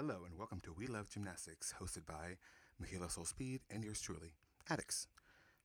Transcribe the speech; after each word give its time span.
Hello 0.00 0.24
and 0.24 0.38
welcome 0.38 0.62
to 0.62 0.72
We 0.72 0.86
Love 0.86 1.10
Gymnastics, 1.10 1.74
hosted 1.78 2.06
by 2.06 2.38
Makayla 2.82 3.10
Soul 3.10 3.26
Speed 3.26 3.60
and 3.68 3.84
yours 3.84 4.00
truly, 4.00 4.32
Adex. 4.70 5.06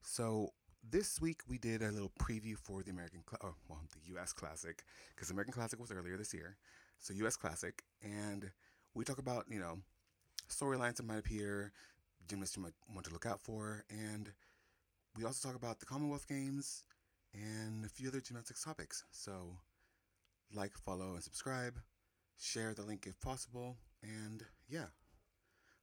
So 0.01 0.49
this 0.91 1.21
week 1.21 1.39
we 1.47 1.57
did 1.57 1.81
a 1.81 1.89
little 1.89 2.11
preview 2.19 2.57
for 2.57 2.83
the 2.83 2.91
American, 2.91 3.23
Cl- 3.29 3.39
oh, 3.41 3.55
well, 3.69 3.79
the 3.93 4.11
U.S. 4.15 4.33
Classic, 4.33 4.83
because 5.15 5.29
American 5.29 5.53
Classic 5.53 5.79
was 5.79 5.89
earlier 5.89 6.17
this 6.17 6.33
year. 6.33 6.57
So 6.99 7.13
U.S. 7.13 7.37
Classic, 7.37 7.81
and 8.03 8.51
we 8.93 9.05
talk 9.05 9.19
about 9.19 9.45
you 9.49 9.57
know 9.57 9.77
storylines 10.49 10.97
that 10.97 11.05
might 11.05 11.19
appear, 11.19 11.71
gymnasts 12.27 12.57
you 12.57 12.63
might 12.63 12.73
want 12.93 13.05
to 13.05 13.13
look 13.13 13.25
out 13.25 13.39
for, 13.39 13.85
and 13.89 14.33
we 15.15 15.23
also 15.23 15.47
talk 15.47 15.55
about 15.55 15.79
the 15.79 15.85
Commonwealth 15.85 16.27
Games 16.27 16.83
and 17.33 17.85
a 17.85 17.89
few 17.89 18.09
other 18.09 18.19
gymnastics 18.19 18.65
topics. 18.65 19.05
So 19.11 19.55
like, 20.53 20.73
follow, 20.77 21.13
and 21.13 21.23
subscribe. 21.23 21.79
Share 22.37 22.73
the 22.73 22.81
link 22.81 23.07
if 23.07 23.17
possible. 23.21 23.77
And 24.05 24.43
yeah, 24.69 24.85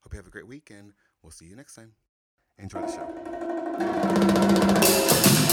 hope 0.00 0.12
you 0.12 0.18
have 0.18 0.26
a 0.26 0.30
great 0.30 0.46
week, 0.46 0.70
and 0.70 0.92
we'll 1.22 1.32
see 1.32 1.46
you 1.46 1.56
next 1.56 1.74
time. 1.74 1.92
Enjoy 2.58 2.80
the 2.80 2.92
show. 5.46 5.51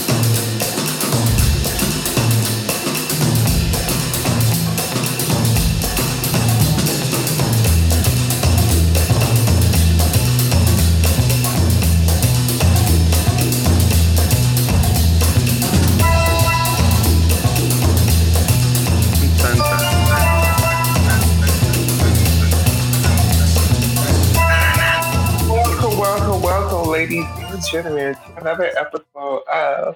Gentlemen, 27.71 28.15
to 28.15 28.37
another 28.37 28.71
episode 28.77 29.43
of 29.47 29.95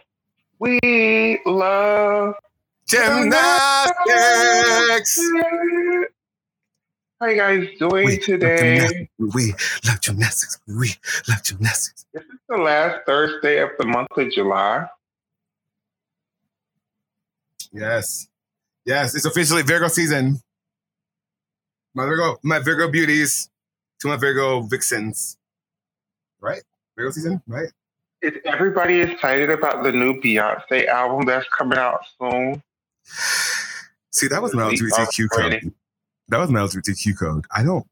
We 0.59 1.39
Love 1.43 2.35
Gymnastics! 2.87 3.89
How 7.19 7.27
you 7.27 7.35
guys 7.35 7.67
doing 7.79 8.05
We 8.05 8.17
today? 8.19 9.09
Love. 9.17 9.33
We 9.33 9.55
love 9.87 10.01
gymnastics. 10.01 10.59
We 10.67 10.93
love 11.27 11.43
gymnastics. 11.43 12.05
This 12.13 12.21
is 12.23 12.39
the 12.47 12.57
last 12.57 13.07
Thursday 13.07 13.57
of 13.57 13.69
the 13.79 13.87
month 13.87 14.09
of 14.17 14.31
July. 14.31 14.85
Yes. 17.71 18.27
Yes, 18.85 19.15
it's 19.15 19.25
officially 19.25 19.63
Virgo 19.63 19.87
season. 19.87 20.41
My 21.95 22.05
Virgo, 22.05 22.37
my 22.43 22.59
Virgo 22.59 22.87
beauties 22.91 23.49
to 24.01 24.09
my 24.09 24.17
Virgo 24.17 24.61
vixens. 24.61 25.37
Right? 26.39 26.61
Virgo 26.97 27.11
season, 27.11 27.41
right? 27.47 27.69
Is 28.21 28.33
everybody 28.45 29.01
excited 29.01 29.49
about 29.49 29.83
the 29.83 29.91
new 29.91 30.19
Beyonce 30.21 30.87
album 30.87 31.25
that's 31.25 31.47
coming 31.49 31.77
out 31.77 31.99
soon? 32.19 32.63
See, 34.11 34.27
that 34.27 34.41
was 34.41 34.53
my 34.53 34.69
We 34.69 34.77
LGBTQ 34.77 35.29
code. 35.29 35.73
That 36.29 36.37
was 36.37 36.49
my 36.49 36.59
LGBTQ 36.59 37.19
code. 37.19 37.45
I 37.53 37.63
don't 37.63 37.85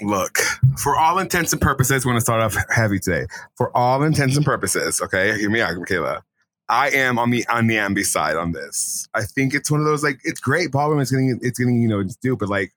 look 0.00 0.38
for 0.78 0.96
all 0.96 1.18
intents 1.18 1.52
and 1.52 1.60
purposes. 1.60 2.04
We're 2.04 2.12
going 2.12 2.18
to 2.18 2.24
start 2.24 2.40
off 2.40 2.56
heavy 2.70 2.98
today. 2.98 3.26
For 3.56 3.76
all 3.76 4.02
intents 4.02 4.36
and 4.36 4.44
purposes, 4.44 5.00
okay, 5.00 5.38
hear 5.38 5.50
me 5.50 5.60
out, 5.60 5.74
Makayla. 5.74 6.22
I 6.68 6.90
am 6.90 7.18
on 7.18 7.30
the 7.30 7.46
on 7.48 7.66
the 7.66 7.76
ambi 7.76 8.04
side 8.04 8.36
on 8.36 8.52
this. 8.52 9.08
I 9.14 9.24
think 9.24 9.54
it's 9.54 9.70
one 9.70 9.80
of 9.80 9.86
those 9.86 10.02
like 10.02 10.20
it's 10.24 10.40
great. 10.40 10.70
Ballroom 10.70 11.00
is 11.00 11.10
getting 11.10 11.38
it's 11.42 11.58
getting 11.58 11.82
you 11.82 11.88
know 11.88 12.00
it's 12.00 12.16
due, 12.16 12.36
but 12.36 12.48
like 12.48 12.72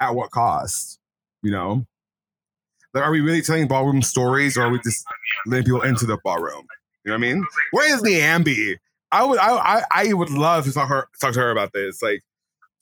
at 0.00 0.14
what 0.14 0.30
cost? 0.30 0.98
You 1.42 1.52
know, 1.52 1.86
like 2.94 3.04
are 3.04 3.10
we 3.10 3.20
really 3.20 3.42
telling 3.42 3.66
ballroom 3.66 4.02
stories, 4.02 4.56
or 4.56 4.62
are 4.62 4.70
we 4.70 4.78
just 4.80 5.04
letting 5.46 5.64
people 5.64 5.82
into 5.82 6.06
the 6.06 6.18
ballroom? 6.24 6.66
You 7.04 7.10
know 7.10 7.18
what 7.18 7.26
I 7.26 7.32
mean? 7.34 7.46
Where 7.72 7.92
is 7.92 8.02
the 8.02 8.20
ambi? 8.20 8.76
I 9.12 9.24
would 9.24 9.38
I 9.38 9.82
I, 9.90 10.12
would 10.12 10.30
love 10.30 10.64
to 10.64 10.72
talk 10.72 10.88
her 10.88 11.08
talk 11.20 11.34
to 11.34 11.40
her 11.40 11.50
about 11.50 11.72
this. 11.72 12.02
Like, 12.02 12.22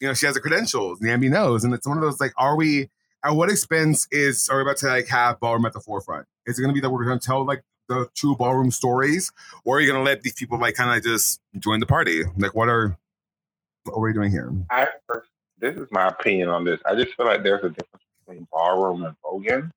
you 0.00 0.08
know, 0.08 0.14
she 0.14 0.26
has 0.26 0.34
the 0.34 0.40
credentials, 0.40 0.98
the 1.00 1.08
ambi 1.08 1.28
knows, 1.28 1.64
and 1.64 1.74
it's 1.74 1.86
one 1.86 1.98
of 1.98 2.02
those 2.02 2.20
like, 2.20 2.32
are 2.36 2.56
we 2.56 2.88
at 3.24 3.30
what 3.30 3.50
expense 3.50 4.06
is 4.10 4.48
are 4.48 4.56
we 4.56 4.62
about 4.62 4.76
to 4.78 4.86
like 4.86 5.08
have 5.08 5.40
ballroom 5.40 5.66
at 5.66 5.72
the 5.72 5.80
forefront? 5.80 6.26
Is 6.46 6.58
it 6.58 6.62
gonna 6.62 6.72
be 6.72 6.80
that 6.80 6.90
we're 6.90 7.04
gonna 7.04 7.18
tell 7.18 7.44
like 7.44 7.62
the 7.88 8.08
true 8.14 8.36
ballroom 8.36 8.70
stories, 8.70 9.32
or 9.64 9.76
are 9.76 9.80
you 9.80 9.90
gonna 9.90 10.04
let 10.04 10.22
these 10.22 10.34
people 10.34 10.58
like 10.58 10.74
kind 10.74 10.96
of 10.96 11.02
just 11.02 11.40
join 11.58 11.80
the 11.80 11.86
party? 11.86 12.22
Like, 12.36 12.54
what 12.54 12.68
are 12.68 12.96
what 13.84 13.96
are 13.96 14.00
we 14.00 14.12
doing 14.12 14.30
here? 14.30 14.52
I 14.70 14.88
this 15.58 15.76
is 15.76 15.88
my 15.90 16.08
opinion 16.08 16.48
on 16.48 16.64
this. 16.64 16.80
I 16.86 16.94
just 16.94 17.14
feel 17.14 17.26
like 17.26 17.42
there's 17.42 17.64
a 17.64 17.70
difference 17.70 18.04
between 18.26 18.46
ballroom 18.50 19.04
and 19.04 19.16
voguing. 19.24 19.70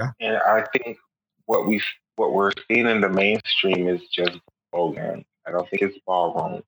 Yeah. 0.00 0.10
And 0.20 0.36
I 0.38 0.64
think 0.76 0.98
what 1.46 1.66
we 1.66 1.82
what 2.16 2.32
we're 2.32 2.52
seeing 2.70 2.86
in 2.86 3.00
the 3.00 3.08
mainstream 3.08 3.88
is 3.88 4.02
just 4.08 4.38
voguing. 4.74 5.24
I 5.46 5.50
don't 5.50 5.68
think 5.70 5.82
it's 5.82 5.98
ballroom. 6.06 6.62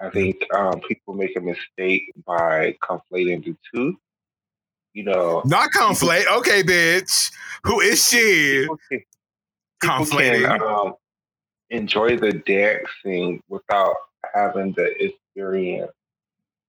I 0.00 0.10
think 0.10 0.42
um, 0.54 0.80
people 0.80 1.14
make 1.14 1.36
a 1.36 1.40
mistake 1.40 2.12
by 2.26 2.76
conflating 2.82 3.44
the 3.44 3.56
two. 3.74 3.96
You 4.92 5.04
know, 5.04 5.42
Not 5.44 5.70
conflate. 5.72 6.26
Okay, 6.38 6.62
bitch. 6.62 7.32
Who 7.64 7.80
is 7.80 8.08
she? 8.08 8.60
people 8.62 8.78
can, 8.90 8.98
people 9.80 10.04
Conflating. 10.06 10.58
can 10.58 10.62
um, 10.62 10.94
enjoy 11.70 12.16
the 12.16 12.32
dancing 12.32 13.42
without 13.48 13.96
having 14.34 14.72
the 14.72 14.86
experience 15.04 15.92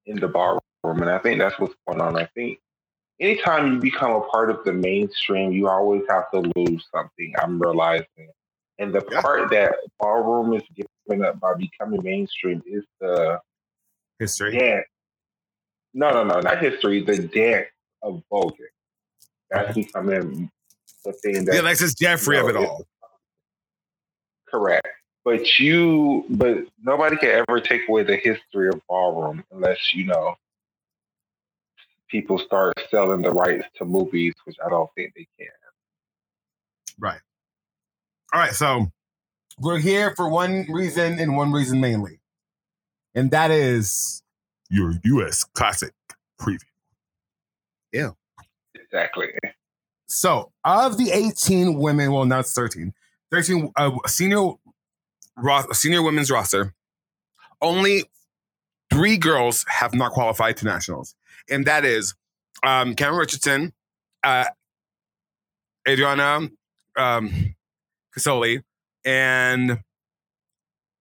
in 0.06 0.20
the 0.20 0.28
ballroom. 0.28 0.62
And 0.84 1.10
I 1.10 1.20
think 1.20 1.40
that's 1.40 1.60
what's 1.60 1.76
going 1.88 2.02
on. 2.02 2.18
I 2.18 2.26
think 2.36 2.60
anytime 3.20 3.74
you 3.74 3.80
become 3.80 4.12
a 4.12 4.22
part 4.22 4.50
of 4.50 4.64
the 4.66 4.74
mainstream, 4.74 5.52
you 5.52 5.68
always 5.68 6.04
have 6.10 6.30
to 6.32 6.40
lose 6.56 6.86
something. 6.94 7.34
I'm 7.40 7.60
realizing. 7.60 8.30
And 8.80 8.94
the 8.94 9.06
Yeah. 9.10 9.22
part 9.22 9.50
that 9.52 9.76
ballroom 10.00 10.54
is 10.54 10.64
giving 11.08 11.24
up 11.24 11.40
by 11.40 11.54
becoming 11.56 12.04
mainstream 12.04 12.62
is 12.66 12.84
the 13.00 13.40
History. 14.20 14.58
dance. 14.58 14.88
No, 15.94 16.12
no, 16.12 16.24
no, 16.26 16.42
not 16.42 16.60
history. 16.62 17.02
The 17.04 17.20
dance 17.28 17.70
of 18.02 18.22
voguing. 18.32 18.68
That's 19.50 19.74
becoming 19.76 20.52
the 21.06 21.14
thing 21.14 21.46
that 21.46 21.52
The 21.54 21.62
Alexis 21.62 21.94
Jeffrey 21.94 22.38
of 22.38 22.50
it 22.50 22.54
No, 22.56 22.64
it- 22.64 22.68
all. 22.70 22.86
Correct. 24.48 24.88
But 25.24 25.58
you, 25.60 26.26
but 26.30 26.68
nobody 26.82 27.18
can 27.18 27.30
ever 27.48 27.60
take 27.60 27.88
away 27.90 28.04
the 28.04 28.16
history 28.16 28.68
of 28.70 28.80
ballroom 28.88 29.44
unless 29.52 29.94
you 29.94 30.06
know 30.06 30.36
people 32.10 32.38
start 32.38 32.74
selling 32.90 33.22
the 33.22 33.30
rights 33.30 33.66
to 33.78 33.86
movies, 33.86 34.34
which 34.46 34.58
I 34.66 34.70
don't 34.70 34.90
think 34.96 35.14
they 35.16 35.28
can. 35.38 35.48
Right. 37.00 37.20
All 38.34 38.40
right. 38.40 38.54
So 38.54 38.88
we're 39.60 39.80
here 39.80 40.14
for 40.16 40.30
one 40.30 40.66
reason 40.70 41.20
and 41.20 41.36
one 41.36 41.52
reason 41.52 41.80
mainly. 41.80 42.20
And 43.14 43.32
that 43.32 43.52
is 43.52 44.22
your 44.70 44.94
US 45.04 45.44
classic 45.44 45.94
preview. 46.40 46.60
Yeah. 47.92 48.12
Exactly. 48.74 49.28
So, 50.08 50.52
of 50.64 50.98
the 50.98 51.12
18 51.12 51.80
women, 51.80 52.12
well, 52.12 52.26
now 52.26 52.40
it's 52.40 52.54
13, 52.54 52.94
13 53.32 53.72
uh, 53.76 53.92
senior 54.06 54.52
ro- 55.38 55.72
senior 55.72 56.02
women's 56.02 56.30
roster, 56.30 56.74
only 57.62 58.04
three 58.92 59.18
girls 59.18 59.66
have 59.68 59.94
not 59.94 60.12
qualified 60.12 60.58
to 60.58 60.66
nationals. 60.66 61.16
And 61.50 61.66
that 61.66 61.86
is 61.86 62.14
um, 62.64 62.96
Cameron 62.96 63.20
Richardson, 63.20 63.74
uh, 64.24 64.46
Adriana 65.88 66.50
um, 66.98 67.56
Casoli, 68.18 68.64
and 69.04 69.80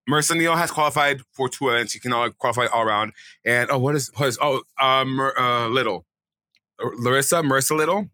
Marissa 0.09 0.37
Neal 0.37 0.57
has 0.57 0.71
qualified 0.71 1.23
for 1.33 1.49
two 1.49 1.71
events. 1.71 1.93
She 1.93 2.01
can 2.01 2.13
all 2.13 2.29
qualify 2.31 2.67
all 2.67 2.83
around. 2.83 3.13
And 3.45 3.71
oh, 3.71 3.79
what 3.79 3.95
is, 3.95 4.11
what 4.17 4.29
is 4.29 4.39
oh, 4.43 4.63
um, 4.81 5.19
uh, 5.21 5.69
Little. 5.69 6.05
Larissa, 6.79 7.37
Marissa 7.37 7.77
Little, 7.77 8.11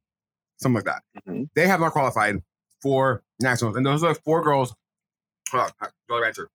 something 0.58 0.76
like 0.76 0.84
that 0.84 1.02
Mhm. 1.26 1.48
they 1.54 1.66
have 1.66 1.80
not 1.80 1.92
qualified 1.92 2.42
for 2.82 3.22
nationals. 3.40 3.74
And 3.76 3.84
those 3.84 4.04
are 4.04 4.14
four 4.14 4.42
girls. 4.42 4.74
Hold 5.50 5.72
on, 5.80 6.22
Rancher. 6.22 6.48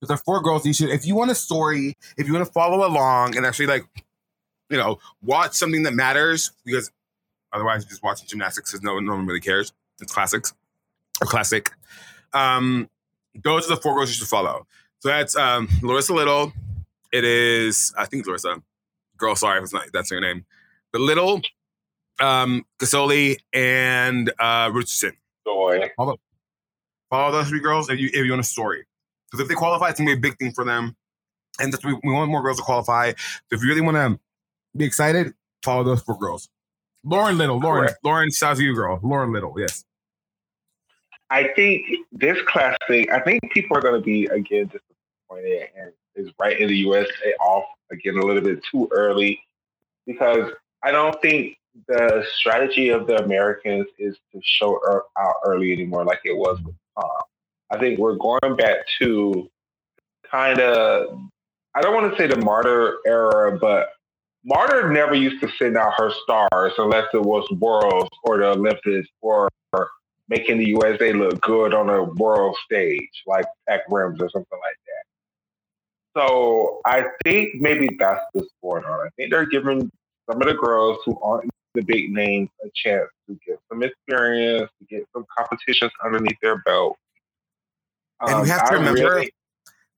Those 0.00 0.10
are 0.10 0.16
four 0.16 0.42
girls 0.42 0.64
you 0.64 0.72
should, 0.72 0.88
if 0.88 1.06
you 1.06 1.14
want 1.14 1.30
a 1.30 1.34
story, 1.34 1.96
if 2.16 2.26
you 2.26 2.32
want 2.32 2.46
to 2.46 2.52
follow 2.52 2.86
along 2.86 3.36
and 3.36 3.44
actually 3.44 3.66
like, 3.66 3.84
you 4.70 4.78
know, 4.78 4.98
watch 5.22 5.54
something 5.54 5.82
that 5.82 5.92
matters, 5.92 6.52
because 6.64 6.90
otherwise 7.52 7.82
you're 7.82 7.90
just 7.90 8.02
watching 8.02 8.26
gymnastics 8.28 8.70
because 8.70 8.82
no, 8.82 8.98
no 9.00 9.14
one 9.14 9.26
really 9.26 9.40
cares. 9.40 9.72
It's 10.00 10.12
classics 10.12 10.54
or 11.20 11.26
classic. 11.26 11.70
Um, 12.32 12.88
those 13.34 13.66
are 13.66 13.74
the 13.74 13.80
four 13.80 13.94
girls 13.94 14.08
you 14.08 14.14
should 14.14 14.28
follow. 14.28 14.66
So 15.00 15.08
that's 15.08 15.36
um 15.36 15.68
Larissa 15.82 16.14
Little. 16.14 16.52
It 17.12 17.24
is, 17.24 17.92
I 17.98 18.06
think 18.06 18.20
it's 18.20 18.28
Larissa. 18.28 18.62
Girl, 19.16 19.34
sorry 19.34 19.58
if 19.58 19.64
it's 19.64 19.72
not 19.72 19.84
that's 19.92 20.10
her 20.10 20.20
name. 20.20 20.46
But 20.92 21.00
Little, 21.02 21.42
um, 22.20 22.64
Gasoli, 22.78 23.38
and 23.52 24.32
uh, 24.38 24.70
Richardson. 24.72 25.12
Joy. 25.46 25.90
Follow 25.96 27.32
those 27.32 27.48
three 27.48 27.60
girls 27.60 27.90
if 27.90 27.98
you 27.98 28.08
if 28.12 28.24
you 28.24 28.30
want 28.30 28.40
a 28.40 28.44
story. 28.44 28.86
Because 29.26 29.42
if 29.42 29.48
they 29.48 29.54
qualify, 29.54 29.88
it's 29.90 29.98
gonna 29.98 30.10
be 30.10 30.16
a 30.16 30.20
big 30.20 30.38
thing 30.38 30.52
for 30.52 30.64
them. 30.64 30.96
And 31.58 31.72
that's, 31.72 31.84
we, 31.84 31.94
we 32.04 32.12
want 32.12 32.30
more 32.30 32.42
girls 32.42 32.58
to 32.58 32.62
qualify. 32.62 33.10
So 33.10 33.16
if 33.50 33.62
you 33.62 33.68
really 33.68 33.80
want 33.80 33.96
to 33.96 34.20
be 34.76 34.84
excited, 34.84 35.34
follow 35.62 35.84
those 35.84 36.02
four 36.02 36.18
girls. 36.18 36.48
Lauren 37.04 37.38
Little. 37.38 37.58
Lauren. 37.58 37.86
Correct. 37.86 38.04
Lauren. 38.04 38.30
Shout 38.30 38.52
out 38.52 38.56
to 38.58 38.62
you, 38.62 38.74
girl. 38.74 39.00
Lauren 39.02 39.32
Little. 39.32 39.54
Yes. 39.58 39.84
I 41.30 41.48
think 41.54 41.86
this 42.12 42.38
classic, 42.46 43.10
I 43.10 43.20
think 43.20 43.40
people 43.52 43.76
are 43.76 43.80
going 43.80 43.94
to 43.94 44.04
be 44.04 44.26
again 44.26 44.66
disappointed 44.66 45.68
and 45.78 45.92
is 46.16 46.32
right 46.38 46.58
in 46.58 46.68
the 46.68 46.76
USA 46.76 47.32
off 47.40 47.64
again 47.90 48.16
a 48.16 48.24
little 48.24 48.42
bit 48.42 48.62
too 48.64 48.88
early 48.90 49.40
because 50.06 50.50
I 50.82 50.90
don't 50.90 51.20
think 51.22 51.56
the 51.86 52.24
strategy 52.34 52.88
of 52.88 53.06
the 53.06 53.22
Americans 53.22 53.86
is 53.98 54.16
to 54.32 54.40
show 54.42 54.80
out 55.18 55.34
early 55.44 55.72
anymore 55.72 56.04
like 56.04 56.20
it 56.24 56.36
was 56.36 56.60
with 56.62 56.74
Tom. 56.98 57.08
I 57.70 57.78
think 57.78 58.00
we're 58.00 58.16
going 58.16 58.56
back 58.56 58.78
to 58.98 59.48
kind 60.28 60.60
of, 60.60 61.20
I 61.74 61.80
don't 61.80 61.94
want 61.94 62.10
to 62.12 62.18
say 62.18 62.26
the 62.26 62.44
Marta 62.44 62.96
era, 63.06 63.56
but 63.56 63.90
Marta 64.44 64.90
never 64.90 65.14
used 65.14 65.40
to 65.42 65.48
send 65.58 65.76
out 65.76 65.92
her 65.96 66.10
stars 66.22 66.72
unless 66.78 67.06
it 67.12 67.22
was 67.22 67.48
Worlds 67.58 68.10
or 68.24 68.38
the 68.38 68.46
Olympics 68.48 69.08
or 69.20 69.48
making 70.28 70.58
the 70.58 70.66
USA 70.68 71.12
look 71.12 71.40
good 71.40 71.74
on 71.74 71.90
a 71.90 72.04
world 72.04 72.56
stage, 72.64 73.10
like 73.26 73.44
Pac 73.68 73.80
Rims 73.90 74.20
or 74.20 74.30
something 74.30 74.58
like 74.62 74.76
that. 74.86 76.20
So 76.20 76.80
I 76.86 77.04
think 77.24 77.56
maybe 77.60 77.90
that's 77.98 78.24
what's 78.32 78.48
going 78.62 78.84
on. 78.84 79.06
I 79.06 79.10
think 79.16 79.30
they're 79.30 79.46
giving 79.46 79.90
some 80.30 80.40
of 80.40 80.48
the 80.48 80.54
girls 80.54 80.98
who 81.04 81.18
aren't 81.20 81.50
the 81.74 81.82
big 81.82 82.12
names 82.12 82.48
a 82.64 82.68
chance 82.74 83.08
to 83.28 83.38
get 83.46 83.58
some 83.68 83.82
experience, 83.82 84.70
to 84.78 84.84
get 84.86 85.06
some 85.12 85.24
competitions 85.36 85.92
underneath 86.04 86.38
their 86.40 86.58
belt. 86.58 86.96
And 88.20 88.34
Um, 88.34 88.46
you 88.46 88.52
have 88.52 88.66
to 88.68 88.72
I 88.74 88.76
remember 88.76 89.00
really- 89.00 89.32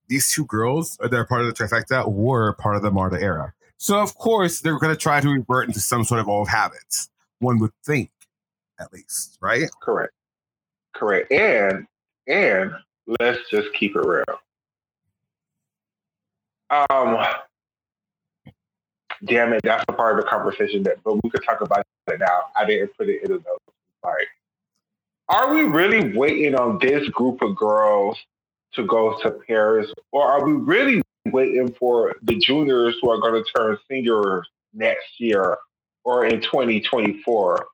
these 0.09 0.33
two 0.33 0.45
girls 0.47 0.97
that 1.01 1.15
are 1.15 1.27
part 1.27 1.43
of 1.43 1.47
the 1.47 1.53
trifecta 1.55 2.11
were 2.11 2.55
part 2.55 2.77
of 2.77 2.83
the 2.83 2.91
Marta 2.91 3.21
era. 3.21 3.55
So 3.83 4.01
of 4.01 4.15
course 4.15 4.61
they're 4.61 4.79
going 4.79 4.95
to 4.95 4.97
try 4.97 5.21
to 5.21 5.29
revert 5.29 5.67
into 5.67 5.81
some 5.81 6.05
sort 6.05 6.21
of 6.21 6.29
old 6.29 6.49
habits. 6.49 7.11
One 7.41 7.59
would 7.59 7.73
think, 7.85 8.13
at 8.79 8.93
least, 8.93 9.39
right? 9.41 9.69
Correct. 9.83 10.13
Correct. 10.95 11.33
And 11.33 11.89
and 12.29 12.71
let's 13.19 13.41
just 13.51 13.75
keep 13.75 13.97
it 13.97 14.07
real. 14.07 14.39
Um 16.71 17.27
damn 19.25 19.53
it, 19.53 19.63
that's 19.65 19.85
a 19.89 19.93
part 19.93 20.17
of 20.17 20.25
the 20.25 20.31
conversation 20.31 20.85
that 20.85 21.03
but 21.03 21.15
we 21.25 21.31
could 21.31 21.43
talk 21.45 21.61
about 21.61 21.85
it 22.07 22.21
now. 22.21 22.43
I 22.57 22.65
didn't 22.65 22.97
put 22.97 23.09
it 23.09 23.25
in 23.25 23.33
the 23.33 23.39
notes. 23.39 23.65
Sorry. 24.01 24.27
Are 25.29 25.53
we 25.53 25.63
really 25.63 26.17
waiting 26.17 26.55
on 26.55 26.79
this 26.79 27.09
group 27.09 27.43
of 27.43 27.57
girls 27.57 28.17
to 28.75 28.87
go 28.87 29.19
to 29.23 29.33
Paris? 29.49 29.93
Or 30.13 30.31
are 30.31 30.47
we 30.47 30.53
really 30.53 31.03
waiting 31.27 31.73
for 31.79 32.15
the 32.23 32.37
juniors 32.39 32.97
who 33.01 33.11
are 33.11 33.19
going 33.21 33.43
to 33.43 33.51
turn 33.57 33.79
seniors 33.91 34.47
next 34.75 35.19
year 35.19 35.59
or 36.05 36.25
in 36.27 36.41
2024? 36.41 37.67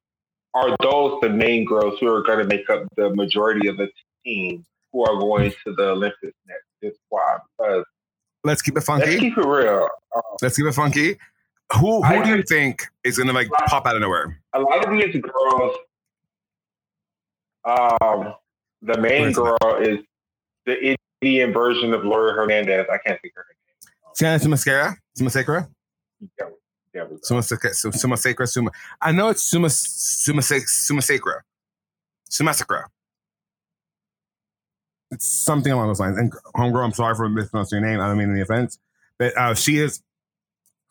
are 0.54 0.74
those 0.82 1.20
the 1.20 1.28
main 1.28 1.64
girls 1.64 1.98
who 2.00 2.08
are 2.12 2.22
going 2.22 2.38
to 2.38 2.44
make 2.44 2.68
up 2.70 2.82
the 2.96 3.14
majority 3.14 3.68
of 3.68 3.76
the 3.76 3.88
team 4.24 4.64
who 4.92 5.02
are 5.04 5.18
going 5.20 5.50
to 5.64 5.74
the 5.74 5.90
Olympics 5.90 6.34
next 6.48 6.64
this 6.80 6.94
squad? 7.06 7.40
Because 7.58 7.84
Let's 8.44 8.62
keep 8.62 8.76
it 8.76 8.80
funky. 8.82 9.06
let's 9.10 9.20
keep 9.20 9.36
it 9.36 9.44
real. 9.44 9.88
Um, 10.16 10.22
Let's 10.40 10.56
keep 10.56 10.66
it 10.66 10.72
funky. 10.72 11.16
Who 11.74 12.02
who 12.02 12.02
I 12.02 12.24
do 12.24 12.36
you 12.36 12.42
think 12.42 12.82
is 13.04 13.18
going 13.18 13.26
to 13.26 13.34
like 13.34 13.48
pop 13.66 13.86
out 13.86 13.94
of 13.94 14.00
nowhere? 14.00 14.40
a 14.54 14.60
lot 14.60 14.84
of 14.84 14.90
these 14.90 15.14
girls, 15.20 15.76
um, 17.64 18.34
the 18.80 18.98
main 18.98 19.32
girl 19.32 19.58
is 19.80 19.98
the 20.64 20.96
Indian 21.20 21.52
version 21.52 21.92
of 21.94 22.04
Laurie 22.04 22.32
Hernandez. 22.34 22.86
I 22.92 22.98
can't 22.98 23.20
think 23.20 23.34
of 23.36 23.44
her 23.44 23.46
Sienna 24.18 24.38
Sumascara? 24.38 24.96
Sumasacra? 25.16 25.68
name. 26.20 26.28
Yeah, 26.40 26.46
yeah, 26.92 27.04
we 27.04 27.10
go. 27.10 27.20
Sumasacra? 27.22 27.70
Sumasacra? 27.70 28.48
Suma. 28.48 28.70
I 29.00 29.12
know 29.12 29.28
it's 29.28 29.44
Suma 29.44 29.68
Sumasacra. 29.68 31.40
Sumasacra. 32.28 32.84
It's 35.12 35.26
something 35.26 35.72
along 35.72 35.86
those 35.86 36.00
lines. 36.00 36.18
And 36.18 36.32
homegirl, 36.56 36.84
I'm 36.84 36.92
sorry 36.92 37.14
for 37.14 37.28
mispronouncing 37.28 37.80
your 37.80 37.88
name. 37.88 38.00
I 38.00 38.08
don't 38.08 38.18
mean 38.18 38.30
any 38.30 38.40
offense, 38.40 38.78
but 39.18 39.36
uh, 39.38 39.54
she 39.54 39.78
is, 39.78 40.02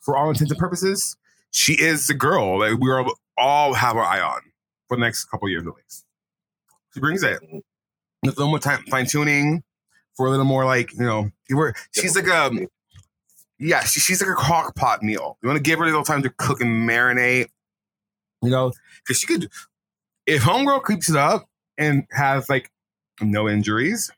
for 0.00 0.16
all 0.16 0.30
intents 0.30 0.50
and 0.50 0.58
purposes, 0.58 1.16
she 1.50 1.74
is 1.74 2.06
the 2.06 2.14
girl 2.14 2.60
that 2.60 2.78
we 2.80 2.90
are 2.90 3.06
all 3.36 3.74
have 3.74 3.96
our 3.96 4.04
eye 4.04 4.20
on 4.20 4.40
for 4.88 4.96
the 4.96 5.02
next 5.02 5.26
couple 5.26 5.48
years 5.48 5.66
at 5.66 5.74
least. 5.74 6.04
She 6.94 7.00
brings 7.00 7.22
it. 7.22 7.40
With 8.22 8.34
a 8.34 8.40
little 8.40 8.48
more 8.48 8.58
time 8.58 8.82
fine 8.90 9.06
tuning, 9.06 9.62
for 10.18 10.26
a 10.26 10.30
little 10.30 10.44
more 10.44 10.66
like 10.66 10.92
you 10.92 11.06
know, 11.06 11.30
you 11.48 11.56
were. 11.56 11.72
She's 11.92 12.14
like 12.16 12.26
a 12.26 12.50
yeah, 13.58 13.82
she, 13.84 14.00
she's 14.00 14.20
like 14.20 14.30
a 14.30 14.34
crock 14.34 14.74
pot 14.74 15.02
meal. 15.02 15.38
You 15.42 15.48
want 15.48 15.56
to 15.56 15.62
give 15.62 15.78
her 15.78 15.84
a 15.84 15.88
little 15.88 16.04
time 16.04 16.22
to 16.24 16.30
cook 16.30 16.60
and 16.60 16.88
marinate, 16.88 17.46
you 18.42 18.50
know, 18.50 18.72
because 18.98 19.18
she 19.18 19.26
could. 19.26 19.48
If 20.26 20.42
homegirl 20.42 20.86
keeps 20.86 21.08
it 21.08 21.16
up 21.16 21.48
and 21.78 22.04
has 22.10 22.48
like 22.50 22.70
no 23.22 23.48
injuries, 23.48 24.10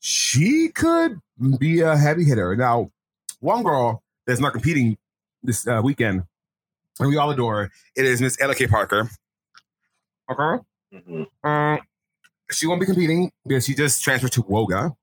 she 0.00 0.68
could 0.70 1.20
be 1.58 1.80
a 1.80 1.96
heavy 1.96 2.24
hitter. 2.24 2.56
Now, 2.56 2.90
one 3.40 3.62
girl 3.62 4.02
that's 4.26 4.40
not 4.40 4.52
competing 4.52 4.96
this 5.42 5.68
uh, 5.68 5.80
weekend, 5.84 6.24
and 6.98 7.08
we 7.08 7.16
all 7.18 7.30
adore, 7.30 7.70
it 7.94 8.04
is 8.06 8.20
Miss 8.20 8.40
Ella 8.40 8.54
K. 8.54 8.66
Parker. 8.66 9.08
Okay. 10.30 10.64
Mhm. 10.94 11.26
Uh, 11.44 11.78
she 12.50 12.66
won't 12.66 12.80
be 12.80 12.86
competing 12.86 13.30
because 13.46 13.64
she 13.64 13.74
just 13.74 14.02
transferred 14.02 14.32
to 14.32 14.42
Woga, 14.42 14.94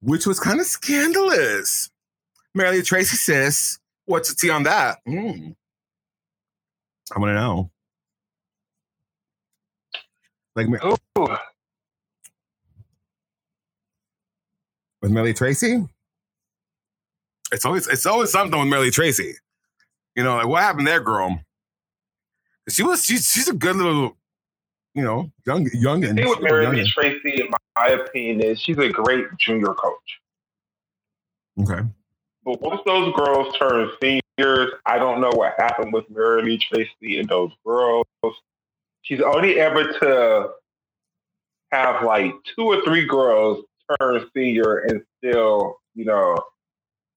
which 0.00 0.26
was 0.26 0.40
kind 0.40 0.60
of 0.60 0.66
scandalous. 0.66 1.90
Mary 2.54 2.82
Tracy 2.82 3.16
says, 3.16 3.78
"What's 4.06 4.30
the 4.30 4.36
tea 4.36 4.50
on 4.50 4.64
that?" 4.64 4.98
Mm. 5.06 5.54
I 7.14 7.18
want 7.18 7.30
to 7.30 7.34
know. 7.34 7.70
Like 10.54 10.66
Ooh, 10.84 11.36
with 15.00 15.10
Melly 15.12 15.32
Tracy, 15.32 15.86
it's 17.52 17.64
always 17.64 17.86
it's 17.86 18.06
always 18.06 18.32
something 18.32 18.58
with 18.58 18.68
Melly 18.68 18.90
Tracy. 18.90 19.36
You 20.16 20.24
know, 20.24 20.36
like 20.36 20.48
what 20.48 20.62
happened 20.62 20.86
there, 20.86 21.00
girl? 21.00 21.40
She 22.68 22.82
was 22.82 23.04
she's 23.04 23.30
she's 23.30 23.48
a 23.48 23.54
good 23.54 23.76
little, 23.76 24.16
you 24.98 25.04
know, 25.04 25.30
young 25.46 25.68
young 25.72 26.00
the 26.00 26.08
and 26.08 26.18
thing 26.18 26.28
with 26.28 26.42
Mary 26.42 26.84
Tracy, 26.88 27.40
in 27.40 27.48
my 27.76 27.88
opinion, 27.88 28.40
is 28.40 28.60
she's 28.60 28.78
a 28.78 28.88
great 28.88 29.26
junior 29.38 29.72
coach. 29.72 30.20
Okay. 31.60 31.86
But 32.44 32.60
once 32.60 32.80
those 32.84 33.14
girls 33.14 33.54
turn 33.56 33.90
seniors, 34.02 34.72
I 34.86 34.98
don't 34.98 35.20
know 35.20 35.30
what 35.30 35.54
happened 35.56 35.92
with 35.92 36.10
Mary 36.10 36.42
Lee 36.42 36.58
Tracy 36.58 37.20
and 37.20 37.28
those 37.28 37.52
girls. 37.64 38.06
She's 39.02 39.20
only 39.20 39.60
ever 39.60 39.84
to 39.84 40.50
have 41.70 42.02
like 42.02 42.34
two 42.56 42.64
or 42.64 42.82
three 42.82 43.06
girls 43.06 43.64
turn 44.00 44.28
senior 44.34 44.78
and 44.78 45.02
still, 45.18 45.78
you 45.94 46.06
know, 46.06 46.36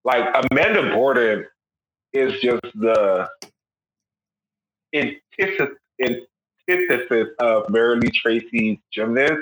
like 0.03 0.23
Amanda 0.51 0.93
Borden 0.93 1.47
is 2.13 2.39
just 2.41 2.61
the 2.75 3.27
antithesis, 4.93 5.77
antithesis 6.71 7.29
of 7.39 7.69
Mary 7.69 7.97
Lee 7.99 8.11
Tracy's 8.11 8.77
gymnast, 8.91 9.33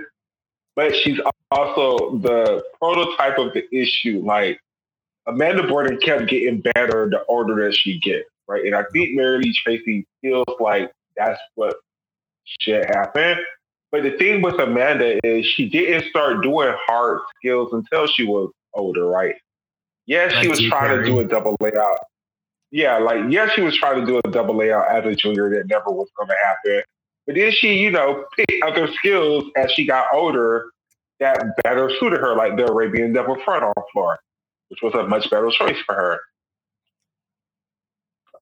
but 0.75 0.95
she's 0.95 1.19
also 1.51 2.17
the 2.19 2.63
prototype 2.79 3.37
of 3.37 3.53
the 3.53 3.63
issue. 3.75 4.21
Like 4.23 4.59
Amanda 5.27 5.67
Borden 5.67 5.97
kept 5.99 6.27
getting 6.27 6.61
better 6.61 7.09
the 7.09 7.23
older 7.27 7.65
that 7.65 7.75
she 7.75 7.99
gets, 7.99 8.29
right? 8.47 8.65
And 8.65 8.75
I 8.75 8.83
think 8.93 9.15
Mary 9.15 9.39
Lee 9.39 9.53
Tracy 9.63 10.05
feels 10.21 10.45
like 10.59 10.91
that's 11.17 11.39
what 11.55 11.75
should 12.61 12.85
happen. 12.85 13.37
But 13.91 14.03
the 14.03 14.11
thing 14.11 14.41
with 14.41 14.59
Amanda 14.59 15.19
is 15.25 15.45
she 15.45 15.67
didn't 15.67 16.09
start 16.09 16.43
doing 16.43 16.73
hard 16.87 17.19
skills 17.37 17.73
until 17.73 18.05
she 18.07 18.23
was 18.25 18.51
older, 18.73 19.07
right? 19.07 19.35
Yeah, 20.05 20.29
she 20.29 20.35
Like 20.35 20.49
was 20.49 20.61
trying 20.61 20.89
Carey. 20.89 21.05
to 21.05 21.11
do 21.11 21.19
a 21.19 21.23
double 21.25 21.55
layout. 21.59 21.99
Yeah, 22.71 22.97
like 22.99 23.25
yeah, 23.29 23.49
she 23.49 23.61
was 23.61 23.75
trying 23.75 23.99
to 23.99 24.05
do 24.05 24.19
a 24.23 24.31
double 24.31 24.55
layout 24.55 24.87
as 24.89 25.05
a 25.11 25.15
junior 25.15 25.49
that 25.51 25.67
never 25.67 25.89
was 25.89 26.07
going 26.15 26.29
to 26.29 26.35
happen. 26.43 26.83
But 27.29 27.35
then 27.35 27.51
she, 27.51 27.75
you 27.75 27.91
know, 27.91 28.25
picked 28.35 28.63
other 28.63 28.91
skills 28.91 29.43
as 29.55 29.71
she 29.71 29.85
got 29.85 30.07
older 30.11 30.71
that 31.19 31.45
better 31.63 31.91
suited 31.99 32.21
her, 32.21 32.35
like 32.35 32.57
the 32.57 32.65
Arabian 32.65 33.13
double 33.13 33.37
front 33.45 33.63
on 33.63 33.73
floor, 33.93 34.17
which 34.69 34.79
was 34.81 34.95
a 34.95 35.07
much 35.07 35.29
better 35.29 35.51
choice 35.51 35.77
for 35.85 35.93
her. 35.93 36.19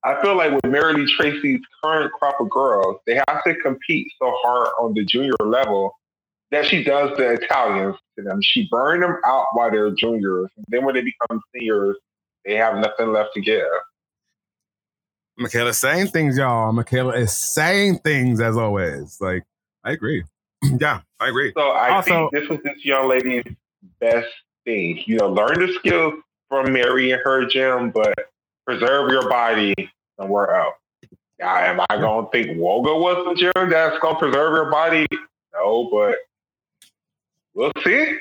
I 0.04 0.18
feel 0.22 0.38
like 0.38 0.52
with 0.52 0.72
Mary 0.72 0.94
Lee 0.94 1.14
Tracy's 1.18 1.60
current 1.84 2.10
crop 2.12 2.40
of 2.40 2.48
girls, 2.48 2.96
they 3.06 3.16
have 3.28 3.44
to 3.44 3.54
compete 3.56 4.10
so 4.18 4.32
hard 4.42 4.68
on 4.80 4.94
the 4.94 5.04
junior 5.04 5.34
level 5.40 5.94
that 6.50 6.64
she 6.64 6.82
does 6.82 7.14
the 7.18 7.32
Italians 7.32 7.94
to 8.16 8.24
them. 8.24 8.38
She 8.40 8.68
burned 8.70 9.02
them 9.02 9.18
out 9.26 9.48
while 9.52 9.70
they're 9.70 9.90
juniors. 9.90 10.48
And 10.56 10.64
then 10.68 10.86
when 10.86 10.94
they 10.94 11.02
become 11.02 11.42
seniors, 11.54 11.98
they 12.46 12.54
have 12.54 12.76
nothing 12.76 13.12
left 13.12 13.34
to 13.34 13.42
give. 13.42 13.66
Makayla's 15.38 15.78
saying 15.78 16.08
things, 16.08 16.36
y'all. 16.36 16.72
Michaela 16.72 17.14
is 17.16 17.36
saying 17.54 17.98
things 17.98 18.40
as 18.40 18.56
always. 18.56 19.18
Like, 19.20 19.44
I 19.84 19.92
agree. 19.92 20.24
yeah, 20.80 21.00
I 21.20 21.28
agree. 21.28 21.52
So 21.56 21.62
I 21.70 21.90
Also- 21.90 22.30
think 22.30 22.32
this 22.32 22.48
was 22.48 22.58
this 22.64 22.84
young 22.84 23.08
lady's 23.08 23.44
best 24.00 24.28
thing. 24.64 25.02
You 25.06 25.16
know, 25.18 25.28
learn 25.28 25.60
the 25.60 25.72
skills 25.78 26.14
from 26.48 26.72
Mary 26.72 27.12
and 27.12 27.20
her 27.22 27.46
gym, 27.46 27.90
but 27.90 28.14
preserve 28.66 29.10
your 29.12 29.28
body 29.28 29.74
somewhere 30.18 30.54
else. 30.56 30.74
Now, 31.38 31.56
am 31.56 31.80
I 31.88 31.96
going 31.98 32.24
to 32.24 32.30
think 32.32 32.58
Woga 32.58 32.98
was 33.00 33.24
the 33.26 33.34
gym 33.54 33.70
that's 33.70 33.98
going 34.00 34.14
to 34.16 34.18
preserve 34.18 34.54
your 34.54 34.70
body? 34.70 35.06
No, 35.54 35.88
but 35.92 36.16
we'll 37.54 37.70
see. 37.84 38.16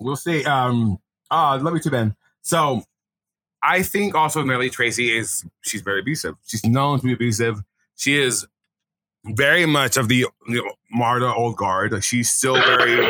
We'll 0.00 0.16
see. 0.16 0.44
Um, 0.44 0.98
uh, 1.30 1.58
love 1.60 1.74
you 1.74 1.80
too, 1.80 1.90
Ben. 1.90 2.14
So 2.42 2.84
I 3.66 3.82
think 3.82 4.14
also 4.14 4.44
Mary 4.44 4.68
Tracy 4.68 5.16
is 5.16 5.44
she's 5.62 5.80
very 5.80 6.00
abusive. 6.00 6.36
She's 6.46 6.64
known 6.64 7.00
to 7.00 7.06
be 7.06 7.12
abusive. 7.14 7.62
She 7.96 8.18
is 8.20 8.46
very 9.24 9.64
much 9.64 9.96
of 9.96 10.08
the 10.08 10.26
you 10.48 10.62
know, 10.62 10.72
Marta 10.90 11.32
old 11.32 11.56
guard. 11.56 11.92
Like 11.92 12.02
she's 12.02 12.30
still 12.30 12.54
very. 12.54 13.06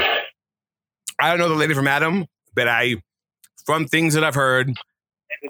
I 1.21 1.31
don't 1.31 1.39
know 1.39 1.49
the 1.49 1.55
lady 1.55 1.75
from 1.75 1.89
Adam, 1.89 2.27
but 2.55 2.69
I, 2.69 2.97
from 3.65 3.87
things 3.87 4.15
that 4.15 4.25
I've 4.25 4.35
heard, 4.35 4.73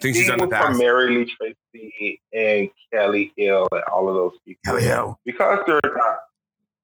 things 0.01 0.17
she's 0.17 0.27
done 0.27 0.43
in 0.43 0.49
the 0.49 0.55
past. 0.55 0.79
Lee 0.79 1.31
Tracy 1.37 2.21
and 2.33 2.71
Kelly 2.93 3.33
Hill 3.37 3.69
and 3.73 3.83
all 3.93 4.09
of 4.09 4.15
those 4.15 4.33
people. 4.45 4.61
Kelly 4.65 4.85
Hill. 4.85 5.19
Because 5.25 5.61
they're 5.67 5.81
not 5.85 6.19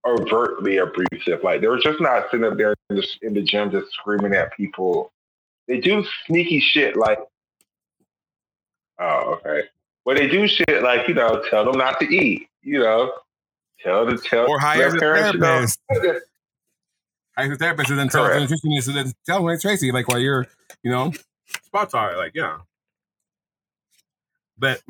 overtly 0.06 0.78
abusive. 0.78 1.42
Like 1.42 1.60
they're 1.60 1.78
just 1.78 2.00
not 2.00 2.24
sitting 2.30 2.46
up 2.46 2.56
there 2.56 2.74
in 2.90 2.96
the, 2.96 3.06
in 3.22 3.34
the 3.34 3.42
gym 3.42 3.70
just 3.70 3.92
screaming 3.92 4.34
at 4.34 4.52
people. 4.56 5.12
They 5.68 5.78
do 5.78 6.04
sneaky 6.26 6.60
shit 6.60 6.96
like, 6.96 7.18
oh, 9.00 9.38
okay. 9.46 9.62
Well, 10.04 10.16
they 10.16 10.28
do 10.28 10.46
shit 10.48 10.82
like, 10.82 11.08
you 11.08 11.14
know, 11.14 11.42
tell 11.50 11.64
them 11.64 11.78
not 11.78 12.00
to 12.00 12.06
eat, 12.06 12.48
you 12.62 12.78
know, 12.78 13.12
tell 13.82 14.06
the 14.06 14.16
tell 14.18 14.48
or 14.48 14.58
hire 14.58 14.90
their 14.90 15.00
parents, 15.00 15.34
you 15.34 15.40
know, 15.40 15.66
therapist. 15.90 16.26
Hire 17.38 17.52
a 17.52 17.56
therapist 17.56 17.90
and 17.90 17.98
then 17.98 18.08
tell 18.08 18.24
the 18.24 18.30
Correct. 18.30 18.52
nutritionist 18.52 18.88
and 18.88 18.96
then 18.96 19.12
tell 19.24 19.42
Mary 19.42 19.58
Tracy 19.58 19.92
like 19.92 20.08
while 20.08 20.18
you're, 20.18 20.46
you 20.82 20.90
know, 20.90 21.12
spots 21.64 21.94
are 21.94 22.16
like 22.16 22.32
yeah. 22.34 22.58
But 24.58 24.82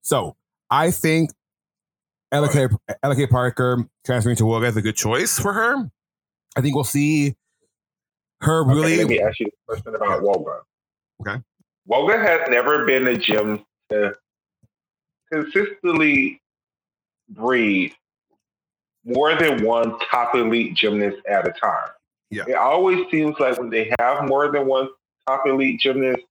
so 0.00 0.36
I 0.70 0.90
think 0.90 1.30
Ella 2.32 2.48
K, 2.50 2.68
Ella 3.02 3.28
Parker 3.28 3.88
transferring 4.06 4.36
to 4.36 4.44
Woga 4.44 4.68
is 4.68 4.76
a 4.76 4.82
good 4.82 4.96
choice 4.96 5.38
for 5.38 5.52
her. 5.52 5.90
I 6.56 6.60
think 6.60 6.74
we'll 6.74 6.84
see 6.84 7.34
her 8.40 8.62
Okay, 8.62 8.74
really. 8.74 8.96
let 8.98 9.08
me 9.08 9.20
ask 9.20 9.40
you 9.40 9.46
a 9.46 9.72
question 9.72 9.94
about 9.94 10.22
Woga. 10.22 10.60
Okay. 11.20 11.42
Woga 11.88 12.18
has 12.18 12.48
never 12.48 12.84
been 12.84 13.06
a 13.06 13.16
gym 13.16 13.64
to 13.90 14.14
consistently 15.32 16.40
breed 17.28 17.94
more 19.04 19.34
than 19.34 19.62
one 19.64 19.98
top 20.10 20.34
elite 20.34 20.74
gymnast 20.74 21.18
at 21.28 21.46
a 21.46 21.52
time. 21.52 21.88
Yeah. 22.30 22.44
It 22.48 22.54
always 22.54 23.06
seems 23.10 23.38
like 23.38 23.58
when 23.58 23.70
they 23.70 23.92
have 23.98 24.26
more 24.26 24.50
than 24.50 24.66
one 24.66 24.88
top 25.26 25.46
elite 25.46 25.80
gymnast, 25.80 26.22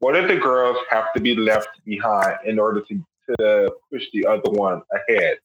one 0.00 0.14
of 0.14 0.28
the 0.28 0.36
girls 0.36 0.76
have 0.90 1.12
to 1.14 1.20
be 1.20 1.34
left 1.34 1.68
behind 1.84 2.38
in 2.44 2.58
order 2.58 2.82
to, 2.82 3.04
to 3.38 3.72
push 3.90 4.04
the 4.12 4.26
other 4.26 4.50
one 4.50 4.82
ahead. 4.92 5.38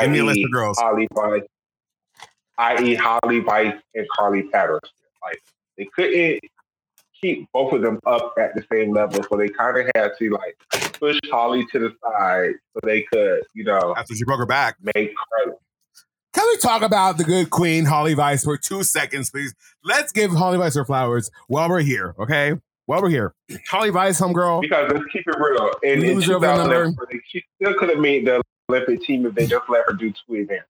Give 0.00 0.10
me 0.10 0.18
a 0.18 0.24
list 0.24 0.38
i.e. 0.38 0.44
of 0.44 0.52
girls. 0.52 0.78
Hollie 0.78 1.08
Vise, 1.12 1.42
i.e. 2.58 2.94
Hollie 2.94 3.40
Vise 3.40 3.74
and 3.94 4.06
Carly 4.16 4.44
Patterson. 4.44 4.88
Like 5.22 5.42
they 5.76 5.86
couldn't 5.94 6.40
keep 7.20 7.48
both 7.52 7.72
of 7.72 7.82
them 7.82 7.98
up 8.06 8.34
at 8.38 8.54
the 8.54 8.64
same 8.72 8.92
level, 8.92 9.22
so 9.28 9.36
they 9.36 9.48
kind 9.48 9.76
of 9.78 9.90
had 9.94 10.10
to 10.18 10.30
like 10.30 10.56
push 10.94 11.18
Holly 11.30 11.66
to 11.72 11.78
the 11.78 11.92
side 12.02 12.54
so 12.72 12.80
they 12.82 13.02
could, 13.02 13.42
you 13.54 13.64
know, 13.64 13.94
After 13.96 14.14
she 14.14 14.24
broke 14.24 14.38
her 14.38 14.46
back. 14.46 14.76
make 14.94 15.12
her. 15.44 15.52
Can 16.34 16.44
we 16.48 16.58
talk 16.58 16.82
about 16.82 17.16
the 17.16 17.24
good 17.24 17.48
queen, 17.50 17.86
Hollie 17.86 18.14
Vise, 18.14 18.44
for 18.44 18.58
two 18.58 18.82
seconds, 18.82 19.30
please? 19.30 19.54
Let's 19.82 20.12
give 20.12 20.30
Hollie 20.32 20.58
Vise 20.58 20.74
her 20.74 20.84
flowers 20.84 21.30
while 21.48 21.68
we're 21.70 21.80
here, 21.80 22.14
okay? 22.18 22.54
While 22.84 23.00
we're 23.02 23.08
here. 23.08 23.34
Hollie 23.68 23.90
Vise, 23.90 24.20
homegirl. 24.20 24.60
Because 24.60 24.92
let's 24.92 25.06
keep 25.12 25.26
it 25.26 25.36
real. 25.38 25.70
In, 25.82 26.04
in 26.04 26.16
Loser 26.16 26.36
of 26.36 26.42
a 26.42 26.46
number. 26.58 26.94
she 27.26 27.42
still 27.60 27.74
could 27.78 27.88
have 27.88 27.98
made 27.98 28.26
the 28.26 28.42
Olympic 28.68 29.02
team 29.02 29.24
if 29.26 29.34
they 29.34 29.46
just 29.46 29.68
let 29.68 29.84
her 29.88 29.94
do 29.94 30.12
two 30.12 30.36
events. 30.36 30.66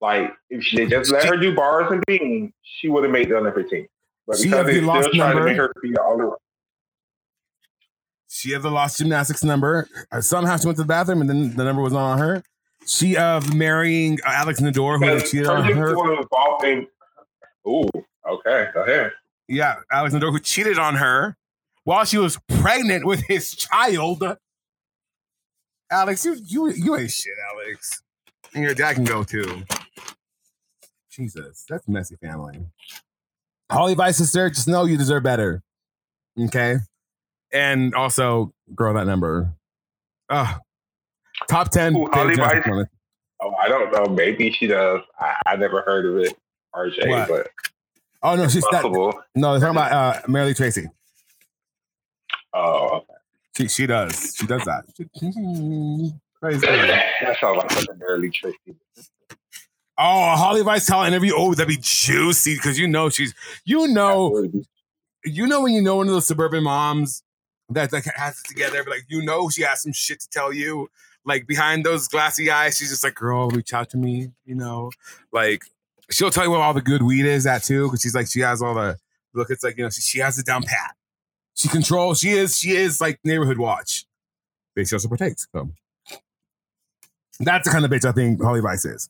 Like 0.00 0.34
if 0.50 0.62
she 0.62 0.76
they 0.76 0.86
just 0.86 1.10
let 1.10 1.24
her 1.24 1.36
do 1.38 1.54
bars 1.54 1.90
and 1.90 2.02
beams, 2.06 2.52
she 2.62 2.90
would 2.90 3.04
have 3.04 3.12
made 3.12 3.30
the 3.30 3.36
Olympic 3.38 3.70
team. 3.70 3.86
But 4.26 4.38
She 4.38 4.44
because 4.44 4.66
they 4.66 4.72
the 4.74 4.78
still 4.78 4.86
lost 4.86 5.08
trying 5.14 5.18
number. 5.18 5.40
to 5.40 5.46
make 5.46 5.56
her 5.56 5.72
be 5.82 5.96
all 5.96 6.36
She 8.28 8.52
had 8.52 8.62
the 8.62 8.70
lost 8.70 8.98
gymnastics 8.98 9.44
number. 9.44 9.88
Somehow 10.20 10.56
she 10.56 10.66
went 10.66 10.76
to 10.76 10.82
the 10.82 10.88
bathroom 10.88 11.20
and 11.20 11.30
then 11.30 11.56
the 11.56 11.64
number 11.64 11.82
was 11.82 11.92
on 11.92 12.18
her. 12.18 12.42
She 12.86 13.16
of 13.16 13.54
marrying 13.54 14.18
uh, 14.26 14.30
Alex 14.30 14.60
Naddour, 14.60 14.98
who 14.98 15.20
cheated 15.26 15.46
on 15.46 15.64
her. 15.64 15.90
involved 16.20 16.64
in. 16.64 16.86
Ooh, 17.66 17.88
okay, 18.28 18.68
go 18.74 18.82
ahead. 18.82 19.12
Yeah, 19.48 19.76
Alex 19.90 20.14
Naddour, 20.14 20.32
who 20.32 20.40
cheated 20.40 20.78
on 20.78 20.96
her 20.96 21.36
while 21.84 22.04
she 22.04 22.18
was 22.18 22.38
pregnant 22.48 23.06
with 23.06 23.20
his 23.26 23.50
child. 23.52 24.22
Alex, 25.90 26.24
you 26.24 26.34
you 26.44 26.70
you 26.72 26.96
ain't 26.96 27.10
shit, 27.10 27.34
Alex. 27.52 28.02
And 28.54 28.64
your 28.64 28.74
dad 28.74 28.94
can 28.94 29.04
go 29.04 29.22
too. 29.24 29.62
Jesus, 31.10 31.64
that's 31.68 31.86
messy 31.88 32.16
family. 32.16 32.66
Hollie 33.70 33.94
Vise 33.94 34.16
sister, 34.18 34.48
just 34.50 34.68
know 34.68 34.84
you 34.84 34.96
deserve 34.96 35.22
better. 35.22 35.62
Okay. 36.38 36.76
And 37.52 37.94
also, 37.94 38.52
girl, 38.74 38.94
that 38.94 39.06
number. 39.06 39.54
Uh 40.28 40.54
top 41.48 41.70
10. 41.70 41.94
Who, 41.94 42.10
Hollie 42.12 42.34
Vise? 42.36 42.62
Oh, 43.40 43.54
I 43.54 43.68
don't 43.68 43.92
know. 43.92 44.12
Maybe 44.14 44.50
she 44.52 44.66
does. 44.66 45.00
I, 45.18 45.34
I 45.46 45.56
never 45.56 45.82
heard 45.82 46.06
of 46.06 46.16
it, 46.18 46.36
RJ, 46.74 47.08
What? 47.08 47.28
but 47.28 47.48
Oh 48.22 48.36
no, 48.36 48.48
she's 48.48 48.62
that, 48.70 48.82
possible. 48.82 49.12
no, 49.34 49.52
they're 49.58 49.60
talking 49.72 49.76
about 49.76 49.92
uh 49.92 50.20
Mary 50.28 50.46
Lee 50.48 50.54
Tracy. 50.54 50.86
Oh, 52.54 53.04
She 53.56 53.68
she 53.68 53.86
does. 53.86 54.34
She 54.38 54.46
does 54.46 54.64
that. 54.64 54.84
Crazy. 56.40 56.60
that 56.66 57.36
sounds 57.40 57.56
like 57.58 57.70
something 57.72 58.00
early 58.02 58.30
tricky. 58.30 58.76
Oh, 59.96 60.36
Hollie 60.36 60.62
Vise 60.62 60.86
Tell 60.86 61.04
interview. 61.04 61.32
Oh, 61.36 61.54
that'd 61.54 61.68
be 61.68 61.78
juicy 61.80 62.56
because 62.56 62.78
you 62.78 62.88
know 62.88 63.10
she's 63.10 63.34
you 63.64 63.86
know 63.88 64.50
you 65.24 65.46
know 65.46 65.62
when 65.62 65.72
you 65.72 65.82
know 65.82 65.96
one 65.96 66.08
of 66.08 66.12
those 66.12 66.26
suburban 66.26 66.64
moms 66.64 67.22
that 67.70 67.92
like 67.92 68.04
has 68.16 68.40
it 68.40 68.48
together, 68.48 68.82
but 68.82 68.90
like 68.90 69.04
you 69.08 69.22
know 69.24 69.48
she 69.48 69.62
has 69.62 69.82
some 69.82 69.92
shit 69.92 70.20
to 70.20 70.28
tell 70.28 70.52
you. 70.52 70.88
Like 71.26 71.46
behind 71.46 71.84
those 71.84 72.06
glassy 72.08 72.50
eyes, 72.50 72.76
she's 72.76 72.90
just 72.90 73.02
like, 73.02 73.14
"Girl, 73.14 73.48
reach 73.48 73.72
out 73.72 73.88
to 73.90 73.96
me." 73.96 74.30
You 74.44 74.56
know, 74.56 74.90
like 75.32 75.62
she'll 76.10 76.30
tell 76.30 76.44
you 76.44 76.50
where 76.50 76.60
all 76.60 76.74
the 76.74 76.82
good 76.82 77.02
weed 77.02 77.24
is 77.24 77.46
at 77.46 77.62
too, 77.62 77.86
because 77.86 78.02
she's 78.02 78.14
like 78.14 78.26
she 78.30 78.40
has 78.40 78.60
all 78.60 78.74
the 78.74 78.98
look. 79.32 79.48
It's 79.48 79.64
like 79.64 79.78
you 79.78 79.84
know 79.84 79.90
she, 79.90 80.02
she 80.02 80.18
has 80.18 80.38
it 80.38 80.44
down 80.44 80.64
pat. 80.64 80.94
She 81.54 81.68
controls. 81.68 82.18
She 82.18 82.30
is. 82.30 82.58
She 82.58 82.72
is 82.72 83.00
like 83.00 83.20
neighborhood 83.24 83.58
watch. 83.58 84.04
But 84.74 84.88
she 84.88 84.94
also 84.96 85.08
protects. 85.08 85.46
So 85.52 85.70
that's 87.40 87.66
the 87.66 87.72
kind 87.72 87.84
of 87.84 87.90
bitch 87.90 88.04
I 88.04 88.12
think 88.12 88.42
Hollie 88.42 88.60
Vise 88.60 88.84
is. 88.84 89.08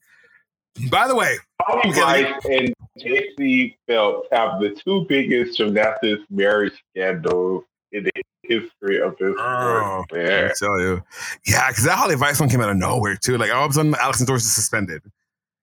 By 0.90 1.06
the 1.08 1.14
way, 1.14 1.36
Holly 1.60 1.90
Okay, 1.90 2.34
and 2.58 2.74
Jaycie 3.00 3.76
Phelps 3.86 4.28
have 4.32 4.60
the 4.60 4.70
two 4.70 5.06
biggest 5.08 5.56
gymnastics 5.56 6.22
marriage 6.30 6.72
scandals 6.90 7.64
in 7.92 8.04
the 8.04 8.10
history 8.42 9.00
of 9.00 9.16
this 9.18 9.34
Oh, 9.38 10.04
sport. 10.08 10.20
I 10.30 10.50
tell 10.58 10.80
you. 10.80 11.02
Yeah, 11.46 11.68
because 11.68 11.84
that 11.84 11.96
Hollie 11.96 12.16
Vise 12.16 12.40
one 12.40 12.48
came 12.48 12.60
out 12.60 12.70
of 12.70 12.76
nowhere 12.76 13.16
too. 13.16 13.38
Like 13.38 13.52
all 13.52 13.64
of 13.64 13.70
a 13.70 13.74
sudden, 13.74 13.94
Alex 14.00 14.20
Naddour 14.20 14.36
is 14.36 14.52
suspended. 14.52 15.02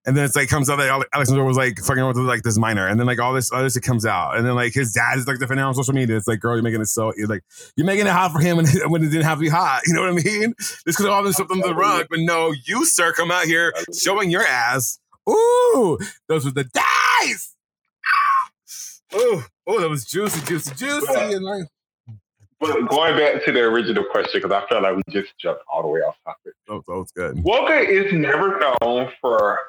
And 0.04 0.18
then 0.18 0.26
it's 0.26 0.36
like 0.36 0.50
comes 0.50 0.68
out 0.68 0.78
that 0.78 0.88
Ale- 0.88 1.06
Alex 1.14 1.30
was 1.30 1.58
like 1.58 1.78
fucking 1.78 2.06
with 2.08 2.18
like 2.18 2.42
this 2.42 2.58
minor, 2.58 2.88
and 2.88 3.00
then 3.00 3.06
like 3.06 3.20
all 3.20 3.34
this 3.34 3.52
other 3.52 3.70
shit 3.70 3.84
comes 3.84 4.04
out, 4.04 4.36
and 4.36 4.46
then 4.46 4.56
like 4.56 4.74
his 4.74 4.94
dad 4.94 5.20
is 5.20 5.28
like 5.28 5.38
defending 5.38 5.64
on 5.64 5.76
social 5.76 5.94
media. 5.94 6.18
It's 6.18 6.28
like, 6.28 6.40
girl, 6.40 6.56
you're 6.56 6.64
making 6.64 6.82
it 6.82 6.88
so 6.88 7.14
you're 7.16 7.28
like 7.28 7.44
you're 7.76 7.86
making 7.86 8.08
it 8.08 8.12
hot 8.12 8.32
for 8.32 8.40
him 8.40 8.58
when, 8.58 8.66
when 8.90 9.04
it 9.04 9.10
didn't 9.10 9.26
have 9.26 9.38
to 9.38 9.44
be 9.44 9.50
hot. 9.50 9.82
You 9.86 9.94
know 9.94 10.02
what 10.02 10.10
I 10.10 10.24
mean? 10.24 10.56
This 10.86 10.96
could 10.96 11.06
have 11.06 11.14
all 11.14 11.24
been 11.24 11.34
swept 11.34 11.52
under 11.52 11.68
the 11.68 11.76
rug, 11.76 12.08
but 12.10 12.20
no, 12.20 12.52
you 12.66 12.84
sir 12.86 13.14
come 13.14 13.30
out 13.30 13.46
here 13.46 13.74
showing 13.96 14.32
your 14.32 14.44
ass. 14.44 15.00
Ooh, 15.30 16.00
those 16.28 16.46
were 16.46 16.52
the 16.52 16.64
dice. 16.64 17.56
Ah! 18.04 19.18
Ooh, 19.18 19.44
oh, 19.68 19.80
that 19.82 19.90
was 19.90 20.06
juicy, 20.06 20.44
juicy, 20.46 20.74
juicy, 20.74 21.14
and 21.16 21.44
like 21.44 21.66
But 22.60 22.88
going 22.90 23.18
back 23.18 23.46
to 23.46 23.52
the 23.52 23.60
original 23.62 24.04
question, 24.06 24.42
because 24.42 24.52
I 24.52 24.68
felt 24.68 24.82
like 24.82 24.96
we 24.96 25.04
just 25.12 25.38
jumped 25.38 25.62
all 25.72 25.84
the 25.84 25.90
way 25.90 26.00
off 26.00 26.16
topic. 26.26 26.54
oh, 26.70 26.82
that 26.88 26.94
was 26.94 27.12
good. 27.12 27.36
Woga 27.44 27.88
is 27.88 28.12
never 28.14 28.60
known 28.82 29.12
for 29.22 29.60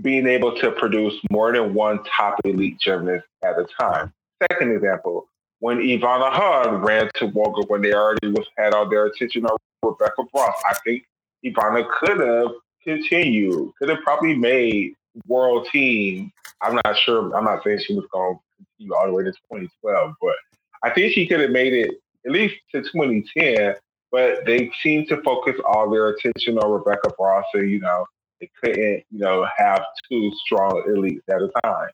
being 0.00 0.26
able 0.26 0.56
to 0.56 0.70
produce 0.72 1.14
more 1.30 1.52
than 1.52 1.74
one 1.74 2.02
top 2.04 2.40
elite 2.44 2.78
gymnast 2.80 3.26
at 3.44 3.58
a 3.58 3.66
time. 3.78 4.12
Second 4.50 4.72
example, 4.72 5.28
when 5.60 5.78
Ivana 5.78 6.32
Hong 6.32 6.76
ran 6.76 7.10
to 7.16 7.28
Woga 7.28 7.68
when 7.68 7.82
they 7.82 7.92
already 7.92 8.28
was 8.28 8.46
had 8.56 8.74
all 8.74 8.88
their 8.88 9.06
attention 9.06 9.44
on 9.46 9.56
Rebecca 9.82 10.24
Bross, 10.32 10.54
I 10.68 10.74
think 10.84 11.04
Ivana 11.44 11.86
could 12.00 12.20
have 12.20 12.52
continued, 12.82 13.72
could 13.78 13.88
have 13.88 14.02
probably 14.02 14.34
made 14.34 14.94
world 15.26 15.68
team. 15.70 16.32
I'm 16.62 16.80
not 16.84 16.96
sure. 16.98 17.34
I'm 17.36 17.44
not 17.44 17.62
saying 17.64 17.80
she 17.86 17.94
was 17.94 18.06
going 18.12 18.34
to 18.34 18.40
continue 18.56 18.94
all 18.94 19.06
the 19.06 19.12
way 19.12 19.24
to 19.24 19.30
2012, 19.30 20.14
but 20.20 20.34
I 20.82 20.90
think 20.90 21.12
she 21.12 21.26
could 21.26 21.40
have 21.40 21.50
made 21.50 21.72
it 21.72 22.00
at 22.26 22.32
least 22.32 22.54
to 22.72 22.82
2010. 22.82 23.74
But 24.10 24.44
they 24.44 24.70
seem 24.82 25.06
to 25.06 25.22
focus 25.22 25.54
all 25.66 25.88
their 25.90 26.08
attention 26.08 26.58
on 26.58 26.70
Rebecca 26.70 27.10
Bross, 27.16 27.44
so 27.54 27.60
you 27.60 27.80
know 27.80 28.06
they 28.42 28.50
couldn't, 28.60 29.04
you 29.10 29.18
know, 29.20 29.46
have 29.56 29.84
two 30.10 30.32
strong 30.44 30.82
elites 30.88 31.22
at 31.30 31.40
a 31.40 31.48
time. 31.62 31.88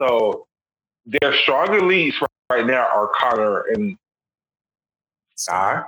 So 0.00 0.46
their 1.06 1.34
strong 1.34 1.68
elites 1.68 2.14
right 2.50 2.66
now 2.66 2.86
are 2.86 3.10
Connor 3.18 3.62
and 3.72 3.96
Sky. 5.34 5.82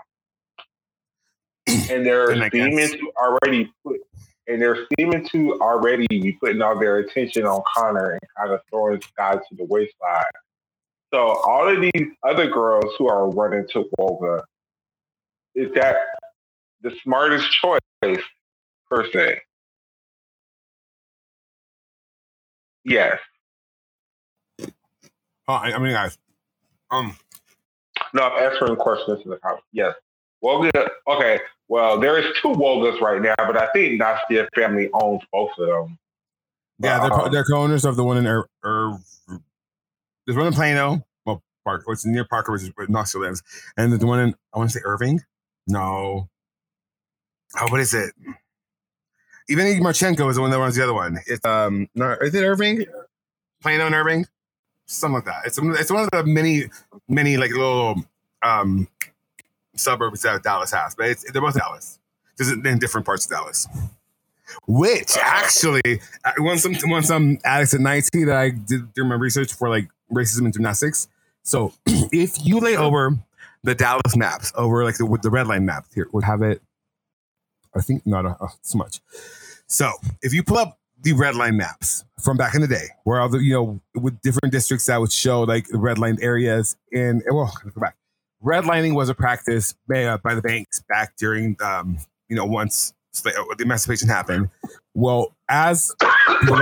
and 1.68 2.06
they're 2.06 2.34
seeming 2.50 2.88
to 2.88 3.12
already 3.20 3.70
put, 3.84 4.00
and 4.48 4.60
they're 4.60 4.86
seeming 4.98 5.28
to 5.28 5.58
already 5.60 6.06
be 6.08 6.32
putting 6.40 6.62
all 6.62 6.78
their 6.78 6.98
attention 6.98 7.44
on 7.44 7.62
Connor 7.76 8.12
and 8.12 8.20
kind 8.36 8.52
of 8.52 8.60
throwing 8.70 9.00
Sky 9.02 9.34
to 9.34 9.56
the 9.56 9.64
wayside. 9.64 10.24
So 11.12 11.18
all 11.44 11.68
of 11.68 11.80
these 11.80 12.08
other 12.26 12.48
girls 12.48 12.94
who 12.98 13.08
are 13.08 13.28
running 13.28 13.66
to 13.72 13.84
Woga, 13.98 14.42
is 15.54 15.70
that 15.74 15.96
the 16.82 16.92
smartest 17.02 17.50
choice 17.50 18.22
per 18.88 19.10
se? 19.12 19.40
Yes. 22.84 23.18
Oh, 24.60 25.54
I, 25.54 25.72
I 25.74 25.78
mean, 25.78 25.92
guys. 25.92 26.16
Um, 26.90 27.16
No, 28.14 28.22
I'm 28.24 28.52
answering 28.52 28.76
questions 28.76 29.20
in 29.24 29.30
the 29.30 29.36
comments. 29.38 29.64
Yes. 29.72 29.94
Woga, 30.42 30.88
okay. 31.08 31.40
Well, 31.68 32.00
there 32.00 32.18
is 32.18 32.26
two 32.40 32.48
Wogas 32.48 33.00
right 33.00 33.20
now, 33.20 33.34
but 33.38 33.56
I 33.56 33.68
think 33.72 34.00
Nastia 34.00 34.48
family 34.54 34.88
owns 34.94 35.22
both 35.32 35.50
of 35.58 35.66
them. 35.68 35.98
yeah, 36.78 36.98
they're, 37.00 37.12
Um, 37.12 37.30
they're 37.32 37.44
co-owners 37.44 37.84
of 37.84 37.96
the 37.96 38.04
one 38.04 38.16
in 38.16 38.26
Ir- 38.26 38.48
Ir- 38.64 38.98
there's 40.26 40.36
one 40.36 40.46
in 40.46 40.52
Plano, 40.52 41.04
well, 41.26 41.42
Park, 41.64 41.82
what's 41.86 42.04
near 42.06 42.24
Parker, 42.24 42.52
which 42.52 42.62
is 42.62 42.70
where 42.74 42.86
Knoxville 42.88 43.20
lives, 43.22 43.42
and 43.76 43.92
the 43.92 44.06
one 44.06 44.18
in 44.20 44.34
I 44.54 44.58
want 44.58 44.70
to 44.70 44.78
say 44.78 44.82
Irving. 44.84 45.20
No. 45.66 46.28
Oh, 47.60 47.66
what 47.70 47.80
is 47.80 47.92
it? 47.94 48.14
Evgeny 49.50 49.80
Marchenko 49.80 50.28
is 50.30 50.36
the 50.36 50.42
one 50.42 50.50
that 50.50 50.58
runs 50.58 50.76
the 50.76 50.82
other 50.84 50.94
one. 50.94 51.18
It's 51.26 51.44
um, 51.44 51.88
no, 51.94 52.12
is 52.20 52.34
it 52.34 52.42
Irving? 52.44 52.86
Plano 53.60 53.86
and 53.86 53.94
Irving, 53.94 54.26
something 54.86 55.16
like 55.16 55.24
that. 55.24 55.42
It's 55.44 55.58
it's 55.58 55.90
one 55.90 56.04
of 56.04 56.10
the 56.10 56.24
many 56.24 56.70
many 57.08 57.36
like 57.36 57.50
little 57.50 57.96
um 58.42 58.88
suburbs 59.74 60.22
that 60.22 60.42
Dallas 60.42 60.72
has, 60.72 60.94
but 60.94 61.06
it's, 61.06 61.30
they're 61.30 61.42
both 61.42 61.54
Dallas, 61.54 61.98
just 62.38 62.52
in 62.52 62.78
different 62.78 63.06
parts 63.06 63.26
of 63.26 63.32
Dallas. 63.32 63.68
Which 64.66 65.16
actually, 65.16 66.00
uh, 66.24 66.32
once 66.38 66.62
some 66.62 66.74
once 66.84 67.08
some 67.08 67.38
addicts 67.44 67.74
at 67.74 67.80
night 67.80 68.08
that 68.12 68.36
I 68.36 68.50
did 68.50 68.92
do 68.94 69.04
my 69.04 69.14
research 69.14 69.52
for 69.52 69.68
like 69.68 69.88
racism 70.12 70.44
and 70.44 70.52
gymnastics. 70.52 71.08
So 71.42 71.72
if 71.86 72.44
you 72.44 72.60
lay 72.60 72.76
over 72.76 73.18
the 73.62 73.74
Dallas 73.74 74.16
maps 74.16 74.52
over 74.54 74.84
like 74.84 74.96
the 74.96 75.06
with 75.06 75.22
the 75.22 75.30
red 75.30 75.46
line 75.46 75.64
map 75.66 75.86
here 75.94 76.08
would 76.12 76.24
have 76.24 76.42
it. 76.42 76.62
I 77.76 77.80
think 77.80 78.06
not 78.06 78.36
so 78.62 78.78
much. 78.78 79.00
So 79.66 79.90
if 80.22 80.32
you 80.32 80.42
pull 80.42 80.58
up 80.58 80.78
the 81.02 81.12
red 81.12 81.34
line 81.34 81.56
maps 81.56 82.04
from 82.20 82.36
back 82.36 82.54
in 82.54 82.60
the 82.60 82.66
day, 82.66 82.88
where 83.04 83.20
all 83.20 83.28
the 83.28 83.38
you 83.38 83.54
know 83.54 83.80
with 83.94 84.20
different 84.22 84.52
districts 84.52 84.86
that 84.86 85.00
would 85.00 85.12
show 85.12 85.42
like 85.42 85.68
the 85.68 85.78
red 85.78 85.98
line 85.98 86.18
areas 86.20 86.76
and 86.92 87.22
well, 87.30 87.52
go 87.74 87.80
back. 87.80 87.96
Redlining 88.42 88.94
was 88.94 89.10
a 89.10 89.14
practice 89.14 89.74
by, 89.86 90.04
uh, 90.04 90.16
by 90.18 90.34
the 90.34 90.40
banks 90.40 90.82
back 90.88 91.14
during 91.16 91.56
um, 91.60 91.98
you 92.28 92.36
know 92.36 92.44
once 92.46 92.94
uh, 93.24 93.30
the 93.56 93.64
emancipation 93.64 94.08
happened. 94.08 94.48
Well, 94.94 95.36
as, 95.48 95.94
as 96.00 96.46
go 96.46 96.54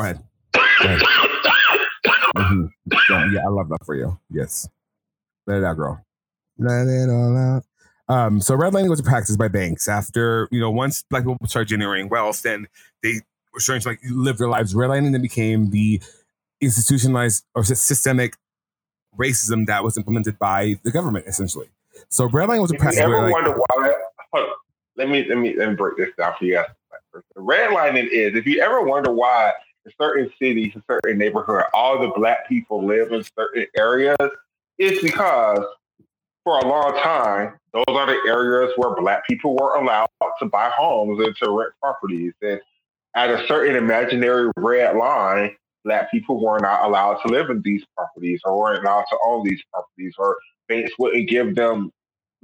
ahead. 0.00 0.22
Go 0.54 0.60
ahead. 0.88 1.02
Mhm. 2.36 2.68
Yeah, 3.08 3.30
yeah, 3.32 3.40
I 3.46 3.48
love 3.48 3.68
that 3.70 3.84
for 3.84 3.94
you. 3.94 4.18
Yes. 4.30 4.68
Let 5.46 5.58
it 5.58 5.64
out, 5.64 5.76
girl. 5.76 6.04
Let 6.58 6.86
it 6.86 7.08
all 7.08 7.36
out. 7.36 7.64
Um, 8.08 8.40
so 8.40 8.56
redlining 8.56 8.88
was 8.88 9.00
a 9.00 9.04
practice 9.04 9.36
by 9.36 9.48
banks 9.48 9.88
after, 9.88 10.48
you 10.50 10.60
know, 10.60 10.70
once 10.70 11.04
black 11.10 11.24
people 11.24 11.36
started 11.46 11.68
generating 11.68 12.08
wealth, 12.08 12.42
then 12.42 12.66
they 13.02 13.20
were 13.52 13.60
starting 13.60 13.82
to 13.82 13.88
like 13.88 14.00
live 14.10 14.38
their 14.38 14.48
lives. 14.48 14.74
Redlining 14.74 15.12
then 15.12 15.22
became 15.22 15.70
the 15.70 16.00
institutionalized 16.60 17.44
or 17.54 17.64
systemic 17.64 18.36
racism 19.16 19.66
that 19.66 19.82
was 19.82 19.96
implemented 19.96 20.38
by 20.38 20.78
the 20.84 20.90
government, 20.90 21.26
essentially. 21.26 21.68
So 22.08 22.28
redlining 22.28 22.62
was 22.62 22.70
a 22.70 22.74
If 22.74 22.78
you 22.78 22.82
practice 22.82 23.00
ever 23.00 23.10
where 23.10 23.22
like, 23.22 23.32
wonder 23.32 23.52
why, 23.52 23.92
hold 24.32 24.48
on. 24.48 24.54
let 24.96 25.08
me 25.08 25.26
let 25.28 25.38
me 25.38 25.56
let 25.56 25.70
me 25.70 25.74
break 25.74 25.96
this 25.96 26.10
down 26.16 26.34
for 26.38 26.44
you 26.44 26.54
guys. 26.54 26.66
Redlining 27.36 28.08
is 28.10 28.34
if 28.34 28.46
you 28.46 28.60
ever 28.60 28.82
wonder 28.82 29.10
why 29.10 29.52
in 29.84 29.92
certain 29.98 30.30
cities, 30.38 30.72
in 30.74 30.82
certain 30.88 31.18
neighborhood, 31.18 31.64
all 31.72 31.98
the 31.98 32.08
black 32.08 32.48
people 32.48 32.84
live 32.84 33.12
in 33.12 33.24
certain 33.36 33.66
areas, 33.76 34.16
it's 34.78 35.02
because 35.02 35.64
for 36.46 36.60
a 36.60 36.64
long 36.64 36.92
time, 37.02 37.58
those 37.72 37.84
are 37.88 38.06
the 38.06 38.20
areas 38.28 38.72
where 38.76 38.94
black 38.94 39.26
people 39.26 39.56
were 39.56 39.74
allowed 39.74 40.06
to 40.38 40.46
buy 40.46 40.70
homes 40.70 41.18
and 41.18 41.34
to 41.42 41.50
rent 41.50 41.72
properties. 41.82 42.34
And 42.40 42.60
at 43.16 43.30
a 43.30 43.44
certain 43.48 43.74
imaginary 43.74 44.52
red 44.56 44.94
line, 44.94 45.56
black 45.84 46.08
people 46.12 46.40
were 46.40 46.60
not 46.60 46.84
allowed 46.84 47.16
to 47.22 47.32
live 47.32 47.50
in 47.50 47.62
these 47.62 47.82
properties 47.96 48.40
or 48.44 48.56
weren't 48.56 48.84
allowed 48.84 49.06
to 49.10 49.18
own 49.26 49.44
these 49.44 49.60
properties 49.72 50.14
or 50.18 50.36
banks 50.68 50.92
wouldn't 51.00 51.28
give 51.28 51.56
them 51.56 51.90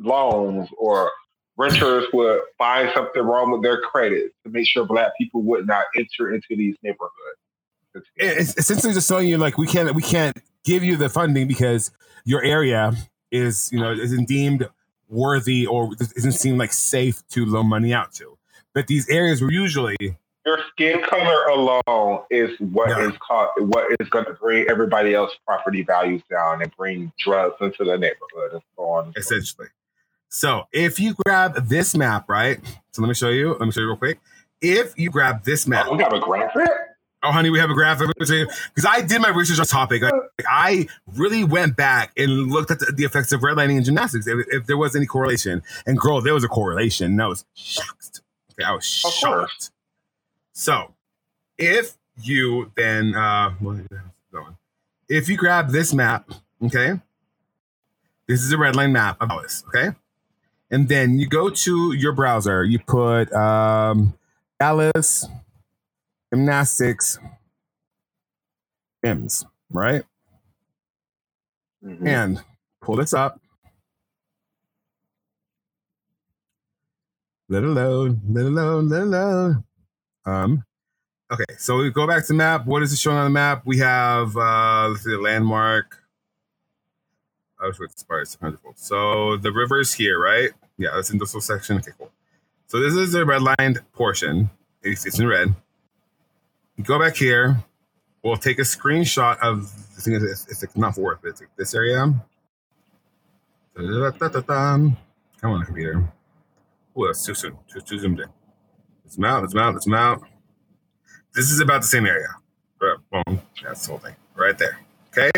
loans 0.01 0.69
or 0.77 1.13
renters 1.57 2.05
would 2.13 2.41
find 2.59 2.91
something 2.97 3.23
wrong 3.23 3.53
with 3.53 3.63
their 3.63 3.81
credit 3.83 4.33
to 4.45 4.51
make 4.51 4.67
sure 4.67 4.85
black 4.85 5.13
people 5.17 5.43
would 5.43 5.65
not 5.65 5.85
enter 5.95 6.35
into 6.35 6.57
these 6.57 6.75
neighborhoods. 6.83 8.09
it's 8.17 8.57
essentially 8.57 8.95
just 8.95 9.09
telling 9.09 9.29
you 9.29 9.39
like 9.39 9.59
we 9.59 9.67
can't 9.69 9.95
we 9.95 10.03
can't 10.03 10.37
give 10.65 10.83
you 10.83 10.97
the 10.97 11.09
funding 11.09 11.47
because 11.47 11.93
your 12.25 12.43
area 12.43 12.93
is 13.33 13.71
you 13.73 13.81
know 13.81 13.91
isn't 13.93 14.29
deemed 14.29 14.69
worthy 15.09 15.67
or 15.67 15.95
doesn't 15.97 16.33
seem 16.33 16.57
like 16.57 16.73
safe 16.73 17.27
to 17.31 17.45
loan 17.45 17.67
money 17.69 17.93
out 17.93 18.13
to. 18.15 18.39
But 18.75 18.87
these 18.87 19.09
areas 19.09 19.43
were 19.43 19.51
usually 19.51 19.97
Your 20.47 20.59
skin 20.71 21.03
color 21.03 21.45
alone 21.47 22.21
is 22.31 22.51
what 22.61 22.89
Yeah. 22.91 23.09
is 23.09 23.13
called 23.19 23.49
what 23.59 23.87
is 24.01 24.09
going 24.09 24.25
to 24.27 24.33
bring 24.35 24.67
everybody 24.71 25.15
else's 25.15 25.39
property 25.47 25.83
values 25.83 26.23
down 26.31 26.63
and 26.63 26.75
bring 26.77 27.13
drugs 27.19 27.57
into 27.61 27.85
the 27.85 27.99
neighborhood 27.99 28.53
and 28.53 28.63
so 28.77 28.83
on. 28.85 29.05
and 29.07 29.15
so 29.15 29.19
on. 29.35 29.39
essentially. 29.39 29.69
So 30.29 30.63
if 30.73 30.99
you 30.99 31.15
grab 31.27 31.69
this 31.69 31.95
map, 31.95 32.29
right? 32.29 32.59
So 32.93 33.03
let 33.03 33.09
me 33.09 33.15
show 33.15 33.29
you. 33.29 33.51
Let 33.53 33.67
me 33.67 33.71
show 33.73 33.81
you 33.81 33.89
real 33.89 33.97
quick. 33.97 34.19
If 34.63 34.99
you 34.99 35.11
grab 35.11 35.45
this 35.45 35.67
map, 35.67 35.87
Oh, 35.89 35.93
we 35.93 35.99
got 35.99 36.15
a 36.17 36.21
graphic. 36.21 36.71
Oh, 37.25 37.31
honey, 37.31 37.51
we 37.51 37.61
have 37.61 37.71
a 37.71 37.75
graphic 37.75 38.09
because 38.19 38.87
I 38.89 39.01
did 39.01 39.21
my 39.21 39.29
research 39.29 39.61
on 39.61 39.67
topic. 39.67 40.03
Like, 40.03 40.13
I 40.49 40.89
really 41.15 41.45
went 41.45 41.77
back 41.77 42.13
and 42.17 42.51
looked 42.51 42.73
at 42.73 42.81
the, 42.81 42.93
the 42.97 43.05
effects 43.05 43.33
of 43.33 43.43
redlining 43.43 43.77
in 43.77 43.85
gymnastics, 43.85 44.27
if, 44.27 44.45
if 44.49 44.67
there 44.67 44.77
was 44.77 44.97
any 44.97 45.07
correlation. 45.07 45.63
And 45.87 45.97
girl, 45.99 46.21
there 46.21 46.35
was 46.35 46.43
a 46.43 46.49
correlation. 46.49 47.13
And 47.13 47.23
I 47.23 47.29
was 47.29 47.45
shocked. 47.55 48.23
Okay, 48.53 48.65
I 48.65 48.73
was 48.73 48.85
shocked. 48.85 49.71
So, 50.53 50.95
if 51.59 51.97
you 52.21 52.73
then, 52.77 53.15
uh, 53.15 53.51
what 53.61 53.77
is 53.77 53.87
that 53.91 54.03
going? 54.33 54.57
if 55.13 55.29
you 55.29 55.37
grab 55.37 55.71
this 55.71 55.93
map, 55.93 56.31
okay, 56.65 56.95
this 58.27 58.43
is 58.43 58.53
a 58.53 58.57
redline 58.57 58.93
map 58.93 59.21
of 59.21 59.29
Dallas, 59.29 59.63
okay, 59.69 59.91
and 60.71 60.89
then 60.89 61.19
you 61.19 61.27
go 61.27 61.51
to 61.51 61.93
your 61.93 62.13
browser, 62.13 62.65
you 62.65 62.79
put 62.79 63.33
um, 63.33 64.15
Dallas 64.59 65.27
gymnastics 66.33 67.19
M's, 69.05 69.45
right? 69.71 70.05
Mhm. 71.85 72.07
And 72.07 72.45
pull 72.81 72.97
this 72.97 73.13
up. 73.13 73.41
Let 77.49 77.65
alone, 77.65 78.21
let 78.31 78.45
load, 78.47 78.85
let 78.87 79.07
load. 79.09 79.65
Um, 80.25 80.65
okay, 81.31 81.45
so 81.59 81.77
we 81.79 81.91
go 81.91 82.07
back 82.07 82.23
to 82.23 82.29
the 82.29 82.35
map. 82.35 82.65
What 82.65 82.83
is 82.83 82.93
it 82.93 82.99
showing 82.99 83.19
on 83.19 83.25
the 83.25 83.31
map? 83.31 83.63
We 83.67 83.79
have 83.79 84.37
uh 84.37 84.89
let's 84.89 85.03
see 85.05 85.11
the 85.11 85.19
landmark. 85.19 85.99
I 87.61 87.67
was 87.67 87.79
with 87.79 87.97
Spires. 87.99 88.39
Wonderful. 88.41 88.73
So 88.77 89.37
the 89.37 89.53
river 89.53 89.81
is 89.81 89.93
here, 89.93 90.19
right? 90.19 90.51
Yeah, 90.79 90.91
that's 90.95 91.11
in 91.11 91.19
this 91.19 91.31
little 91.31 91.41
section. 91.43 91.77
Okay, 91.79 91.93
cool. 91.99 92.11
So 92.69 92.81
this 92.81 92.95
is 92.95 93.13
the 93.13 93.21
redlined 93.21 93.81
portion. 93.93 94.51
It's 94.83 95.19
in 95.19 95.27
red. 95.29 95.55
Go 96.85 96.99
back 96.99 97.17
here. 97.17 97.63
We'll 98.25 98.37
take 98.37 98.59
a 98.59 98.63
screenshot 98.63 99.39
of 99.41 99.73
it's, 100.07 100.63
it's 100.63 100.77
not 100.77 100.97
worth 100.97 101.25
it. 101.25 101.29
It's 101.29 101.41
like 101.41 101.51
this 101.57 101.75
area. 101.75 102.15
Come 103.75 105.51
on, 105.51 105.65
computer. 105.65 106.05
Oh, 106.97 107.07
that's 107.07 107.25
too 107.25 107.35
soon. 107.35 107.57
Too, 107.73 107.81
too 107.81 107.99
zoomed 107.99 108.21
in. 108.21 108.29
Let's 109.05 109.19
mount. 109.19 109.43
Let's 109.43 109.55
mount. 109.55 109.75
Let's 109.75 109.87
mount. 109.87 110.23
This 111.35 111.51
is 111.51 111.61
about 111.61 111.81
the 111.83 111.89
same 111.89 112.07
area. 112.07 112.29
Right, 112.81 112.99
Boom. 113.11 113.41
That's 113.63 113.87
the 113.87 113.91
whole 113.93 113.99
thing 113.99 114.15
right 114.35 114.57
there. 114.59 114.79
Okay. 115.09 115.31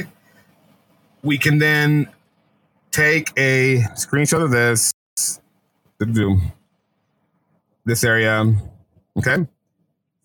We 1.23 1.39
can 1.39 1.59
then 1.59 2.09
take 2.91 3.33
a 3.37 3.79
screenshot 3.95 4.43
of 4.43 4.51
this. 4.51 4.93
This 7.85 8.05
area. 8.05 8.55
Okay. 9.19 9.47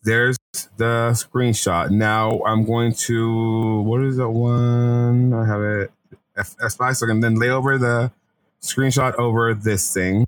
There's 0.04 0.38
the 0.78 1.12
screenshot. 1.12 1.90
Now 1.92 2.42
I'm 2.46 2.66
going 2.66 2.94
to 2.94 3.82
what 3.82 4.02
is 4.02 4.18
that 4.18 4.30
one? 4.30 5.34
I 5.34 5.46
have 5.46 5.62
it 5.62 5.92
F 6.38 6.56
S5 6.58 6.96
so 6.96 7.06
I 7.06 7.10
can 7.10 7.20
then 7.20 7.36
lay 7.36 7.50
over 7.50 7.78
the 7.78 8.12
screenshot 8.62 9.16
over 9.16 9.54
this 9.54 9.94
thing. 9.94 10.26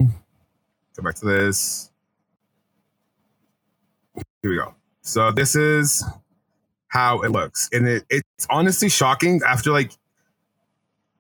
Go 0.96 1.04
back 1.04 1.16
to 1.16 1.26
this. 1.26 1.90
Here 4.42 4.52
we 4.52 4.58
go. 4.58 4.76
So 5.02 5.32
this 5.32 5.56
is 5.56 6.04
how 6.88 7.22
it 7.22 7.32
looks. 7.32 7.70
And 7.72 7.88
it, 7.88 8.06
it's 8.10 8.48
honestly 8.50 8.90
shocking 8.90 9.42
after 9.48 9.72
like 9.72 9.92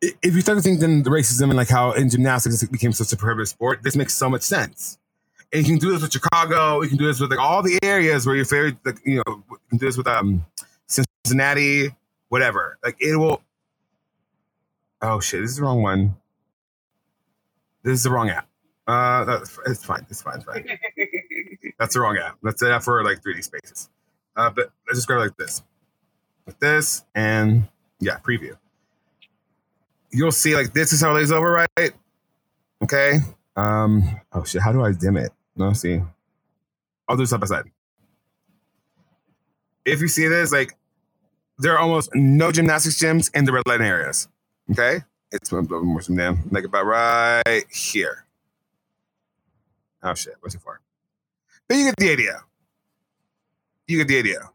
if 0.01 0.35
you 0.35 0.41
start 0.41 0.57
to 0.57 0.61
think 0.61 0.79
then 0.79 1.03
the 1.03 1.09
racism 1.09 1.43
and 1.43 1.55
like 1.55 1.69
how 1.69 1.91
in 1.91 2.09
gymnastics 2.09 2.63
it 2.63 2.71
became 2.71 2.91
such 2.91 3.13
a 3.13 3.17
prohibitive 3.17 3.47
sport, 3.49 3.83
this 3.83 3.95
makes 3.95 4.15
so 4.15 4.29
much 4.29 4.41
sense. 4.41 4.97
And 5.53 5.67
you 5.67 5.73
can 5.73 5.79
do 5.79 5.91
this 5.91 6.01
with 6.01 6.13
Chicago. 6.13 6.81
You 6.81 6.89
can 6.89 6.97
do 6.97 7.07
this 7.07 7.19
with 7.19 7.29
like 7.29 7.39
all 7.39 7.61
the 7.61 7.77
areas 7.83 8.25
where 8.25 8.35
you're 8.35 8.45
very, 8.45 8.77
like, 8.85 8.99
you 9.05 9.17
know, 9.17 9.43
you 9.49 9.57
can 9.69 9.77
do 9.79 9.85
this 9.85 9.97
with 9.97 10.07
um 10.07 10.45
Cincinnati, 10.87 11.89
whatever. 12.29 12.77
Like 12.83 12.97
it 12.99 13.15
will. 13.17 13.41
Oh 15.01 15.19
shit! 15.19 15.41
This 15.41 15.51
is 15.51 15.57
the 15.57 15.63
wrong 15.63 15.81
one. 15.81 16.15
This 17.83 17.93
is 17.93 18.03
the 18.03 18.11
wrong 18.11 18.29
app. 18.29 18.47
Uh, 18.87 19.25
that's 19.25 19.57
it's 19.65 19.83
fine. 19.85 20.05
It's 20.09 20.21
fine. 20.21 20.37
It's 20.37 20.45
fine. 20.45 20.65
That's 21.79 21.93
the 21.95 22.01
wrong 22.01 22.17
app. 22.17 22.37
That's 22.43 22.61
the 22.61 22.73
app 22.73 22.83
for 22.83 23.03
like 23.03 23.23
3D 23.23 23.43
spaces. 23.43 23.89
Uh, 24.35 24.49
but 24.51 24.71
let's 24.87 24.99
just 24.99 25.07
go 25.07 25.17
like 25.17 25.35
this, 25.37 25.63
like 26.45 26.59
this, 26.59 27.03
and 27.15 27.67
yeah, 27.99 28.17
preview. 28.17 28.55
You'll 30.11 30.31
see 30.31 30.55
like 30.55 30.73
this 30.73 30.93
is 30.93 31.01
how 31.01 31.11
it 31.11 31.13
lays 31.15 31.31
over, 31.31 31.51
right? 31.51 31.91
Okay. 32.83 33.19
Um. 33.55 34.03
Oh 34.33 34.43
shit! 34.43 34.61
How 34.61 34.71
do 34.71 34.83
I 34.83 34.91
dim 34.91 35.17
it? 35.17 35.31
No, 35.55 35.73
see. 35.73 36.01
I'll 37.07 37.17
do 37.17 37.25
side 37.25 37.39
by 37.39 37.45
side. 37.45 37.65
If 39.85 40.01
you 40.01 40.07
see 40.07 40.27
this, 40.27 40.51
like 40.51 40.75
there 41.57 41.73
are 41.73 41.79
almost 41.79 42.13
no 42.15 42.51
gymnastics 42.51 42.97
gyms 42.99 43.29
in 43.35 43.45
the 43.45 43.51
red 43.51 43.63
light 43.65 43.81
areas. 43.81 44.27
Okay, 44.71 45.01
it's 45.31 45.51
more 45.51 45.63
damn 45.63 46.47
like 46.51 46.63
about 46.63 46.85
right 46.85 47.65
here. 47.69 48.25
Oh 50.03 50.13
shit! 50.13 50.35
What's 50.39 50.55
it 50.55 50.61
for? 50.61 50.79
But 51.67 51.77
you 51.77 51.85
get 51.85 51.95
the 51.97 52.11
idea. 52.11 52.43
You 53.87 53.97
get 53.97 54.07
the 54.07 54.19
idea, 54.19 54.49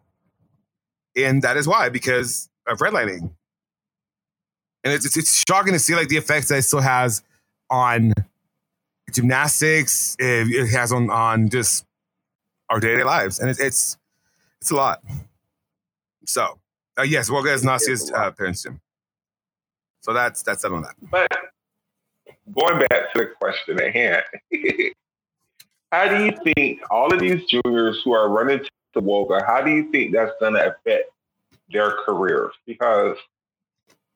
and 1.16 1.42
that 1.42 1.56
is 1.56 1.68
why 1.68 1.88
because 1.88 2.48
of 2.66 2.78
redlining. 2.78 3.30
And 4.85 4.94
it's, 4.94 5.04
it's, 5.04 5.16
it's 5.16 5.44
shocking 5.48 5.72
to 5.72 5.80
see 5.80 5.96
like 5.96 6.09
the 6.09 6.16
effects 6.16 6.48
that 6.48 6.59
it 6.59 6.62
still 6.62 6.80
has 6.80 7.22
on 7.68 8.12
gymnastics. 9.12 10.16
It, 10.19 10.49
it 10.49 10.69
has 10.69 10.92
on 10.92 11.11
on 11.11 11.49
just 11.49 11.85
our 12.69 12.81
day 12.81 12.92
to 12.92 12.97
day 12.99 13.05
lives, 13.05 13.40
and 13.40 13.51
it's 13.51 13.61
it's 13.61 13.97
it's 14.61 14.71
a 14.71 14.77
lot. 14.77 15.03
So 16.25 16.59
uh, 16.99 17.03
yes, 17.03 17.31
well, 17.31 17.42
guys, 17.42 17.62
Nastia's 17.62 18.11
uh, 18.11 18.31
parents 18.33 18.62
gym. 18.62 18.81
So 20.01 20.12
that's 20.12 20.42
that's 20.42 20.62
that 20.62 20.73
on 20.73 20.83
that. 20.83 20.95
But 21.11 21.31
going 22.59 22.79
back 22.79 23.12
to 23.12 23.19
the 23.19 23.27
question 23.38 23.81
at 23.81 23.92
hand, 23.92 24.25
how 25.92 26.09
do 26.09 26.25
you 26.25 26.33
think 26.55 26.81
all 26.90 27.12
of 27.12 27.21
these 27.21 27.45
juniors 27.47 28.01
who 28.05 28.12
are 28.12 28.29
running 28.29 28.61
to 28.95 29.01
WOGA, 29.01 29.45
how 29.47 29.62
do 29.62 29.71
you 29.71 29.90
think 29.90 30.12
that's 30.12 30.33
going 30.40 30.55
to 30.55 30.69
affect 30.69 31.11
their 31.71 31.97
careers? 32.05 32.53
Because 32.66 33.16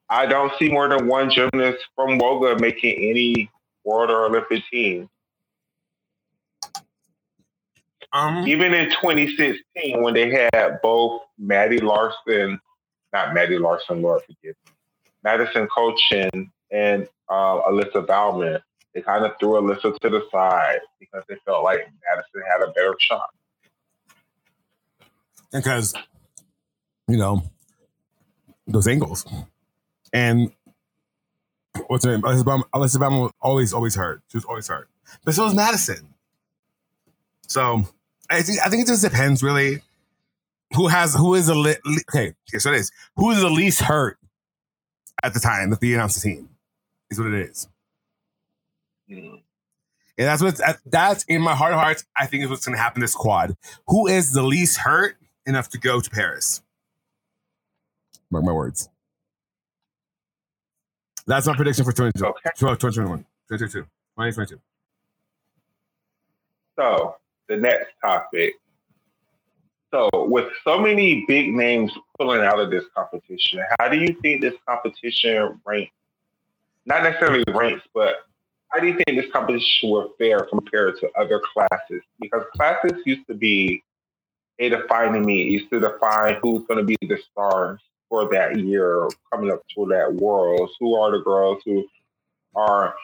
I 0.08 0.26
don't 0.26 0.52
see 0.58 0.70
more 0.70 0.88
than 0.88 1.06
one 1.06 1.30
gymnast 1.30 1.78
from 1.94 2.18
WOGA 2.18 2.60
making 2.60 2.96
any 2.98 3.50
world 3.84 4.10
or 4.10 4.26
Olympic 4.26 4.62
team. 4.70 5.08
Um, 8.12 8.46
Even 8.48 8.74
in 8.74 8.90
2016, 8.90 10.02
when 10.02 10.14
they 10.14 10.30
had 10.52 10.80
both 10.82 11.22
Maddie 11.38 11.80
Larson, 11.80 12.58
not 13.12 13.34
Maddie 13.34 13.58
Larson, 13.58 14.02
Lord 14.02 14.22
forgive 14.22 14.56
me, 14.66 14.72
Madison 15.22 15.68
Kocian 15.68 16.50
and 16.72 17.08
uh, 17.28 17.62
Alyssa 17.62 18.06
Baumann, 18.06 18.60
they 18.94 19.02
kind 19.02 19.24
of 19.24 19.32
threw 19.38 19.50
Alyssa 19.50 19.96
to 19.98 20.08
the 20.08 20.22
side 20.32 20.80
because 20.98 21.22
they 21.28 21.36
felt 21.44 21.62
like 21.62 21.78
Madison 21.78 22.42
had 22.50 22.68
a 22.68 22.72
better 22.72 22.96
shot. 22.98 23.30
Because, 25.52 25.94
you 27.08 27.16
know, 27.16 27.42
those 28.66 28.88
angles. 28.88 29.24
And 30.12 30.52
what's 31.86 32.04
her 32.04 32.12
name? 32.12 32.22
Alyssa 32.22 32.44
Baumann, 32.44 32.68
Alyssa 32.74 33.00
Baumann 33.00 33.20
was 33.20 33.32
always, 33.40 33.72
always 33.72 33.94
hurt. 33.94 34.22
She 34.28 34.36
was 34.36 34.44
always 34.44 34.68
hurt. 34.68 34.88
But 35.24 35.34
so 35.34 35.44
was 35.44 35.54
Madison. 35.54 36.14
So 37.46 37.84
I 38.28 38.42
think 38.42 38.60
I 38.64 38.68
think 38.68 38.82
it 38.82 38.86
just 38.86 39.02
depends 39.02 39.42
really. 39.42 39.82
Who 40.74 40.86
has 40.86 41.14
who 41.14 41.34
is 41.34 41.48
the 41.48 41.56
li- 41.56 41.76
okay? 42.08 42.34
Okay, 42.48 42.58
so 42.58 42.72
it 42.72 42.76
is 42.76 42.92
who 43.16 43.32
is 43.32 43.40
the 43.40 43.50
least 43.50 43.80
hurt 43.80 44.18
at 45.22 45.34
the 45.34 45.40
time 45.40 45.70
that 45.70 45.80
they 45.80 45.94
announced 45.94 46.22
the 46.22 46.28
team 46.28 46.48
is 47.10 47.18
what 47.18 47.28
it 47.28 47.50
is. 47.50 47.68
Mm. 49.10 49.42
And 50.18 50.28
that's 50.28 50.42
what 50.42 50.60
that's 50.86 51.24
in 51.24 51.42
my 51.42 51.54
heart 51.54 51.72
of 51.72 51.80
hearts. 51.80 52.04
I 52.16 52.26
think 52.26 52.44
is 52.44 52.50
what's 52.50 52.64
going 52.64 52.76
to 52.76 52.82
happen 52.82 53.00
this 53.00 53.14
quad. 53.14 53.56
Who 53.88 54.06
is 54.06 54.32
the 54.32 54.42
least 54.42 54.76
hurt 54.78 55.16
enough 55.46 55.70
to 55.70 55.78
go 55.78 56.00
to 56.00 56.10
Paris? 56.10 56.62
Mark 58.30 58.44
my 58.44 58.52
words. 58.52 58.88
That's 61.30 61.46
my 61.46 61.54
prediction 61.54 61.84
for 61.84 61.92
2022. 61.92 62.26
Okay. 62.26 62.50
2021, 62.58 63.18
2022, 63.48 63.82
2022. 63.82 64.60
So 66.76 67.14
the 67.48 67.56
next 67.56 67.92
topic. 68.02 68.54
So, 69.92 70.08
with 70.12 70.48
so 70.64 70.80
many 70.80 71.24
big 71.28 71.54
names 71.54 71.92
pulling 72.18 72.40
out 72.40 72.58
of 72.58 72.72
this 72.72 72.82
competition, 72.96 73.62
how 73.78 73.88
do 73.88 73.98
you 73.98 74.16
think 74.20 74.40
this 74.40 74.54
competition 74.68 75.60
ranks? 75.64 75.92
Not 76.84 77.04
necessarily 77.04 77.44
ranks, 77.46 77.86
but 77.94 78.26
how 78.70 78.80
do 78.80 78.88
you 78.88 78.94
think 78.94 79.20
this 79.20 79.30
competition 79.32 79.90
will 79.90 80.12
fare 80.18 80.40
compared 80.50 80.98
to 80.98 81.10
other 81.16 81.40
classes? 81.54 82.02
Because 82.20 82.42
classes 82.56 83.02
used 83.06 83.24
to 83.28 83.34
be 83.34 83.84
a 84.58 84.68
defining 84.68 85.24
me, 85.24 85.44
used 85.44 85.70
to 85.70 85.78
define 85.78 86.38
who's 86.42 86.66
going 86.66 86.78
to 86.78 86.84
be 86.84 86.96
the 87.02 87.18
stars 87.30 87.80
for 88.10 88.28
that 88.30 88.58
year 88.58 89.08
coming 89.32 89.50
up 89.50 89.62
to 89.74 89.86
that 89.86 90.12
world. 90.12 90.68
Who 90.78 90.94
are 90.96 91.10
the 91.10 91.24
girls 91.24 91.62
who 91.64 91.86
are, 92.54 92.94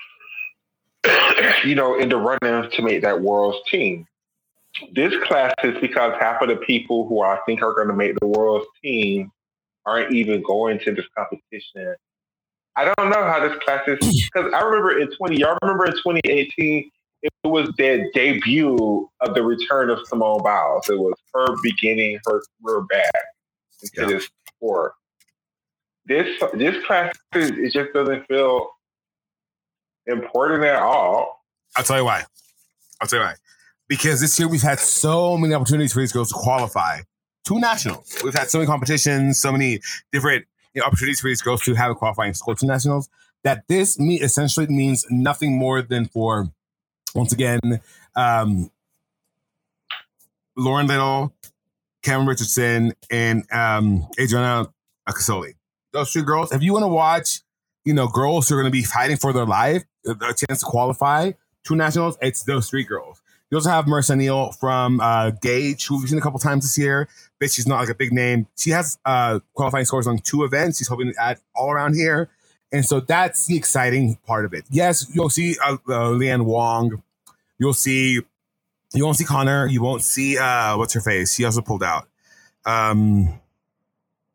you 1.64 1.74
know, 1.74 1.98
in 1.98 2.10
the 2.10 2.18
running 2.18 2.70
to 2.70 2.82
make 2.82 3.00
that 3.00 3.22
world's 3.22 3.58
team? 3.70 4.06
This 4.92 5.14
class 5.24 5.54
is 5.64 5.78
because 5.80 6.12
half 6.20 6.42
of 6.42 6.48
the 6.48 6.56
people 6.56 7.08
who 7.08 7.22
I 7.22 7.38
think 7.46 7.62
are 7.62 7.72
going 7.72 7.88
to 7.88 7.94
make 7.94 8.18
the 8.20 8.26
world's 8.26 8.66
team 8.84 9.32
aren't 9.86 10.12
even 10.12 10.42
going 10.42 10.78
to 10.80 10.92
this 10.92 11.06
competition 11.16 11.96
I 12.76 12.84
don't 12.84 13.08
know 13.08 13.24
how 13.24 13.40
this 13.40 13.58
class 13.64 13.88
is 13.88 14.30
because 14.32 14.52
I 14.52 14.60
remember 14.60 15.00
in 15.00 15.10
20, 15.10 15.38
y'all 15.38 15.56
remember 15.62 15.86
in 15.86 15.92
2018, 15.92 16.90
it 17.22 17.32
was 17.42 17.70
the 17.78 18.10
debut 18.12 19.08
of 19.22 19.34
the 19.34 19.42
return 19.42 19.88
of 19.88 20.06
Simone 20.06 20.42
Biles. 20.42 20.88
It 20.90 20.98
was 20.98 21.14
her 21.34 21.46
beginning 21.62 22.18
her 22.26 22.42
career 22.62 22.82
back 22.82 23.10
into 23.82 24.02
yeah. 24.02 24.06
this 24.06 24.28
sport. 24.66 24.92
This 26.06 26.40
this 26.54 26.84
class 26.86 27.14
it 27.34 27.72
just 27.72 27.92
doesn't 27.92 28.26
feel 28.26 28.68
important 30.06 30.64
at 30.64 30.80
all. 30.80 31.44
I'll 31.76 31.84
tell 31.84 31.98
you 31.98 32.04
why. 32.04 32.24
I'll 33.00 33.08
tell 33.08 33.20
you 33.20 33.24
why. 33.24 33.34
Because 33.88 34.20
this 34.20 34.38
year 34.38 34.48
we've 34.48 34.62
had 34.62 34.78
so 34.78 35.36
many 35.36 35.54
opportunities 35.54 35.92
for 35.92 36.00
these 36.00 36.12
girls 36.12 36.28
to 36.28 36.34
qualify 36.34 37.00
to 37.44 37.60
nationals. 37.60 38.20
We've 38.24 38.34
had 38.34 38.50
so 38.50 38.58
many 38.58 38.66
competitions, 38.66 39.40
so 39.40 39.52
many 39.52 39.80
different 40.12 40.44
you 40.74 40.80
know, 40.80 40.86
opportunities 40.86 41.20
for 41.20 41.28
these 41.28 41.42
girls 41.42 41.62
to 41.62 41.74
have 41.74 41.90
a 41.90 41.94
qualifying 41.94 42.34
score 42.34 42.54
to 42.56 42.66
nationals. 42.66 43.08
That 43.44 43.64
this 43.68 43.98
meet 43.98 44.22
essentially 44.22 44.66
means 44.66 45.06
nothing 45.10 45.56
more 45.56 45.82
than 45.82 46.06
for, 46.06 46.50
once 47.14 47.32
again, 47.32 47.60
um, 48.16 48.70
Lauren 50.56 50.86
Little, 50.86 51.32
Cameron 52.06 52.28
Richardson, 52.28 52.94
and 53.10 53.44
um, 53.52 54.06
Adriana 54.18 54.72
Casoli. 55.08 55.54
Those 55.92 56.12
three 56.12 56.22
girls. 56.22 56.52
If 56.52 56.62
you 56.62 56.72
want 56.72 56.84
to 56.84 56.88
watch, 56.88 57.40
you 57.84 57.92
know, 57.92 58.06
girls 58.06 58.48
who 58.48 58.54
are 58.54 58.62
going 58.62 58.70
to 58.70 58.76
be 58.76 58.84
fighting 58.84 59.16
for 59.16 59.32
their 59.32 59.44
life, 59.44 59.82
a 60.06 60.14
chance 60.14 60.60
to 60.60 60.66
qualify 60.66 61.32
to 61.64 61.76
nationals, 61.76 62.16
it's 62.22 62.44
those 62.44 62.70
three 62.70 62.84
girls. 62.84 63.20
You 63.50 63.58
also 63.58 63.70
have 63.70 63.84
Marissa 63.84 64.16
Neal 64.16 64.52
from 64.52 65.00
uh, 65.00 65.30
Gage, 65.30 65.86
who 65.86 65.98
we've 65.98 66.08
seen 66.08 66.18
a 66.18 66.22
couple 66.22 66.38
times 66.38 66.64
this 66.64 66.78
year, 66.78 67.08
but 67.38 67.50
she's 67.50 67.66
not 67.66 67.78
like 67.80 67.88
a 67.88 67.94
big 67.94 68.12
name. 68.12 68.46
She 68.56 68.70
has 68.70 68.98
uh, 69.04 69.40
qualifying 69.54 69.84
scores 69.84 70.06
on 70.06 70.18
two 70.18 70.44
events. 70.44 70.78
She's 70.78 70.88
hoping 70.88 71.12
to 71.12 71.22
add 71.22 71.38
all 71.54 71.70
around 71.70 71.94
here. 71.94 72.28
And 72.72 72.84
so 72.84 72.98
that's 73.00 73.46
the 73.46 73.56
exciting 73.56 74.18
part 74.26 74.44
of 74.44 74.52
it. 74.52 74.64
Yes, 74.70 75.06
you'll 75.14 75.30
see 75.30 75.56
uh, 75.64 75.74
uh, 75.74 76.10
Leanne 76.10 76.44
Wong. 76.44 77.02
You'll 77.58 77.72
see, 77.72 78.20
you 78.96 79.04
won't 79.04 79.16
see 79.16 79.24
Connor. 79.24 79.66
You 79.66 79.82
won't 79.82 80.02
see, 80.02 80.38
uh, 80.38 80.76
what's 80.76 80.94
her 80.94 81.00
face? 81.00 81.34
She 81.34 81.44
also 81.44 81.62
pulled 81.62 81.82
out. 81.82 82.08
Um, 82.64 83.40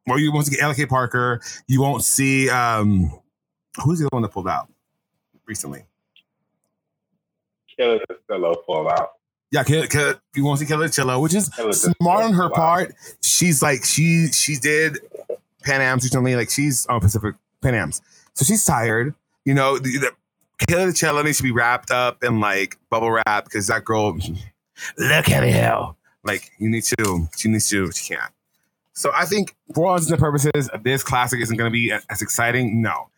well, 0.08 0.20
you 0.20 0.32
won't 0.32 0.48
see 0.48 0.58
LK 0.58 0.88
Parker. 0.88 1.42
You 1.68 1.82
won't 1.82 2.04
see, 2.04 2.50
um, 2.50 3.20
who's 3.84 4.00
the 4.00 4.10
one 4.12 4.22
that 4.22 4.30
pulled 4.30 4.48
out 4.48 4.70
recently? 5.46 5.86
Kelly 7.78 8.00
Costello 8.08 8.56
pulled 8.66 8.88
out. 8.88 9.12
Yeah, 9.52 9.64
Kelly, 9.64 9.88
Kelly, 9.88 10.16
you 10.36 10.46
want 10.46 10.60
to 10.60 10.66
see 10.66 10.70
Kelly 10.70 10.88
Costello, 10.88 11.20
which 11.20 11.34
is 11.34 11.48
smart 11.48 12.24
on 12.24 12.34
her 12.34 12.50
part. 12.50 12.94
She's 13.22 13.62
like 13.62 13.84
she 13.84 14.28
she 14.28 14.56
did 14.56 15.00
Pan 15.64 15.82
Am's 15.82 16.04
recently, 16.04 16.36
like 16.36 16.50
she's 16.50 16.86
on 16.86 17.02
Pacific 17.02 17.36
Pan 17.62 17.76
Am's, 17.76 18.02
so 18.34 18.46
she's 18.46 18.64
tired. 18.64 19.14
You 19.44 19.54
know, 19.54 19.78
the, 19.78 19.98
the 19.98 20.12
Kelly 20.68 20.86
Costello 20.92 21.24
needs 21.24 21.38
to 21.38 21.44
be 21.44 21.52
wrapped 21.52 21.92
up 21.92 22.24
in 22.24 22.40
like 22.40 22.78
bubble 22.90 23.12
wrap 23.12 23.44
because 23.44 23.68
that 23.68 23.84
girl, 23.84 24.18
look 24.98 25.30
at 25.30 25.44
hell. 25.44 25.98
Like 26.24 26.52
you 26.60 26.70
need 26.70 26.84
to, 26.84 27.28
she 27.36 27.50
needs 27.50 27.70
to, 27.70 27.92
she 27.92 28.14
can't. 28.14 28.32
So 28.94 29.12
I 29.16 29.26
think 29.26 29.56
for 29.74 29.88
all 29.88 29.94
intents 29.94 30.12
and 30.12 30.20
purposes, 30.20 30.70
this 30.84 31.04
classic 31.04 31.42
isn't 31.42 31.58
going 31.58 31.72
to 31.72 31.74
be 31.74 31.92
as 32.10 32.22
exciting. 32.22 32.82
No, 32.82 33.10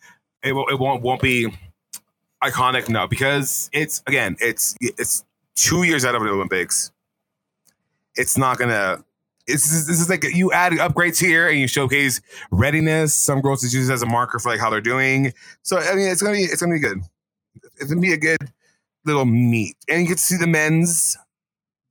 it 0.44 0.54
will, 0.54 0.68
it 0.68 0.80
won't 0.80 1.02
won't 1.02 1.22
be 1.22 1.48
iconic. 2.44 2.90
No, 2.90 3.08
because 3.08 3.70
it's 3.74 4.04
again, 4.08 4.36
it's 4.40 4.76
it's 4.80 5.26
two 5.56 5.84
years 5.84 6.06
out 6.06 6.16
of 6.16 6.22
the 6.22 6.30
Olympics. 6.30 6.92
It's 8.16 8.38
not 8.38 8.58
gonna. 8.58 9.04
It's 9.48 9.70
this 9.88 10.00
is 10.00 10.10
like 10.10 10.24
you 10.24 10.52
add 10.54 10.74
upgrades 10.74 11.20
here 11.20 11.50
and 11.50 11.60
you 11.60 11.68
showcase 11.68 12.22
readiness. 12.52 13.14
Some 13.14 13.42
girls 13.42 13.62
just 13.62 13.74
use 13.74 13.90
it 13.90 13.94
as 13.94 14.02
a 14.02 14.06
marker 14.06 14.40
for 14.40 14.50
like 14.50 14.60
how 14.60 14.70
they're 14.70 14.80
doing. 14.80 15.34
So 15.64 15.78
I 15.80 15.96
mean, 15.96 16.10
it's 16.10 16.22
gonna 16.22 16.36
be 16.36 16.44
it's 16.44 16.62
gonna 16.62 16.76
be 16.76 16.80
good. 16.80 17.02
It's 17.78 17.90
gonna 17.90 18.00
be 18.00 18.14
a 18.14 18.18
good 18.18 18.52
little 19.06 19.26
meet, 19.26 19.76
and 19.90 20.02
you 20.02 20.08
get 20.08 20.18
to 20.18 20.24
see 20.24 20.38
the 20.38 20.48
men's 20.48 21.18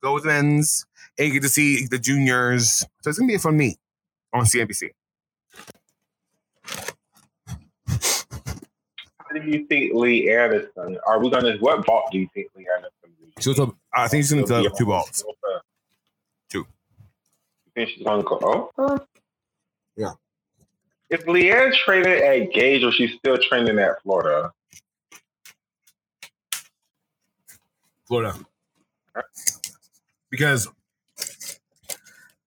go 0.03 0.13
with 0.13 0.25
men's, 0.25 0.85
and 1.17 1.27
you 1.27 1.33
get 1.33 1.43
to 1.43 1.49
see 1.49 1.87
the 1.87 1.97
juniors. 1.97 2.85
So 3.01 3.09
it's 3.09 3.17
gonna 3.17 3.27
be 3.27 3.35
a 3.35 3.39
fun 3.39 3.57
meet 3.57 3.77
on 4.33 4.43
CNBC. 4.45 4.89
How 9.17 9.39
do 9.39 9.49
you 9.49 9.65
think 9.65 9.93
Leanne 9.93 10.61
is 10.61 10.67
going? 10.75 10.97
Are 11.07 11.19
we 11.19 11.29
going 11.31 11.45
to? 11.45 11.57
What 11.57 11.85
vault 11.85 12.09
do 12.11 12.19
you 12.19 12.27
think 12.33 12.49
Lee 12.55 12.67
Ann 12.77 12.85
is 12.85 12.91
going 13.01 13.15
to 13.15 13.35
be? 13.35 13.41
So, 13.41 13.53
so 13.53 13.75
I 13.93 14.07
think 14.07 14.23
she's 14.23 14.31
gonna 14.31 14.45
fill 14.45 14.67
up 14.67 14.77
two 14.77 14.85
balls. 14.85 15.23
Two. 16.49 16.59
You 16.59 16.65
think 17.73 17.89
she's 17.89 18.03
going 18.03 18.21
to 18.21 18.27
go? 18.27 18.71
Oh. 18.77 18.99
Yeah. 19.95 20.11
Is 21.09 21.21
Leanne 21.21 21.73
training 21.73 22.13
at 22.13 22.53
Gage 22.53 22.83
or 22.83 22.91
she's 22.91 23.15
still 23.17 23.37
training 23.37 23.79
at 23.79 24.01
Florida? 24.03 24.51
Florida. 28.05 28.35
Because 30.33 30.67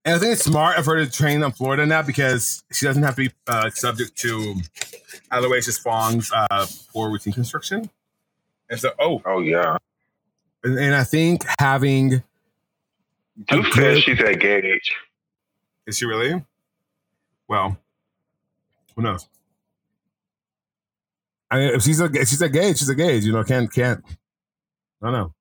and 0.03 0.15
I 0.15 0.19
think 0.19 0.33
it's 0.33 0.43
smart 0.43 0.77
of 0.77 0.85
her 0.87 1.05
to 1.05 1.09
train 1.09 1.41
on 1.41 1.53
Florida 1.53 1.85
now 1.85 2.01
because 2.01 2.65
she 2.73 2.85
doesn't 2.85 3.01
have 3.01 3.15
to 3.15 3.29
be 3.29 3.31
uh, 3.47 3.69
subject 3.69 4.17
to 4.17 4.55
Aloysius 5.31 5.77
Fong's 5.77 6.29
uh, 6.33 6.67
poor 6.91 7.09
routine 7.09 7.31
construction. 7.31 7.89
And 8.69 8.77
so, 8.77 8.91
oh, 8.99 9.21
Oh 9.25 9.39
yeah. 9.39 9.77
and, 10.65 10.77
and 10.77 10.95
I 10.95 11.05
think 11.05 11.45
having 11.59 12.21
Duke 13.47 13.73
says 13.73 13.99
she's 14.03 14.19
at 14.21 14.37
Gage. 14.41 14.91
is 15.85 15.97
she 15.97 16.05
really? 16.05 16.43
Well, 17.47 17.77
who 18.97 19.01
knows? 19.01 19.29
I 21.49 21.59
mean, 21.59 21.69
if 21.75 21.83
she's 21.83 22.01
a 22.01 22.05
if 22.05 22.27
she's 22.27 22.41
a 22.41 22.49
Gage, 22.49 22.79
she's 22.79 22.89
a 22.89 22.95
Gage. 22.95 23.23
You 23.23 23.31
know, 23.31 23.45
can't 23.45 23.71
can't. 23.71 24.03
I 25.01 25.11
don't 25.11 25.13
know. 25.13 25.33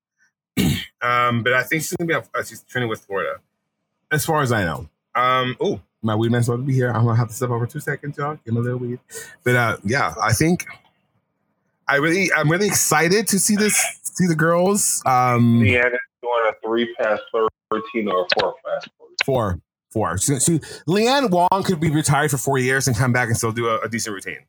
um, 1.02 1.42
but 1.42 1.52
I 1.52 1.62
think 1.62 1.82
she's 1.82 1.94
gonna 1.96 2.08
be. 2.08 2.14
Uh, 2.14 2.42
she's 2.42 2.62
training 2.62 2.88
with 2.88 3.00
Florida, 3.00 3.40
as 4.10 4.24
far 4.24 4.42
as 4.42 4.52
I 4.52 4.64
know. 4.64 4.88
Um, 5.14 5.56
oh, 5.60 5.80
my 6.02 6.14
weed 6.14 6.30
man's 6.30 6.48
about 6.48 6.58
to 6.58 6.62
be 6.62 6.74
here. 6.74 6.90
I'm 6.90 7.04
gonna 7.04 7.16
have 7.16 7.28
to 7.28 7.34
step 7.34 7.50
over 7.50 7.66
two 7.66 7.80
seconds, 7.80 8.16
y'all. 8.18 8.38
Give 8.44 8.52
him 8.52 8.58
a 8.58 8.60
little 8.60 8.78
weed. 8.78 8.98
But 9.44 9.56
uh, 9.56 9.76
yeah, 9.84 10.14
I 10.22 10.32
think 10.32 10.66
I 11.88 11.96
really, 11.96 12.32
I'm 12.32 12.50
really 12.50 12.66
excited 12.66 13.28
to 13.28 13.38
see 13.38 13.56
this, 13.56 13.76
see 14.02 14.26
the 14.26 14.34
girls. 14.34 15.02
Um, 15.06 15.60
Leanne 15.60 15.86
is 15.86 16.00
doing 16.20 16.42
a 16.48 16.52
three 16.64 16.94
pass 16.94 17.20
routine 17.70 18.08
or 18.08 18.26
four 18.38 18.54
pass 18.64 18.88
routine. 19.00 19.16
Four. 19.24 19.60
Four. 19.90 20.18
She, 20.18 20.38
she, 20.40 20.58
Leanne 20.88 21.30
Wong 21.30 21.62
could 21.62 21.80
be 21.80 21.90
retired 21.90 22.30
for 22.30 22.38
four 22.38 22.58
years 22.58 22.88
and 22.88 22.96
come 22.96 23.12
back 23.12 23.28
and 23.28 23.36
still 23.36 23.52
do 23.52 23.68
a, 23.68 23.80
a 23.80 23.88
decent 23.88 24.14
routine. 24.14 24.40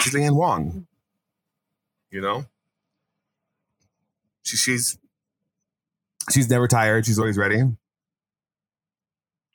She's 0.00 0.14
Leanne 0.14 0.36
Wong. 0.36 0.86
You 2.10 2.20
know? 2.20 2.46
She, 4.44 4.56
she's 4.56 4.98
she's 6.30 6.48
never 6.48 6.68
tired. 6.68 7.06
She's 7.06 7.18
always 7.18 7.36
ready. 7.36 7.62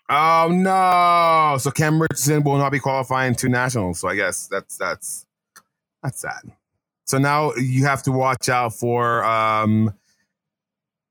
Oh 0.10 0.48
no! 0.52 1.58
So 1.60 1.72
Cam 1.72 2.02
Richardson 2.02 2.44
will 2.44 2.58
not 2.58 2.72
be 2.72 2.80
qualifying 2.80 3.36
to 3.36 3.50
nationals. 3.50 4.00
So 4.00 4.08
I 4.08 4.16
guess 4.16 4.48
that's 4.48 4.78
that's 4.78 5.26
that's 6.04 6.20
sad. 6.20 6.52
So 7.06 7.18
now 7.18 7.54
you 7.56 7.86
have 7.86 8.04
to 8.04 8.12
watch 8.12 8.50
out 8.50 8.74
for 8.74 9.24
um, 9.24 9.94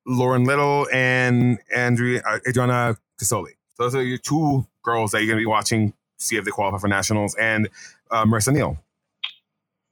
Lauren 0.06 0.44
Little 0.44 0.86
and 0.92 1.58
Andrea 1.74 2.22
uh, 2.26 2.38
Adriana 2.48 2.96
Casoli. 3.20 3.52
Those 3.78 3.94
are 3.94 4.02
your 4.02 4.18
two 4.18 4.66
girls 4.82 5.12
that 5.12 5.22
you're 5.22 5.28
gonna 5.28 5.40
be 5.40 5.46
watching, 5.46 5.92
see 6.18 6.36
if 6.36 6.44
they 6.44 6.50
qualify 6.50 6.78
for 6.78 6.88
nationals, 6.88 7.36
and 7.36 7.68
uh, 8.10 8.24
Marissa 8.24 8.52
Neal. 8.52 8.78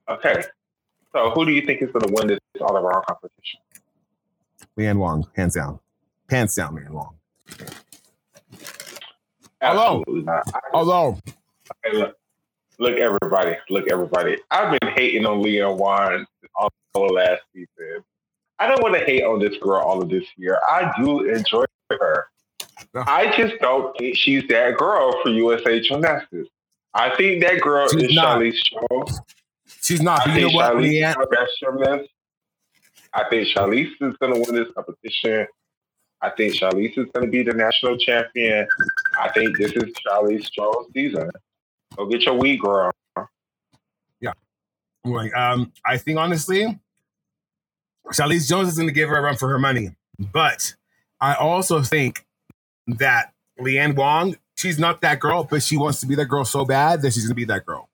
Okay. 0.09 0.43
So 1.13 1.31
who 1.31 1.45
do 1.47 1.53
you 1.53 1.63
think 1.63 1.81
is 1.81 1.91
going 1.93 2.07
to 2.07 2.13
win 2.13 2.27
this 2.29 2.41
all 2.61 2.77
around 2.77 3.05
competition? 3.07 3.61
Leanne 4.79 4.99
Wong, 4.99 5.27
hands 5.35 5.55
down, 5.55 5.79
hands 6.29 6.55
down, 6.55 6.77
Leanne 6.77 6.91
Wong. 6.91 7.15
Hello. 9.61 10.01
Absolutely 10.01 10.33
Although 10.73 11.19
Hey, 11.85 11.93
look, 11.97 12.17
look, 12.79 12.97
everybody, 12.99 13.57
look, 13.71 13.89
everybody. 13.91 14.37
I've 14.51 14.79
been 14.79 14.91
hating 14.93 15.27
on 15.27 15.43
Leanne 15.43 15.77
Wong 15.77 16.27
all 16.55 16.73
all 16.95 17.09
last 17.09 17.43
season. 17.53 18.03
I 18.59 18.67
don't 18.69 18.83
want 18.83 18.95
to 18.95 19.05
hate 19.05 19.23
on 19.23 19.39
this 19.39 19.57
girl 19.59 19.81
all 19.83 20.01
of 20.03 20.09
this 20.09 20.25
year. 20.37 20.59
I 20.71 20.91
do 20.99 21.25
enjoy 21.29 21.65
her. 21.91 22.27
Yeah. 22.95 23.05
I 23.07 23.37
just 23.37 23.55
don't 23.61 23.97
think 23.99 24.17
she's 24.17 24.47
that 24.49 24.77
girl 24.79 25.13
for 25.23 25.29
USA 25.31 25.81
Gymnastics. 25.81 26.49
I 26.95 27.15
think 27.17 27.43
that 27.43 27.61
girl 27.61 27.89
She's 27.89 28.05
is 28.05 28.15
not. 28.15 28.39
Charlize 28.39 28.55
Strong. 28.55 29.09
she's 29.83 30.01
not, 30.01 30.21
I 30.21 30.25
but 30.25 30.35
you 30.35 30.41
know 30.43 30.47
think 30.49 30.57
what, 30.57 30.73
Charlize 30.75 30.91
Leanne? 30.91 31.11
is 31.11 31.17
the 31.17 31.27
best 31.27 31.53
gymnast. 31.61 32.11
I 33.17 33.25
think 33.31 33.49
Charlize 33.49 33.93
is 34.01 34.17
going 34.19 34.35
to 34.35 34.41
win 34.41 34.55
this 34.55 34.73
competition. 34.75 35.47
I 36.21 36.31
think 36.31 36.55
Charlize 36.55 36.99
is 36.99 37.07
going 37.15 37.25
to 37.25 37.31
be 37.31 37.43
the 37.43 37.55
national 37.55 37.97
champion. 37.97 38.69
I 39.19 39.31
think 39.33 39.57
this 39.57 39.73
is 39.73 39.85
Charlize 40.07 40.45
Strong's 40.45 40.93
season. 40.93 41.31
Go 41.97 42.07
get 42.07 42.23
your 42.25 42.35
weed, 42.35 42.61
girl. 42.61 42.93
Yeah. 44.21 44.33
Um, 45.35 45.73
I 45.85 45.97
think 45.97 46.19
honestly, 46.19 46.79
Charlize 48.13 48.49
Jones 48.49 48.69
is 48.69 48.77
going 48.77 48.89
to 48.89 48.95
give 48.95 49.09
her 49.09 49.17
a 49.17 49.23
run 49.23 49.37
for 49.37 49.49
her 49.49 49.59
money. 49.59 49.97
But 50.19 50.75
I 51.19 51.35
also 51.35 51.83
think 51.83 52.27
that 52.87 53.33
Leanne 53.59 53.97
Wong, 53.97 54.37
she's 54.57 54.79
not 54.79 55.01
that 55.01 55.21
girl, 55.21 55.45
but 55.45 55.63
she 55.63 55.79
wants 55.79 56.01
to 56.01 56.07
be 56.07 56.15
that 56.17 56.27
girl 56.27 56.45
so 56.45 56.67
bad 56.67 57.01
that 57.01 57.15
she's 57.15 57.25
going 57.25 57.31
to 57.31 57.35
be 57.35 57.47
that 57.47 57.65
girl. 57.65 57.89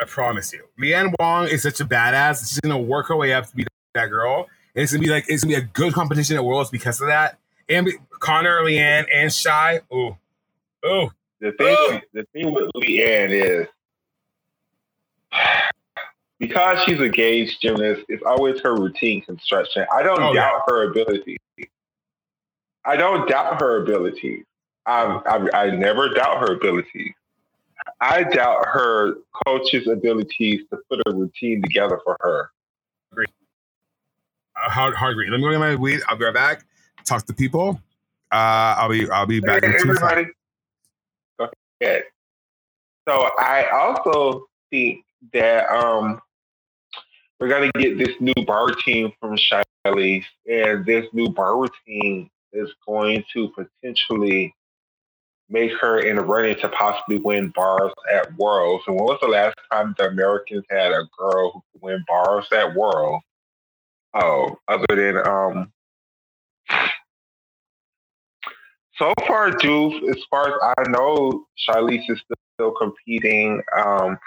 I 0.00 0.04
promise 0.04 0.52
you. 0.52 0.64
Leanne 0.80 1.12
Wong 1.18 1.48
is 1.48 1.62
such 1.62 1.80
a 1.80 1.84
badass. 1.84 2.48
She's 2.48 2.60
to 2.60 2.76
work 2.78 3.08
her 3.08 3.16
way 3.16 3.32
up 3.32 3.46
to 3.48 3.56
be 3.56 3.66
that 3.94 4.06
girl. 4.06 4.46
And 4.74 4.82
it's 4.84 4.92
going 4.92 5.02
to 5.02 5.06
be 5.08 5.12
like, 5.12 5.24
it's 5.28 5.42
to 5.42 5.48
be 5.48 5.54
a 5.54 5.60
good 5.62 5.92
competition 5.92 6.36
at 6.36 6.44
Worlds 6.44 6.70
because 6.70 7.00
of 7.00 7.08
that. 7.08 7.38
And 7.68 7.86
be- 7.86 7.96
Connor, 8.20 8.60
Leanne, 8.62 9.06
and 9.12 9.32
Shy. 9.32 9.80
Oh, 9.90 10.16
oh, 10.84 11.10
The 11.40 11.52
thing, 11.52 11.76
Ugh. 11.90 12.02
the 12.14 12.24
thing 12.32 12.52
with 12.54 12.70
Leanne 12.76 13.30
is 13.30 13.66
because 16.38 16.80
she's 16.84 17.00
a 17.00 17.08
Gage 17.08 17.58
gymnast, 17.60 18.02
it's 18.08 18.22
always 18.24 18.60
her 18.60 18.74
routine 18.76 19.22
construction. 19.22 19.84
I 19.92 20.02
don't 20.02 20.22
Oh, 20.22 20.32
doubt 20.34 20.62
her 20.68 20.90
ability. 20.90 21.36
I 22.84 22.96
don't 22.96 23.28
doubt 23.28 23.60
her 23.60 23.82
abilities. 23.82 24.44
I, 24.86 25.20
I, 25.52 25.64
I 25.64 25.70
never 25.70 26.08
doubt 26.08 26.38
her 26.40 26.54
abilities. 26.54 27.12
I 28.00 28.22
doubt 28.24 28.64
her 28.66 29.14
coach's 29.46 29.86
abilities 29.88 30.60
to 30.70 30.78
put 30.90 31.00
a 31.06 31.10
routine 31.14 31.62
together 31.62 32.00
for 32.04 32.16
her. 32.20 32.50
Uh, 33.16 34.70
hard, 34.70 34.94
hard 34.94 35.14
green. 35.16 35.30
Let 35.30 35.38
me 35.38 35.44
go 35.44 35.50
get 35.52 35.58
my 35.60 35.74
weed. 35.76 36.00
I'll 36.08 36.16
be 36.16 36.24
right 36.24 36.34
back. 36.34 36.64
Talk 37.04 37.24
to 37.26 37.34
people. 37.34 37.80
Uh, 38.30 38.74
I'll 38.78 38.88
be 38.88 39.08
I'll 39.10 39.26
be 39.26 39.40
back 39.40 39.62
Hey, 39.62 39.68
in 39.68 39.72
two 39.74 39.94
seconds. 39.94 40.02
everybody. 40.02 40.26
Ahead. 41.80 42.02
So 43.08 43.30
I 43.38 43.66
also 43.72 44.46
think 44.70 45.04
that 45.32 45.68
um, 45.70 46.20
we're 47.40 47.48
gonna 47.48 47.70
get 47.78 47.96
this 47.98 48.14
new 48.20 48.34
bar 48.46 48.68
team 48.84 49.12
from 49.20 49.36
Shiley's, 49.36 50.24
and 50.46 50.84
this 50.84 51.06
new 51.12 51.28
bar 51.30 51.64
team 51.86 52.28
is 52.52 52.68
going 52.86 53.24
to 53.32 53.48
potentially 53.50 54.54
make 55.50 55.72
her 55.80 56.00
in 56.00 56.18
a 56.18 56.22
running 56.22 56.56
to 56.60 56.68
possibly 56.68 57.18
win 57.18 57.48
bars 57.54 57.92
at 58.12 58.34
Worlds. 58.36 58.84
And 58.86 58.96
when 58.96 59.04
was 59.04 59.18
the 59.20 59.28
last 59.28 59.56
time 59.72 59.94
the 59.98 60.08
Americans 60.08 60.64
had 60.70 60.92
a 60.92 61.08
girl 61.18 61.52
who 61.52 61.62
could 61.72 61.82
win 61.82 62.04
bars 62.06 62.46
at 62.52 62.74
Worlds? 62.74 63.24
Oh, 64.14 64.56
other 64.68 64.86
than 64.88 65.26
um, 65.26 65.72
so 68.98 69.14
far, 69.26 69.50
Juve, 69.52 70.02
as 70.10 70.22
far 70.28 70.48
as 70.48 70.74
I 70.78 70.90
know, 70.90 71.46
Charlize 71.68 72.10
is 72.10 72.20
still 72.54 72.72
competing. 72.72 73.62
Um, 73.76 74.18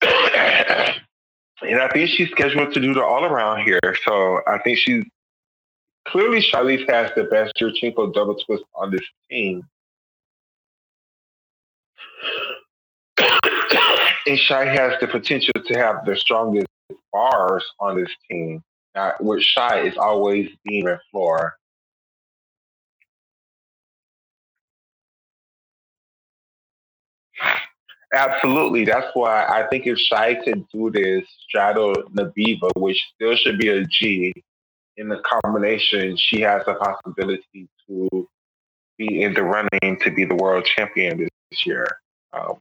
and 0.02 1.80
I 1.80 1.88
think 1.92 2.08
she's 2.10 2.30
scheduled 2.30 2.72
to 2.74 2.80
do 2.80 2.94
the 2.94 3.02
all 3.02 3.24
around 3.24 3.64
here. 3.64 3.96
So 4.04 4.40
I 4.46 4.58
think 4.58 4.78
she's 4.78 5.04
clearly 6.06 6.40
Charlize 6.40 6.88
has 6.88 7.10
the 7.16 7.24
best 7.24 7.54
Yurchenko 7.60 8.14
double 8.14 8.36
twist 8.36 8.64
on 8.76 8.92
this 8.92 9.02
team. 9.28 9.66
and 13.18 13.28
Shai 14.36 14.64
has 14.66 14.92
the 15.00 15.06
potential 15.06 15.52
to 15.66 15.74
have 15.78 16.04
the 16.04 16.16
strongest 16.16 16.66
bars 17.12 17.64
on 17.80 17.96
this 17.96 18.10
team. 18.30 18.62
Now, 18.94 19.14
with 19.20 19.42
Shai, 19.42 19.80
it's 19.80 19.96
always 19.96 20.50
beam 20.64 20.86
and 20.86 20.98
floor. 21.10 21.54
Absolutely. 28.12 28.84
That's 28.84 29.08
why 29.14 29.46
I 29.46 29.66
think 29.68 29.86
if 29.86 29.98
Shai 29.98 30.34
could 30.34 30.68
do 30.68 30.90
this, 30.90 31.24
straddle 31.48 31.94
Nabieva, 32.14 32.70
which 32.76 33.02
still 33.14 33.34
should 33.36 33.58
be 33.58 33.68
a 33.68 33.84
G, 33.86 34.34
in 34.98 35.08
the 35.08 35.22
combination, 35.42 36.16
she 36.18 36.40
has 36.42 36.62
the 36.66 36.74
possibility 36.74 37.68
to 37.88 38.28
be 38.98 39.22
in 39.22 39.32
the 39.32 39.42
running 39.42 39.98
to 40.00 40.10
be 40.10 40.24
the 40.24 40.34
world 40.34 40.66
champion 40.76 41.18
this 41.18 41.66
year. 41.66 41.86
Um, 42.34 42.58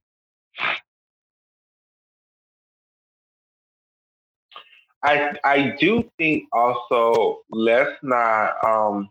I 5.04 5.34
I 5.44 5.76
do 5.80 6.10
think 6.18 6.46
also 6.54 7.40
let's 7.50 7.92
not 8.04 8.64
um, 8.64 9.10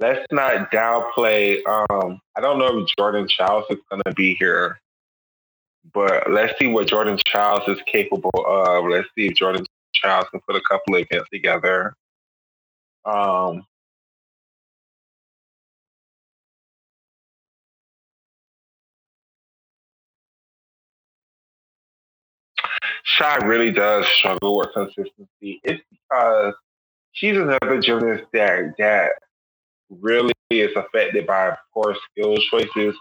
let's 0.00 0.26
not 0.32 0.70
downplay. 0.70 1.58
Um, 1.66 2.20
I 2.36 2.40
don't 2.40 2.58
know 2.58 2.78
if 2.78 2.88
Jordan 2.98 3.28
Chiles 3.28 3.64
is 3.70 3.78
to 4.06 4.14
be 4.14 4.34
here, 4.34 4.80
but 5.92 6.30
let's 6.30 6.58
see 6.58 6.66
what 6.66 6.88
Jordan 6.88 7.18
Chiles 7.26 7.68
is 7.68 7.78
capable 7.86 8.44
of. 8.46 8.84
Let's 8.86 9.08
see 9.16 9.26
if 9.26 9.34
Jordan 9.34 9.64
Chiles 9.94 10.26
can 10.30 10.40
put 10.48 10.56
a 10.56 10.62
couple 10.68 10.96
of 10.96 11.02
events 11.02 11.28
together. 11.32 11.94
Um, 13.04 13.64
Shai 23.08 23.36
really 23.38 23.72
does 23.72 24.06
struggle 24.06 24.58
with 24.58 24.68
consistency. 24.74 25.60
It's 25.64 25.82
because 25.90 26.54
she's 27.12 27.36
another 27.38 27.80
gymnast 27.80 28.24
that 28.34 28.74
that 28.78 29.12
really 29.88 30.34
is 30.50 30.76
affected 30.76 31.26
by 31.26 31.56
poor 31.72 31.96
skill 32.10 32.36
choices. 32.50 32.94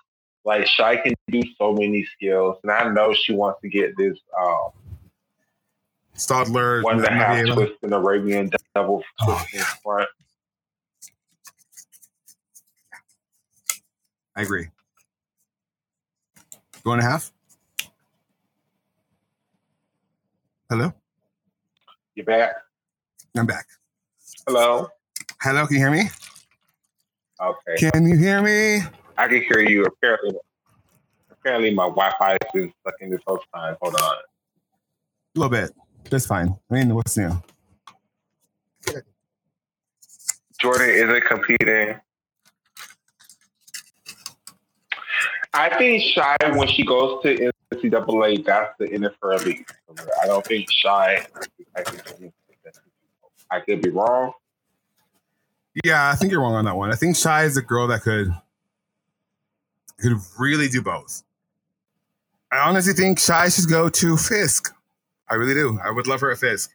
Like 0.46 0.66
Shai 0.66 0.96
can 0.96 1.14
do 1.30 1.42
so 1.58 1.74
many 1.74 2.08
skills, 2.16 2.58
and 2.64 2.72
I 2.72 2.88
know 2.90 3.14
she 3.14 3.34
wants 3.34 3.60
to 3.62 3.70
get 3.70 3.98
this 3.98 4.18
um, 4.42 4.70
Stadler 6.16 6.84
one 6.84 7.00
and 7.00 7.06
a 7.06 7.12
half 7.12 7.46
twist 7.46 7.74
in 7.84 7.92
Arabian 7.92 8.50
double 8.74 9.04
Oh, 9.20 9.26
twist 9.26 9.54
in 9.56 9.62
front. 9.84 10.10
I 14.38 14.42
agree. 14.42 14.68
One 16.84 17.00
and 17.00 17.08
a 17.08 17.12
half. 17.12 17.34
Hello, 20.70 20.92
You 22.16 22.24
back? 22.26 22.52
I'm 23.38 23.46
back. 23.46 23.66
Hello. 24.46 24.90
Hello, 25.42 25.66
can 25.66 25.76
you 25.78 25.82
hear 25.82 25.92
me? 25.92 26.10
Okay, 27.42 27.90
Can 27.92 28.06
you 28.08 28.18
hear 28.18 28.42
me? 28.42 28.86
I 29.18 29.28
can 29.28 29.42
hear 29.44 29.60
you. 29.62 29.86
Apparently, 29.86 30.36
apparently 31.32 31.74
my 31.74 31.84
Wi-Fi 31.86 32.32
has 32.32 32.40
been 32.54 32.74
sucking 32.86 33.12
this 33.12 33.22
whole 33.26 33.40
time. 33.56 33.78
Hold 33.82 33.96
on. 33.96 34.16
A 35.36 35.40
little 35.40 35.50
bit. 35.52 35.72
That's 36.10 36.26
fine. 36.26 36.54
I 36.70 36.74
mean, 36.74 36.94
what's 36.96 37.16
new? 37.18 37.32
Jordan 40.60 40.90
isn't 40.90 41.24
competing. 41.26 41.96
I 45.54 45.78
think 45.78 46.04
Shy 46.04 46.36
when 46.56 46.68
she 46.68 46.84
goes 46.84 47.22
to 47.24 47.52
NCAA, 47.74 48.46
that's 48.46 48.74
the 48.80 49.14
her 49.22 49.38
league. 49.40 49.68
I 50.22 50.28
don't 50.28 50.46
think 50.46 50.68
Shy. 50.72 51.26
I, 51.76 51.84
I 53.52 53.60
could 53.60 53.82
be 53.82 53.90
wrong. 53.90 54.34
Yeah, 55.84 56.10
I 56.10 56.16
think 56.16 56.32
you're 56.32 56.42
wrong 56.42 56.56
on 56.56 56.66
that 56.66 56.76
one. 56.76 56.92
I 56.92 56.96
think 56.96 57.16
Shy 57.16 57.44
is 57.44 57.58
a 57.58 57.62
girl 57.62 57.88
that 57.88 58.02
could 58.02 58.34
could 60.00 60.18
really 60.40 60.68
do 60.68 60.82
both. 60.82 61.24
I 62.52 62.60
honestly 62.60 62.94
think 62.94 63.20
Shy 63.20 63.50
should 63.50 63.70
go 63.70 63.90
to 63.90 64.18
Fisk. 64.18 64.74
I 65.30 65.36
really 65.36 65.54
do. 65.54 65.78
I 65.84 65.92
would 65.92 66.08
love 66.08 66.22
her 66.22 66.32
at 66.32 66.38
Fisk. 66.38 66.72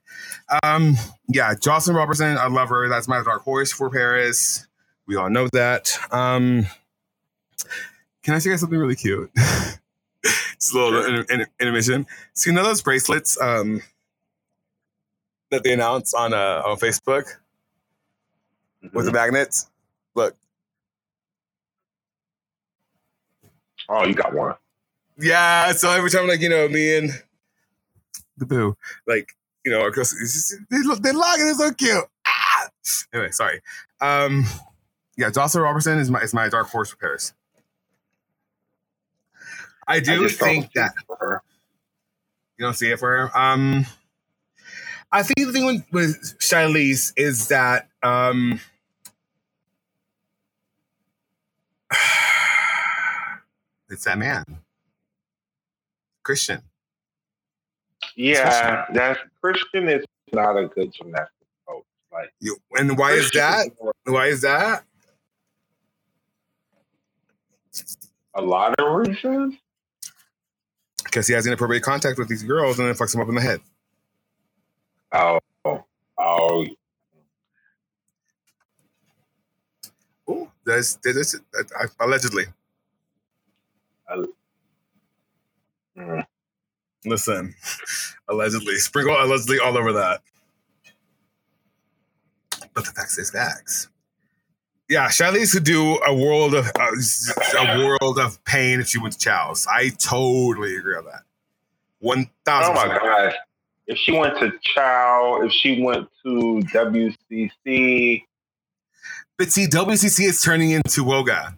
Um, 0.62 0.96
yeah, 1.28 1.54
Joscelyn 1.54 1.94
Roberson, 1.94 2.36
I 2.36 2.48
love 2.48 2.68
her. 2.68 2.88
That's 2.88 3.08
my 3.08 3.22
dark 3.22 3.42
horse 3.42 3.72
for 3.72 3.88
Paris. 3.88 4.66
We 5.06 5.16
all 5.16 5.30
know 5.30 5.48
that. 5.52 5.96
Um, 6.10 6.66
can 8.22 8.34
I 8.34 8.38
say 8.38 8.54
something 8.56 8.78
really 8.78 8.96
cute? 8.96 9.30
Just 10.62 10.74
a 10.74 10.78
little 10.78 11.02
Sure. 11.02 11.24
inter- 11.28 11.46
intermission. 11.58 12.06
See, 12.34 12.50
you 12.50 12.54
know 12.54 12.62
those 12.62 12.82
bracelets 12.82 13.36
um, 13.40 13.82
that 15.50 15.64
they 15.64 15.72
announced 15.72 16.14
on 16.14 16.32
uh, 16.32 16.62
on 16.64 16.76
Facebook 16.78 17.24
with 18.92 19.06
the 19.06 19.12
magnets? 19.12 19.68
Look, 20.14 20.36
Oh, 23.88 24.06
you 24.06 24.14
got 24.14 24.32
one. 24.32 24.54
Yeah, 25.18 25.72
so 25.72 25.90
every 25.90 26.10
time, 26.10 26.28
like 26.28 26.40
you 26.40 26.48
know, 26.48 26.68
me 26.68 26.96
and 26.96 27.10
the 28.36 28.46
boo, 28.46 28.76
like 29.08 29.34
you 29.64 29.72
know, 29.72 29.88
because 29.90 30.56
they 30.70 30.78
look, 30.84 31.02
they 31.02 31.10
look, 31.12 31.38
it's 31.38 31.58
so 31.58 31.72
cute. 31.72 32.04
Ah! 32.24 32.68
Anyway, 33.12 33.30
sorry. 33.32 33.60
Um, 34.00 34.44
yeah, 35.16 35.30
Joscelyn 35.30 35.62
Roberson 35.64 35.98
is 35.98 36.10
my 36.10 36.20
is 36.20 36.32
my 36.32 36.48
dark 36.48 36.68
horse 36.68 36.90
for 36.90 36.96
Paris. 36.96 37.34
I 39.86 39.96
I 39.96 40.00
do 40.00 40.28
just 40.28 40.38
don't 40.38 40.48
think 40.48 40.72
that 40.74 40.92
for 41.06 41.16
her. 41.16 41.42
you 42.58 42.64
don't 42.64 42.74
see 42.74 42.90
it 42.90 42.98
for 42.98 43.10
her. 43.28 43.38
Um, 43.38 43.86
I 45.10 45.22
think 45.22 45.46
the 45.46 45.52
thing 45.52 45.66
with, 45.66 45.84
with 45.92 46.38
Shilese 46.38 47.12
is 47.16 47.48
that 47.48 47.88
um, 48.02 48.60
it's 53.90 54.04
that 54.04 54.18
man, 54.18 54.44
Christian. 56.22 56.62
Yeah, 58.16 58.86
that 58.92 59.18
Christian 59.40 59.88
is 59.88 60.04
not 60.32 60.56
a 60.56 60.66
good 60.68 60.92
gymnastics 60.92 61.32
coach. 61.66 61.84
Like, 62.12 62.32
You, 62.40 62.56
and 62.76 62.96
why 62.96 63.12
is 63.12 63.30
that? 63.32 63.68
Why 64.04 64.26
is 64.26 64.42
that? 64.42 64.84
A 68.34 68.42
lot 68.42 68.78
of 68.78 68.94
reasons. 68.94 69.54
Because 71.12 71.28
he 71.28 71.34
has 71.34 71.46
inappropriate 71.46 71.84
contact 71.84 72.18
with 72.18 72.28
these 72.28 72.42
girls 72.42 72.80
and 72.80 72.88
then 72.88 72.96
fucks 72.96 73.12
them 73.12 73.20
up 73.20 73.28
in 73.28 73.36
the 73.36 73.42
head. 73.42 73.60
Oh, 75.12 75.40
oh, 75.66 75.84
Ooh, 80.30 80.50
that's, 80.66 80.94
that's, 81.04 81.38
that's 81.52 81.72
allegedly. 82.00 82.44
mm. 85.98 86.24
Listen, 87.06 87.54
allegedly. 88.28 88.76
Sprinkle 88.76 89.16
allegedly 89.20 89.58
all 89.60 89.78
over 89.78 89.92
that. 89.94 90.22
But 92.74 92.86
the 92.86 92.92
facts 92.92 93.18
is 93.18 93.30
facts. 93.30 93.88
Yeah, 94.92 95.08
Shilese 95.08 95.52
could 95.54 95.64
do 95.64 95.98
a 96.06 96.14
world 96.14 96.52
of 96.54 96.66
uh, 96.78 96.90
a 97.58 97.78
world 97.78 98.18
of 98.18 98.44
pain 98.44 98.78
if 98.78 98.88
she 98.88 98.98
went 98.98 99.14
to 99.14 99.18
Chow's. 99.18 99.66
I 99.66 99.88
totally 99.88 100.76
agree 100.76 100.96
on 100.96 101.06
that. 101.06 101.22
One 102.00 102.26
Oh 102.28 102.34
thousand. 102.44 102.74
my 102.74 102.98
gosh. 102.98 103.34
If 103.86 103.96
she 103.96 104.12
went 104.12 104.38
to 104.40 104.52
Chow, 104.60 105.40
if 105.42 105.50
she 105.50 105.80
went 105.82 106.08
to 106.26 106.60
WCC, 106.74 108.24
But 109.38 109.50
see, 109.50 109.66
WCC 109.66 110.24
is 110.26 110.42
turning 110.42 110.72
into 110.72 111.02
Woga, 111.04 111.56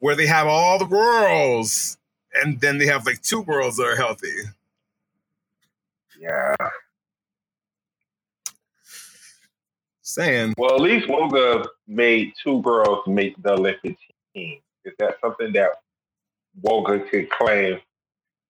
where 0.00 0.14
they 0.14 0.26
have 0.26 0.46
all 0.46 0.78
the 0.78 0.84
girls, 0.84 1.96
and 2.34 2.60
then 2.60 2.76
they 2.76 2.86
have 2.86 3.06
like 3.06 3.22
two 3.22 3.44
girls 3.44 3.76
that 3.76 3.84
are 3.84 3.96
healthy. 3.96 4.28
yeah. 6.20 6.54
Saying, 10.12 10.52
Well, 10.58 10.74
at 10.74 10.80
least 10.82 11.08
Woga 11.08 11.66
made 11.88 12.34
two 12.42 12.60
girls 12.60 13.06
make 13.06 13.40
the 13.42 13.52
Olympic 13.54 13.96
team. 14.34 14.58
Is 14.84 14.92
that 14.98 15.16
something 15.22 15.54
that 15.54 15.70
Woga 16.60 17.08
could 17.08 17.30
claim? 17.30 17.80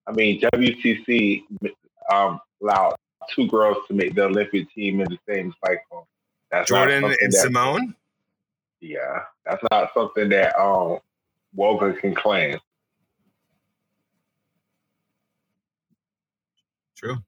I 0.08 0.10
mean, 0.10 0.40
WCC 0.40 1.44
um, 2.12 2.40
allowed 2.60 2.96
two 3.32 3.46
girls 3.46 3.76
to 3.86 3.94
make 3.94 4.16
the 4.16 4.24
Olympic 4.24 4.72
team 4.74 5.02
in 5.02 5.08
the 5.08 5.18
same 5.32 5.54
cycle. 5.64 6.08
That's 6.50 6.68
Jordan 6.68 7.04
and 7.04 7.14
that- 7.32 7.32
Simone. 7.32 7.94
Yeah, 8.80 9.20
that's 9.46 9.62
not 9.70 9.90
something 9.94 10.30
that 10.30 10.60
um 10.60 10.98
Woga 11.56 11.96
can 12.00 12.12
claim. 12.12 12.58
True, 16.96 17.18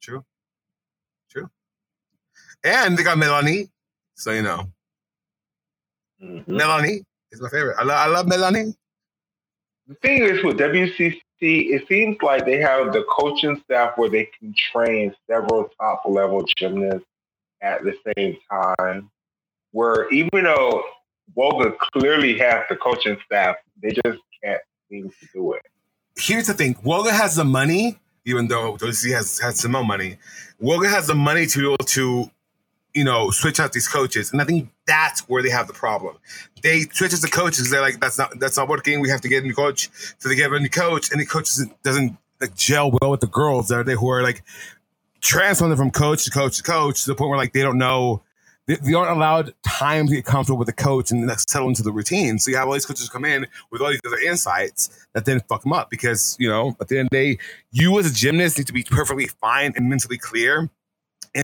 true, 0.00 0.24
true. 0.24 0.24
And 2.64 2.96
they 2.96 3.02
got 3.02 3.18
Melanie, 3.18 3.68
so 4.14 4.30
you 4.32 4.42
know, 4.42 4.70
Mhm. 6.22 6.46
Melanie 6.46 7.04
is 7.32 7.40
my 7.40 7.48
favorite. 7.48 7.76
I 7.78 7.82
love, 7.84 7.98
I 7.98 8.06
love 8.06 8.28
Melanie. 8.28 8.74
The 9.88 9.94
thing 9.96 10.22
is 10.22 10.44
with 10.44 10.58
WCC, 10.58 11.20
it 11.40 11.88
seems 11.88 12.16
like 12.22 12.44
they 12.44 12.58
have 12.58 12.92
the 12.92 13.04
coaching 13.10 13.60
staff 13.64 13.98
where 13.98 14.08
they 14.08 14.26
can 14.38 14.54
train 14.72 15.14
several 15.28 15.68
top 15.80 16.02
level 16.06 16.44
gymnasts 16.56 17.06
at 17.60 17.82
the 17.82 17.94
same 18.16 18.36
time. 18.48 19.10
Where 19.72 20.08
even 20.10 20.44
though 20.44 20.84
Woga 21.36 21.76
clearly 21.78 22.38
has 22.38 22.64
the 22.68 22.76
coaching 22.76 23.16
staff. 23.24 23.56
They 23.82 23.90
just 23.90 24.18
can't 24.42 24.60
seem 24.88 25.08
to 25.08 25.26
do 25.32 25.52
it. 25.54 25.62
Here's 26.16 26.46
the 26.46 26.54
thing: 26.54 26.74
Woga 26.84 27.10
has 27.10 27.36
the 27.36 27.44
money, 27.44 27.98
even 28.24 28.48
though 28.48 28.76
he 28.76 29.10
has 29.10 29.38
has 29.38 29.60
some 29.60 29.72
more 29.72 29.84
money. 29.84 30.18
Woga 30.60 30.90
has 30.90 31.06
the 31.06 31.14
money 31.14 31.46
to 31.46 31.58
be 31.58 31.66
able 31.66 31.76
to, 31.78 32.30
you 32.94 33.04
know, 33.04 33.30
switch 33.30 33.60
out 33.60 33.72
these 33.72 33.88
coaches, 33.88 34.32
and 34.32 34.40
I 34.40 34.44
think 34.44 34.70
that's 34.86 35.20
where 35.28 35.42
they 35.42 35.50
have 35.50 35.66
the 35.66 35.72
problem. 35.72 36.16
They 36.62 36.82
switch 36.92 37.14
out 37.14 37.20
the 37.20 37.28
coaches. 37.28 37.70
They're 37.70 37.80
like, 37.80 38.00
that's 38.00 38.18
not 38.18 38.38
that's 38.38 38.56
not 38.56 38.68
working. 38.68 39.00
We 39.00 39.08
have 39.10 39.20
to 39.22 39.28
get 39.28 39.42
a 39.42 39.46
new 39.46 39.54
coach. 39.54 39.90
So 40.18 40.28
they 40.28 40.36
get 40.36 40.52
a 40.52 40.58
new 40.58 40.68
coach, 40.68 41.10
and 41.10 41.20
the 41.20 41.26
coach 41.26 41.44
doesn't, 41.44 41.82
doesn't 41.82 42.16
like 42.40 42.54
gel 42.54 42.90
well 43.00 43.10
with 43.10 43.20
the 43.20 43.26
girls 43.26 43.68
that 43.68 43.76
are 43.76 43.84
there 43.84 43.96
who 43.96 44.10
are 44.10 44.22
like 44.22 44.42
transferring 45.20 45.76
from 45.76 45.90
coach 45.90 46.24
to 46.24 46.30
coach 46.30 46.56
to 46.56 46.62
coach 46.62 47.04
to 47.04 47.10
the 47.10 47.14
point 47.14 47.30
where 47.30 47.38
like 47.38 47.52
they 47.52 47.62
don't 47.62 47.78
know 47.78 48.22
they, 48.66 48.76
they 48.76 48.94
aren't 48.94 49.16
allowed 49.16 49.54
time 49.62 50.06
to 50.06 50.14
get 50.14 50.24
comfortable 50.24 50.58
with 50.58 50.66
the 50.66 50.72
coach 50.72 51.10
and 51.10 51.28
settle 51.40 51.68
into 51.68 51.82
the 51.82 51.92
routine. 51.92 52.38
So 52.38 52.50
you 52.50 52.56
have 52.56 52.68
all 52.68 52.74
these 52.74 52.86
coaches 52.86 53.08
come 53.08 53.24
in 53.24 53.46
with 53.70 53.80
all 53.80 53.90
these 53.90 54.00
other 54.06 54.18
insights 54.18 55.06
that 55.14 55.24
then 55.24 55.40
fuck 55.48 55.62
them 55.62 55.72
up 55.72 55.90
because 55.90 56.36
you 56.38 56.48
know 56.48 56.76
at 56.80 56.88
the 56.88 56.98
end 56.98 57.06
of 57.06 57.10
the 57.10 57.34
day, 57.34 57.38
you 57.70 57.98
as 57.98 58.10
a 58.10 58.14
gymnast 58.14 58.58
need 58.58 58.66
to 58.66 58.72
be 58.72 58.84
perfectly 58.84 59.26
fine 59.26 59.72
and 59.76 59.88
mentally 59.88 60.18
clear 60.18 60.70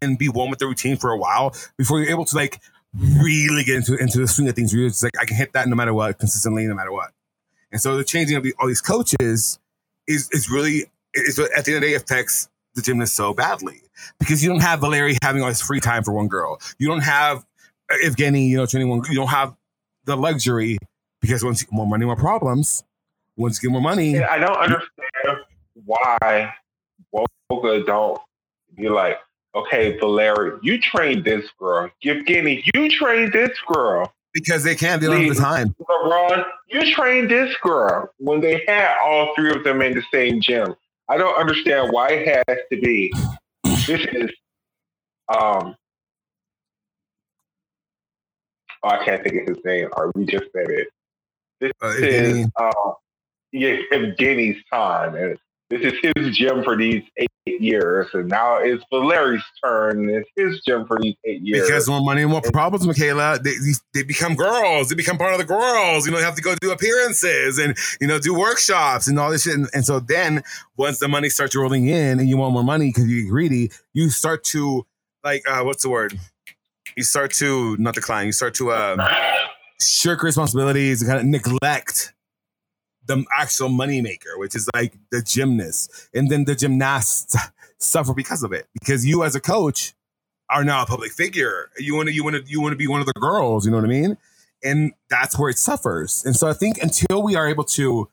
and 0.03 0.19
be 0.19 0.29
one 0.29 0.51
with 0.51 0.59
the 0.59 0.67
routine 0.67 0.97
for 0.97 1.11
a 1.11 1.19
while 1.19 1.55
before 1.77 2.01
you're 2.01 2.11
able 2.11 2.25
to 2.25 2.37
like 2.37 2.61
really 2.95 3.65
get 3.65 3.77
into 3.77 3.97
into 3.97 4.19
the 4.19 4.29
swing 4.29 4.49
of 4.49 4.55
things. 4.55 4.75
Where 4.75 4.87
it's 4.87 5.03
like 5.03 5.19
I 5.21 5.25
can 5.25 5.37
hit 5.37 5.53
that 5.53 5.69
no 5.69 5.77
matter 5.77 5.95
what, 5.95 6.19
consistently, 6.19 6.67
no 6.67 6.75
matter 6.75 6.93
what. 6.93 7.11
And 7.71 7.81
so 7.81 7.97
the 7.97 8.05
changing 8.05 8.37
of 8.37 8.43
the, 8.43 8.55
all 8.59 8.67
these 8.67 8.81
coaches 8.81 9.59
is 10.07 10.29
is 10.33 10.51
really 10.51 10.87
is 11.15 11.39
at 11.39 11.65
the 11.65 11.75
end 11.75 11.77
of 11.77 11.81
the 11.83 11.89
day 11.89 11.95
affects 11.95 12.49
the 12.75 12.83
gymnast 12.83 13.15
so 13.15 13.35
badly 13.35 13.81
because 14.19 14.43
you 14.43 14.49
don't 14.49 14.61
have 14.61 14.81
Valeri 14.81 15.17
having 15.23 15.43
all 15.43 15.49
this 15.49 15.63
free 15.63 15.81
time 15.81 16.05
for 16.05 16.13
one 16.13 16.29
girl. 16.29 16.61
You 16.79 16.89
don't 16.89 17.01
have 17.01 17.45
uh, 17.91 17.97
Evgeny, 18.05 18.49
you 18.49 18.57
know, 18.57 18.67
training 18.67 18.89
one. 18.89 19.03
You 19.09 19.17
don't 19.17 19.29
have 19.29 19.55
the 20.05 20.17
luxury 20.17 20.79
because 21.21 21.45
once 21.45 21.63
you, 21.63 21.69
more 21.71 21.87
money, 21.87 22.05
more 22.05 22.17
problems. 22.17 22.85
Once 23.37 23.63
you 23.63 23.69
get 23.69 23.73
more 23.73 23.83
money, 23.83 24.13
yeah, 24.15 24.29
I 24.31 24.39
don't 24.39 24.57
understand 24.57 25.45
why 25.85 26.53
Woga 27.13 27.87
don't 27.87 28.21
be 28.75 28.89
like, 28.89 29.19
okay, 29.55 29.99
Valeri, 29.99 30.59
you 30.63 30.81
train 30.81 31.23
this 31.23 31.49
girl. 31.59 31.91
Evgeny, 32.05 32.63
you 32.75 32.91
train 32.91 33.31
this 33.33 33.57
girl. 33.67 34.13
Because 34.35 34.63
they 34.63 34.75
can't. 34.75 35.03
Don't 35.03 35.21
have 35.21 35.35
the 35.35 35.41
time. 35.41 35.75
LeBron, 35.81 36.45
you 36.69 36.95
train 36.95 37.29
this 37.29 37.55
girl 37.63 38.09
when 38.19 38.41
they 38.41 38.63
had 38.69 38.97
all 39.03 39.35
three 39.35 39.51
of 39.51 39.65
them 39.65 39.81
in 39.83 39.95
the 39.95 40.03
same 40.13 40.41
gym. 40.41 40.75
I 41.09 41.17
don't 41.17 41.37
understand 41.39 41.91
why 41.93 42.11
it 42.11 42.45
has 42.47 42.59
to 42.71 42.81
be. 42.81 43.13
This 43.65 44.07
is 44.13 44.31
um. 45.29 45.75
Oh, 48.83 48.91
I 48.91 49.05
can't 49.05 49.25
think 49.25 49.49
of 49.49 49.57
his 49.57 49.65
name. 49.65 49.89
Or 49.97 50.13
we 50.15 50.25
just 50.27 50.45
said 50.55 50.71
it. 50.71 50.89
This 51.61 51.73
uh, 51.83 51.95
is 51.99 52.47
uh, 52.57 52.93
yeah, 53.51 53.77
Evgeny's 53.93 54.63
time, 54.71 55.15
and 55.17 55.39
this 55.71 55.83
is 55.83 56.13
his 56.17 56.37
gym 56.37 56.65
for 56.65 56.77
these 56.77 57.03
eight 57.19 57.29
years, 57.61 58.09
and 58.15 58.29
now 58.29 58.57
it's 58.57 58.83
Valeri's 58.91 59.43
turn. 59.63 60.09
It's 60.09 60.29
his 60.35 60.63
gym 60.67 60.87
for 60.87 60.99
these 61.01 61.15
eight 61.27 61.43
years. 61.43 61.67
Because 61.67 61.89
more 61.89 62.01
money, 62.01 62.25
more 62.25 62.41
problems, 62.41 62.87
Makayla. 62.87 63.43
They, 63.43 63.53
they 63.93 64.03
become 64.03 64.35
girls. 64.35 64.89
They 64.89 64.95
become 64.95 65.19
part 65.19 65.33
of 65.33 65.39
the 65.39 65.45
girls. 65.45 66.07
You 66.07 66.13
know, 66.13 66.19
they 66.19 66.25
have 66.25 66.37
to 66.37 66.43
go 66.43 66.55
do 66.61 66.71
appearances 66.71 67.59
and 67.59 67.77
you 68.01 68.07
know 68.07 68.19
do 68.19 68.35
workshops 68.35 69.09
and 69.09 69.19
all 69.19 69.31
this 69.31 69.43
shit. 69.43 69.55
And, 69.55 69.69
and 69.75 69.85
so 69.85 70.01
then 70.01 70.43
once 70.79 71.01
the 71.01 71.09
money 71.09 71.29
starts 71.29 71.55
rolling 71.55 71.89
in, 71.89 72.19
and 72.19 72.29
you 72.29 72.39
want 72.39 72.55
more 72.55 72.65
money 72.65 72.89
because 72.89 73.07
you 73.07 73.25
get 73.25 73.31
greedy, 73.31 73.71
you 73.93 74.09
start 74.09 74.45
to 74.45 74.87
like 75.23 75.43
uh, 75.47 75.63
what's 75.65 75.83
the 75.83 75.91
word? 75.91 76.19
You 76.97 77.03
start 77.03 77.33
to 77.35 77.77
not 77.77 77.95
decline. 77.95 78.25
You 78.25 78.33
start 78.33 78.55
to 78.55 78.71
uh, 78.71 79.07
shirk 79.81 80.23
responsibilities 80.23 81.03
and 81.03 81.11
kind 81.11 81.21
of 81.21 81.27
neglect 81.27 82.15
the 83.09 83.25
actual 83.37 83.69
moneymaker, 83.71 84.37
which 84.37 84.55
is 84.55 84.69
like 84.75 84.95
the 85.11 85.23
gymnast. 85.23 86.09
And 86.15 86.31
then 86.31 86.45
the 86.45 86.55
gymnasts 86.55 87.37
suffer 87.79 88.15
because 88.15 88.43
of 88.43 88.53
it. 88.53 88.67
Because 88.75 89.05
you 89.05 89.25
as 89.25 89.35
a 89.35 89.41
coach 89.41 89.95
are 90.51 90.63
now 90.63 90.83
a 90.83 90.87
public 90.87 91.13
figure. 91.13 91.71
You 91.79 91.97
want 91.97 92.09
to 92.09 92.15
you 92.15 92.23
want 92.23 92.37
to 92.37 92.51
you 92.51 92.61
want 92.61 92.73
to 92.73 92.77
be 92.77 92.87
one 92.87 93.01
of 93.01 93.07
the 93.07 93.13
girls, 93.15 93.65
you 93.65 93.71
know 93.71 93.79
what 93.79 93.85
I 93.85 93.89
mean? 93.89 94.17
And 94.63 94.93
that's 95.11 95.39
where 95.39 95.51
it 95.51 95.59
suffers. 95.59 96.25
And 96.25 96.37
so 96.37 96.49
I 96.49 96.53
think 96.53 96.79
until 96.79 97.23
we 97.23 97.35
are 97.37 97.49
able 97.49 97.65
to 97.65 98.09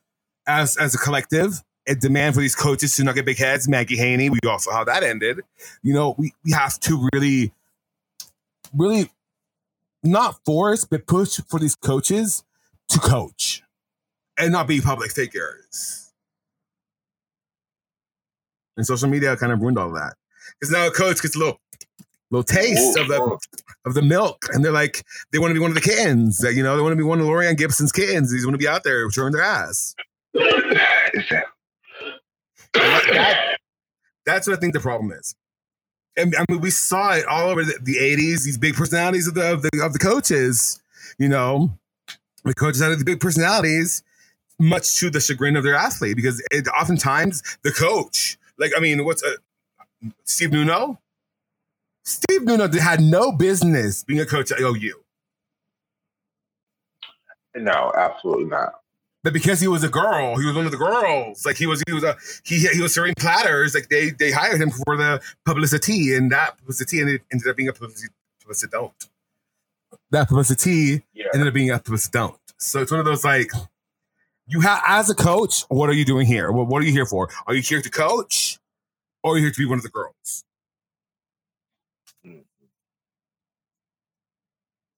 as 0.48 0.78
as 0.78 0.96
a 0.96 0.98
collective 0.98 1.64
and 1.88 2.00
demand 2.00 2.34
for 2.36 2.42
these 2.42 2.56
coaches 2.56 2.96
to 2.96 3.04
not 3.04 3.16
get 3.16 3.26
big 3.26 3.38
heads, 3.38 3.68
Maggie 3.68 3.98
Haney, 3.98 4.30
we 4.30 4.40
also 4.48 4.72
how 4.72 4.84
that 4.84 5.04
ended. 5.04 5.42
You 5.84 5.94
know, 5.94 6.16
we, 6.18 6.34
we 6.44 6.52
have 6.52 6.80
to 6.82 7.08
really 7.14 7.54
really 8.74 9.10
not 10.04 10.44
force 10.46 10.86
but 10.86 11.08
push 11.08 11.40
for 11.48 11.60
these 11.60 11.76
coaches 11.76 12.44
to 12.90 13.00
coach 13.00 13.64
and 14.38 14.52
not 14.52 14.68
be 14.68 14.82
public 14.82 15.12
figures. 15.12 16.12
And 18.78 18.86
social 18.86 19.10
media 19.10 19.36
kind 19.38 19.52
of 19.52 19.62
ruined 19.62 19.80
all 19.80 19.92
that. 19.92 20.14
Because 20.60 20.72
now 20.72 20.88
a 20.88 20.92
coach 20.92 21.22
gets 21.22 21.36
a 21.36 21.40
little 21.40 21.60
little 22.32 22.44
taste 22.44 22.98
of 22.98 23.08
the 23.08 23.38
of 23.86 23.94
the 23.94 24.02
milk, 24.02 24.46
and 24.52 24.66
they're 24.66 24.72
like, 24.72 25.04
they 25.32 25.40
want 25.40 25.52
to 25.52 25.54
be 25.54 25.60
one 25.60 25.72
of 25.72 25.76
the 25.76 25.82
kittens. 25.82 26.44
You 26.44 26.64
know, 26.64 26.76
they 26.76 26.82
want 26.82 26.94
to 26.94 26.98
be 26.98 27.04
one 27.04 27.20
of 27.20 27.26
Laurieann 27.26 27.58
Gibson's 27.58 27.92
kittens. 27.92 28.32
They 28.32 28.46
want 28.46 28.56
to 28.56 28.58
be 28.58 28.68
out 28.68 28.84
there 28.84 29.10
showing 29.12 29.32
their 29.32 29.44
ass. 29.44 29.96
that, 30.34 31.46
that's 34.26 34.48
what 34.48 34.58
I 34.58 34.60
think 34.60 34.74
the 34.74 34.80
problem 34.80 35.12
is. 35.12 35.36
And 36.18 36.36
I 36.36 36.46
mean, 36.50 36.62
we 36.62 36.72
saw 36.72 37.14
it 37.14 37.26
all 37.26 37.50
over 37.50 37.64
the, 37.64 37.78
the 37.82 37.96
80s, 37.96 38.44
these 38.44 38.58
big 38.58 38.76
personalities 38.76 39.28
of 39.28 39.34
the, 39.34 39.52
of 39.52 39.62
the 39.62 39.70
of 39.84 39.94
the 39.94 40.00
coaches, 40.00 40.82
you 41.18 41.30
know. 41.30 41.78
The 42.44 42.54
coaches 42.54 42.82
had 42.82 42.98
the 42.98 43.04
big 43.04 43.20
personalities, 43.20 44.04
much 44.60 45.00
to 45.00 45.10
the 45.10 45.20
chagrin 45.20 45.56
of 45.56 45.64
their 45.64 45.76
athlete 45.76 46.16
because 46.16 46.42
it, 46.52 46.68
oftentimes 46.70 47.42
the 47.64 47.72
coach, 47.72 48.38
like 48.58 48.72
I 48.76 48.80
mean, 48.80 49.06
what's 49.06 49.24
a, 49.24 49.28
uh, 49.28 50.10
Steve 50.24 50.52
Nuno? 50.52 51.00
Steve 52.04 52.44
Nuno 52.44 52.72
had 52.72 53.02
no 53.02 53.32
business 53.32 54.04
being 54.04 54.20
a 54.20 54.26
coach 54.26 54.52
at 54.52 54.60
OU. 54.60 54.94
No, 57.56 57.92
absolutely 57.96 58.46
not. 58.46 58.82
But 59.24 59.34
because 59.34 59.60
he 59.60 59.68
was 59.68 59.84
a 59.84 59.90
girl, 59.90 60.38
he 60.38 60.46
was 60.46 60.56
one 60.56 60.66
of 60.66 60.72
the 60.72 60.78
girls. 60.78 61.48
Like 61.48 61.56
he 61.56 61.66
was, 61.66 61.82
he 61.88 61.94
was 61.94 62.04
a 62.04 62.16
he 62.44 62.60
he 62.68 62.80
was 62.80 62.94
serving 62.94 63.16
platters. 63.16 63.74
Like 63.74 63.90
they 63.90 64.12
they 64.12 64.32
hired 64.32 64.62
him 64.62 64.70
for 64.70 64.96
the 64.96 65.20
publicity, 65.46 66.14
and 66.14 66.32
that 66.32 66.60
publicity 66.60 67.02
ended, 67.02 67.22
ended 67.34 67.48
up 67.48 67.56
being 67.56 67.70
a 67.70 67.74
publicity, 67.74 68.14
publicity 68.40 68.70
don't. 68.72 68.94
That 70.12 70.28
publicity 70.28 71.04
yeah. 71.16 71.26
ended 71.34 71.48
up 71.48 71.56
being 71.56 71.72
a 71.72 71.80
publicity 71.80 72.12
don't. 72.12 72.40
So 72.58 72.84
it's 72.84 72.92
one 72.92 73.00
of 73.00 73.06
those 73.08 73.26
like 73.26 73.50
you 74.48 74.62
have 74.62 74.82
as 74.88 75.10
a 75.10 75.16
coach, 75.16 75.64
what 75.70 75.90
are 75.90 75.94
you 75.94 76.06
doing 76.06 76.28
here? 76.28 76.52
What, 76.52 76.68
what 76.68 76.82
are 76.82 76.86
you 76.86 76.92
here 76.92 77.06
for? 77.06 77.30
Are 77.48 77.54
you 77.54 77.62
here 77.62 77.82
to 77.82 77.90
coach 77.90 78.60
or 79.24 79.34
are 79.34 79.38
you 79.38 79.44
here 79.44 79.52
to 79.52 79.58
be 79.60 79.66
one 79.66 79.80
of 79.80 79.84
the 79.84 79.90
girls? 79.90 80.44
Mm-hmm. 82.26 82.42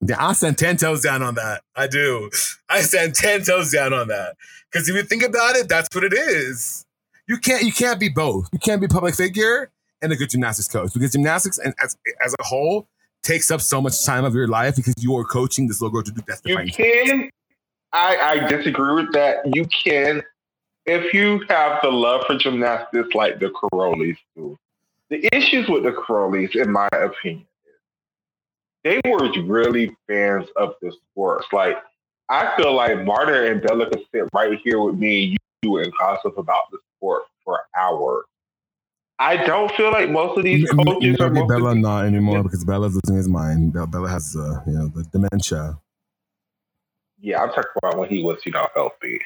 Yeah, 0.01 0.25
I 0.25 0.33
stand 0.33 0.57
10 0.57 0.77
toes 0.77 1.01
down 1.01 1.23
on 1.23 1.35
that. 1.35 1.61
I 1.75 1.87
do. 1.87 2.29
I 2.69 2.81
stand 2.81 3.15
10 3.15 3.43
toes 3.43 3.71
down 3.71 3.93
on 3.93 4.09
that. 4.09 4.35
Because 4.71 4.89
if 4.89 4.95
you 4.95 5.03
think 5.03 5.23
about 5.23 5.55
it, 5.55 5.69
that's 5.69 5.87
what 5.95 6.03
it 6.03 6.13
is. 6.13 6.85
You 7.27 7.37
can't 7.37 7.63
you 7.63 7.73
can't 7.73 7.99
be 7.99 8.07
both. 8.07 8.47
You 8.53 8.59
can't 8.59 8.79
be 8.79 8.87
public 8.87 9.15
figure 9.15 9.69
and 10.01 10.11
a 10.11 10.15
good 10.15 10.29
gymnastics 10.29 10.67
coach 10.67 10.93
because 10.93 11.11
gymnastics 11.11 11.57
and 11.57 11.73
as, 11.83 11.97
as 12.23 12.35
a 12.39 12.43
whole 12.43 12.87
takes 13.23 13.51
up 13.51 13.59
so 13.59 13.81
much 13.81 14.05
time 14.05 14.23
of 14.23 14.33
your 14.33 14.47
life 14.47 14.75
because 14.77 14.93
you 14.99 15.15
are 15.17 15.25
coaching 15.25 15.67
this 15.67 15.81
little 15.81 15.91
girl 15.91 16.03
to 16.03 16.11
do 16.11 16.21
death 16.21 16.41
You 16.45 16.55
can 16.71 17.29
I, 17.93 18.17
I 18.17 18.47
disagree 18.47 18.93
with 18.93 19.13
that. 19.13 19.55
You 19.55 19.65
can, 19.65 20.21
if 20.85 21.13
you 21.13 21.43
have 21.49 21.79
the 21.81 21.89
love 21.89 22.25
for 22.27 22.37
gymnastics 22.37 23.13
like 23.15 23.39
the 23.39 23.47
Karolyis 23.49 24.17
do. 24.35 24.57
The 25.09 25.27
issues 25.33 25.69
with 25.69 25.83
the 25.83 25.91
Karolyis, 25.91 26.55
in 26.55 26.71
my 26.71 26.89
opinion, 26.91 27.45
they 28.83 28.99
were 29.05 29.31
really 29.43 29.95
fans 30.07 30.47
of 30.57 30.75
the 30.81 30.91
sports. 30.91 31.47
Like, 31.53 31.77
I 32.29 32.55
feel 32.57 32.73
like 32.73 33.05
Marta 33.05 33.49
and 33.49 33.61
Bela 33.61 33.89
could 33.89 34.03
sit 34.13 34.25
right 34.33 34.59
here 34.63 34.81
with 34.81 34.95
me 34.95 35.29
and 35.29 35.37
you 35.63 35.77
and 35.77 35.93
gossip 35.97 36.37
about 36.37 36.69
the 36.71 36.79
sport 36.97 37.23
for 37.43 37.61
hours. 37.77 38.25
I 39.19 39.37
don't 39.37 39.71
feel 39.71 39.91
like 39.91 40.09
most 40.09 40.37
of 40.37 40.43
these 40.43 40.69
coaches 40.69 41.19
are. 41.19 41.29
Bela 41.29 41.73
not 41.73 42.05
anymore 42.05 42.43
because 42.43 42.63
Bela's 42.63 42.93
losing 42.93 43.15
his 43.15 43.27
mind. 43.27 43.73
Bela 43.73 44.09
has, 44.09 44.35
uh, 44.35 44.61
you 44.67 44.73
know, 44.73 44.89
the 44.89 45.03
dementia 45.05 45.79
yeah, 47.19 47.41
I'm 47.41 47.49
talking 47.49 47.71
about 47.77 47.97
when 47.97 48.09
he 48.09 48.23
was, 48.23 48.39
you 48.45 48.51
know, 48.51 48.67
healthy. 48.75 49.19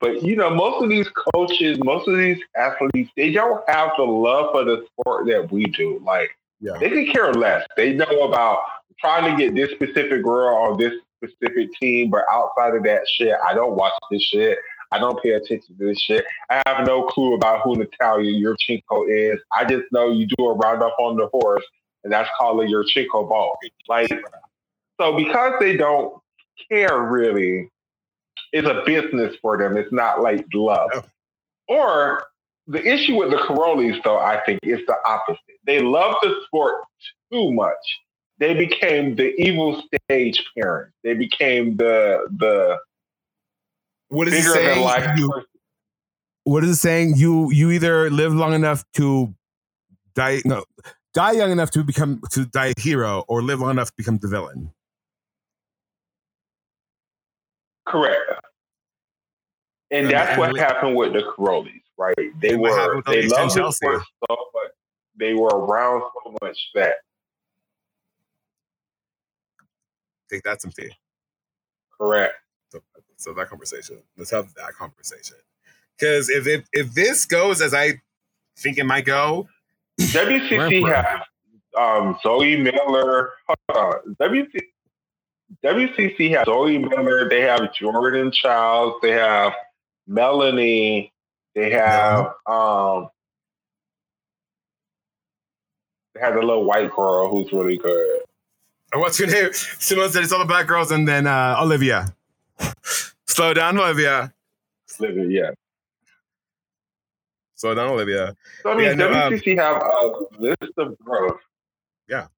But 0.00 0.22
you 0.22 0.36
know, 0.36 0.50
most 0.50 0.82
of 0.82 0.90
these 0.90 1.08
coaches, 1.34 1.78
most 1.82 2.06
of 2.08 2.16
these 2.16 2.38
athletes, 2.56 3.10
they 3.16 3.32
don't 3.32 3.68
have 3.68 3.90
the 3.96 4.04
love 4.04 4.52
for 4.52 4.64
the 4.64 4.86
sport 4.92 5.26
that 5.26 5.50
we 5.50 5.64
do. 5.64 6.00
Like 6.04 6.30
yeah. 6.60 6.78
they 6.78 6.88
can 6.88 7.06
care 7.06 7.32
less. 7.32 7.66
They 7.76 7.94
know 7.94 8.22
about 8.22 8.60
trying 9.00 9.30
to 9.30 9.36
get 9.36 9.54
this 9.54 9.70
specific 9.72 10.22
girl 10.22 10.54
on 10.54 10.78
this 10.78 10.92
specific 11.16 11.70
team, 11.80 12.10
but 12.10 12.22
outside 12.30 12.76
of 12.76 12.84
that 12.84 13.02
shit, 13.16 13.34
I 13.46 13.54
don't 13.54 13.74
watch 13.74 13.92
this 14.10 14.22
shit. 14.22 14.58
I 14.90 14.98
don't 14.98 15.20
pay 15.22 15.30
attention 15.30 15.76
to 15.78 15.86
this 15.86 16.00
shit. 16.00 16.24
I 16.48 16.62
have 16.66 16.86
no 16.86 17.02
clue 17.02 17.34
about 17.34 17.62
who 17.62 17.76
Natalia 17.76 18.32
Yurchenko 18.32 19.06
is. 19.08 19.40
I 19.52 19.64
just 19.64 19.84
know 19.92 20.10
you 20.10 20.26
do 20.26 20.46
a 20.46 20.54
roundup 20.54 20.96
on 20.98 21.16
the 21.16 21.26
horse, 21.26 21.64
and 22.04 22.12
that's 22.12 22.30
called 22.38 22.60
a 22.62 22.66
Yurchenko 22.66 23.28
vault. 23.28 23.58
Like, 23.88 24.08
so 24.98 25.16
because 25.16 25.54
they 25.60 25.76
don't 25.76 26.14
care 26.70 27.02
really. 27.02 27.70
is 28.52 28.64
a 28.64 28.82
business 28.86 29.36
for 29.42 29.58
them. 29.58 29.76
It's 29.76 29.92
not 29.92 30.22
like 30.22 30.46
love. 30.54 30.90
Or 31.68 32.24
the 32.66 32.84
issue 32.86 33.16
with 33.16 33.30
the 33.30 33.36
Karolyis, 33.36 34.02
though, 34.04 34.18
I 34.18 34.40
think, 34.44 34.60
is 34.62 34.80
the 34.86 34.96
opposite. 35.06 35.40
They 35.66 35.80
love 35.80 36.14
the 36.22 36.34
sport 36.46 36.82
too 37.32 37.52
much. 37.52 37.76
They 38.38 38.54
became 38.54 39.16
the 39.16 39.34
evil 39.40 39.82
stage 40.06 40.42
parents. 40.56 40.94
They 41.02 41.14
became 41.14 41.76
the 41.76 42.26
the 42.38 42.78
what 44.08 44.28
is 44.28 44.34
bigger 44.34 44.52
than 44.52 44.82
life. 44.82 45.18
You, 45.18 45.32
what 46.44 46.62
is 46.64 46.70
it 46.70 46.76
saying? 46.76 47.14
You 47.16 47.50
you 47.50 47.70
either 47.72 48.10
live 48.10 48.32
long 48.32 48.54
enough 48.54 48.84
to 48.94 49.34
die 50.14 50.40
no 50.44 50.64
die 51.14 51.32
young 51.32 51.50
enough 51.50 51.70
to 51.72 51.82
become 51.82 52.20
to 52.30 52.46
die 52.46 52.72
a 52.76 52.80
hero, 52.80 53.24
or 53.28 53.42
live 53.42 53.60
long 53.60 53.72
enough 53.72 53.88
to 53.88 53.94
become 53.96 54.18
the 54.18 54.28
villain. 54.28 54.72
Correct. 57.88 58.20
And, 59.90 60.06
and 60.06 60.14
that's 60.14 60.30
and 60.30 60.38
what 60.40 60.56
happened 60.58 60.96
with 60.96 61.14
the 61.14 61.20
Karolyis, 61.20 61.80
right? 61.96 62.14
They 62.40 62.54
were 62.56 63.02
they 63.06 63.26
loved 63.26 63.52
the 63.52 63.68
so 63.78 63.84
much, 63.84 64.70
they 65.16 65.34
were 65.34 65.48
around 65.48 66.02
so 66.24 66.36
much 66.42 66.58
that 66.74 66.94
think 70.28 70.44
that's 70.44 70.62
some 70.62 70.72
tea. 70.72 70.90
Correct. 71.98 72.34
So, 72.70 72.80
so 73.16 73.32
that 73.34 73.48
conversation. 73.48 73.98
Let's 74.16 74.30
have 74.30 74.52
that 74.54 74.74
conversation. 74.74 75.36
Because 75.98 76.28
if, 76.28 76.46
if 76.46 76.64
if 76.72 76.94
this 76.94 77.24
goes 77.24 77.60
as 77.60 77.74
I 77.74 77.94
think 78.58 78.78
it 78.78 78.84
might 78.84 79.04
go, 79.04 79.48
WCC 80.00 80.94
has 80.94 81.22
um, 81.76 82.16
Zoe 82.22 82.56
Miller. 82.56 83.32
Uh, 83.68 83.92
WC, 84.20 84.60
WCC 85.64 86.36
has 86.36 86.44
Zoe 86.46 86.78
Miller. 86.78 87.28
They 87.28 87.40
have 87.42 87.72
Jordan 87.74 88.30
Chiles. 88.30 88.94
They 89.02 89.12
have 89.12 89.52
Melanie. 90.06 91.12
They 91.54 91.70
have 91.70 92.34
um, 92.46 93.08
they 96.14 96.20
have 96.20 96.36
a 96.36 96.40
little 96.40 96.64
white 96.64 96.90
girl 96.94 97.30
who's 97.30 97.52
really 97.52 97.78
good. 97.78 98.20
What's 98.94 99.18
your 99.18 99.28
name? 99.28 99.52
Simone 99.52 100.10
said 100.10 100.22
it's 100.22 100.32
all 100.32 100.38
the 100.38 100.44
black 100.44 100.66
girls, 100.66 100.90
and 100.90 101.06
then 101.06 101.26
uh, 101.26 101.56
Olivia. 101.60 102.14
Slow 103.26 103.54
down, 103.54 103.78
Olivia. 103.78 104.32
Olivia, 105.00 105.26
yeah. 105.28 105.50
Slow 107.54 107.74
down, 107.74 107.90
Olivia. 107.90 108.34
So 108.62 108.72
I 108.72 108.76
mean, 108.76 108.84
yeah, 108.86 108.94
no, 108.94 109.08
WCC 109.08 109.58
um, 109.58 109.58
have 109.58 109.82
a 109.82 110.40
list 110.40 110.72
of 110.78 110.98
growth. 111.00 111.40
Yeah. 112.08 112.28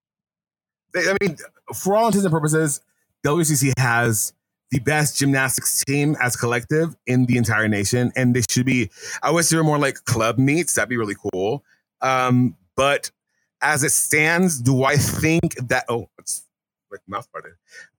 They, 0.93 1.09
I 1.09 1.17
mean, 1.21 1.37
for 1.75 1.95
all 1.95 2.07
intents 2.07 2.25
and 2.25 2.33
purposes, 2.33 2.81
WCC 3.25 3.73
has 3.79 4.33
the 4.71 4.79
best 4.81 5.19
gymnastics 5.19 5.85
team 5.85 6.17
as 6.21 6.37
collective 6.37 6.95
in 7.07 7.27
the 7.27 7.37
entire 7.37 7.69
nation, 7.69 8.13
and 8.17 8.35
they 8.35 8.43
should 8.49 8.67
be. 8.67 8.91
I 9.23 9.31
wish 9.31 9.49
there 9.49 9.59
were 9.59 9.65
more 9.65 9.79
like 9.79 10.05
club 10.05 10.39
meets. 10.39 10.75
That'd 10.75 10.89
be 10.89 10.97
really 10.97 11.17
cool. 11.33 11.65
Um, 12.01 12.57
but 12.77 13.11
as 13.61 13.83
it 13.85 13.91
stands, 13.91 14.61
do 14.61 14.85
I 14.85 14.97
think 14.97 15.57
that? 15.69 15.85
Oh, 15.89 16.09
it's 16.19 16.47
like 16.91 17.01
mouth 17.07 17.31
parted. 17.33 17.53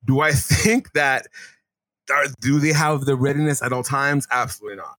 Do 0.06 0.22
I 0.22 0.32
think 0.32 0.94
that? 0.94 1.28
Are, 2.12 2.26
do 2.42 2.60
they 2.60 2.74
have 2.74 3.06
the 3.06 3.16
readiness 3.16 3.62
at 3.62 3.72
all 3.72 3.84
times? 3.84 4.28
Absolutely 4.32 4.78
not. 4.78 4.96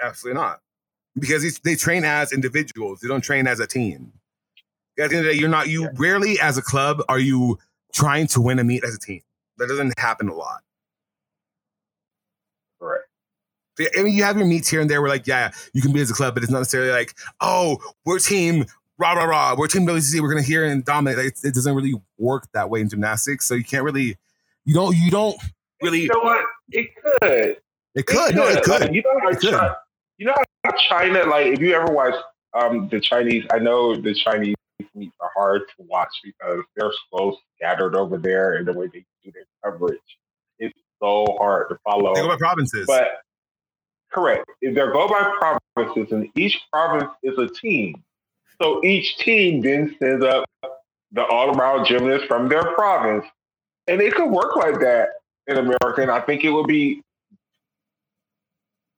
Absolutely 0.00 0.40
not. 0.40 0.60
Because 1.18 1.58
they 1.60 1.74
train 1.74 2.04
as 2.04 2.32
individuals. 2.32 3.00
They 3.00 3.08
don't 3.08 3.22
train 3.22 3.46
as 3.46 3.58
a 3.58 3.66
team. 3.66 4.12
At 4.98 5.10
the 5.10 5.16
end 5.16 5.26
of 5.26 5.30
the 5.30 5.32
day, 5.32 5.38
you're 5.38 5.48
not. 5.48 5.68
You 5.68 5.90
rarely, 5.94 6.38
as 6.40 6.58
a 6.58 6.62
club, 6.62 7.02
are 7.08 7.18
you 7.18 7.58
trying 7.92 8.26
to 8.28 8.40
win 8.40 8.58
a 8.58 8.64
meet 8.64 8.84
as 8.84 8.94
a 8.94 8.98
team. 8.98 9.22
That 9.58 9.68
doesn't 9.68 9.98
happen 9.98 10.28
a 10.28 10.34
lot. 10.34 10.60
Right. 12.80 13.00
I 13.96 14.02
mean, 14.02 14.14
you 14.14 14.24
have 14.24 14.36
your 14.36 14.46
meets 14.46 14.68
here 14.68 14.80
and 14.80 14.90
there 14.90 15.00
where, 15.00 15.10
like, 15.10 15.26
yeah, 15.26 15.50
you 15.72 15.82
can 15.82 15.92
be 15.92 16.00
as 16.00 16.10
a 16.10 16.14
club, 16.14 16.34
but 16.34 16.42
it's 16.42 16.50
not 16.50 16.58
necessarily 16.58 16.90
like, 16.90 17.14
oh, 17.40 17.78
we're 18.04 18.18
team 18.18 18.66
rah 18.98 19.12
rah 19.12 19.24
rah. 19.24 19.54
We're 19.56 19.68
team 19.68 19.86
WCC. 19.86 20.20
We're 20.20 20.30
gonna 20.30 20.42
hear 20.42 20.64
and 20.64 20.84
dominate. 20.84 21.18
Like, 21.18 21.26
it, 21.28 21.40
it 21.44 21.54
doesn't 21.54 21.74
really 21.74 21.94
work 22.18 22.48
that 22.52 22.70
way 22.70 22.80
in 22.80 22.88
gymnastics. 22.88 23.46
So 23.46 23.54
you 23.54 23.64
can't 23.64 23.84
really, 23.84 24.16
you 24.64 24.74
don't, 24.74 24.96
you 24.96 25.10
don't 25.10 25.36
really. 25.82 26.02
You 26.02 26.08
know 26.08 26.20
what? 26.20 26.44
It 26.70 26.90
could. 26.96 27.56
It 27.94 28.06
could. 28.06 28.30
It 28.30 28.36
no, 28.36 28.48
it 28.48 28.62
could. 28.62 28.80
Like, 28.82 28.92
you 28.92 29.02
know 29.02 29.20
how 29.22 29.38
China, 29.38 29.76
you 30.18 30.26
know 30.26 30.34
how 30.64 30.72
China, 30.88 31.24
like, 31.26 31.46
if 31.46 31.60
you 31.60 31.74
ever 31.74 31.92
watch 31.92 32.14
um, 32.54 32.88
the 32.88 33.00
Chinese, 33.00 33.44
I 33.52 33.58
know 33.58 33.96
the 33.96 34.14
Chinese 34.14 34.54
meets 34.94 35.14
are 35.20 35.30
hard 35.34 35.62
to 35.76 35.84
watch 35.86 36.10
because 36.22 36.62
they're 36.76 36.92
so 37.12 37.36
scattered 37.56 37.94
over 37.94 38.18
there 38.18 38.54
and 38.54 38.66
the 38.66 38.72
way 38.72 38.86
they 38.92 39.04
do 39.24 39.32
their 39.32 39.44
coverage. 39.64 40.00
It's 40.58 40.78
so 41.00 41.36
hard 41.38 41.68
to 41.70 41.78
follow. 41.84 42.14
They 42.14 42.22
go 42.22 42.28
by 42.28 42.36
provinces. 42.36 42.86
But 42.86 43.08
correct. 44.12 44.44
If 44.60 44.74
they 44.74 44.80
go 44.80 45.08
by 45.08 45.60
provinces 45.74 46.12
and 46.12 46.28
each 46.36 46.60
province 46.72 47.10
is 47.22 47.38
a 47.38 47.48
team. 47.48 48.02
So 48.60 48.84
each 48.84 49.18
team 49.18 49.60
then 49.60 49.96
sends 50.00 50.24
up 50.24 50.44
the 51.12 51.24
all 51.24 51.56
around 51.56 51.86
gymnast 51.86 52.26
from 52.26 52.48
their 52.48 52.74
province. 52.74 53.24
And 53.86 54.00
it 54.00 54.14
could 54.14 54.30
work 54.30 54.56
like 54.56 54.80
that 54.80 55.08
in 55.46 55.56
America. 55.56 56.02
And 56.02 56.10
I 56.10 56.20
think 56.20 56.44
it 56.44 56.50
would 56.50 56.66
be, 56.66 57.02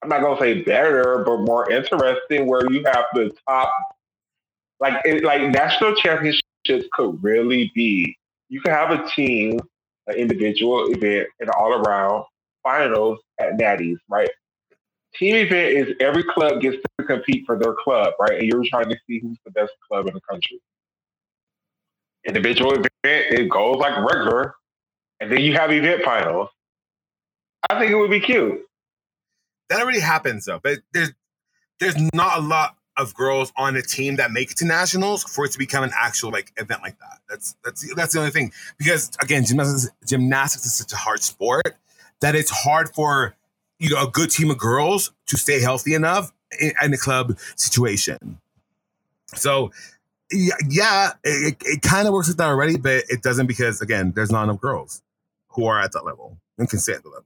I'm 0.02 0.08
not 0.08 0.22
going 0.22 0.36
to 0.36 0.42
say 0.42 0.62
better, 0.62 1.22
but 1.24 1.40
more 1.40 1.70
interesting 1.70 2.46
where 2.46 2.70
you 2.72 2.82
have 2.86 3.04
the 3.12 3.30
top, 3.46 3.70
like, 4.80 4.94
it, 5.04 5.24
like 5.24 5.42
national 5.42 5.94
championships 5.94 6.42
could 6.92 7.22
really 7.22 7.70
be, 7.74 8.16
you 8.48 8.60
could 8.60 8.72
have 8.72 8.90
a 8.90 9.08
team, 9.10 9.58
an 10.06 10.16
individual 10.16 10.90
event, 10.92 11.28
and 11.40 11.50
all 11.50 11.72
around 11.72 12.24
finals 12.62 13.18
at 13.38 13.58
Natties, 13.58 13.96
right? 14.08 14.28
team 15.14 15.34
event 15.34 15.76
is 15.76 15.94
every 16.00 16.24
club 16.24 16.60
gets 16.60 16.76
to 16.98 17.04
compete 17.04 17.44
for 17.46 17.58
their 17.58 17.74
club, 17.74 18.14
right? 18.20 18.38
And 18.38 18.48
you're 18.48 18.64
trying 18.68 18.88
to 18.88 18.96
see 19.06 19.20
who's 19.20 19.38
the 19.44 19.50
best 19.50 19.72
club 19.88 20.06
in 20.06 20.14
the 20.14 20.20
country. 20.28 20.60
Individual 22.26 22.72
event, 22.72 22.88
it 23.04 23.48
goes 23.48 23.76
like 23.76 23.96
regular, 23.96 24.54
and 25.20 25.32
then 25.32 25.40
you 25.40 25.54
have 25.54 25.72
event 25.72 26.02
finals. 26.04 26.48
I 27.68 27.78
think 27.78 27.90
it 27.90 27.96
would 27.96 28.10
be 28.10 28.20
cute. 28.20 28.60
That 29.68 29.80
already 29.80 30.00
happens 30.00 30.46
though, 30.46 30.60
but 30.62 30.78
there's 30.92 31.12
there's 31.78 31.96
not 32.12 32.38
a 32.38 32.40
lot 32.42 32.76
of 33.00 33.14
girls 33.14 33.52
on 33.56 33.76
a 33.76 33.82
team 33.82 34.16
that 34.16 34.30
make 34.30 34.50
it 34.50 34.58
to 34.58 34.64
nationals 34.64 35.24
for 35.24 35.46
it 35.46 35.52
to 35.52 35.58
become 35.58 35.82
an 35.82 35.90
actual 35.98 36.30
like 36.30 36.52
event 36.56 36.82
like 36.82 36.98
that. 36.98 37.18
That's 37.28 37.56
that's 37.64 37.94
that's 37.94 38.12
the 38.12 38.20
only 38.20 38.30
thing 38.30 38.52
because 38.78 39.10
again, 39.22 39.44
gymnastics 39.44 39.92
gymnastics 40.06 40.66
is 40.66 40.74
such 40.74 40.92
a 40.92 40.96
hard 40.96 41.22
sport 41.22 41.76
that 42.20 42.34
it's 42.34 42.50
hard 42.50 42.94
for 42.94 43.34
you 43.78 43.90
know 43.90 44.02
a 44.02 44.10
good 44.10 44.30
team 44.30 44.50
of 44.50 44.58
girls 44.58 45.12
to 45.26 45.36
stay 45.36 45.60
healthy 45.60 45.94
enough 45.94 46.32
in, 46.60 46.72
in 46.82 46.90
the 46.90 46.98
club 46.98 47.38
situation. 47.56 48.38
So 49.34 49.72
yeah, 50.32 51.12
it, 51.24 51.56
it 51.60 51.82
kind 51.82 52.06
of 52.06 52.14
works 52.14 52.28
with 52.28 52.36
that 52.36 52.48
already, 52.48 52.76
but 52.76 53.04
it 53.08 53.22
doesn't 53.22 53.46
because 53.46 53.80
again, 53.80 54.12
there's 54.14 54.30
not 54.30 54.44
enough 54.44 54.60
girls 54.60 55.02
who 55.48 55.66
are 55.66 55.80
at 55.80 55.92
that 55.92 56.04
level 56.04 56.36
and 56.58 56.68
can 56.68 56.78
stay 56.78 56.92
at 56.92 57.02
the 57.02 57.08
level. 57.08 57.24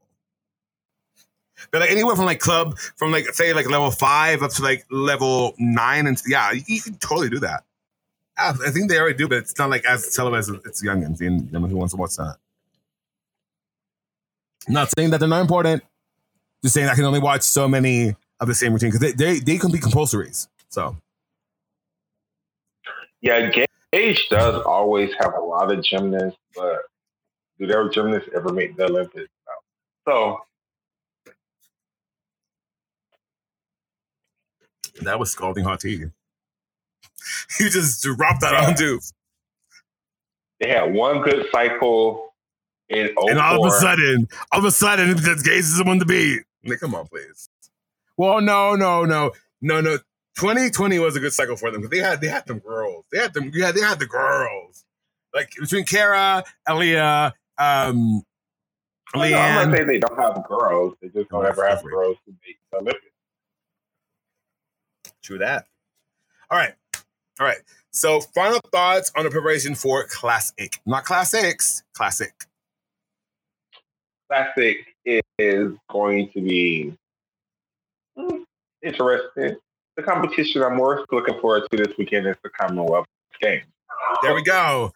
But 1.70 1.80
like 1.80 1.90
anywhere 1.90 2.16
from 2.16 2.26
like 2.26 2.40
club 2.40 2.78
from 2.96 3.12
like 3.12 3.26
say 3.34 3.52
like 3.52 3.68
level 3.68 3.90
five 3.90 4.42
up 4.42 4.50
to 4.52 4.62
like 4.62 4.84
level 4.90 5.54
nine 5.58 6.06
and 6.06 6.20
yeah, 6.26 6.52
you, 6.52 6.62
you 6.66 6.82
can 6.82 6.96
totally 6.96 7.28
do 7.28 7.40
that. 7.40 7.64
Ah, 8.38 8.56
I 8.66 8.70
think 8.70 8.90
they 8.90 8.98
already 8.98 9.16
do, 9.16 9.28
but 9.28 9.38
it's 9.38 9.56
not 9.58 9.70
like 9.70 9.84
as 9.84 10.14
televised 10.14 10.50
as 10.50 10.60
it's 10.64 10.84
youngins 10.84 11.20
and 11.20 11.50
you 11.52 11.58
know, 11.58 11.66
who 11.66 11.76
wants 11.76 11.94
to 11.94 12.00
watch 12.00 12.16
that. 12.16 12.36
Not 14.68 14.88
saying 14.96 15.10
that 15.10 15.20
they're 15.20 15.28
not 15.28 15.40
important. 15.40 15.82
Just 16.62 16.74
saying 16.74 16.88
I 16.88 16.94
can 16.94 17.04
only 17.04 17.20
watch 17.20 17.42
so 17.42 17.68
many 17.68 18.16
of 18.40 18.48
the 18.48 18.54
same 18.54 18.72
routine 18.72 18.90
because 18.90 19.00
they, 19.00 19.12
they, 19.12 19.38
they 19.38 19.58
can 19.58 19.70
be 19.70 19.78
compulsories. 19.78 20.48
So 20.70 20.96
yeah, 23.20 23.50
Gage 23.92 24.28
does 24.28 24.62
always 24.66 25.10
have 25.18 25.34
a 25.34 25.40
lot 25.40 25.72
of 25.72 25.82
gymnasts, 25.82 26.38
but 26.54 26.80
do 27.58 27.66
their 27.66 27.88
gymnasts 27.88 28.28
ever 28.34 28.52
make 28.52 28.76
the 28.76 28.84
Olympics? 28.84 29.30
No. 30.06 30.12
So 30.12 30.40
that 35.02 35.18
was 35.18 35.30
scalding 35.30 35.64
hot 35.64 35.80
tea. 35.80 36.04
You 37.58 37.70
just 37.70 38.02
dropped 38.02 38.42
that 38.42 38.52
yeah. 38.52 38.66
on 38.66 38.74
dude. 38.74 39.00
They 40.60 40.68
had 40.68 40.92
one 40.92 41.22
good 41.22 41.46
cycle 41.50 42.34
in 42.88 43.08
04. 43.14 43.30
And 43.30 43.38
all 43.38 43.64
of 43.64 43.72
a 43.72 43.76
sudden, 43.76 44.28
all 44.52 44.58
of 44.58 44.64
a 44.64 44.70
sudden, 44.70 45.16
Gage 45.16 45.58
is 45.58 45.78
the 45.78 45.84
one 45.84 45.98
to 45.98 46.04
beat. 46.04 46.42
Like, 46.64 46.80
come 46.80 46.94
on, 46.94 47.06
please. 47.06 47.48
Well, 48.16 48.40
no, 48.40 48.74
no, 48.74 49.04
no, 49.04 49.32
no, 49.60 49.80
no. 49.80 49.98
2020 50.36 50.98
was 50.98 51.16
a 51.16 51.20
good 51.20 51.32
cycle 51.32 51.56
for 51.56 51.70
them 51.70 51.80
because 51.80 51.96
they 51.96 52.04
had 52.04 52.20
they 52.20 52.28
had 52.28 52.46
them 52.46 52.58
girls. 52.58 53.04
They 53.12 53.18
had 53.18 53.32
them. 53.34 53.50
Yeah, 53.54 53.72
they 53.72 53.80
had 53.80 53.98
the 53.98 54.06
girls. 54.06 54.84
Like 55.32 55.52
between 55.58 55.84
Kara, 55.84 56.44
Elia, 56.68 57.32
um, 57.58 58.22
Leanne. 59.14 59.34
I'm 59.34 59.70
not 59.70 59.76
saying 59.76 59.88
they 59.88 59.98
don't 59.98 60.18
have 60.18 60.44
girls. 60.48 60.94
They 61.00 61.08
just 61.08 61.28
don't 61.30 61.44
oh, 61.44 61.48
ever 61.48 61.68
have 61.68 61.82
girls 61.84 62.16
who 62.26 62.32
make 62.44 62.58
Olympics. 62.72 63.13
True 65.24 65.38
that. 65.38 65.66
All 66.50 66.58
right, 66.58 66.74
all 67.40 67.46
right. 67.46 67.58
So, 67.90 68.20
final 68.20 68.60
thoughts 68.70 69.10
on 69.16 69.24
the 69.24 69.30
preparation 69.30 69.74
for 69.74 70.04
Classic, 70.06 70.78
not 70.84 71.04
Classics, 71.04 71.82
Classic. 71.94 72.34
Classic 74.28 74.76
is 75.38 75.72
going 75.90 76.28
to 76.34 76.42
be 76.42 76.92
hmm, 78.16 78.42
interesting. 78.82 79.56
The 79.96 80.02
competition 80.02 80.62
I'm 80.62 80.76
most 80.76 81.06
looking 81.10 81.40
forward 81.40 81.62
to 81.70 81.76
this 81.76 81.96
weekend 81.96 82.26
is 82.26 82.36
the 82.42 82.50
Commonwealth 82.50 83.06
Games. 83.40 83.64
There 84.22 84.34
we 84.34 84.42
go. 84.42 84.92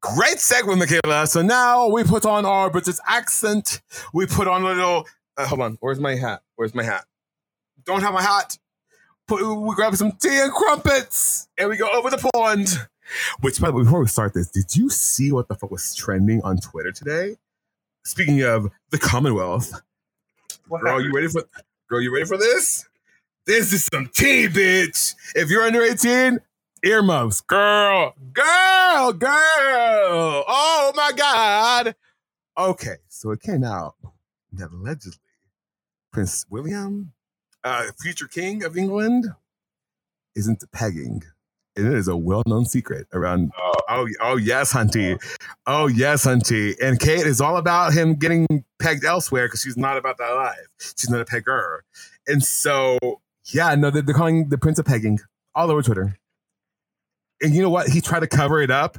Great 0.00 0.38
segue, 0.38 0.64
Makayla. 0.64 1.28
So 1.28 1.42
now 1.42 1.88
we 1.88 2.02
put 2.02 2.26
on 2.26 2.44
our 2.44 2.68
British 2.68 2.96
accent. 3.06 3.80
We 4.12 4.26
put 4.26 4.48
on 4.48 4.62
a 4.62 4.66
little. 4.66 5.06
Uh, 5.36 5.46
hold 5.46 5.60
on. 5.60 5.76
Where's 5.80 6.00
my 6.00 6.16
hat? 6.16 6.42
Where's 6.56 6.74
my 6.74 6.82
hat? 6.82 7.04
Don't 7.84 8.02
have 8.02 8.14
my 8.14 8.22
hat. 8.22 8.58
We 9.30 9.74
grab 9.74 9.94
some 9.96 10.12
tea 10.12 10.40
and 10.40 10.52
crumpets, 10.52 11.48
and 11.58 11.68
we 11.68 11.76
go 11.76 11.88
over 11.90 12.10
the 12.10 12.30
pond. 12.32 12.88
Which, 13.40 13.60
by 13.60 13.68
the 13.68 13.74
way, 13.74 13.84
before 13.84 14.00
we 14.00 14.06
start 14.06 14.34
this, 14.34 14.50
did 14.50 14.76
you 14.76 14.90
see 14.90 15.32
what 15.32 15.48
the 15.48 15.54
fuck 15.54 15.70
was 15.70 15.94
trending 15.94 16.42
on 16.42 16.58
Twitter 16.58 16.92
today? 16.92 17.36
Speaking 18.04 18.42
of 18.42 18.70
the 18.90 18.98
Commonwealth, 18.98 19.80
What 20.68 20.82
girl, 20.82 21.02
you 21.02 21.12
ready 21.12 21.28
for? 21.28 21.44
Girl, 21.88 22.00
you 22.02 22.12
ready 22.12 22.26
for 22.26 22.36
this? 22.36 22.86
This 23.46 23.72
is 23.72 23.86
some 23.90 24.10
tea, 24.12 24.48
bitch. 24.48 25.14
If 25.34 25.50
you're 25.50 25.62
under 25.62 25.82
18, 25.82 26.40
earmuffs, 26.84 27.40
girl, 27.40 28.14
girl, 28.32 29.12
girl. 29.14 30.44
Oh 30.46 30.92
my 30.94 31.12
god. 31.16 31.94
Okay, 32.58 32.96
so 33.08 33.30
it 33.30 33.40
came 33.40 33.64
out 33.64 33.94
that 34.52 34.70
allegedly 34.70 35.18
Prince 36.12 36.44
William, 36.50 37.12
uh, 37.68 37.92
future 38.00 38.26
king 38.26 38.64
of 38.64 38.76
England, 38.76 39.26
is 40.34 40.48
into 40.48 40.66
pegging. 40.68 41.22
And 41.76 41.86
it 41.86 41.94
is 41.94 42.08
a 42.08 42.16
well-known 42.16 42.64
secret 42.64 43.06
around. 43.12 43.52
Uh, 43.56 43.78
Oh, 43.88 44.06
oh 44.20 44.36
yes, 44.36 44.72
Hunty. 44.72 45.18
Oh 45.66 45.86
yes, 45.86 46.26
Hunty. 46.26 46.76
And 46.80 47.00
Kate 47.00 47.26
is 47.26 47.40
all 47.40 47.56
about 47.56 47.94
him 47.94 48.14
getting 48.14 48.46
pegged 48.78 49.04
elsewhere 49.04 49.46
because 49.46 49.62
she's 49.62 49.78
not 49.78 49.96
about 49.96 50.18
that 50.18 50.30
life. 50.30 50.68
She's 50.78 51.08
not 51.08 51.20
a 51.20 51.24
pegger. 51.24 51.80
And 52.26 52.42
so, 52.42 52.98
yeah, 53.46 53.74
no, 53.74 53.90
they're, 53.90 54.02
they're 54.02 54.14
calling 54.14 54.50
the 54.50 54.58
Prince 54.58 54.78
of 54.78 54.84
pegging 54.84 55.20
all 55.54 55.70
over 55.70 55.82
Twitter. 55.82 56.18
And 57.40 57.54
you 57.54 57.62
know 57.62 57.70
what? 57.70 57.88
He 57.88 58.02
tried 58.02 58.20
to 58.20 58.26
cover 58.26 58.60
it 58.60 58.70
up 58.70 58.98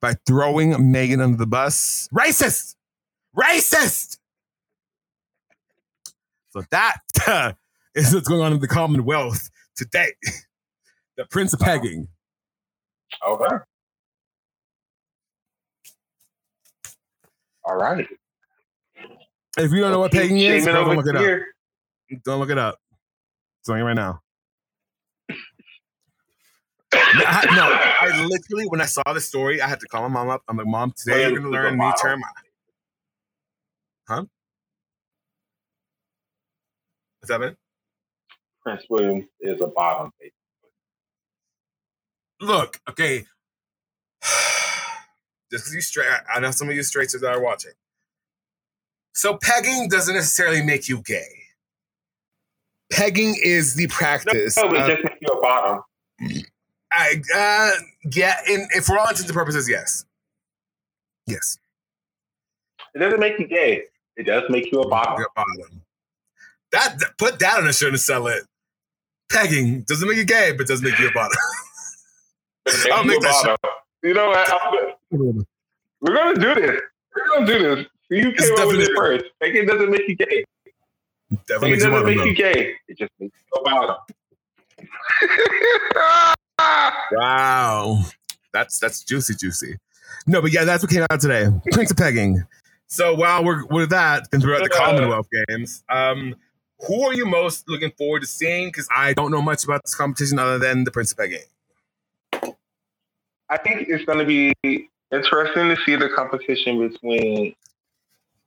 by 0.00 0.14
throwing 0.26 0.72
Meghan 0.72 1.22
under 1.22 1.36
the 1.36 1.46
bus. 1.46 2.08
Racist! 2.12 2.76
Racist! 3.36 4.18
So 6.50 6.62
that 6.70 7.00
is 7.94 8.14
what's 8.14 8.28
going 8.28 8.42
on 8.42 8.52
in 8.52 8.60
the 8.60 8.68
Commonwealth 8.68 9.50
today. 9.76 10.12
The 11.18 11.26
Prince 11.26 11.52
of 11.52 11.60
pegging. 11.60 12.08
okay. 13.28 13.56
All 17.64 17.76
right. 17.76 18.06
If 19.58 19.70
you 19.72 19.80
don't 19.80 19.92
know 19.92 19.98
what 19.98 20.10
pegging 20.10 20.38
is, 20.38 20.64
don't 20.64 20.96
look 20.96 21.06
it 21.06 21.14
up. 21.14 21.40
Don't 22.24 22.40
look 22.40 22.48
it 22.48 22.56
up. 22.56 22.78
It's 23.60 23.68
on 23.68 23.76
you 23.76 23.84
right 23.84 23.94
now. 23.94 24.22
No, 26.94 27.24
I, 27.26 27.54
no, 27.54 27.78
I 28.00 28.24
literally 28.24 28.66
when 28.68 28.80
I 28.80 28.86
saw 28.86 29.02
the 29.12 29.20
story, 29.20 29.60
I 29.60 29.68
had 29.68 29.80
to 29.80 29.86
call 29.86 30.02
my 30.02 30.08
mom 30.08 30.30
up. 30.30 30.42
I'm 30.48 30.56
like, 30.56 30.66
Mom, 30.66 30.94
today 30.96 31.22
you're 31.28 31.38
gonna 31.38 31.50
learn 31.50 31.74
a 31.74 31.76
new 31.76 31.92
term. 32.00 32.22
Huh? 34.08 34.24
What's 37.20 37.28
that 37.28 37.40
mean? 37.40 37.56
Prince 38.62 38.82
William 38.88 39.28
is 39.40 39.60
a 39.60 39.66
bottom. 39.66 40.12
Look, 42.40 42.80
okay. 42.88 43.24
Just 45.50 45.64
because 45.64 45.74
you 45.74 45.80
straight, 45.80 46.08
I 46.32 46.40
know 46.40 46.50
some 46.50 46.68
of 46.68 46.74
you 46.74 46.82
straights 46.82 47.18
that 47.18 47.24
are 47.28 47.40
watching. 47.42 47.72
So 49.14 49.36
pegging 49.36 49.88
doesn't 49.88 50.14
necessarily 50.14 50.62
make 50.62 50.88
you 50.88 51.02
gay. 51.02 51.26
Pegging 52.90 53.34
is 53.42 53.74
the 53.74 53.86
practice. 53.88 54.56
No, 54.56 54.68
of- 54.68 54.72
it 54.74 54.86
just 54.90 55.04
makes 55.04 55.16
you 55.20 55.28
a 55.34 55.40
bottom. 55.40 55.82
I, 56.94 57.22
uh, 57.34 57.70
yeah, 58.12 58.36
in, 58.48 58.68
in 58.74 58.82
for 58.82 58.98
all 58.98 59.04
intents 59.08 59.22
and 59.22 59.32
purposes, 59.32 59.68
yes. 59.68 60.04
Yes. 61.26 61.58
It 62.94 62.98
doesn't 62.98 63.18
make 63.20 63.38
you 63.38 63.46
gay. 63.46 63.84
It 64.16 64.24
does 64.26 64.44
make 64.50 64.70
you 64.70 64.80
a 64.82 64.88
bottom. 64.88 65.18
Your 65.18 65.30
bottom. 65.34 65.82
That, 66.72 66.98
that- 66.98 67.18
put 67.18 67.38
that 67.38 67.58
on 67.58 67.66
a 67.66 67.72
shirt 67.72 67.90
and 67.90 68.00
sell 68.00 68.26
it. 68.26 68.42
Pegging 69.32 69.82
doesn't 69.82 70.08
make 70.08 70.16
you 70.18 70.24
gay, 70.24 70.52
but 70.56 70.66
does 70.66 70.82
make 70.82 70.98
you 70.98 71.08
a 71.08 71.12
bottom. 71.12 71.36
I'll 72.92 73.02
you 73.02 73.08
make 73.10 73.20
that 73.20 73.56
bottom. 73.62 73.74
You 74.02 74.14
know 74.14 74.28
what? 74.28 74.50
I'm- 74.50 75.46
we're 76.00 76.14
gonna 76.14 76.34
do 76.40 76.54
this. 76.60 76.80
We're 77.14 77.28
gonna 77.34 77.46
do 77.46 77.58
this. 77.76 77.86
You 78.10 78.22
who 78.24 78.28
It's 78.30 78.48
came 78.50 78.58
up 78.58 78.66
with 78.68 78.80
it 78.80 78.90
first. 78.96 79.24
Pegging 79.40 79.66
doesn't 79.66 79.90
make 79.90 80.08
you 80.08 80.16
gay. 80.16 80.44
Definitely 81.46 81.76
doesn't 81.76 81.90
bottom, 81.92 82.06
make 82.06 82.18
though. 82.18 82.24
you 82.24 82.34
gay. 82.34 82.74
It 82.88 82.98
just 82.98 83.12
makes 83.20 83.38
you 83.54 83.62
bottom. 83.64 83.96
Wow, 87.12 88.04
that's 88.52 88.78
that's 88.78 89.02
juicy, 89.02 89.34
juicy. 89.34 89.76
No, 90.26 90.40
but 90.40 90.52
yeah, 90.52 90.64
that's 90.64 90.82
what 90.82 90.90
came 90.92 91.04
out 91.10 91.20
today. 91.20 91.48
Prince 91.72 91.90
of 91.90 91.96
pegging. 91.96 92.42
So 92.86 93.14
while 93.14 93.44
we're 93.44 93.64
with 93.66 93.90
that, 93.90 94.28
since 94.30 94.44
we're 94.44 94.54
at 94.54 94.62
the 94.62 94.68
Commonwealth 94.68 95.26
Games, 95.48 95.82
um, 95.88 96.34
who 96.86 97.02
are 97.04 97.14
you 97.14 97.26
most 97.26 97.68
looking 97.68 97.92
forward 97.92 98.20
to 98.20 98.26
seeing? 98.26 98.68
Because 98.68 98.88
I 98.94 99.12
don't 99.12 99.30
know 99.30 99.42
much 99.42 99.64
about 99.64 99.82
this 99.84 99.94
competition 99.94 100.38
other 100.38 100.58
than 100.58 100.84
the 100.84 100.90
Prince 100.90 101.12
of 101.12 101.18
pegging. 101.18 101.40
I 103.48 103.58
think 103.58 103.88
it's 103.88 104.04
going 104.04 104.18
to 104.18 104.24
be 104.24 104.88
interesting 105.12 105.68
to 105.68 105.76
see 105.84 105.96
the 105.96 106.08
competition 106.08 106.88
between 106.88 107.54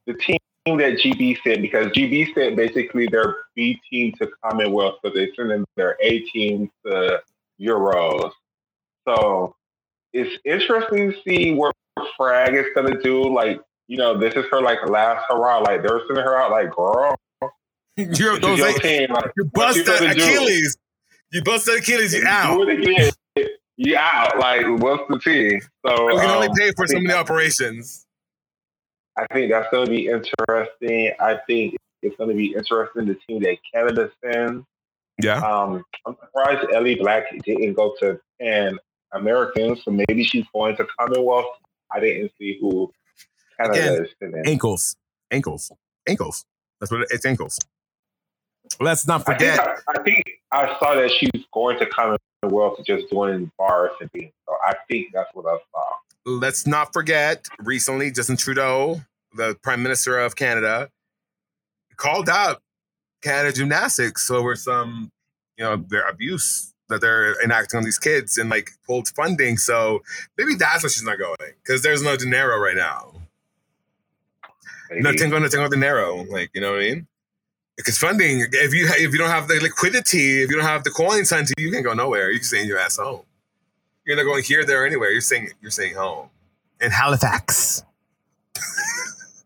the 0.06 0.14
team 0.16 0.38
that 0.66 0.98
GB 0.98 1.38
sent 1.44 1.62
because 1.62 1.88
GB 1.88 2.34
sent 2.34 2.56
basically 2.56 3.08
their 3.08 3.36
B 3.56 3.80
team 3.90 4.14
to 4.14 4.28
Commonwealth, 4.44 4.96
so 5.04 5.12
they 5.14 5.30
sent 5.36 5.52
in 5.52 5.64
their 5.76 5.96
A 6.02 6.20
team 6.22 6.72
to 6.86 7.22
Euros. 7.62 8.32
So 9.08 9.56
it's 10.12 10.36
interesting 10.44 11.12
to 11.12 11.18
see 11.22 11.54
what 11.54 11.76
Frag 12.18 12.56
is 12.56 12.66
going 12.74 12.92
to 12.92 13.00
do. 13.02 13.24
Like, 13.32 13.62
you 13.88 13.98
know, 13.98 14.18
this 14.18 14.34
is 14.34 14.46
her 14.50 14.62
like 14.62 14.80
last 14.90 15.26
hurrah. 15.30 15.60
Like 15.60 15.84
they're 15.84 16.02
sending 16.08 16.24
her 16.24 16.36
out 16.36 16.50
like, 16.50 16.72
girl, 16.72 17.16
You're, 18.18 18.39
those 18.39 18.60
your 18.60 18.80
team. 18.80 19.12
Like, 19.12 19.32
you 19.38 19.50
what 19.54 19.76
you 19.76 19.86
busted 19.86 20.00
gonna 20.00 20.16
do? 20.16 20.24
Achilles. 20.24 20.78
You 21.32 21.43
busted 21.43 21.80
Achilles. 21.80 22.14
You 22.14 22.28
out. 22.28 22.70
Again. 22.70 23.12
You 23.78 23.98
out. 23.98 24.38
Like, 24.38 24.66
what's 24.80 25.04
the 25.10 25.20
team? 25.20 25.62
So 25.86 26.08
We 26.08 26.20
can 26.20 26.30
only 26.30 26.48
um, 26.48 26.56
pay 26.56 26.72
for 26.76 26.88
so 26.88 27.00
many 27.00 27.14
operations. 27.14 28.06
I 29.18 29.26
think 29.34 29.52
that's 29.52 29.70
going 29.72 29.86
to 29.86 29.91
be 29.91 30.08
interesting. 30.08 31.12
I 31.20 31.39
think 31.48 31.76
it's 32.02 32.16
going 32.18 32.30
to 32.30 32.36
be 32.36 32.54
interesting 32.54 33.06
the 33.06 33.18
team 33.28 33.41
that 33.43 33.58
Canada 33.74 34.12
sends. 34.24 34.66
Yeah. 35.22 35.38
Um, 35.38 35.84
I'm 36.06 36.16
surprised 36.20 36.68
Ellie 36.74 36.96
Black 36.96 37.26
didn't 37.46 37.74
go 37.74 37.96
to 38.02 38.20
Pan 38.41 38.78
Americans, 39.14 39.82
so 39.86 39.91
maybe 39.91 40.24
she's 40.26 40.46
going 40.54 40.76
to 40.78 40.86
Commonwealth. 41.00 41.46
I 41.93 42.02
didn't 42.02 42.32
see 42.38 42.58
who 42.60 42.91
Canada 43.58 43.80
Again, 43.80 44.06
is 44.06 44.10
sending. 44.20 44.43
Ankles. 44.46 44.96
Ankles. 45.32 45.72
Ankles. 46.08 46.46
That's 46.80 46.91
what 46.91 47.02
it, 47.02 47.08
it's 47.12 47.26
ankles. 47.26 47.58
Let's 48.80 49.07
not 49.07 49.21
I 49.21 49.38
think 49.38 49.53
forget. 49.53 49.59
I, 49.59 49.99
I 49.99 50.03
think 50.03 50.23
I 50.51 50.78
saw 50.80 50.95
that 50.95 51.11
she's 51.11 51.45
going 51.53 51.80
to 51.80 51.86
Commonwealth 51.86 52.80
just 52.86 53.09
doing 53.09 53.51
bars 53.57 53.91
and 54.01 54.11
things. 54.11 54.32
So 54.47 54.55
I 54.65 54.76
think 54.89 55.07
that's 55.13 55.30
what 55.34 55.45
I 55.45 55.57
saw. 55.71 55.84
let's 56.26 56.65
not 56.65 56.91
forget 56.93 57.45
recently 57.59 58.11
Justin 58.11 58.38
Trudeau, 58.38 59.01
the 59.34 59.55
Prime 59.61 59.84
Minister 59.84 60.19
of 60.19 60.36
Canada, 60.36 60.89
called 61.97 62.30
out 62.30 62.61
Canada 63.21 63.53
Gymnastics 63.55 64.30
over 64.30 64.55
some, 64.55 65.11
you 65.57 65.63
know, 65.63 65.78
their 65.89 66.07
abuse 66.07 66.73
that 66.89 67.01
they're 67.01 67.41
enacting 67.43 67.78
on 67.78 67.84
these 67.84 67.97
kids 67.97 68.38
and 68.38 68.49
like 68.49 68.69
pulled 68.86 69.07
funding. 69.09 69.57
So 69.57 70.03
maybe 70.38 70.55
that's 70.55 70.84
why 70.84 70.89
she's 70.89 71.03
not 71.03 71.17
going 71.17 71.53
because 71.63 71.82
there's 71.82 72.03
no 72.03 72.15
dinero 72.15 72.59
right 72.59 72.76
now. 72.76 73.13
Maybe. 74.89 75.01
No 75.01 75.13
tengo, 75.13 75.39
no 75.39 75.47
tengo 75.47 75.67
dinero. 75.67 76.23
Like 76.30 76.51
you 76.53 76.61
know 76.61 76.73
what 76.73 76.82
I 76.82 76.84
mean? 76.84 77.07
Because 77.78 77.97
funding, 77.97 78.45
if 78.51 78.73
you 78.73 78.88
if 78.88 79.11
you 79.11 79.17
don't 79.17 79.30
have 79.30 79.47
the 79.47 79.59
liquidity, 79.59 80.41
if 80.43 80.49
you 80.49 80.55
don't 80.55 80.65
have 80.65 80.84
the 80.86 80.91
coins, 80.91 81.30
hunty, 81.32 81.51
you 81.57 81.71
can't 81.71 81.84
go 81.84 81.93
nowhere. 81.93 82.32
You 82.32 82.39
can 82.39 82.45
stay 82.45 82.61
in 82.61 82.67
your 82.67 82.80
ass 82.80 82.97
home. 82.97 83.23
You're 84.05 84.15
not 84.15 84.23
going 84.23 84.43
here, 84.43 84.65
there, 84.65 84.86
anywhere. 84.86 85.11
You're 85.11 85.19
staying, 85.21 85.49
you're 85.61 85.71
staying 85.71 85.95
home 85.95 86.30
in 86.82 86.91
Halifax. 86.91 87.84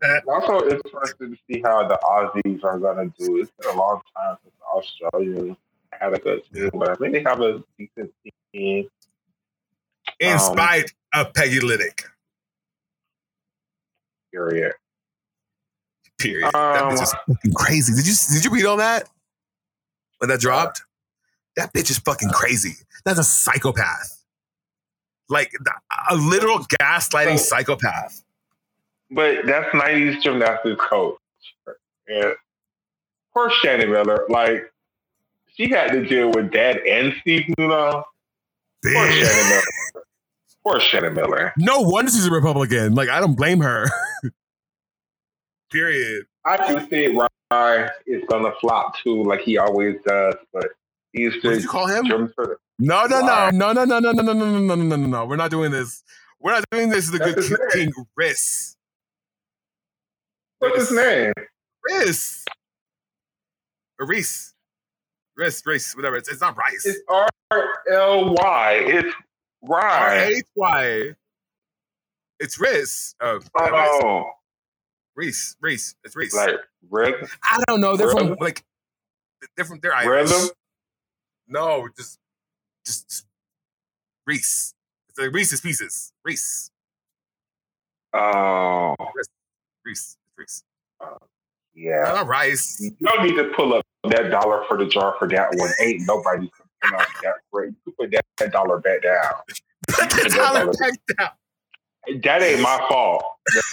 It's 0.01 0.25
also 0.29 0.61
interesting 0.65 1.35
to 1.35 1.37
see 1.45 1.61
how 1.61 1.85
the 1.85 1.99
Aussies 2.01 2.63
are 2.63 2.79
going 2.79 3.11
to 3.11 3.25
do. 3.25 3.41
It's 3.41 3.51
been 3.59 3.75
a 3.75 3.77
long 3.77 3.99
time 4.15 4.37
since 4.41 4.53
the 4.57 4.65
Australians 4.65 5.57
had 5.91 6.13
a 6.13 6.19
good 6.19 6.41
team, 6.53 6.69
but 6.73 6.87
I 6.91 6.95
think 6.95 7.11
they 7.11 7.23
have 7.23 7.41
a 7.41 7.61
decent 7.77 8.13
team. 8.53 8.87
in 10.21 10.33
Um, 10.33 10.39
spite 10.39 10.93
of 11.13 11.33
Peggy 11.33 11.59
Liddick. 11.59 12.05
Period. 14.31 14.73
Period. 16.19 16.51
that 16.53 16.83
Um, 16.83 16.93
bitch 16.95 17.01
is 17.03 17.13
fucking 17.27 17.53
crazy. 17.53 17.93
Did 17.95 18.05
you 18.07 18.13
did 18.33 18.45
you 18.45 18.51
read 18.51 18.65
all 18.65 18.77
that 18.77 19.09
when 20.19 20.29
that 20.29 20.39
dropped? 20.39 20.83
That 21.55 21.73
bitch 21.73 21.89
is 21.89 21.97
fucking 21.99 22.29
crazy. 22.29 22.75
That's 23.05 23.19
a 23.19 23.23
psychopath. 23.23 24.23
Like 25.29 25.51
a 26.09 26.15
literal 26.15 26.59
gaslighting 26.81 27.37
So- 27.39 27.45
psychopath. 27.55 28.21
but 29.11 29.45
that's 29.45 29.67
'90s 29.73 30.21
gymnastics 30.21 30.81
coach. 30.89 31.17
And 32.07 32.33
poor 33.33 33.51
Shannon 33.61 33.91
Miller, 33.91 34.25
like 34.29 34.71
she 35.55 35.69
had 35.69 35.91
to 35.91 36.05
deal 36.05 36.31
with 36.31 36.51
that 36.53 36.85
and 36.87 37.13
Steve 37.21 37.45
Nuno. 37.57 38.03
Poor 38.83 39.11
Shannon 39.11 39.49
Miller. 39.49 40.03
Poor 40.63 40.79
Shannon 40.79 41.13
Miller. 41.13 41.53
No 41.57 41.81
wonder 41.81 42.11
she's 42.11 42.25
a 42.25 42.31
Republican. 42.31 42.95
Like 42.95 43.09
I 43.09 43.19
don't 43.19 43.35
blame 43.35 43.59
her. 43.61 43.85
Period. 45.71 46.25
I 46.45 46.57
can 46.57 46.89
see 46.89 47.09
why 47.09 47.27
it's 48.05 48.25
gonna 48.27 48.51
flop 48.59 48.97
too, 49.03 49.23
like 49.23 49.41
he 49.41 49.57
always 49.57 49.95
does. 50.05 50.35
But 50.53 50.69
he's 51.13 51.33
just 51.33 51.45
What 51.45 51.61
you 51.61 51.67
call 51.67 51.87
him? 51.87 52.33
No, 52.79 53.05
no, 53.05 53.21
no, 53.21 53.49
no, 53.51 53.73
no, 53.73 53.83
no, 53.85 53.99
no, 53.99 54.11
no, 54.11 54.21
no, 54.21 54.33
no, 54.33 54.33
no, 54.33 54.59
no, 54.59 54.75
no, 54.75 54.95
no, 54.95 55.07
no. 55.07 55.25
We're 55.25 55.35
not 55.35 55.51
doing 55.51 55.71
this. 55.71 56.03
We're 56.39 56.53
not 56.53 56.63
doing 56.71 56.89
this. 56.89 57.09
The 57.09 57.19
good 57.19 57.71
King. 57.71 57.91
Riss. 58.19 58.75
What's 60.59 60.89
his 60.89 60.91
name? 60.91 61.33
Riss. 61.89 62.43
Reese. 63.99 64.53
Riss, 65.37 65.65
Reese, 65.65 65.95
whatever. 65.95 66.17
It's, 66.17 66.29
it's 66.29 66.41
not 66.41 66.57
Rice. 66.57 66.85
It's 66.85 66.99
R 67.07 67.27
L 67.91 68.33
Y. 68.33 68.83
It's 68.85 69.13
R 69.69 69.79
Rye. 69.79 70.23
H 70.25 70.43
Y. 70.55 71.11
It's 72.39 72.57
Riss. 72.57 73.15
Oh, 73.21 73.39
Oh, 73.57 74.25
Reese. 75.19 75.57
Reese. 75.59 75.95
It's 76.05 76.15
Reese. 76.15 76.33
like 76.33 76.55
rhythm. 76.89 77.27
I 77.43 77.61
don't 77.67 77.81
know. 77.81 77.97
They're 77.97 78.09
from 78.09 78.37
like 78.39 78.63
they're 79.57 79.65
from 79.65 79.79
they're 79.81 79.93
Irish. 79.93 80.31
Rhythm? 80.31 80.49
No, 81.49 81.89
just 81.97 82.19
just 82.85 83.25
Reese. 84.25 84.73
It's 85.09 85.19
like 85.19 85.33
Reese's 85.33 85.59
Pieces. 85.59 86.13
Reese. 86.23 86.71
Oh, 88.13 88.95
Reese. 89.83 90.15
Reese. 90.37 90.63
yeah. 91.75 92.03
Not 92.03 92.27
rice. 92.27 92.79
You 92.79 92.91
don't 93.05 93.25
need 93.25 93.35
to 93.35 93.51
pull 93.55 93.73
up 93.73 93.83
that 94.09 94.29
dollar 94.31 94.63
for 94.69 94.77
the 94.77 94.85
jar 94.85 95.15
for 95.19 95.27
that 95.27 95.49
one. 95.55 95.69
Ain't 95.81 96.07
nobody 96.07 96.49
that 96.81 97.35
rate. 97.51 97.73
You 97.85 97.93
put 97.99 98.09
that, 98.11 98.25
that 98.37 98.53
dollar 98.53 98.79
back 98.79 99.01
down. 99.01 99.33
Put 99.89 100.09
the 100.11 100.29
dollar- 100.33 100.71
back 100.71 100.93
down. 101.17 101.29
That 102.23 102.41
ain't 102.41 102.61
my 102.61 102.83
fault. 102.89 103.23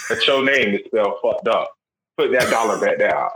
That 0.09 0.25
your 0.27 0.43
name 0.43 0.75
is 0.75 0.81
spelled 0.87 1.15
fucked 1.23 1.47
up. 1.47 1.71
Put 2.17 2.31
that 2.31 2.49
dollar 2.49 2.79
back 2.79 2.99
down. 2.99 3.29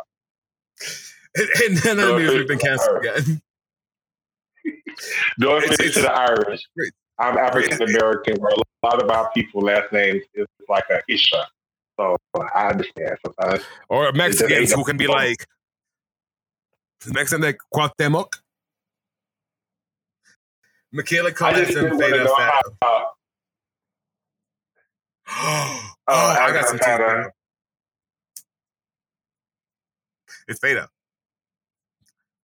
And, 1.37 1.47
and 1.65 1.77
then 1.77 1.97
the 1.97 2.05
No, 2.07 2.17
music 2.17 2.41
it's- 2.41 2.47
been 2.47 2.59
canceled 2.59 2.97
again. 3.05 3.41
No 5.37 5.57
It's- 5.57 5.93
to 5.95 6.01
the 6.01 6.11
Irish. 6.11 6.61
Great. 6.77 6.91
I'm 7.19 7.37
African 7.37 7.81
American, 7.83 8.37
where 8.41 8.51
a 8.51 8.85
lot 8.85 9.01
of 9.01 9.09
our 9.09 9.31
people 9.31 9.61
last 9.61 9.91
names 9.93 10.23
is 10.33 10.47
like 10.67 10.83
a 10.89 11.01
Isha. 11.07 11.47
So 11.99 12.17
I 12.55 12.67
understand 12.69 13.17
sometimes. 13.25 13.63
Or 13.89 14.11
Mexicans 14.13 14.73
who 14.73 14.83
can 14.83 14.97
be 14.97 15.07
like 15.07 15.45
Mexican 17.07 17.41
like 17.43 17.59
Cuauhtemoc. 17.73 18.27
Michaela 20.91 21.31
Collins 21.31 21.69
and 21.75 21.75
didn't 21.75 21.97
want 21.97 22.01
to 22.01 22.09
Feta 22.11 22.23
know 22.25 22.35
Fat. 22.35 22.61
how. 22.81 23.11
Oh, 25.31 25.87
Oh, 26.07 26.35
I 26.39 26.51
got 26.51 26.67
some 26.67 26.79
tea. 26.79 27.29
It's 30.47 30.59
Feta. 30.59 30.89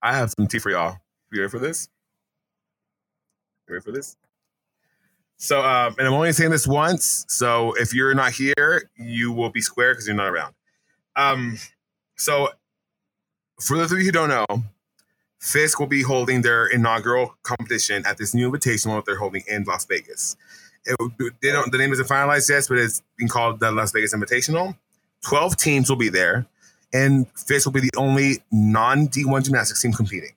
I 0.02 0.16
have 0.16 0.32
some 0.38 0.48
tea 0.48 0.60
for 0.60 0.70
y'all. 0.70 0.98
You 1.32 1.42
ready 1.42 1.52
for 1.52 1.60
this? 1.60 1.90
You 3.68 3.74
ready 3.74 3.84
for 3.84 3.92
this? 3.92 4.16
So, 5.38 5.62
um, 5.62 5.96
and 5.98 6.08
I'm 6.08 6.14
only 6.14 6.32
saying 6.32 6.52
this 6.52 6.66
once. 6.66 7.26
So, 7.28 7.74
if 7.74 7.94
you're 7.94 8.14
not 8.14 8.32
here, 8.32 8.90
you 8.96 9.32
will 9.32 9.50
be 9.50 9.62
square 9.62 9.94
because 9.94 10.08
you're 10.08 10.16
not 10.16 10.30
around. 10.30 10.54
Um, 11.16 11.58
so, 12.16 12.50
for 13.60 13.78
those 13.78 13.92
of 13.92 14.00
you 14.00 14.06
who 14.06 14.12
don't 14.12 14.30
know, 14.30 14.46
Fisk 15.40 15.80
will 15.80 15.88
be 15.88 16.02
holding 16.02 16.42
their 16.42 16.68
inaugural 16.68 17.36
competition 17.44 18.04
at 18.06 18.18
this 18.18 18.34
new 18.34 18.50
invitational 18.52 18.96
that 18.96 19.06
they're 19.06 19.18
holding 19.18 19.44
in 19.48 19.64
Las 19.66 19.86
Vegas. 19.86 20.36
It, 20.88 21.34
they 21.42 21.52
don't. 21.52 21.72
The 21.72 21.78
name 21.78 21.92
isn't 21.94 22.08
finalized 22.08 22.50
yet, 22.50 22.66
but 22.70 22.78
it's 22.78 23.02
being 23.18 23.28
called 23.28 23.60
the 23.60 23.72
Las 23.72 23.92
Vegas 23.92 24.16
Invitational. 24.16 24.76
Twelve 25.22 25.58
teams 25.58 25.90
will 25.90 25.98
be 25.98 26.10
there, 26.10 26.48
and 26.94 27.28
Fisk 27.32 27.66
will 27.66 27.74
be 27.74 27.82
the 27.82 27.92
only 27.98 28.44
non 28.52 29.08
D1 29.08 29.46
gymnastics 29.46 29.82
team 29.82 29.94
competing. 29.94 30.32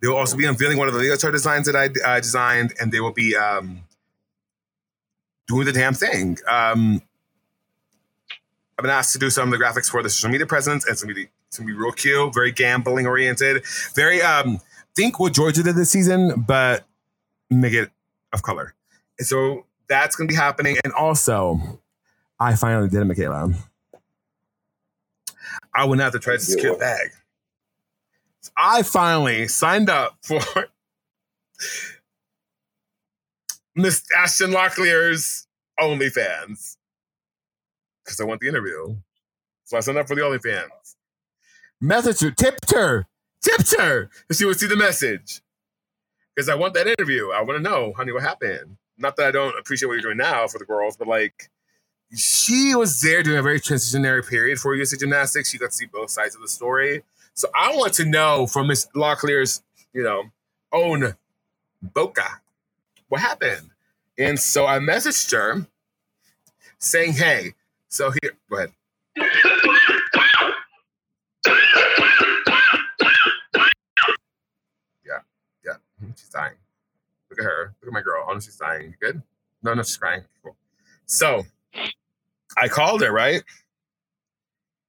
They 0.00 0.08
will 0.08 0.16
also 0.16 0.36
be 0.36 0.44
unveiling 0.44 0.78
one 0.78 0.88
of 0.88 0.94
the 0.94 1.00
leotard 1.00 1.32
designs 1.32 1.66
that 1.66 1.76
I 1.76 1.86
uh, 2.04 2.20
designed, 2.20 2.74
and 2.80 2.92
they 2.92 3.00
will 3.00 3.12
be 3.12 3.34
um, 3.34 3.80
doing 5.46 5.64
the 5.64 5.72
damn 5.72 5.94
thing. 5.94 6.38
Um, 6.48 7.02
I've 8.78 8.82
been 8.82 8.90
asked 8.90 9.14
to 9.14 9.18
do 9.18 9.30
some 9.30 9.50
of 9.52 9.58
the 9.58 9.64
graphics 9.64 9.88
for 9.88 10.02
the 10.02 10.10
social 10.10 10.30
media 10.30 10.46
presence, 10.46 10.84
and 10.84 10.92
it's 10.92 11.02
gonna 11.02 11.14
be 11.14 11.72
real 11.72 11.92
cute, 11.92 12.34
very 12.34 12.52
gambling 12.52 13.06
oriented, 13.06 13.64
very 13.94 14.20
um, 14.20 14.60
think 14.94 15.18
what 15.18 15.32
Georgia 15.32 15.62
did 15.62 15.76
this 15.76 15.90
season, 15.90 16.44
but 16.46 16.84
make 17.48 17.72
it 17.72 17.90
of 18.32 18.42
color. 18.42 18.74
And 19.18 19.26
so 19.26 19.66
that's 19.88 20.16
gonna 20.16 20.28
be 20.28 20.34
happening, 20.34 20.76
and 20.84 20.92
also, 20.92 21.80
I 22.38 22.54
finally 22.54 22.88
did 22.88 23.00
it, 23.00 23.08
Makayla. 23.08 23.54
I 25.74 25.84
went 25.84 26.00
out 26.00 26.12
to 26.12 26.18
try 26.18 26.34
to 26.34 26.40
secure 26.40 26.72
the 26.72 26.78
bag. 26.78 27.10
I 28.56 28.82
finally 28.82 29.48
signed 29.48 29.90
up 29.90 30.16
for 30.22 30.40
Miss 33.74 34.02
Ashton 34.16 34.52
Locklear's 34.52 35.46
OnlyFans 35.78 36.76
because 38.04 38.20
I 38.20 38.24
want 38.24 38.40
the 38.40 38.48
interview. 38.48 38.96
So 39.64 39.76
I 39.76 39.80
signed 39.80 39.98
up 39.98 40.08
for 40.08 40.14
the 40.14 40.22
OnlyFans. 40.22 40.94
Message 41.80 42.20
her, 42.20 42.30
tipped 42.30 42.72
her, 42.72 43.06
tipped 43.42 43.76
her, 43.76 44.08
and 44.28 44.38
she 44.38 44.44
would 44.46 44.58
see 44.58 44.66
the 44.66 44.76
message 44.76 45.42
because 46.36 46.50
I 46.50 46.54
want 46.54 46.74
that 46.74 46.86
interview. 46.86 47.30
I 47.30 47.42
want 47.42 47.58
to 47.58 47.62
know, 47.62 47.94
honey, 47.96 48.12
what 48.12 48.22
happened. 48.22 48.76
Not 48.98 49.16
that 49.16 49.26
I 49.26 49.30
don't 49.30 49.58
appreciate 49.58 49.88
what 49.88 49.94
you're 49.94 50.02
doing 50.02 50.18
now 50.18 50.46
for 50.46 50.58
the 50.58 50.66
girls, 50.66 50.96
but 50.96 51.08
like 51.08 51.50
she 52.14 52.74
was 52.74 53.00
there 53.00 53.22
during 53.22 53.38
a 53.38 53.42
very 53.42 53.60
transitionary 53.60 54.28
period 54.28 54.58
for 54.58 54.74
USA 54.74 54.96
Gymnastics. 54.96 55.50
She 55.50 55.58
got 55.58 55.70
to 55.70 55.76
see 55.76 55.86
both 55.86 56.10
sides 56.10 56.34
of 56.34 56.42
the 56.42 56.48
story. 56.48 57.02
So 57.34 57.48
I 57.54 57.74
want 57.76 57.94
to 57.94 58.04
know 58.04 58.46
from 58.46 58.68
Miss 58.68 58.86
Locklear's, 58.94 59.62
you 59.92 60.02
know, 60.02 60.24
own 60.72 61.16
Boca, 61.82 62.40
what 63.08 63.20
happened. 63.20 63.70
And 64.18 64.38
so 64.38 64.66
I 64.66 64.78
messaged 64.78 65.32
her 65.32 65.66
saying, 66.78 67.12
hey, 67.14 67.54
so 67.88 68.10
here, 68.22 68.32
go 68.50 68.56
ahead. 68.56 68.72
Yeah, 75.04 75.20
yeah, 75.64 75.72
mhm, 75.95 75.95
she's 76.16 76.28
dying. 76.28 76.54
Look 77.30 77.38
at 77.40 77.44
her. 77.44 77.74
Look 77.80 77.88
at 77.88 77.92
my 77.92 78.02
girl. 78.02 78.24
Oh, 78.28 78.38
she's 78.38 78.56
dying. 78.56 78.86
You 78.88 78.94
good? 79.00 79.22
No, 79.62 79.74
no, 79.74 79.82
she's 79.82 79.96
crying. 79.96 80.22
Cool. 80.42 80.56
So 81.06 81.44
I 82.56 82.68
called 82.68 83.02
her, 83.02 83.12
right? 83.12 83.42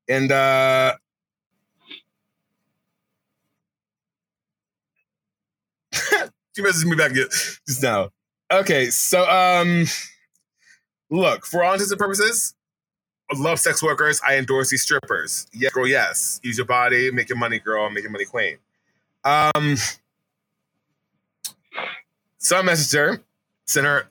And 0.07 0.32
uh 0.32 0.93
she 6.55 6.61
messaged 6.61 6.86
me 6.86 6.95
back 6.95 7.11
just 7.13 7.84
now. 7.84 8.09
Okay, 8.51 8.89
so 8.89 9.28
um 9.30 9.86
look, 11.09 11.45
for 11.45 11.63
all 11.63 11.74
intents 11.74 11.91
and 11.91 11.99
purposes, 11.99 12.53
I 13.32 13.38
love 13.38 13.59
sex 13.59 13.84
workers. 13.84 14.22
I 14.26 14.38
endorse 14.38 14.70
these 14.70 14.84
strippers. 14.84 15.47
Yeah, 15.53 15.70
girl, 15.74 15.88
yes. 15.88 16.39
Use 16.43 16.57
your 16.57 16.65
body, 16.68 17.11
make 17.11 17.28
your 17.30 17.38
money, 17.38 17.59
girl, 17.59 17.89
make 17.89 18.03
your 18.03 18.11
money 18.11 18.26
queen. 18.26 18.57
Um 19.26 19.76
so 22.48 22.58
I 22.58 22.62
messaged 22.62 22.95
her, 22.95 23.22
sent 23.66 23.86
her 23.86 24.10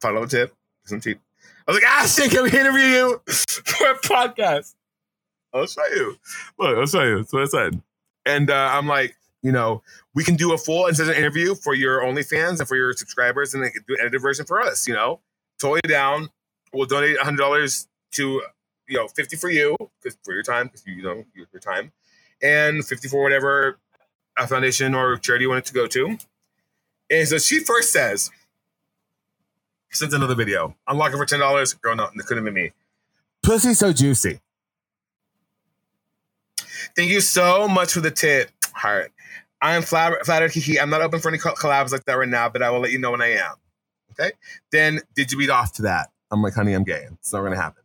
dollar 0.00 0.26
tip, 0.26 0.52
some 0.84 1.00
cheap. 1.00 1.20
I 1.64 1.70
was 1.70 1.80
like, 1.80 1.88
Ashton, 1.88 2.28
can 2.28 2.42
we 2.42 2.50
interview 2.50 2.80
you 2.80 3.22
for 3.28 3.90
a 3.92 3.98
podcast? 4.00 4.74
I'll 5.54 5.64
show 5.68 5.86
you. 5.94 6.16
Look, 6.58 6.76
I'll 6.76 6.86
show 6.88 7.04
you. 7.04 7.24
What 7.30 7.42
I 7.42 7.46
said. 7.46 7.80
And 8.26 8.50
uh, 8.50 8.70
I'm 8.72 8.88
like, 8.88 9.16
you 9.42 9.52
know, 9.52 9.84
we 10.12 10.24
can 10.24 10.34
do 10.34 10.52
a 10.52 10.58
full 10.58 10.86
uncensored 10.86 11.16
interview 11.16 11.54
for 11.54 11.72
your 11.72 12.00
OnlyFans 12.00 12.58
and 12.58 12.66
for 12.66 12.74
your 12.74 12.94
subscribers, 12.94 13.54
and 13.54 13.62
do 13.86 13.94
an 13.94 14.00
edited 14.00 14.22
version 14.22 14.44
for 14.44 14.60
us. 14.60 14.88
You 14.88 14.94
know, 14.94 15.20
totally 15.60 15.80
down. 15.86 16.30
We'll 16.72 16.86
donate 16.86 17.16
hundred 17.20 17.38
dollars 17.38 17.86
to, 18.14 18.42
you 18.88 18.96
know, 18.96 19.06
fifty 19.06 19.36
for 19.36 19.50
you 19.50 19.76
because 20.02 20.18
for 20.24 20.34
your 20.34 20.42
time, 20.42 20.66
because 20.66 20.84
you 20.84 21.00
know 21.00 21.24
your, 21.32 21.60
time, 21.60 21.92
and 22.42 22.84
fifty 22.84 23.06
for 23.06 23.22
whatever 23.22 23.78
a 24.36 24.48
foundation 24.48 24.96
or 24.96 25.16
charity 25.16 25.44
you 25.44 25.48
want 25.48 25.60
it 25.60 25.66
to 25.66 25.74
go 25.74 25.86
to. 25.86 26.18
And 27.10 27.26
so 27.26 27.38
she 27.38 27.60
first 27.60 27.92
says, 27.92 28.30
sends 29.90 30.14
another 30.14 30.34
video. 30.34 30.76
Unlock 30.86 31.12
it 31.12 31.16
for 31.16 31.26
ten 31.26 31.40
dollars. 31.40 31.74
Girl, 31.74 31.96
no, 31.96 32.08
it 32.14 32.26
couldn't 32.26 32.44
be 32.44 32.50
me. 32.50 32.72
Pussy 33.42 33.74
so 33.74 33.92
juicy. 33.92 34.40
Thank 36.96 37.10
you 37.10 37.20
so 37.20 37.68
much 37.68 37.92
for 37.92 38.00
the 38.00 38.10
tip. 38.10 38.50
Heart. 38.74 39.12
I 39.60 39.74
am 39.74 39.82
flattered, 39.82 40.24
flattered, 40.24 40.52
Kiki. 40.52 40.78
I'm 40.78 40.90
not 40.90 41.00
open 41.00 41.20
for 41.20 41.28
any 41.28 41.38
collabs 41.38 41.90
like 41.90 42.04
that 42.04 42.14
right 42.14 42.28
now, 42.28 42.48
but 42.48 42.62
I 42.62 42.70
will 42.70 42.80
let 42.80 42.92
you 42.92 42.98
know 42.98 43.10
when 43.10 43.22
I 43.22 43.32
am. 43.32 43.54
Okay. 44.12 44.32
Then 44.70 45.00
did 45.14 45.32
you 45.32 45.38
read 45.38 45.50
off 45.50 45.72
to 45.74 45.82
that? 45.82 46.10
I'm 46.30 46.42
like, 46.42 46.54
honey, 46.54 46.74
I'm 46.74 46.84
gay. 46.84 47.06
It's 47.12 47.32
not 47.32 47.42
gonna 47.42 47.56
happen. 47.56 47.82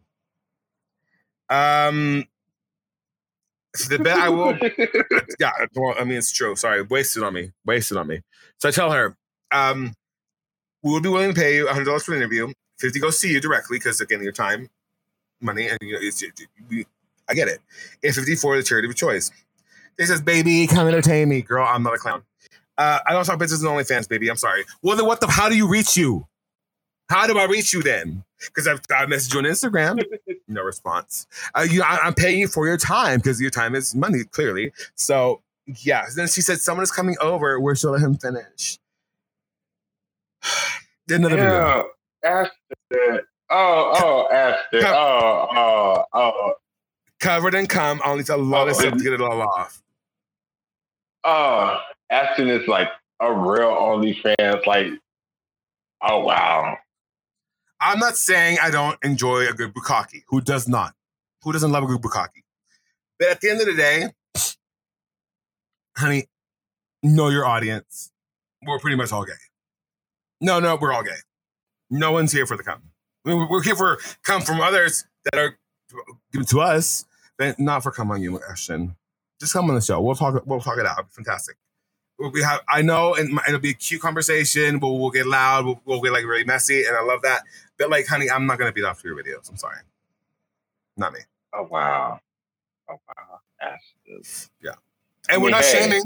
Um, 1.50 2.26
the 3.90 4.00
bet 4.00 4.18
I 4.18 4.30
will. 4.30 4.58
yeah, 5.40 5.52
well, 5.76 5.96
I 5.98 6.04
mean 6.04 6.18
it's 6.18 6.32
true. 6.32 6.56
Sorry, 6.56 6.82
wasted 6.84 7.24
on 7.24 7.34
me. 7.34 7.52
Wasted 7.66 7.98
on 7.98 8.08
me. 8.08 8.22
So 8.64 8.70
I 8.70 8.72
tell 8.72 8.92
her, 8.94 9.18
um, 9.52 9.94
we 10.84 10.94
will 10.94 11.02
be 11.02 11.10
willing 11.10 11.34
to 11.34 11.36
pay 11.36 11.58
you 11.58 11.68
hundred 11.68 11.84
dollars 11.84 12.06
for 12.06 12.12
the 12.12 12.18
interview. 12.18 12.48
Fifty 12.80 12.98
go 12.98 13.10
see 13.10 13.30
you 13.30 13.42
directly 13.42 13.78
because 13.78 14.00
again, 14.00 14.24
your 14.24 14.32
time, 14.32 14.70
money, 15.42 15.68
and 15.68 15.78
you 15.82 15.92
know, 15.92 16.00
it's, 16.02 16.24
it, 16.24 16.32
we, 16.70 16.86
I 17.28 17.34
get 17.34 17.50
it. 17.50 17.60
And 18.02 18.16
fifty 18.16 18.36
for 18.36 18.56
the 18.56 18.64
charity 18.64 18.88
of 18.88 18.96
choice. 18.96 19.32
They 19.98 20.06
says, 20.06 20.22
baby, 20.22 20.66
come 20.66 20.88
entertain 20.88 21.28
me, 21.28 21.42
girl. 21.42 21.68
I'm 21.68 21.84
not 21.84 21.94
a 21.94 21.98
clown. 21.98 22.24
Uh, 22.78 23.00
I 23.06 23.12
don't 23.12 23.26
talk 23.26 23.38
business 23.38 23.62
and 23.62 23.70
OnlyFans, 23.70 24.08
baby. 24.08 24.30
I'm 24.30 24.38
sorry. 24.38 24.64
Well, 24.82 24.96
then 24.96 25.08
what 25.08 25.20
the? 25.20 25.28
How 25.28 25.50
do 25.50 25.58
you 25.58 25.68
reach 25.68 25.98
you? 25.98 26.26
How 27.10 27.28
do 27.28 27.38
I 27.38 27.44
reach 27.44 27.74
you 27.74 27.84
then? 27.84 28.24
Because 28.40 28.66
I've 28.66 28.88
got 28.88 29.04
a 29.04 29.08
message 29.10 29.34
you 29.34 29.40
on 29.40 29.46
Instagram. 29.46 30.02
no 30.48 30.62
response. 30.62 31.28
Uh, 31.54 31.68
you, 31.70 31.84
I, 31.84 32.08
am 32.08 32.14
paying 32.14 32.40
you 32.40 32.48
for 32.48 32.66
your 32.66 32.78
time 32.78 33.20
because 33.20 33.42
your 33.42 33.52
time 33.52 33.76
is 33.76 33.94
money, 33.94 34.24
clearly. 34.24 34.72
So, 34.96 35.42
yeah. 35.66 36.06
Then 36.16 36.28
she 36.28 36.42
said, 36.42 36.60
someone 36.60 36.84
is 36.84 36.92
coming 36.92 37.16
over. 37.22 37.60
Where 37.60 37.76
shall 37.76 37.92
I 37.92 37.94
let 37.94 38.02
him 38.02 38.16
finish? 38.16 38.80
Another 41.10 41.38
yeah, 41.38 41.84
Ashton. 42.24 43.20
Oh, 43.50 43.94
oh, 44.30 44.30
Ashton. 44.34 44.82
Co- 44.82 44.94
oh, 44.94 46.06
oh, 46.14 46.34
oh. 46.36 46.54
Covered 47.20 47.54
in 47.54 47.68
cum. 47.68 48.02
I 48.04 48.10
only 48.10 48.24
a 48.30 48.38
lot 48.38 48.68
oh, 48.68 48.72
of 48.72 48.76
stuff 48.76 48.98
to 48.98 49.04
get 49.04 49.14
it 49.14 49.22
all 49.22 49.42
off. 49.42 49.82
Oh, 51.24 51.80
Ashton 52.10 52.50
is 52.50 52.68
like 52.68 52.90
a 53.20 53.32
real 53.34 53.72
OnlyFans. 53.72 54.66
Like, 54.66 54.88
oh 56.02 56.20
wow. 56.20 56.78
I'm 57.80 58.00
not 58.00 58.16
saying 58.16 58.58
I 58.62 58.70
don't 58.70 58.98
enjoy 59.04 59.48
a 59.48 59.54
good 59.54 59.74
bukkake. 59.74 60.24
Who 60.30 60.42
does 60.42 60.68
not? 60.68 60.94
Who 61.44 61.52
doesn't 61.52 61.72
love 61.72 61.84
a 61.84 61.88
good 61.88 62.02
bukkake? 62.02 62.44
But 63.20 63.30
at 63.30 63.42
the 63.42 63.50
end 63.50 63.60
of 63.62 63.68
the 63.68 63.76
day, 63.76 64.10
honey, 65.96 66.26
know 67.02 67.30
your 67.30 67.46
audience. 67.46 68.12
We're 68.66 68.80
pretty 68.80 68.98
much 68.98 69.12
all 69.12 69.26
gay. 69.26 69.34
No, 70.42 70.60
no, 70.60 70.78
we're 70.80 70.94
all 70.94 71.04
gay. 71.04 71.12
No 71.90 72.12
one's 72.12 72.32
here 72.32 72.46
for 72.46 72.58
the 72.58 72.64
come. 72.64 72.82
I 73.26 73.30
mean, 73.30 73.48
we're 73.50 73.64
here 73.64 73.76
for 73.76 74.00
come 74.24 74.42
from 74.42 74.60
others 74.62 75.06
that 75.26 75.40
are 75.40 75.58
given 76.32 76.46
to 76.48 76.62
us, 76.62 77.06
but 77.38 77.60
not 77.60 77.84
for 77.84 77.92
come 77.92 78.12
on 78.12 78.22
you, 78.22 78.40
Ashton. 78.50 78.96
Just 79.40 79.54
come 79.54 79.70
on 79.70 79.76
the 79.76 79.82
show. 79.82 80.02
We'll 80.02 80.16
talk. 80.16 80.42
We'll 80.46 80.62
talk 80.62 80.78
it 80.78 80.86
out. 80.86 81.12
Fantastic. 81.12 81.58
We 82.18 82.42
have. 82.42 82.62
I 82.68 82.82
know, 82.82 83.16
and 83.16 83.40
it'll 83.48 83.60
be 83.60 83.72
a 83.72 83.76
cute 83.76 84.02
conversation. 84.02 84.80
But 84.80 84.90
we'll 84.90 85.12
get 85.12 85.28
loud. 85.28 85.66
We'll, 85.66 85.82
we'll, 85.86 86.02
get 86.02 86.14
like 86.14 86.26
really 86.26 86.46
messy, 86.46 86.86
and 86.86 86.96
I 86.96 87.04
love 87.04 87.22
that. 87.24 87.44
But 87.78 87.90
like, 87.90 88.08
honey, 88.08 88.30
I'm 88.30 88.46
not 88.46 88.58
gonna 88.60 88.72
beat 88.72 88.86
off 88.86 89.04
your 89.04 89.16
videos. 89.16 89.50
I'm 89.50 89.58
sorry. 89.58 89.78
Not 90.98 91.14
me. 91.14 91.20
Oh 91.54 91.68
wow. 91.70 92.20
Oh 92.90 93.00
wow. 93.08 93.40
That's 94.08 94.50
yeah. 94.62 94.74
And 95.30 95.42
we're 95.42 95.50
not 95.50 95.64
shaming. 95.64 96.04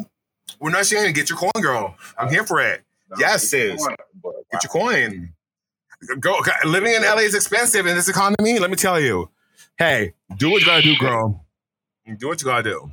We're 0.60 0.72
not 0.72 0.86
shaming. 0.86 1.14
Get 1.14 1.30
your 1.30 1.38
coin, 1.38 1.52
girl. 1.62 1.96
I'm 2.18 2.30
here 2.30 2.46
for 2.46 2.62
it. 2.62 2.84
Yes, 3.20 3.50
sis. 3.50 3.86
Get 4.52 4.64
your 4.64 4.72
coin. 4.72 5.34
Go. 6.20 6.40
Living 6.66 6.94
in 6.94 7.02
LA 7.02 7.18
is 7.18 7.36
expensive 7.36 7.86
in 7.86 7.96
this 7.96 8.08
economy. 8.08 8.60
Let 8.60 8.70
me 8.70 8.76
tell 8.76 9.00
you. 9.00 9.30
Hey, 9.78 10.14
do 10.38 10.50
what 10.50 10.62
you 10.62 10.66
gotta 10.66 10.82
do, 10.82 10.96
girl. 10.98 11.46
Do 12.18 12.28
what 12.28 12.42
you 12.42 12.46
gotta 12.46 12.64
do. 12.64 12.92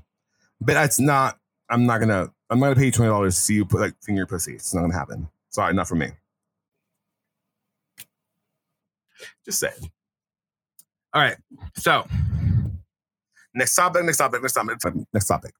But 0.60 0.74
that's 0.74 0.98
not. 0.98 1.38
I'm 1.68 1.86
not 1.86 1.98
gonna. 1.98 2.30
I'm 2.50 2.58
not 2.60 2.66
gonna 2.66 2.76
pay 2.76 2.86
you 2.86 2.92
twenty 2.92 3.10
dollars 3.10 3.34
to 3.36 3.40
see 3.40 3.54
you 3.54 3.64
put 3.64 3.80
like 3.80 3.94
finger 4.02 4.20
your 4.20 4.26
pussy. 4.26 4.54
It's 4.54 4.74
not 4.74 4.82
gonna 4.82 4.94
happen. 4.94 5.28
Sorry, 5.50 5.72
not 5.74 5.88
for 5.88 5.94
me. 5.94 6.08
Just 9.44 9.60
saying. 9.60 9.90
All 11.12 11.22
right. 11.22 11.36
So 11.76 12.06
next 13.54 13.74
topic, 13.74 14.04
next 14.04 14.18
topic, 14.18 14.42
next 14.42 14.54
topic, 14.54 14.94
next 15.12 15.26
topic. 15.26 15.54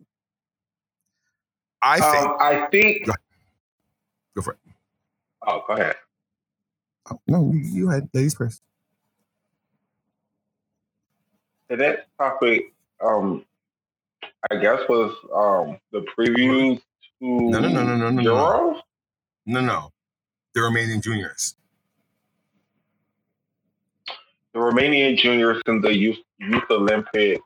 I 1.85 2.01
think. 2.01 2.27
Um, 2.27 2.37
I 2.41 2.67
think. 2.71 3.07
Go, 3.07 3.13
go, 4.37 4.43
for 4.43 4.53
it. 4.53 4.59
Oh, 5.47 5.65
go 5.67 5.75
ahead. 5.75 5.97
Oh, 7.11 7.21
no, 7.27 7.53
you 7.53 7.89
had 7.89 8.09
ladies 8.15 8.35
first. 8.35 8.63
The 11.69 11.77
next 11.77 12.07
topic, 12.19 12.73
um, 13.05 13.45
I 14.51 14.57
guess, 14.57 14.81
was 14.89 15.15
um 15.35 15.79
the 15.93 16.07
previews 16.17 16.81
to 17.21 17.51
no, 17.51 17.61
no, 17.61 17.69
no, 17.69 17.83
no, 17.85 17.97
no, 17.97 18.11
no, 18.11 18.23
Euros. 18.23 18.81
No, 19.47 19.61
no, 19.61 19.93
the 20.55 20.61
Romanian 20.61 21.03
juniors 21.03 21.57
the 24.55 24.61
Romanian 24.61 25.19
juniors 25.19 25.61
in 25.67 25.81
the 25.81 25.95
youth 25.95 26.19
youth 26.39 26.63
Olympic. 26.71 27.41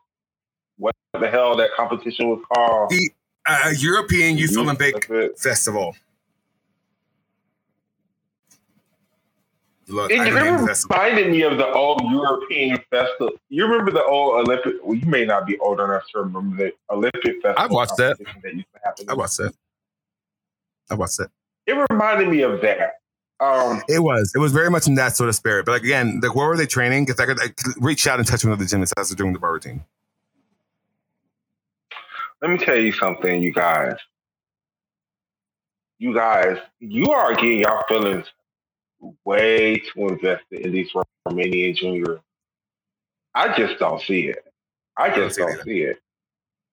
What 0.77 0.95
the 1.19 1.29
hell 1.29 1.57
that 1.57 1.71
competition 1.75 2.29
was 2.29 2.41
called? 2.53 2.91
The 2.91 3.11
uh, 3.49 3.69
European 3.77 4.37
Youth, 4.37 4.57
Olympic, 4.57 5.09
Festival. 5.37 5.95
Look, 9.89 10.11
and 10.11 10.27
you 10.27 10.35
reminded 10.35 11.31
me 11.31 11.41
of 11.41 11.57
the 11.57 11.67
old 11.71 12.03
European 12.11 12.77
festival. 12.91 13.31
You 13.49 13.65
remember 13.65 13.91
the 13.91 14.03
old 14.03 14.47
Olympic? 14.47 14.75
Well, 14.83 14.95
you 14.95 15.07
may 15.07 15.25
not 15.25 15.47
be 15.47 15.57
old 15.57 15.79
enough 15.79 16.03
to 16.13 16.19
remember 16.19 16.57
the 16.57 16.73
Olympic 16.93 17.41
festival. 17.41 17.55
I 17.57 17.65
watched 17.65 17.97
that. 17.97 18.17
that 18.43 18.53
used 18.53 18.67
to 18.73 18.79
happen 18.83 19.09
I 19.09 19.13
watched 19.15 19.37
that. 19.37 19.53
I 20.91 20.93
watched 20.93 21.17
that. 21.17 21.29
It 21.65 21.73
reminded 21.89 22.29
me 22.29 22.41
of 22.41 22.61
that. 22.61 22.99
Um, 23.39 23.81
it 23.87 23.99
was. 23.99 24.31
It 24.35 24.39
was 24.39 24.51
very 24.51 24.69
much 24.69 24.85
in 24.85 24.93
that 24.95 25.15
sort 25.15 25.29
of 25.29 25.35
spirit. 25.35 25.65
But 25.65 25.71
like 25.71 25.83
again, 25.83 26.19
like 26.21 26.35
where 26.35 26.47
were 26.47 26.57
they 26.57 26.67
training? 26.67 27.05
Because 27.05 27.19
I 27.19 27.25
could, 27.25 27.41
I 27.41 27.47
could 27.47 27.73
reach 27.83 28.05
out 28.05 28.19
and 28.19 28.27
touch 28.27 28.43
one 28.43 28.53
of 28.53 28.59
the 28.59 28.65
gymnasts 28.65 28.93
as 28.97 29.09
they're 29.09 29.15
doing 29.15 29.33
the 29.33 29.39
bar 29.39 29.53
routine. 29.53 29.83
Let 32.41 32.51
me 32.51 32.57
tell 32.57 32.77
you 32.77 32.91
something, 32.91 33.41
you 33.41 33.53
guys. 33.53 33.95
You 35.97 36.13
guys, 36.13 36.57
you 36.79 37.11
are 37.11 37.33
getting 37.35 37.59
your 37.59 37.83
feelings 37.87 38.25
way 39.25 39.77
too 39.79 40.07
invested 40.07 40.61
in 40.61 40.71
these 40.71 40.89
Romanian 41.27 41.75
juniors. 41.75 42.19
I 43.35 43.55
just 43.57 43.79
don't 43.79 44.01
see 44.01 44.27
it. 44.27 44.45
I 44.97 45.09
just 45.13 45.39
I 45.39 45.43
don't, 45.43 45.55
don't 45.55 45.65
see 45.65 45.81
it. 45.81 45.99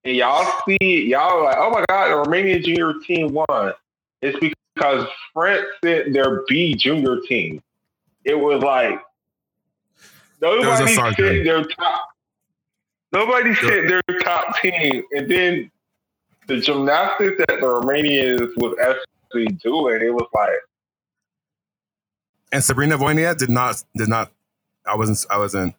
And 0.05 0.17
y'all 0.17 0.62
see 0.67 0.77
it, 0.81 1.09
y'all 1.09 1.45
like, 1.45 1.57
oh 1.59 1.71
my 1.71 1.85
God, 1.89 2.09
the 2.09 2.31
Romanian 2.31 2.64
junior 2.64 2.95
team 3.05 3.33
won. 3.33 3.73
It's 4.23 4.39
because 4.39 5.07
France 5.33 5.67
sent 5.85 6.12
their 6.12 6.43
B 6.49 6.75
junior 6.75 7.19
team. 7.29 7.62
It 8.25 8.39
was 8.39 8.62
like 8.62 9.01
nobody 10.41 10.95
sent 10.95 11.17
their 11.45 11.64
top. 11.64 12.09
Nobody 13.13 13.55
sent 13.55 13.89
their 13.89 14.03
top 14.21 14.59
team, 14.61 15.03
and 15.13 15.31
then 15.31 15.71
the 16.47 16.59
gymnastics 16.61 17.37
that 17.39 17.61
the 17.61 17.67
Romanians 17.67 18.51
was 18.57 18.77
actually 18.81 19.47
doing, 19.63 20.03
it 20.03 20.13
was 20.13 20.27
like. 20.35 20.51
And 22.53 22.63
Sabrina 22.63 22.97
Voinea 22.97 23.37
did 23.37 23.51
not 23.51 23.83
did 23.97 24.09
not. 24.09 24.33
I 24.87 24.97
wasn't. 24.97 25.25
I 25.31 25.39
wasn't. 25.39 25.75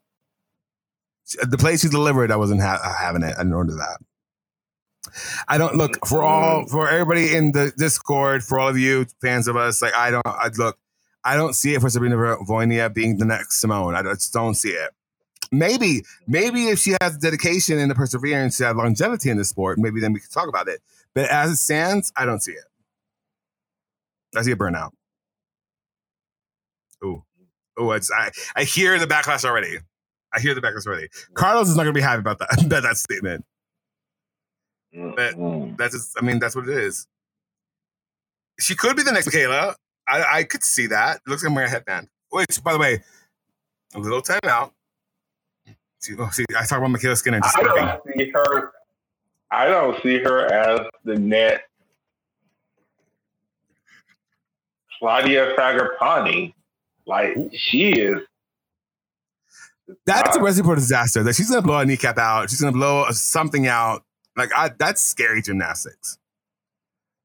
The 1.41 1.57
place 1.57 1.81
she 1.81 1.89
delivered, 1.89 2.31
I 2.31 2.37
wasn't 2.37 2.61
ha- 2.61 2.95
having 2.99 3.23
it. 3.23 3.35
I 3.35 3.39
didn't 3.39 3.53
order 3.53 3.73
that. 3.73 3.97
I 5.47 5.57
don't 5.57 5.75
look 5.75 6.05
for 6.05 6.23
all 6.23 6.61
mm-hmm. 6.61 6.71
for 6.71 6.89
everybody 6.89 7.35
in 7.35 7.51
the 7.51 7.71
Discord, 7.77 8.43
for 8.43 8.59
all 8.59 8.69
of 8.69 8.77
you 8.77 9.05
fans 9.21 9.47
of 9.47 9.55
us. 9.55 9.81
Like 9.81 9.93
I 9.95 10.11
don't, 10.11 10.25
I 10.25 10.49
look, 10.57 10.77
I 11.23 11.35
don't 11.35 11.53
see 11.53 11.73
it 11.73 11.81
for 11.81 11.89
Sabrina 11.89 12.15
Voinea 12.15 12.93
being 12.93 13.17
the 13.17 13.25
next 13.25 13.59
Simone. 13.59 13.95
I 13.95 14.03
just 14.03 14.33
don't 14.33 14.55
see 14.55 14.69
it. 14.69 14.91
Maybe, 15.51 16.03
maybe 16.27 16.67
if 16.67 16.79
she 16.79 16.95
has 17.01 17.17
the 17.17 17.19
dedication 17.19 17.79
and 17.79 17.89
the 17.89 17.95
perseverance 17.95 18.57
to 18.57 18.65
have 18.65 18.77
longevity 18.77 19.29
in 19.29 19.37
the 19.37 19.45
sport, 19.45 19.77
maybe 19.77 19.99
then 19.99 20.13
we 20.13 20.19
can 20.19 20.29
talk 20.29 20.47
about 20.47 20.67
it. 20.67 20.81
But 21.13 21.29
as 21.29 21.51
it 21.51 21.57
stands, 21.57 22.11
I 22.15 22.25
don't 22.25 22.41
see 22.41 22.51
it. 22.51 22.65
I 24.35 24.41
see 24.41 24.51
a 24.51 24.55
burnout. 24.55 24.91
Ooh, 27.03 27.23
oh, 27.77 27.91
it's 27.91 28.11
I. 28.11 28.31
I 28.55 28.63
hear 28.63 28.99
the 28.99 29.07
backlash 29.07 29.45
already. 29.45 29.77
I 30.33 30.39
hear 30.39 30.53
the 30.53 30.61
backlash 30.61 30.85
already. 30.85 31.07
Mm. 31.07 31.33
Carlos 31.35 31.69
is 31.69 31.75
not 31.75 31.83
going 31.83 31.93
to 31.93 31.97
be 31.97 32.03
happy 32.03 32.19
about 32.19 32.39
that. 32.39 32.61
about 32.65 32.83
that 32.83 32.97
statement. 32.97 33.45
But 34.93 35.35
that's 35.77 35.93
just, 35.93 36.15
I 36.17 36.21
mean, 36.21 36.39
that's 36.39 36.55
what 36.55 36.67
it 36.67 36.77
is. 36.77 37.07
She 38.59 38.75
could 38.75 38.95
be 38.95 39.03
the 39.03 39.11
next 39.11 39.27
MyKayla. 39.27 39.75
I, 40.07 40.25
I 40.39 40.43
could 40.43 40.63
see 40.63 40.87
that. 40.87 41.17
It 41.17 41.29
looks 41.29 41.43
like 41.43 41.49
I'm 41.49 41.55
wearing 41.55 41.67
a 41.67 41.71
headband. 41.71 42.07
Which, 42.29 42.63
by 42.63 42.73
the 42.73 42.79
way, 42.79 43.03
a 43.93 43.99
little 43.99 44.21
time 44.21 44.39
out. 44.45 44.71
See, 44.71 44.76
oh, 46.19 46.29
see 46.31 46.45
I 46.57 46.65
talk 46.65 46.79
about 46.79 46.89
MyKayla 46.89 47.17
Skinner. 47.17 47.39
I 47.43 47.63
don't 47.63 48.01
see 48.17 48.31
her. 48.31 48.71
I 49.49 49.67
don't 49.67 50.03
see 50.03 50.19
her 50.19 50.45
as 50.45 50.81
the 51.03 51.15
net 51.15 51.63
Claudia 54.99 55.55
Fragapane. 55.55 56.53
Like 57.05 57.35
she 57.53 57.91
is. 57.91 58.17
That's 60.05 60.35
a 60.35 60.41
recipe 60.41 60.65
for 60.65 60.75
disaster. 60.75 61.23
That 61.23 61.35
she's 61.35 61.49
gonna 61.49 61.61
blow 61.61 61.77
a 61.77 61.85
kneecap 61.85 62.17
out. 62.17 62.49
She's 62.49 62.59
gonna 62.59 62.73
blow 62.73 63.05
something 63.11 63.67
out 63.67 64.03
like 64.35 64.51
I, 64.55 64.69
that's 64.77 65.01
scary 65.01 65.41
gymnastics. 65.41 66.17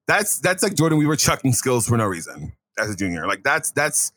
That's 0.07 0.39
that's 0.39 0.63
like 0.63 0.75
Jordyn 0.75 1.03
Wieber 1.03 1.19
chucking 1.19 1.53
skills 1.53 1.87
for 1.87 1.97
no 1.97 2.07
reason 2.07 2.53
as 2.79 2.91
a 2.91 2.97
junior. 2.97 3.27
Like 3.27 3.43
that's 3.43 3.73
that's 3.73 4.13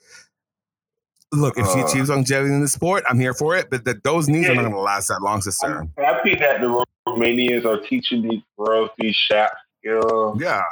Look, 1.35 1.57
if 1.57 1.67
she 1.71 1.79
Uh. 1.81 1.85
achieves 1.85 2.09
longevity 2.09 2.53
in 2.53 2.61
the 2.61 2.67
sport, 2.67 3.03
I'm 3.09 3.19
here 3.19 3.33
for 3.33 3.55
it. 3.55 3.69
But 3.69 3.85
that 3.85 4.03
those 4.03 4.27
knees 4.27 4.47
are 4.49 4.55
not 4.55 4.61
going 4.61 4.73
to 4.73 4.79
last 4.79 5.07
that 5.09 5.21
long, 5.21 5.41
sister. 5.41 5.81
I'm 5.81 5.91
happy 6.03 6.35
that 6.35 6.61
the 6.61 6.85
Romanians 7.07 7.65
are 7.65 7.77
teaching 7.87 8.21
these 8.27 8.41
girls 8.57 8.89
these 8.97 9.15
shot 9.15 9.51
skills, 9.79 10.39
Yeah, 10.41 10.63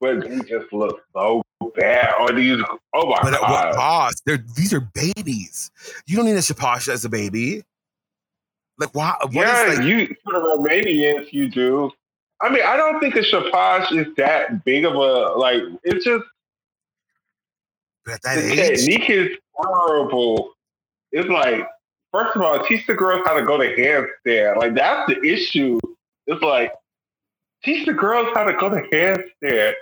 but 0.00 0.20
they 0.20 0.38
just 0.40 0.72
look 0.72 1.00
so 1.12 1.42
bad 1.76 2.14
on 2.20 2.36
these. 2.36 2.62
Oh 2.94 3.06
my 3.10 3.18
but 3.22 3.38
god! 3.40 3.74
cost? 3.74 4.22
They're 4.24 4.38
these 4.56 4.72
are 4.72 4.80
babies. 4.80 5.70
You 6.06 6.16
don't 6.16 6.26
need 6.26 6.32
a 6.32 6.38
Shaposh 6.38 6.88
as 6.88 7.04
a 7.04 7.08
baby. 7.08 7.64
Like, 8.78 8.94
why? 8.94 9.16
What 9.20 9.30
is 9.30 9.34
yeah, 9.36 9.74
like? 9.76 9.82
you 9.82 10.14
for 10.24 10.32
the 10.34 10.38
Romanians, 10.38 11.32
you 11.32 11.48
do. 11.48 11.90
I 12.40 12.48
mean, 12.50 12.62
I 12.64 12.76
don't 12.76 13.00
think 13.00 13.16
a 13.16 13.20
Shapash 13.22 13.90
is 13.98 14.14
that 14.16 14.64
big 14.64 14.84
of 14.84 14.94
a 14.94 15.32
like. 15.36 15.62
It's 15.82 16.04
just 16.04 16.24
but 18.04 18.14
at 18.14 18.22
that 18.22 18.34
the 18.36 18.52
age, 18.52 18.86
technique 18.86 19.10
is 19.10 19.36
horrible. 19.58 20.52
It's 21.12 21.28
like, 21.28 21.66
first 22.12 22.36
of 22.36 22.42
all, 22.42 22.64
teach 22.66 22.86
the 22.86 22.94
girls 22.94 23.22
how 23.26 23.34
to 23.38 23.44
go 23.44 23.56
to 23.58 23.74
handstand. 23.76 24.56
Like 24.56 24.74
that's 24.74 25.06
the 25.12 25.22
issue. 25.22 25.78
It's 26.26 26.42
like 26.42 26.72
teach 27.64 27.86
the 27.86 27.92
girls 27.94 28.28
how 28.34 28.44
to 28.44 28.52
go 28.54 28.68
to 28.68 28.82
handstand. 28.92 29.72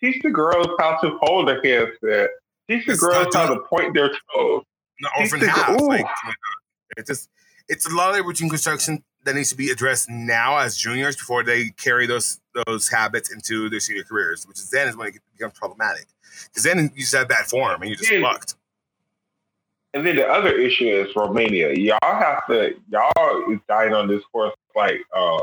Teach 0.00 0.22
the 0.22 0.30
girls 0.30 0.68
how 0.78 0.96
to 0.98 1.18
hold 1.22 1.48
a 1.48 1.60
handstand. 1.60 2.28
Teach 2.68 2.86
the 2.86 2.92
It's 2.92 3.00
girls 3.00 3.34
how 3.34 3.52
to 3.52 3.60
point 3.60 3.94
their 3.94 4.08
toes. 4.34 4.62
no, 5.00 5.08
the- 5.38 5.48
half. 5.48 5.80
Like, 5.80 6.04
oh 6.04 6.32
it's 6.96 7.08
just 7.08 7.28
it's 7.68 7.86
a 7.86 7.94
lot 7.94 8.18
of 8.18 8.24
routine 8.24 8.48
construction 8.48 9.02
that 9.24 9.34
needs 9.34 9.50
to 9.50 9.56
be 9.56 9.70
addressed 9.70 10.08
now 10.08 10.56
as 10.58 10.76
juniors 10.76 11.16
before 11.16 11.42
they 11.42 11.70
carry 11.70 12.06
those 12.06 12.40
those 12.66 12.88
habits 12.88 13.30
into 13.32 13.68
their 13.68 13.80
senior 13.80 14.04
careers, 14.04 14.46
which 14.46 14.58
is 14.58 14.70
then 14.70 14.88
is 14.88 14.96
when 14.96 15.08
it 15.08 15.14
becomes 15.36 15.52
problematic. 15.58 16.06
Because 16.44 16.62
then 16.62 16.90
you 16.94 17.00
just 17.00 17.14
have 17.14 17.28
bad 17.28 17.46
form 17.46 17.80
and 17.82 17.90
you 17.90 17.96
just 17.96 18.10
Yeah. 18.10 18.20
fucked. 18.22 18.54
And 19.94 20.06
then 20.06 20.16
the 20.16 20.26
other 20.26 20.52
issue 20.52 20.86
is 20.86 21.14
Romania. 21.16 21.72
Y'all 21.72 21.98
have 22.02 22.46
to 22.48 22.74
y'all 22.90 23.52
is 23.52 23.58
dying 23.68 23.94
on 23.94 24.06
this 24.06 24.22
horse 24.32 24.54
like 24.76 25.00
uh, 25.16 25.38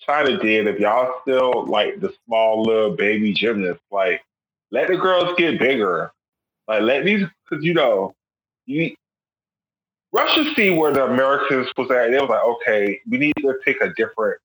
China 0.00 0.38
did. 0.38 0.66
If 0.66 0.78
y'all 0.78 1.14
still 1.22 1.66
like 1.66 2.00
the 2.00 2.12
small 2.26 2.62
little 2.62 2.96
baby 2.96 3.32
gymnasts, 3.32 3.82
like 3.90 4.22
let 4.70 4.88
the 4.88 4.96
girls 4.96 5.34
get 5.36 5.58
bigger. 5.58 6.12
Like 6.68 6.82
let 6.82 7.04
these 7.04 7.26
because 7.48 7.64
you 7.64 7.74
know 7.74 8.14
you 8.66 8.94
Russia 10.12 10.44
see 10.54 10.70
where 10.70 10.92
the 10.92 11.04
Americans 11.04 11.68
was 11.76 11.90
at. 11.90 12.10
They 12.10 12.18
was 12.18 12.30
like, 12.30 12.44
okay, 12.44 13.00
we 13.08 13.18
need 13.18 13.34
to 13.40 13.54
pick 13.64 13.80
a 13.80 13.92
different 13.94 14.38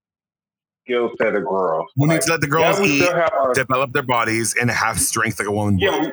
skill 0.84 1.12
set 1.18 1.36
of 1.36 1.44
girls. 1.44 1.90
We 1.96 2.08
Like, 2.08 2.16
need 2.16 2.22
to 2.24 2.32
let 2.32 2.42
the 2.42 2.48
girls 2.48 2.80
eat, 2.82 3.02
have 3.02 3.54
develop 3.54 3.94
their 3.94 4.04
bodies, 4.04 4.56
and 4.60 4.70
have 4.70 5.00
strength 5.00 5.40
like 5.40 5.48
a 5.48 5.52
woman 5.52 5.80
yeah, 5.80 6.12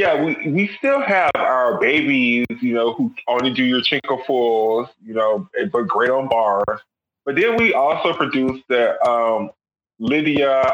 yeah, 0.00 0.22
we, 0.24 0.34
we 0.50 0.70
still 0.78 1.02
have 1.02 1.30
our 1.34 1.78
babies, 1.78 2.46
you 2.62 2.72
know, 2.72 2.94
who 2.94 3.12
only 3.28 3.52
do 3.52 3.62
Yurchenko 3.62 4.24
fulls, 4.24 4.88
you 5.04 5.12
know, 5.12 5.46
but 5.70 5.82
great 5.86 6.08
on 6.10 6.26
bars. 6.26 6.80
But 7.26 7.36
then 7.36 7.56
we 7.56 7.74
also 7.74 8.14
produced 8.14 8.64
the 8.70 8.98
um, 9.06 9.50
Lydia, 9.98 10.72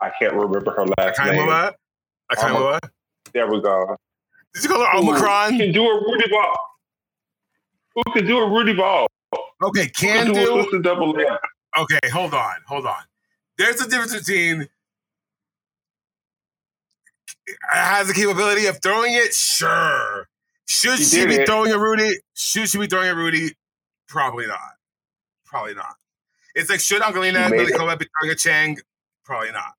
I 0.00 0.10
can't 0.18 0.34
remember 0.34 0.72
her 0.72 0.86
last 0.98 1.20
name. 1.20 1.34
Akhaimova? 1.34 1.74
Akhaimova? 2.32 2.80
There 3.32 3.48
we 3.48 3.62
go. 3.62 3.96
Did 4.54 4.64
you 4.64 4.70
call 4.70 4.84
her 4.84 4.90
Who 4.90 5.10
Omicron? 5.10 5.58
can 5.58 5.70
do 5.70 5.86
a 5.86 5.94
Rudi 5.94 6.28
ball. 6.28 6.56
Who 7.94 8.02
can 8.12 8.26
do 8.26 8.38
a 8.38 8.50
Rudi 8.50 8.74
ball? 8.74 9.06
Okay, 9.62 9.84
Who 9.84 9.90
can 9.92 10.26
do 10.26 10.32
a 10.32 10.34
do. 10.34 10.52
twisted 10.54 10.82
double? 10.82 11.16
Okay, 11.78 12.08
hold 12.12 12.34
on, 12.34 12.54
hold 12.66 12.86
on. 12.86 13.02
There's 13.56 13.80
a 13.80 13.88
difference 13.88 14.16
between 14.16 14.68
has 17.70 18.08
the 18.08 18.14
capability 18.14 18.66
of 18.66 18.80
throwing 18.82 19.14
it. 19.14 19.34
Sure. 19.34 20.28
Should 20.66 20.98
She 20.98 21.04
she, 21.04 21.26
be 21.26 21.34
it. 21.34 21.46
throwing 21.46 21.72
a 21.72 21.78
Rudi? 21.78 22.18
Should 22.34 22.68
she 22.68 22.78
be 22.78 22.86
throwing 22.86 23.08
a 23.10 23.14
Rudi? 23.14 23.52
Probably 24.08 24.46
not. 24.46 24.58
Probably 25.44 25.74
not. 25.74 25.94
It's 26.54 26.70
like 26.70 26.80
should 26.80 27.02
Angelina 27.02 27.48
Billy. 27.50 27.72
Colette 27.72 27.98
be 27.98 28.06
throwing 28.20 28.32
a 28.32 28.36
Cheng? 28.36 28.78
Probably 29.24 29.50
not. 29.52 29.74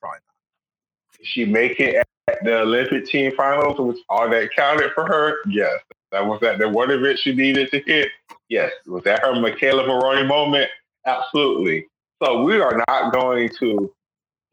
Probably 0.00 0.18
not. 0.26 1.18
Did 1.18 1.26
she 1.26 1.44
make 1.44 1.78
it 1.80 1.96
at 1.96 2.44
the 2.44 2.60
Olympic 2.60 3.06
team 3.06 3.32
finals, 3.36 3.78
which 3.78 3.98
all 4.08 4.28
that 4.30 4.50
counted 4.54 4.92
for 4.92 5.06
her? 5.06 5.36
Yes. 5.48 5.80
That 6.12 6.26
was 6.26 6.40
that 6.40 6.58
the 6.58 6.68
one 6.68 6.90
event 6.90 7.18
she 7.18 7.34
needed 7.34 7.70
to 7.72 7.80
hit. 7.80 8.08
Yes. 8.48 8.72
Was 8.86 9.02
that 9.04 9.20
her 9.20 9.32
McKayla 9.32 9.86
Maroney 9.86 10.26
moment? 10.26 10.68
Absolutely. 11.06 11.86
So 12.22 12.42
we 12.42 12.60
are 12.60 12.82
not 12.88 13.12
going 13.12 13.50
to 13.60 13.92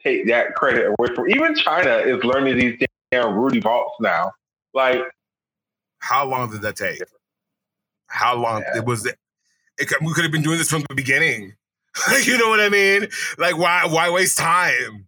take 0.04 0.28
that 0.28 0.56
credit 0.56 0.88
away 0.98 1.14
from 1.16 1.30
even 1.30 1.56
China 1.56 1.98
is 1.98 2.24
learning 2.24 2.58
these 2.58 2.80
damn 3.12 3.34
Rudi 3.36 3.60
vaults 3.60 3.96
now. 4.00 4.32
Like 4.74 5.02
How 6.00 6.26
long 6.28 6.50
did 6.52 6.62
that 6.62 6.76
take? 6.76 7.00
How 8.08 8.36
long 8.36 8.62
Yeah. 8.62 8.78
it 8.80 8.86
was? 8.86 9.06
It, 9.06 9.16
could- 9.88 10.06
we 10.06 10.14
could 10.14 10.24
have 10.24 10.32
been 10.32 10.42
doing 10.42 10.58
this 10.58 10.70
from 10.70 10.84
the 10.90 10.96
beginning. 10.96 11.54
you 12.24 12.38
know 12.38 12.50
what 12.50 12.60
I 12.62 12.70
mean? 12.70 13.08
Like 13.38 13.58
why? 13.58 13.86
Why 13.86 14.10
waste 14.10 14.38
time? 14.38 15.08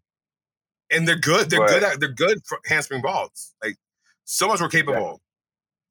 And 0.91 1.07
they're 1.07 1.15
good. 1.17 1.49
They're 1.49 1.59
Right. 1.61 1.69
good 1.69 1.83
at. 1.83 1.99
They're 1.99 2.09
good 2.11 2.41
for 2.45 2.59
handspring 2.65 3.01
balls. 3.01 3.53
Like 3.63 3.77
so 4.25 4.47
much 4.47 4.59
more 4.59 4.69
capable 4.69 5.21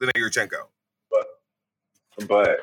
than 0.00 0.10
a 0.10 0.18
Yurchenko. 0.18 0.66
but 1.10 1.26
but 2.28 2.60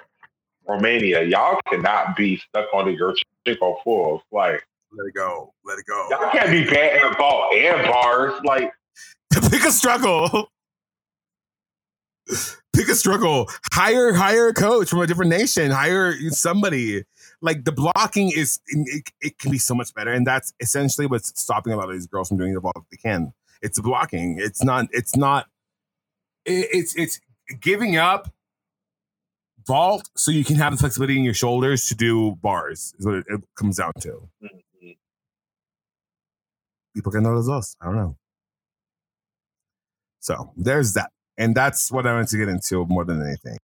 Romania, 0.68 1.24
y'all 1.24 1.60
cannot 1.70 2.16
be 2.16 2.38
stuck 2.38 2.68
on 2.74 2.86
the 2.86 2.96
Yurchenko 2.96 3.84
fulls. 3.84 4.22
Like 4.32 4.66
Let 4.92 5.08
it 5.08 5.14
go. 5.16 5.54
Let 5.66 5.80
it 5.80 5.86
go. 5.88 6.08
y'all 6.10 6.32
can't 6.32 6.50
be 6.50 6.64
bad 6.66 7.02
at 7.02 7.18
ball 7.18 7.50
and 7.56 7.84
bars. 7.88 8.40
Like 8.44 8.72
Pick 9.34 9.64
a 9.66 9.72
struggle. 9.72 10.50
Pick 12.76 12.88
a 12.90 12.96
struggle. 12.96 13.48
Hire 13.74 14.14
hire 14.14 14.48
a 14.50 14.54
coach 14.54 14.90
from 14.90 15.00
a 15.00 15.08
different 15.08 15.30
nation. 15.32 15.72
Hire 15.72 16.14
somebody. 16.30 17.04
Like 17.42 17.64
the 17.66 17.72
blocking 17.72 18.32
is 18.36 18.60
it, 18.68 19.10
it 19.22 19.40
can 19.40 19.52
be 19.52 19.58
so 19.58 19.74
much 19.74 19.94
better, 19.94 20.12
and 20.12 20.26
that's 20.28 20.54
essentially 20.60 21.08
what's 21.08 21.40
stopping 21.40 21.74
a 21.74 21.78
lot 21.78 21.88
of 21.90 21.94
these 21.94 22.08
girls 22.08 22.28
from 22.30 22.38
doing 22.38 22.54
the 22.54 22.62
ball 22.62 22.74
if 22.76 22.84
they 22.92 22.98
can. 22.98 23.34
It's 23.62 23.80
blocking. 23.80 24.38
It's 24.40 24.64
not. 24.64 24.88
It's 24.92 25.16
not. 25.16 25.48
it- 26.46 26.68
it's 26.72 26.96
it's 26.96 27.20
giving 27.62 27.96
up 27.98 28.32
vault 29.66 30.10
so 30.16 30.32
you 30.32 30.44
can 30.44 30.56
have 30.58 30.72
the 30.74 30.78
flexibility 30.78 31.18
in 31.18 31.24
your 31.24 31.34
shoulders 31.34 31.88
to 31.88 31.96
do 31.96 32.36
bars. 32.42 32.94
Is 33.00 33.06
what 33.06 33.16
it, 33.16 33.26
it 33.30 33.42
comes 33.56 33.78
down 33.78 33.94
to. 34.02 34.10
Mm-hmm. 34.44 34.48
People 37.00 37.14
can 37.14 37.24
know 37.24 37.34
those 37.34 37.47
dos. 37.47 37.78
I 37.80 37.86
don't 37.86 37.95
know. 37.95 38.18
So 40.20 40.52
there's 40.58 40.91
that. 40.95 41.12
And 41.38 41.56
that's 41.56 41.89
what 41.93 42.06
I 42.06 42.12
wanted 42.12 42.28
to 42.28 42.38
get 42.38 42.50
into 42.50 42.86
more 42.88 43.06
than 43.06 43.26
anything. 43.26 43.58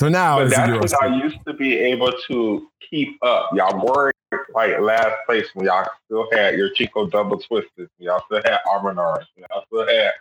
So 0.00 0.08
now 0.08 0.38
But 0.38 0.50
that's 0.50 0.92
y'all 0.92 1.18
used 1.18 1.38
to 1.48 1.52
be 1.52 1.76
able 1.76 2.12
to 2.28 2.68
keep 2.88 3.18
up. 3.24 3.50
Y'all 3.54 3.84
were 3.84 4.12
like 4.54 4.78
last 4.78 5.16
place 5.26 5.46
when 5.54 5.66
y'all 5.66 5.84
still 6.04 6.28
had 6.30 6.54
your 6.54 6.70
Chico 6.74 7.08
double 7.08 7.40
twisted. 7.40 7.88
Y'all 7.98 8.22
still 8.26 8.40
had 8.44 8.58
Amanars. 8.68 9.24
Y'all 9.36 9.64
still 9.66 9.88
had 9.88 10.12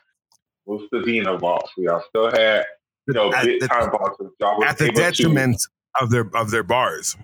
Mustafina 0.67 1.39
vaults. 1.39 1.69
Y'all 1.77 2.03
still 2.09 2.31
had 2.31 2.65
you 3.07 3.13
know 3.13 3.31
at, 3.31 3.45
big 3.45 3.61
the, 3.61 3.67
time 3.67 3.91
vaults. 3.91 4.17
Y'all 4.39 4.63
at 4.63 4.79
the 4.79 4.85
able 4.85 4.95
to- 4.95 5.01
detriment 5.01 5.61
of 6.01 6.09
their 6.09 6.27
of 6.35 6.49
their 6.49 6.63
bars. 6.63 7.15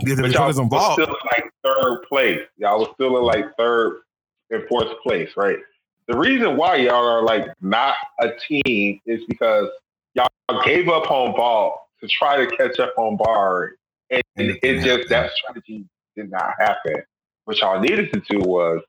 If 0.00 0.18
But 0.18 0.32
y'all 0.32 0.46
was 0.46 0.58
vault, 0.58 0.92
still 0.94 1.06
in 1.06 1.14
like 1.32 1.50
third 1.64 2.02
place. 2.08 2.40
Y'all 2.56 2.78
was 2.78 2.88
still 2.94 3.18
in 3.18 3.24
like 3.24 3.56
third 3.56 4.00
and 4.50 4.62
fourth 4.68 4.88
place, 5.02 5.30
right? 5.36 5.58
The 6.06 6.16
reason 6.16 6.56
why 6.56 6.76
y'all 6.76 7.06
are 7.06 7.22
like 7.22 7.46
not 7.60 7.94
a 8.20 8.30
team 8.48 9.00
is 9.06 9.22
because 9.28 9.68
y'all 10.14 10.28
gave 10.64 10.88
up 10.88 11.10
on 11.10 11.32
ball 11.32 11.88
to 12.00 12.08
try 12.08 12.44
to 12.44 12.56
catch 12.56 12.78
up 12.78 12.94
on 12.96 13.16
bar, 13.16 13.72
and, 14.10 14.22
And 14.36 14.58
it, 14.62 14.84
just 14.84 15.08
that 15.08 15.32
strategy 15.32 15.84
did 16.16 16.30
not 16.30 16.54
happen. 16.58 17.02
What 17.44 17.58
y'all 17.58 17.80
needed 17.80 18.12
to 18.12 18.20
do 18.20 18.38
was 18.38 18.80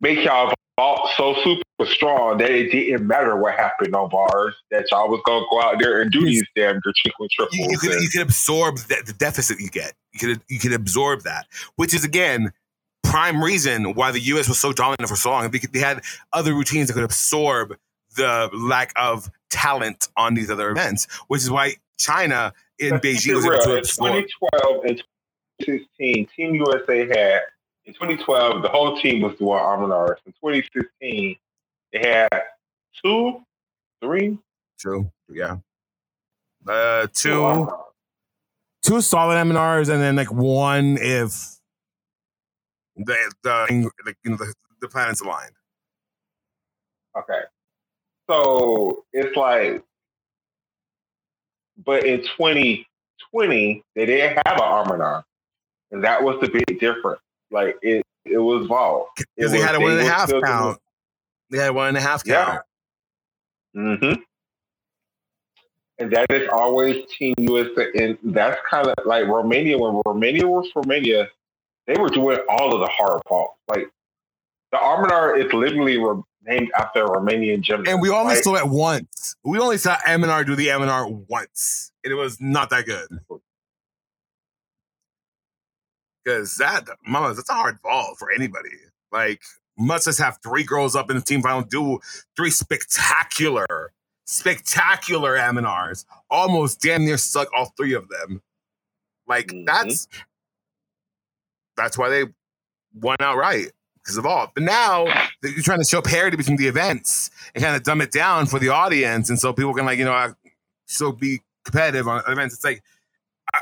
make 0.00 0.24
y'all 0.24 0.52
vault 0.76 1.10
so 1.16 1.34
super 1.42 1.62
strong 1.86 2.38
that 2.38 2.50
it 2.50 2.70
didn't 2.70 3.06
matter 3.06 3.36
what 3.36 3.54
happened 3.54 3.94
on 3.94 4.08
bars. 4.08 4.54
That 4.70 4.86
y'all 4.90 5.08
was 5.08 5.20
gonna 5.26 5.44
go 5.50 5.60
out 5.62 5.76
there 5.80 6.00
and 6.02 6.10
do 6.10 6.24
these 6.24 6.44
damn 6.54 6.80
triple 6.82 7.28
triples. 7.30 7.56
you, 7.56 7.66
you 7.70 7.78
could 7.78 7.92
and- 7.92 8.02
you 8.02 8.08
could 8.08 8.22
absorb 8.22 8.76
the, 8.78 9.02
the 9.06 9.12
deficit 9.12 9.58
you 9.60 9.68
get. 9.70 9.94
You 10.12 10.18
could 10.20 10.40
you 10.48 10.58
could 10.58 10.72
absorb 10.72 11.22
that, 11.22 11.46
which 11.76 11.94
is 11.94 12.04
again 12.04 12.52
prime 13.04 13.42
reason 13.42 13.94
why 13.94 14.10
the 14.12 14.20
U.S. 14.20 14.48
was 14.48 14.58
so 14.58 14.72
dominant 14.72 15.08
for 15.08 15.16
so 15.16 15.30
long 15.30 15.50
because 15.50 15.70
they 15.70 15.78
had 15.78 16.02
other 16.32 16.52
routines 16.54 16.88
that 16.88 16.94
could 16.94 17.04
absorb 17.04 17.74
the 18.16 18.50
lack 18.52 18.92
of 18.96 19.30
talent 19.50 20.08
on 20.16 20.34
these 20.34 20.50
other 20.50 20.70
events, 20.70 21.06
which 21.28 21.40
is 21.42 21.50
why 21.50 21.74
China 21.98 22.52
in 22.78 22.94
Beijing 22.96 23.34
was 23.34 23.44
able 23.46 23.58
to 23.60 23.72
In 23.72 23.78
absorb. 23.78 24.24
2012 24.52 24.84
and 24.84 25.02
2016, 25.60 26.28
Team 26.36 26.54
USA 26.54 27.06
had 27.06 27.40
in 27.88 27.94
2012 27.94 28.62
the 28.62 28.68
whole 28.68 29.00
team 29.00 29.22
was 29.22 29.34
doing 29.36 29.58
Amanars. 29.58 30.16
In 30.26 30.32
2016, 30.32 31.36
they 31.92 31.98
had 31.98 32.42
two, 33.02 33.40
three, 34.00 34.38
True, 34.78 35.10
yeah. 35.28 35.56
Uh, 36.66 37.06
two 37.12 37.68
two 38.82 39.00
solid 39.00 39.34
Amanars 39.34 39.88
and 39.88 40.00
then 40.00 40.16
like 40.16 40.30
one 40.30 40.98
if 41.00 41.56
the 42.96 43.16
the 43.42 43.90
like 44.04 44.16
you 44.22 44.30
know 44.30 44.36
the, 44.36 44.52
the 44.80 44.88
planets 44.88 45.20
aligned. 45.20 45.52
Okay, 47.16 47.40
So 48.28 49.04
it's 49.12 49.36
like, 49.36 49.82
but 51.84 52.04
in 52.04 52.20
2020, 52.20 53.82
they 53.96 54.06
didn't 54.06 54.40
have 54.46 54.56
an 54.56 54.62
Amanar. 54.62 55.24
And 55.90 56.04
that 56.04 56.22
was 56.22 56.38
the 56.40 56.48
big 56.48 56.78
difference. 56.78 57.20
Like 57.50 57.76
it, 57.82 58.04
it 58.24 58.38
was 58.38 58.66
Vault. 58.66 59.08
Because 59.36 59.52
they 59.52 59.60
had 59.60 59.74
a 59.74 59.80
one 59.80 59.92
and 59.92 60.00
a 60.00 60.04
half 60.04 60.30
count. 60.30 60.78
They 61.50 61.58
had 61.58 61.74
one 61.74 61.88
and 61.88 61.96
a 61.96 62.00
half 62.00 62.24
count. 62.24 62.62
Yeah. 63.74 63.80
Mm-hmm. 63.80 64.20
And 66.00 66.12
that 66.12 66.30
is 66.30 66.48
always 66.52 67.04
Team 67.16 67.34
USA. 67.38 67.88
And 67.94 68.18
that's 68.22 68.60
kind 68.68 68.86
of 68.86 68.94
like 69.04 69.26
Romania. 69.26 69.78
When 69.78 70.00
Romania 70.06 70.46
was 70.46 70.70
Romania, 70.74 71.28
they 71.86 71.96
were 71.96 72.08
doing 72.08 72.38
all 72.48 72.74
of 72.74 72.80
the 72.80 72.86
hard 72.86 73.20
vaults. 73.28 73.58
Like 73.68 73.88
the 74.70 74.78
Amanar 74.78 75.44
is 75.44 75.52
literally 75.52 75.98
named 76.44 76.70
after 76.78 77.04
a 77.04 77.08
Romanian 77.08 77.62
gymnast. 77.62 77.90
And 77.90 78.00
we 78.00 78.10
only 78.10 78.34
right? 78.34 78.44
saw 78.44 78.56
it 78.56 78.68
once. 78.68 79.34
We 79.44 79.58
only 79.58 79.78
saw 79.78 79.96
Amanar 80.06 80.46
do 80.46 80.54
the 80.54 80.68
Amanar 80.68 81.10
once. 81.28 81.92
And 82.04 82.12
it 82.12 82.16
was 82.16 82.40
not 82.40 82.70
that 82.70 82.86
good. 82.86 83.08
Because 86.28 86.56
that, 86.58 86.84
mama, 87.06 87.32
that's 87.32 87.48
a 87.48 87.54
hard 87.54 87.78
vault 87.80 88.18
for 88.18 88.30
anybody. 88.30 88.68
Like, 89.10 89.40
must 89.78 90.04
just 90.04 90.18
have 90.18 90.36
three 90.42 90.62
girls 90.62 90.94
up 90.94 91.08
in 91.08 91.16
the 91.16 91.22
team 91.22 91.40
final, 91.40 91.62
do 91.62 92.00
three 92.36 92.50
spectacular, 92.50 93.92
spectacular 94.26 95.38
Amanars. 95.38 96.04
Almost 96.28 96.82
damn 96.82 97.06
near 97.06 97.16
suck 97.16 97.48
all 97.56 97.72
three 97.78 97.94
of 97.94 98.10
them. 98.10 98.42
Like, 99.26 99.46
mm-hmm. 99.46 99.64
that's 99.64 100.06
that's 101.78 101.96
why 101.96 102.10
they 102.10 102.24
won 102.92 103.16
outright 103.20 103.72
because 103.94 104.18
of 104.18 104.26
all. 104.26 104.52
But 104.54 104.64
now 104.64 105.06
you're 105.42 105.62
trying 105.62 105.78
to 105.78 105.88
show 105.88 106.02
parity 106.02 106.36
between 106.36 106.58
the 106.58 106.66
events 106.66 107.30
and 107.54 107.64
kind 107.64 107.74
of 107.74 107.84
dumb 107.84 108.02
it 108.02 108.12
down 108.12 108.44
for 108.44 108.58
the 108.58 108.68
audience, 108.68 109.30
and 109.30 109.38
so 109.38 109.54
people 109.54 109.72
can 109.72 109.86
like 109.86 109.98
you 109.98 110.04
know 110.04 110.34
still 110.84 111.12
be 111.12 111.40
competitive 111.64 112.06
on 112.06 112.22
events. 112.26 112.54
It's 112.54 112.64
like 112.64 112.82
I, 113.54 113.60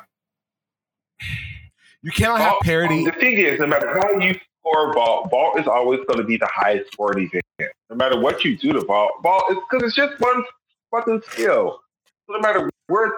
you 2.07 2.13
cannot 2.13 2.41
have 2.41 2.55
parity. 2.63 3.05
The 3.05 3.11
thing 3.11 3.37
is, 3.37 3.59
no 3.59 3.67
matter 3.67 4.01
how 4.01 4.21
you 4.21 4.39
score 4.61 4.95
vault, 4.95 5.29
vault 5.29 5.59
is 5.59 5.67
always 5.67 5.99
going 6.07 6.21
to 6.21 6.25
be 6.25 6.37
the 6.37 6.49
highest 6.55 6.93
scoring 6.93 7.29
event. 7.29 7.73
No 7.91 7.97
matter 7.97 8.17
what 8.17 8.45
you 8.45 8.57
do 8.57 8.73
to 8.75 8.85
vault, 8.85 9.11
vault 9.25 9.43
is 9.51 9.57
because 9.69 9.89
it's 9.89 9.97
just 9.97 10.21
one 10.21 10.45
fucking 10.93 11.21
skill. 11.27 11.81
So 12.29 12.35
no 12.35 12.39
matter 12.39 12.71
where 12.87 13.13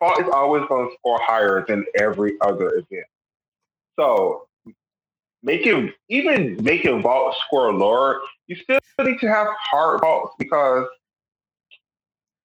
vault 0.00 0.20
is 0.20 0.26
always 0.32 0.64
going 0.68 0.88
to 0.88 0.94
score 0.96 1.20
higher 1.22 1.64
than 1.68 1.84
every 1.94 2.32
other 2.40 2.70
event. 2.70 3.06
So 3.96 4.48
making 5.44 5.92
even 6.08 6.60
making 6.64 7.00
vault 7.00 7.36
score 7.46 7.72
lower, 7.72 8.22
you 8.48 8.56
still 8.56 8.80
need 9.04 9.20
to 9.20 9.28
have 9.28 9.46
hard 9.56 10.00
vaults 10.00 10.34
because 10.36 10.88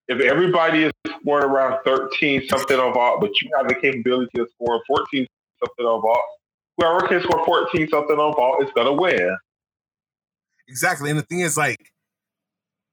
if 0.06 0.20
everybody 0.20 0.84
is 0.84 0.92
scoring 1.20 1.50
around 1.50 1.80
13 1.84 2.46
something 2.46 2.78
on 2.78 2.94
vault, 2.94 3.20
but 3.20 3.32
you 3.42 3.50
have 3.56 3.66
the 3.66 3.74
capability 3.74 4.38
of 4.38 4.48
scoring 4.54 4.80
14 4.86 5.26
something 5.60 5.86
on 5.86 6.02
vault, 6.02 6.24
whoever 6.76 7.06
can 7.06 7.22
score 7.22 7.44
14 7.44 7.88
something 7.88 8.16
on 8.16 8.34
vault 8.34 8.62
is 8.62 8.70
gonna 8.74 8.92
win. 8.92 9.36
Exactly. 10.68 11.10
And 11.10 11.18
the 11.18 11.24
thing 11.24 11.40
is 11.40 11.56
like 11.56 11.92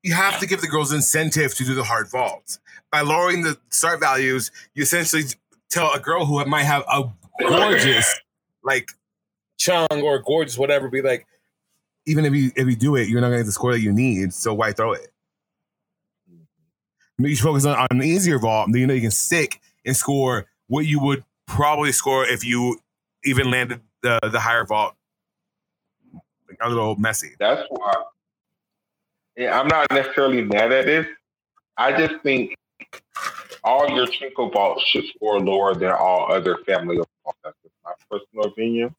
you 0.03 0.13
have 0.13 0.39
to 0.39 0.45
give 0.45 0.61
the 0.61 0.67
girls 0.67 0.93
incentive 0.93 1.55
to 1.55 1.65
do 1.65 1.73
the 1.73 1.83
hard 1.83 2.09
vaults. 2.11 2.59
By 2.91 3.01
lowering 3.01 3.41
the 3.41 3.57
start 3.69 3.99
values, 3.99 4.51
you 4.75 4.83
essentially 4.83 5.23
tell 5.69 5.91
a 5.93 5.99
girl 5.99 6.25
who 6.25 6.43
might 6.45 6.63
have 6.63 6.83
a 6.87 7.09
gorgeous 7.39 8.21
like 8.63 8.91
chung 9.57 9.87
or 9.91 10.19
gorgeous, 10.19 10.57
whatever, 10.57 10.89
be 10.89 11.01
like, 11.01 11.25
even 12.05 12.25
if 12.25 12.33
you 12.33 12.51
if 12.55 12.67
you 12.67 12.75
do 12.75 12.95
it, 12.95 13.07
you're 13.07 13.19
not 13.19 13.27
gonna 13.27 13.39
get 13.39 13.47
the 13.47 13.51
score 13.51 13.73
that 13.73 13.81
you 13.81 13.91
need. 13.91 14.33
So 14.33 14.53
why 14.53 14.73
throw 14.73 14.93
it? 14.93 15.11
Maybe 17.17 17.31
you 17.31 17.37
focus 17.37 17.65
on, 17.65 17.75
on 17.75 17.87
an 17.89 18.03
easier 18.03 18.37
vault, 18.39 18.69
then 18.71 18.81
you 18.81 18.87
know 18.87 18.93
you 18.93 19.01
can 19.01 19.11
stick 19.11 19.59
and 19.85 19.95
score 19.95 20.47
what 20.67 20.85
you 20.85 20.99
would 20.99 21.23
probably 21.47 21.91
score 21.91 22.25
if 22.25 22.43
you 22.43 22.79
even 23.23 23.49
landed 23.51 23.81
the 24.01 24.19
the 24.31 24.39
higher 24.39 24.65
vault. 24.65 24.95
Like 26.47 26.57
a 26.61 26.69
little 26.69 26.95
messy. 26.95 27.31
That's 27.39 27.63
why. 27.69 27.93
Yeah, 29.35 29.59
I'm 29.59 29.67
not 29.67 29.87
necessarily 29.91 30.41
mad 30.43 30.71
at 30.71 30.87
it. 30.87 31.07
I 31.77 31.91
just 31.97 32.21
think 32.23 32.55
all 33.63 33.87
Yurchenko 33.87 34.53
vaults 34.53 34.83
should 34.85 35.05
score 35.15 35.39
lower 35.39 35.73
than 35.73 35.91
all 35.91 36.31
other 36.31 36.57
family 36.65 36.97
of 36.97 37.05
vaults. 37.23 37.39
That's 37.43 37.57
my 37.83 37.91
personal 38.09 38.45
opinion. 38.45 38.95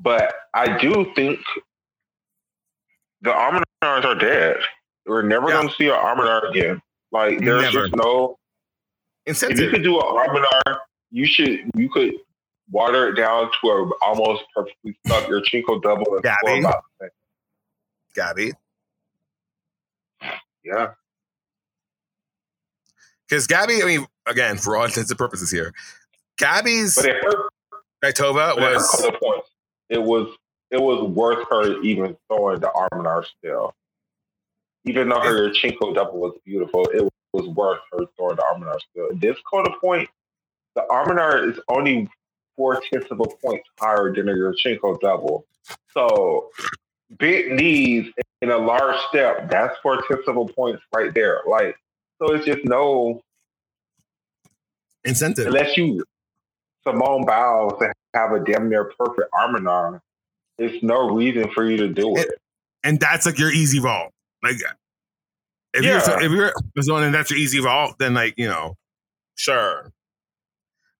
But 0.00 0.34
I 0.54 0.78
do 0.78 1.12
think 1.14 1.40
the 3.22 3.30
Amanars 3.30 4.04
are 4.04 4.14
dead. 4.14 4.56
We're 5.06 5.22
never 5.22 5.48
yeah. 5.48 5.54
going 5.54 5.68
to 5.68 5.74
see 5.74 5.88
an 5.88 5.94
Amanar 5.94 6.50
again. 6.50 6.82
Like 7.10 7.40
there's 7.40 7.62
never. 7.62 7.86
just 7.86 7.96
no 7.96 8.38
incentive. 9.26 9.58
If 9.58 9.64
you 9.64 9.70
could 9.70 9.82
do 9.82 9.98
an 9.98 10.06
Amanar, 10.06 10.78
you 11.12 11.26
should 11.26 11.60
you 11.76 11.88
could 11.88 12.14
water 12.70 13.08
it 13.08 13.14
down 13.14 13.50
to 13.60 13.68
a 13.68 13.90
almost 14.04 14.42
perfectly 14.54 14.96
stuck 15.06 15.24
Yurchenko 15.28 15.80
double 15.82 16.14
and 16.14 16.22
Gabby. 16.24 16.64
Gabby. 18.14 18.52
Yeah. 20.64 20.92
Because 23.28 23.46
Gabby, 23.46 23.82
I 23.82 23.86
mean, 23.86 24.06
again, 24.26 24.58
for 24.58 24.76
all 24.76 24.84
intents 24.84 25.10
and 25.10 25.18
purposes 25.18 25.50
here, 25.50 25.72
Gabby's 26.38 26.94
but 26.96 27.06
it 27.06 27.16
hurt. 27.22 27.52
Naitova 28.04 28.56
was 28.56 29.10
it 29.88 30.02
was 30.02 30.34
it 30.70 30.80
was 30.80 31.04
worth 31.04 31.46
her 31.50 31.80
even 31.82 32.16
throwing 32.28 32.60
the 32.60 32.68
Amanar 32.68 33.24
still. 33.38 33.74
Even 34.84 35.08
though 35.08 35.20
her 35.20 35.48
Yurchenko 35.50 35.94
double 35.94 36.18
was 36.18 36.36
beautiful, 36.44 36.84
it 36.92 37.08
was 37.32 37.46
worth 37.48 37.78
her 37.92 38.06
throwing 38.16 38.36
the 38.36 38.42
Amanar 38.42 38.78
still. 38.90 39.08
This 39.12 39.36
Coda 39.48 39.70
point, 39.80 40.08
the 40.74 40.82
Amanar 40.90 41.50
is 41.50 41.58
only 41.68 42.08
four 42.56 42.80
tenths 42.90 43.10
of 43.10 43.20
a 43.20 43.26
point 43.44 43.62
higher 43.78 44.12
than 44.14 44.26
Yurchenko 44.26 45.00
double. 45.00 45.46
So 45.92 46.50
big 47.18 47.52
knees 47.52 48.12
in 48.40 48.50
a 48.50 48.58
large 48.58 48.98
step, 49.08 49.50
that's 49.50 49.78
four 49.82 50.02
tenths 50.08 50.26
of 50.28 50.36
a 50.36 50.44
point 50.46 50.80
right 50.94 51.12
there. 51.14 51.40
Like, 51.48 51.76
so 52.18 52.32
it's 52.34 52.44
just 52.44 52.64
no 52.64 53.20
incentive. 55.04 55.46
Unless 55.46 55.76
you 55.76 56.04
Simone 56.86 57.24
Biles 57.24 57.74
to 57.80 57.92
have 58.14 58.32
a 58.32 58.40
damn 58.40 58.68
near 58.68 58.92
perfect 58.98 59.28
Amanar, 59.32 60.00
there's 60.58 60.82
no 60.82 61.10
reason 61.10 61.50
for 61.54 61.68
you 61.68 61.76
to 61.78 61.88
do 61.88 62.16
it. 62.16 62.28
And 62.84 62.98
that's 62.98 63.26
like 63.26 63.38
your 63.38 63.52
easy 63.52 63.78
vault. 63.78 64.12
Like 64.42 64.56
if 65.74 65.84
yeah. 65.84 66.20
you're 66.20 66.22
if 66.22 66.32
you're 66.32 66.82
someone 66.82 67.04
and 67.04 67.14
that's 67.14 67.30
your 67.30 67.38
easy 67.38 67.60
vault, 67.60 67.96
then 67.98 68.14
like, 68.14 68.34
you 68.36 68.48
know, 68.48 68.74
sure. 69.36 69.92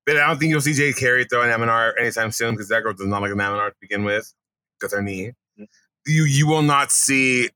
But 0.04 0.16
I 0.16 0.26
don't 0.26 0.38
think 0.38 0.50
you'll 0.50 0.60
see 0.60 0.72
Jade 0.72 0.96
Carey 0.96 1.24
throw 1.24 1.42
an 1.42 1.50
Amanar 1.50 1.92
anytime 1.98 2.32
soon 2.32 2.54
because 2.54 2.68
that 2.68 2.82
girl 2.82 2.92
does 2.92 3.06
not 3.06 3.22
like 3.22 3.30
an 3.30 3.38
Amanar 3.38 3.70
to 3.70 3.76
begin 3.80 4.04
with 4.04 4.32
because 4.78 4.92
her 4.92 5.02
knee. 5.02 5.32
Mm-hmm. 5.58 5.64
You 6.06 6.24
you 6.24 6.46
will 6.48 6.62
not 6.62 6.90
see. 6.90 7.50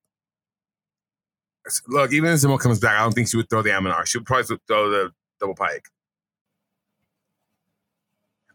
Look, 1.88 2.12
even 2.12 2.30
if 2.30 2.38
Zimo 2.38 2.60
comes 2.60 2.78
back, 2.78 3.00
I 3.00 3.02
don't 3.02 3.12
think 3.12 3.28
she 3.28 3.36
would 3.36 3.50
throw 3.50 3.62
the 3.62 3.70
Amanar. 3.70 4.06
She 4.06 4.18
would 4.18 4.26
probably 4.26 4.58
throw 4.68 4.88
the 4.88 5.10
double 5.40 5.56
pike. 5.56 5.88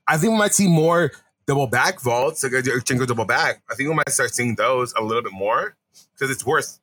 I 0.07 0.17
think 0.17 0.31
we 0.31 0.39
might 0.39 0.53
see 0.53 0.69
more 0.69 1.11
double 1.45 1.67
back 1.67 1.99
vaults, 1.99 2.43
like 2.43 2.53
a 2.53 2.61
Yurchenko 2.61 3.05
double 3.05 3.25
back. 3.25 3.61
I 3.69 3.75
think 3.75 3.89
we 3.89 3.95
might 3.95 4.09
start 4.09 4.33
seeing 4.33 4.55
those 4.55 4.93
a 4.97 5.03
little 5.03 5.21
bit 5.21 5.33
more 5.33 5.75
because 6.13 6.31
it's 6.31 6.45
worth 6.45 6.79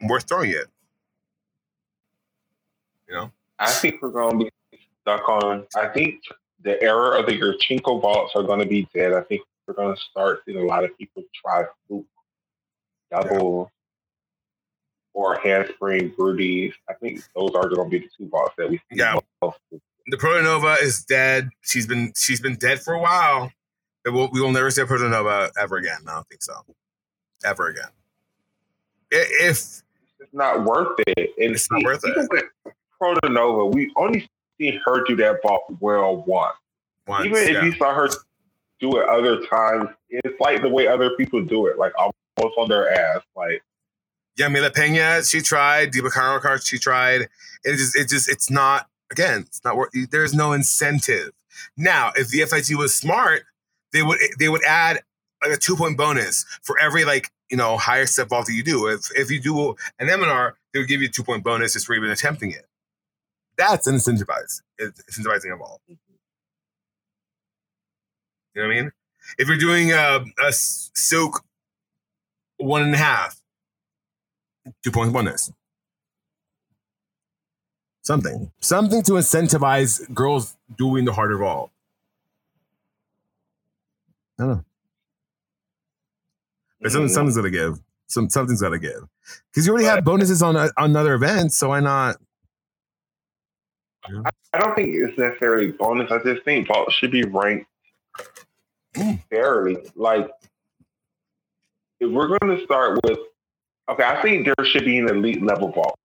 worth 0.00 0.26
throwing 0.26 0.50
it. 0.50 0.66
You 3.08 3.14
know, 3.14 3.32
I 3.58 3.70
think 3.70 4.00
we're 4.00 4.10
going 4.10 4.38
to 4.38 4.44
be 4.46 4.50
stuck 5.08 5.28
on. 5.28 5.66
I 5.76 5.88
think 5.88 6.20
the 6.62 6.82
era 6.82 7.18
of 7.18 7.26
the 7.26 7.32
Yurchenko 7.32 8.00
vaults 8.00 8.32
are 8.34 8.42
going 8.42 8.60
to 8.60 8.66
be 8.66 8.88
dead. 8.94 9.12
I 9.12 9.22
think 9.22 9.42
we're 9.66 9.74
going 9.74 9.94
to 9.94 10.00
start 10.10 10.42
seeing 10.44 10.58
a 10.58 10.64
lot 10.64 10.84
of 10.84 10.96
people 10.98 11.22
try 11.34 11.64
fluke, 11.86 12.06
double, 13.10 13.70
or 15.14 15.38
handspring 15.40 16.10
Rudis. 16.12 16.72
I 16.88 16.94
think 16.94 17.22
those 17.34 17.54
are 17.54 17.68
going 17.68 17.90
to 17.90 17.98
be 17.98 18.06
the 18.06 18.10
two 18.16 18.28
vaults 18.28 18.54
that 18.58 18.70
we 18.70 18.76
see. 18.76 18.82
Yeah 18.98 19.18
the 20.08 20.16
Produnova 20.16 20.80
is 20.82 21.04
dead. 21.04 21.50
She's 21.60 21.86
been 21.86 22.12
she's 22.16 22.40
been 22.40 22.56
dead 22.56 22.80
for 22.80 22.94
a 22.94 23.00
while. 23.00 23.52
Will, 24.06 24.30
we 24.32 24.40
will 24.40 24.52
never 24.52 24.70
see 24.70 24.80
a 24.80 24.86
Produnova 24.86 25.50
ever 25.60 25.76
again. 25.76 25.98
I 26.08 26.14
don't 26.14 26.28
think 26.28 26.42
so. 26.42 26.54
Ever 27.44 27.68
again. 27.68 27.90
If 29.10 29.82
it's 30.18 30.32
not 30.32 30.64
worth 30.64 30.98
it, 31.06 31.34
and 31.38 31.54
it's 31.54 31.70
not 31.70 31.82
worth 31.84 32.02
it. 32.04 32.44
Produnova, 33.00 33.72
we 33.72 33.92
only 33.96 34.28
see 34.58 34.80
her 34.84 35.04
do 35.04 35.16
that 35.16 35.42
ball 35.42 35.64
well 35.80 36.24
once. 36.26 36.56
once 37.06 37.26
even 37.26 37.38
if 37.38 37.50
yeah. 37.50 37.64
you 37.64 37.72
saw 37.72 37.94
her 37.94 38.08
do 38.80 38.98
it 38.98 39.08
other 39.08 39.44
times, 39.46 39.88
it's 40.10 40.38
like 40.40 40.62
the 40.62 40.68
way 40.68 40.86
other 40.86 41.10
people 41.16 41.42
do 41.42 41.66
it, 41.66 41.78
like 41.78 41.92
almost 41.98 42.58
on 42.58 42.68
their 42.68 42.92
ass. 42.92 43.22
Like 43.36 43.62
Yamila 44.38 44.74
Pena, 44.74 45.24
she 45.24 45.40
tried. 45.40 45.92
Deepa 45.92 46.10
Karmakar, 46.10 46.64
she 46.64 46.78
tried. 46.78 47.22
It 47.64 47.76
just, 47.76 47.96
it 47.96 48.08
just, 48.08 48.28
it's 48.28 48.50
not 48.50 48.88
again, 49.10 49.40
it's 49.46 49.62
not 49.64 49.76
worth. 49.76 49.90
There's 50.10 50.34
no 50.34 50.52
incentive. 50.52 51.30
Now, 51.76 52.12
if 52.14 52.28
the 52.28 52.44
FIG 52.44 52.76
was 52.76 52.94
smart, 52.94 53.42
they 53.92 54.02
would 54.02 54.18
they 54.38 54.48
would 54.48 54.64
add 54.64 55.00
like 55.42 55.52
a 55.52 55.56
two 55.56 55.76
point 55.76 55.96
bonus 55.96 56.44
for 56.62 56.78
every 56.78 57.04
like 57.04 57.30
you 57.50 57.56
know 57.56 57.76
higher 57.76 58.06
step 58.06 58.28
vault 58.28 58.46
that 58.46 58.52
you 58.52 58.62
do. 58.62 58.86
If 58.88 59.10
if 59.16 59.30
you 59.30 59.40
do 59.40 59.76
an 59.98 60.08
Amanar, 60.08 60.52
they 60.72 60.80
would 60.80 60.88
give 60.88 61.00
you 61.00 61.08
a 61.08 61.10
two 61.10 61.24
point 61.24 61.42
bonus 61.42 61.72
just 61.72 61.86
for 61.86 61.94
even 61.94 62.10
attempting 62.10 62.50
it. 62.50 62.66
That's 63.58 63.88
incentivized. 63.88 64.62
Incentivizing 64.80 65.52
a 65.52 65.56
vault. 65.56 65.82
Mm-hmm. 65.90 66.14
You 68.54 68.62
know 68.62 68.68
what 68.68 68.76
I 68.76 68.80
mean? 68.82 68.92
If 69.36 69.48
you're 69.48 69.58
doing 69.58 69.92
um, 69.92 70.32
a, 70.42 70.48
a 70.48 70.52
silk 70.52 71.44
one 72.56 72.82
and 72.82 72.94
a 72.94 72.98
half, 72.98 73.40
two 74.82 74.90
points 74.90 75.12
bonus. 75.12 75.52
Something. 78.02 78.50
Something 78.60 79.02
to 79.02 79.12
incentivize 79.12 80.12
girls 80.14 80.56
doing 80.76 81.04
the 81.04 81.12
harder 81.12 81.36
vault. 81.36 81.70
I 84.38 84.44
don't 84.44 84.50
know. 84.50 84.64
But 86.80 86.92
something, 86.92 87.06
mm-hmm. 87.06 87.14
something's 87.14 87.36
gotta 87.36 87.50
give. 87.50 87.80
Some 88.06 88.30
something's 88.30 88.62
gotta 88.62 88.78
give. 88.78 89.08
Because 89.50 89.66
you 89.66 89.72
already 89.72 89.86
have 89.86 90.04
bonuses 90.04 90.42
on, 90.42 90.56
uh, 90.56 90.68
on 90.76 90.96
other 90.96 91.14
events, 91.14 91.58
so 91.58 91.68
why 91.68 91.80
not? 91.80 92.16
I 94.54 94.58
don't 94.58 94.74
think 94.74 94.88
it's 94.94 95.18
necessarily 95.18 95.72
bonus. 95.72 96.10
I 96.10 96.18
just 96.22 96.44
think 96.44 96.68
vault 96.68 96.92
should 96.92 97.10
be 97.10 97.22
ranked 97.24 97.66
Mm. 98.94 99.22
fairly. 99.28 99.76
Like, 99.94 100.28
if 102.00 102.10
we're 102.10 102.26
going 102.38 102.56
to 102.56 102.64
start 102.64 102.98
with, 103.04 103.18
okay, 103.88 104.02
I 104.02 104.20
think 104.22 104.46
there 104.46 104.64
should 104.64 104.84
be 104.84 104.98
an 104.98 105.08
elite 105.08 105.42
level 105.42 105.70
vault. 105.70 105.98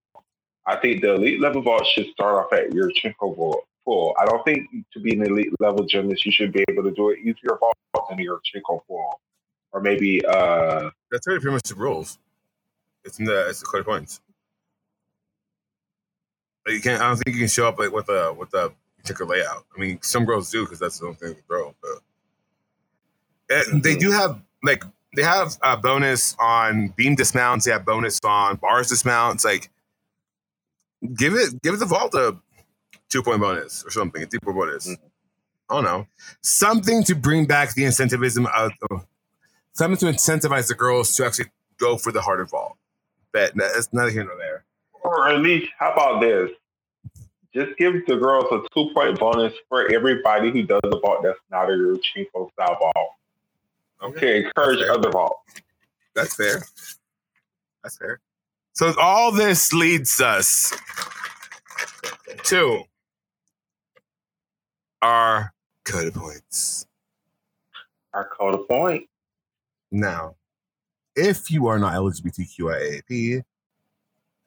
I 0.65 0.75
think 0.75 1.01
the 1.01 1.13
elite 1.15 1.39
level 1.39 1.61
vault 1.61 1.85
should 1.93 2.07
start 2.11 2.35
off 2.45 2.53
at 2.53 2.71
Yurchenko 2.71 3.35
vault 3.35 3.65
full. 3.84 4.15
I 4.19 4.25
don't 4.25 4.43
think 4.45 4.69
to 4.93 4.99
be 4.99 5.13
an 5.13 5.23
elite 5.23 5.53
level 5.59 5.85
gymnast, 5.85 6.25
you 6.25 6.31
should 6.31 6.51
be 6.51 6.63
able 6.69 6.84
to 6.84 6.91
do 6.91 7.09
it 7.09 7.19
easier 7.19 7.57
vault 7.59 7.75
than 8.09 8.17
Yurchenko 8.19 8.81
full. 8.88 9.19
Or 9.71 9.81
maybe, 9.81 10.23
uh, 10.25 10.89
That's 11.11 11.25
pretty 11.25 11.49
much 11.49 11.63
the 11.63 11.75
rules. 11.75 12.19
It's 13.05 13.19
in 13.19 13.25
the 13.25 13.49
it's 13.49 13.59
the 13.59 13.65
code 13.65 13.85
points. 13.85 14.21
You 16.68 16.81
can't. 16.81 17.02
I 17.02 17.07
don't 17.07 17.18
think 17.18 17.35
you 17.35 17.41
can 17.41 17.49
show 17.49 17.68
up 17.68 17.80
like 17.80 17.91
with 17.91 18.10
a 18.10 18.34
with 18.34 18.53
a 18.53 18.72
particular 18.98 19.35
layout. 19.35 19.65
I 19.76 19.80
mean, 19.80 19.99
some 20.02 20.26
girls 20.26 20.49
do 20.52 20.64
because 20.64 20.80
that's 20.80 20.99
the 20.99 21.06
only 21.06 21.18
thing 21.18 21.34
they 21.34 21.41
throw. 21.48 21.76
But 21.81 23.56
Uh, 23.57 23.80
they 23.81 23.95
do 23.95 24.11
have 24.11 24.41
like 24.64 24.84
they 25.15 25.23
have 25.23 25.57
a 25.61 25.77
bonus 25.77 26.35
on 26.40 26.90
beam 26.95 27.15
dismounts. 27.15 27.65
They 27.65 27.72
have 27.72 27.85
bonus 27.85 28.19
on 28.23 28.56
bars 28.57 28.88
dismounts. 28.90 29.44
Like, 29.45 29.69
give 31.15 31.34
it 31.34 31.61
give 31.61 31.73
it 31.73 31.77
the 31.77 31.85
vault 31.85 32.14
a 32.15 32.38
two 33.10 33.23
point 33.23 33.41
bonus 33.41 33.84
or 33.85 33.91
something, 33.91 34.23
a 34.23 34.26
three 34.26 34.40
point 34.40 34.57
bonus. 34.57 34.88
I 35.69 35.76
don't 35.76 35.84
know 35.84 36.07
something 36.41 37.03
to 37.06 37.15
bring 37.15 37.45
back 37.45 37.73
the 37.73 37.84
incentivism 37.84 38.48
of. 38.56 38.72
of 38.90 39.06
something 39.73 39.98
to 39.98 40.06
incentivize 40.15 40.68
the 40.68 40.76
girls 40.76 41.15
to 41.15 41.26
actually 41.26 41.49
go 41.80 41.98
for 41.98 42.11
the 42.11 42.22
harder 42.22 42.45
vault. 42.45 42.77
But 43.31 43.53
that's 43.56 43.91
neither 43.91 44.11
here 44.11 44.23
nor 44.23 44.38
there. 44.38 44.52
Or 45.03 45.30
at 45.30 45.39
least, 45.39 45.69
how 45.77 45.93
about 45.93 46.21
this? 46.21 46.49
Just 47.53 47.77
give 47.77 47.93
the 48.07 48.15
girls 48.15 48.45
a 48.51 48.61
two 48.73 48.91
point 48.93 49.19
bonus 49.19 49.53
for 49.69 49.91
everybody 49.93 50.51
who 50.51 50.63
does 50.63 50.81
a 50.85 50.99
vault 50.99 51.19
that's 51.23 51.39
not 51.51 51.69
a 51.69 51.73
Yurchenko 51.73 52.51
style 52.53 52.77
vault. 52.80 53.09
Okay, 54.01 54.45
encourage 54.45 54.81
other 54.89 55.11
vault. 55.11 55.38
That's 56.15 56.35
fair. 56.35 56.63
That's 57.84 57.97
fair. 57.97 58.19
So 58.73 58.93
all 58.99 59.31
this 59.31 59.71
leads 59.71 60.19
us 60.19 60.73
to 62.45 62.84
our 65.03 65.53
code 65.85 66.07
of 66.07 66.13
points. 66.15 66.88
Our 68.13 68.30
code 68.30 68.55
of 68.55 68.67
point. 68.67 69.07
Now, 69.91 70.35
if 71.15 71.51
you 71.51 71.67
are 71.67 71.77
not 71.77 71.93
LGBTQIAP, 71.93 73.43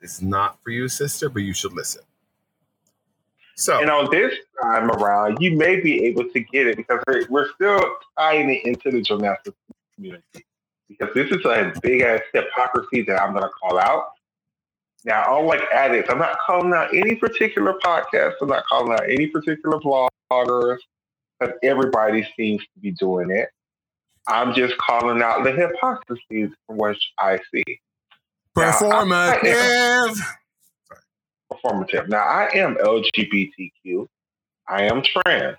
it's 0.06 0.22
not 0.22 0.62
for 0.62 0.70
you, 0.70 0.86
sister, 0.86 1.28
but 1.28 1.42
you 1.42 1.52
should 1.52 1.72
listen. 1.72 2.02
So, 3.56 3.80
And 3.80 3.90
on 3.90 4.08
this 4.12 4.34
time 4.62 4.88
around, 4.88 5.38
you 5.40 5.56
may 5.56 5.80
be 5.80 6.04
able 6.04 6.28
to 6.28 6.40
get 6.40 6.68
it 6.68 6.76
because 6.76 7.00
we're, 7.28 7.50
still 7.54 7.82
tying 8.16 8.50
it 8.50 8.64
into 8.64 8.92
the 8.92 9.02
gymnastics 9.02 9.56
community. 9.96 10.44
Because 10.88 11.12
this 11.14 11.28
is 11.32 11.44
a 11.44 11.72
big 11.82 12.02
ass 12.02 12.20
hypocrisy 12.32 13.02
that 13.02 13.20
I'm 13.20 13.32
going 13.32 13.42
to 13.42 13.50
call 13.60 13.80
out. 13.80 14.12
Now, 15.04 15.40
unlike 15.40 15.62
addicts, 15.74 16.08
I'm 16.08 16.18
not 16.18 16.38
calling 16.46 16.72
out 16.72 16.94
any 16.94 17.16
particular 17.16 17.74
podcast. 17.84 18.34
I'm 18.40 18.48
not 18.48 18.64
calling 18.66 18.92
out 18.92 19.10
any 19.10 19.26
particular 19.26 19.78
bloggers 19.78 20.78
because 21.40 21.54
everybody 21.64 22.28
seems 22.36 22.62
to 22.62 22.80
be 22.80 22.92
doing 22.92 23.30
it. 23.32 23.48
I'm 24.28 24.54
just 24.54 24.76
calling 24.78 25.22
out 25.22 25.42
the 25.42 25.50
hypocrisies 25.50 26.50
from 26.66 26.76
which 26.76 27.12
I 27.18 27.40
see. 27.52 27.80
Performative. 28.56 30.18
performative. 31.52 32.08
Now, 32.08 32.22
I 32.22 32.50
am 32.54 32.76
LGBTQ. 32.76 34.06
I 34.68 34.82
am 34.82 35.02
trans. 35.02 35.56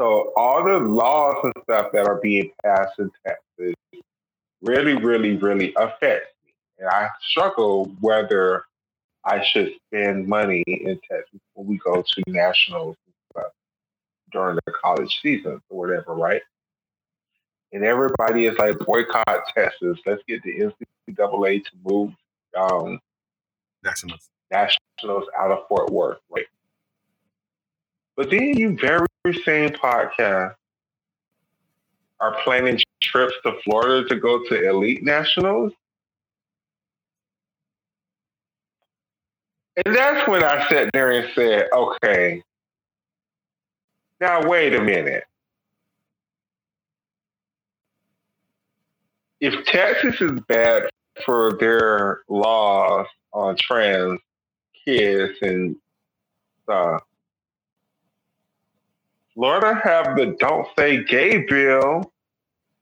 So 0.00 0.32
all 0.36 0.64
the 0.64 0.78
laws 0.78 1.36
and 1.42 1.52
stuff 1.64 1.90
that 1.92 2.06
are 2.06 2.20
being 2.20 2.50
passed 2.64 2.98
in 2.98 3.10
Texas 3.26 3.74
really, 4.62 4.94
really, 4.94 5.36
really 5.36 5.72
affect 5.76 6.26
me. 6.44 6.52
And 6.78 6.88
I 6.88 7.08
struggle 7.30 7.92
whether 8.00 8.64
I 9.24 9.44
should 9.44 9.72
spend 9.86 10.28
money 10.28 10.62
in 10.66 11.00
Texas 11.10 11.40
when 11.54 11.66
we 11.66 11.78
go 11.78 12.02
to 12.02 12.22
nationals 12.26 12.96
and 13.06 13.14
stuff 13.32 13.52
during 14.30 14.58
the 14.66 14.72
college 14.72 15.18
season 15.22 15.60
or 15.68 15.78
whatever, 15.78 16.14
right? 16.14 16.42
And 17.72 17.84
everybody 17.84 18.46
is 18.46 18.56
like, 18.58 18.78
boycott 18.80 19.42
Texas. 19.54 19.98
Let's 20.06 20.22
get 20.26 20.42
the 20.42 20.72
NCAA 21.10 21.64
to 21.64 21.70
move 21.84 22.12
um, 22.56 22.98
Nationals. 23.84 24.30
nationals 24.50 25.24
out 25.38 25.50
of 25.50 25.68
Fort 25.68 25.90
Worth, 25.90 26.18
right? 26.30 26.46
But 28.16 28.30
then 28.30 28.56
you 28.56 28.76
very 28.76 29.06
same 29.44 29.70
podcast 29.70 30.54
are 32.20 32.36
planning 32.42 32.80
trips 33.00 33.34
to 33.44 33.52
Florida 33.62 34.08
to 34.08 34.16
go 34.16 34.42
to 34.44 34.68
elite 34.68 35.04
nationals. 35.04 35.72
And 39.84 39.94
that's 39.94 40.26
when 40.28 40.42
I 40.42 40.68
sat 40.68 40.90
there 40.92 41.12
and 41.12 41.28
said, 41.34 41.68
okay, 41.72 42.42
now 44.20 44.48
wait 44.48 44.74
a 44.74 44.82
minute. 44.82 45.24
If 49.40 49.64
Texas 49.66 50.20
is 50.20 50.40
bad 50.48 50.90
for 51.24 51.56
their 51.58 52.22
laws 52.28 53.06
on 53.32 53.56
trans 53.56 54.18
kids 54.84 55.34
and 55.42 55.76
uh, 56.68 56.98
Florida 59.34 59.80
have 59.84 60.16
the 60.16 60.36
Don't 60.38 60.66
Say 60.78 61.04
Gay 61.04 61.44
bill, 61.48 62.12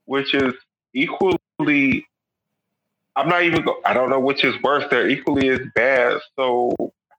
which 0.06 0.34
is 0.34 0.54
equally. 0.94 2.06
I'm 3.14 3.28
not 3.28 3.42
even. 3.42 3.62
Go, 3.64 3.80
I 3.84 3.92
don't 3.92 4.10
know 4.10 4.20
which 4.20 4.44
is 4.44 4.54
worse. 4.62 4.84
They're 4.90 5.08
equally 5.08 5.48
as 5.50 5.60
bad. 5.74 6.18
So 6.36 6.74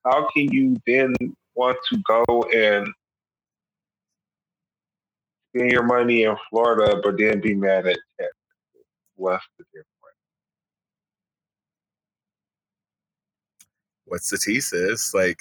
how 0.05 0.27
can 0.35 0.51
you 0.51 0.77
then 0.87 1.13
want 1.55 1.77
to 1.91 1.97
go 2.07 2.43
and 2.53 2.87
spend 5.55 5.71
your 5.71 5.83
money 5.83 6.23
in 6.23 6.35
Florida, 6.49 6.99
but 7.03 7.17
then 7.17 7.41
be 7.41 7.55
mad 7.55 7.87
at 7.87 7.99
Texas? 8.19 8.36
What's 9.17 9.45
the 9.57 9.65
difference? 9.73 9.87
What's 14.05 14.29
the 14.29 14.37
T 14.37 14.61
sis? 14.61 15.13
Like, 15.13 15.39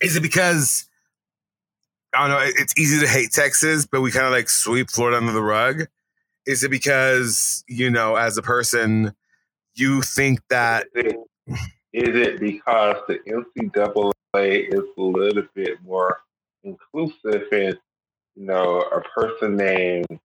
is 0.00 0.16
it 0.16 0.22
because 0.22 0.88
I 2.14 2.26
don't 2.26 2.30
know? 2.30 2.50
It's 2.56 2.72
easy 2.78 3.00
to 3.00 3.08
hate 3.08 3.32
Texas, 3.32 3.84
but 3.84 4.00
we 4.00 4.10
kind 4.10 4.26
of 4.26 4.32
like 4.32 4.48
sweep 4.48 4.90
Florida 4.90 5.18
under 5.18 5.32
the 5.32 5.42
rug. 5.42 5.86
Is 6.46 6.64
it 6.64 6.70
because 6.70 7.62
you 7.68 7.90
know, 7.90 8.16
as 8.16 8.38
a 8.38 8.42
person, 8.42 9.12
you 9.74 10.02
think 10.02 10.40
that 10.48 10.86
Is 10.94 11.12
it, 11.12 11.16
is 11.92 12.16
it 12.16 12.40
because 12.40 12.96
the 13.08 13.18
NCAA 13.26 14.72
is 14.72 14.84
a 14.96 15.02
little 15.02 15.44
bit 15.54 15.82
more 15.82 16.20
inclusive 16.62 17.48
and, 17.52 17.76
you 18.36 18.46
know, 18.46 18.80
a 18.80 19.00
person 19.00 19.56
named 19.56 20.20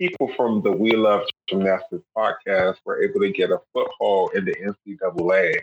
people 0.00 0.32
from 0.34 0.62
the 0.62 0.72
We 0.72 0.92
Love 0.92 1.22
Gymnastics 1.48 2.04
podcast 2.16 2.76
were 2.84 3.02
able 3.02 3.20
to 3.20 3.30
get 3.30 3.50
a 3.50 3.58
foothold 3.74 4.30
in 4.34 4.46
the 4.46 4.74
NCAA 4.88 5.60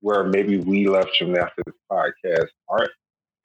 where 0.00 0.24
maybe 0.24 0.56
We 0.58 0.88
Love 0.88 1.08
Gymnastics 1.18 1.76
podcast 1.90 2.48
aren't 2.68 2.90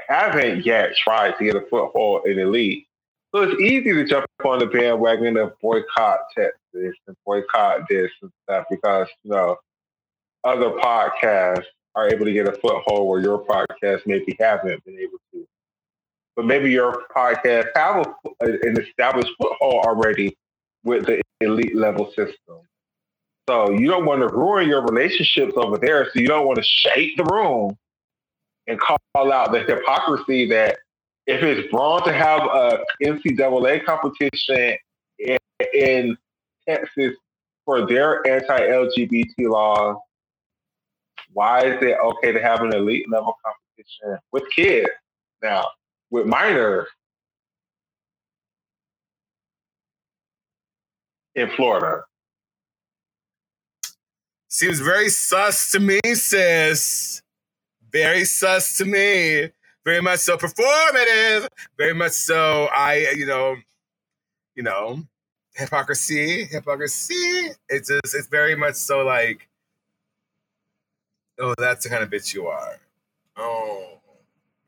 haven't 0.08 0.66
yet 0.66 0.96
tried 0.96 1.38
to 1.38 1.44
get 1.44 1.56
a 1.56 1.62
foothold 1.70 2.26
in 2.26 2.40
elite. 2.40 2.88
So 3.36 3.44
it's 3.44 3.62
easy 3.62 3.94
to 3.94 4.06
jump 4.06 4.26
on 4.44 4.60
the 4.60 4.66
bandwagon 4.66 5.38
of 5.38 5.54
boycott 5.62 6.20
Texas 6.36 6.96
and 7.06 7.16
boycott 7.26 7.82
this 7.90 8.10
and 8.22 8.32
stuff 8.44 8.66
because 8.72 9.08
you 9.24 9.32
know 9.32 9.58
other 10.46 10.72
podcasts 10.72 11.66
are 11.96 12.10
able 12.10 12.26
to 12.26 12.34
get 12.34 12.48
a 12.48 12.54
foothold 12.54 13.08
where 13.08 13.22
your 13.22 13.46
podcast 13.46 14.02
maybe 14.06 14.36
haven't 14.40 14.84
been 14.86 14.98
able 14.98 15.18
to. 15.34 15.46
But 16.40 16.46
maybe 16.46 16.72
your 16.72 17.04
podcast 17.14 17.66
have 17.76 18.08
a, 18.42 18.46
an 18.46 18.80
established 18.80 19.30
foothold 19.42 19.84
already 19.86 20.38
with 20.86 21.06
the 21.06 21.22
elite 21.42 21.76
level 21.76 22.14
system. 22.16 22.62
So 23.50 23.72
you 23.72 23.90
don't 23.90 24.06
want 24.06 24.22
to 24.22 24.34
ruin 24.34 24.70
your 24.70 24.82
relationships 24.82 25.52
over 25.58 25.78
there. 25.78 26.06
So 26.06 26.22
you 26.22 26.28
don't 26.28 26.48
want 26.48 26.56
to 26.56 26.64
shake 26.64 27.18
the 27.18 27.26
room 27.26 27.78
and 28.68 28.80
call 28.80 28.98
out 29.34 29.52
the 29.52 29.64
hypocrisy 29.64 30.48
that 30.52 30.78
if 31.28 31.44
it's 31.44 31.74
wrong 31.74 32.04
to 32.06 32.14
have 32.14 32.44
a 32.44 32.86
NCAA 33.04 33.84
competition 33.84 34.78
in, 35.20 35.38
in 35.74 36.18
Texas 36.66 37.16
for 37.66 37.86
their 37.86 38.26
anti-LGBT 38.26 39.34
laws, 39.42 39.98
why 41.34 41.66
is 41.66 41.84
it 41.84 41.98
okay 42.02 42.32
to 42.32 42.42
have 42.42 42.62
an 42.62 42.74
elite 42.74 43.10
level 43.10 43.36
competition 43.44 44.18
with 44.32 44.44
kids 44.56 44.88
now, 45.42 45.66
with 46.10 46.26
minors 46.26 46.88
in 51.36 51.50
Florida? 51.52 52.04
Seems 54.48 54.80
very 54.80 55.10
sus 55.10 55.72
to 55.72 55.80
me, 55.80 56.00
sis. 56.14 57.22
Very 57.92 58.26
sus 58.26 58.78
to 58.78 58.86
me. 58.86 59.52
Very 59.86 60.02
much 60.02 60.20
so 60.20 60.38
performative. 60.38 61.48
Very 61.78 61.94
much 61.94 62.12
so. 62.14 62.68
I, 62.74 63.14
you 63.16 63.26
know, 63.26 63.56
you 64.56 64.64
know, 64.64 65.04
hypocrisy, 65.54 66.46
hypocrisy. 66.46 67.52
It's 67.70 67.90
just, 67.90 68.16
it's 68.16 68.28
very 68.28 68.56
much 68.56 68.76
so 68.76 69.06
like, 69.06 69.48
oh, 71.40 71.54
that's 71.58 71.84
the 71.84 71.90
kind 71.90 72.04
of 72.04 72.10
bitch 72.10 72.34
you 72.34 72.48
are. 72.48 72.76
Oh, 73.38 73.99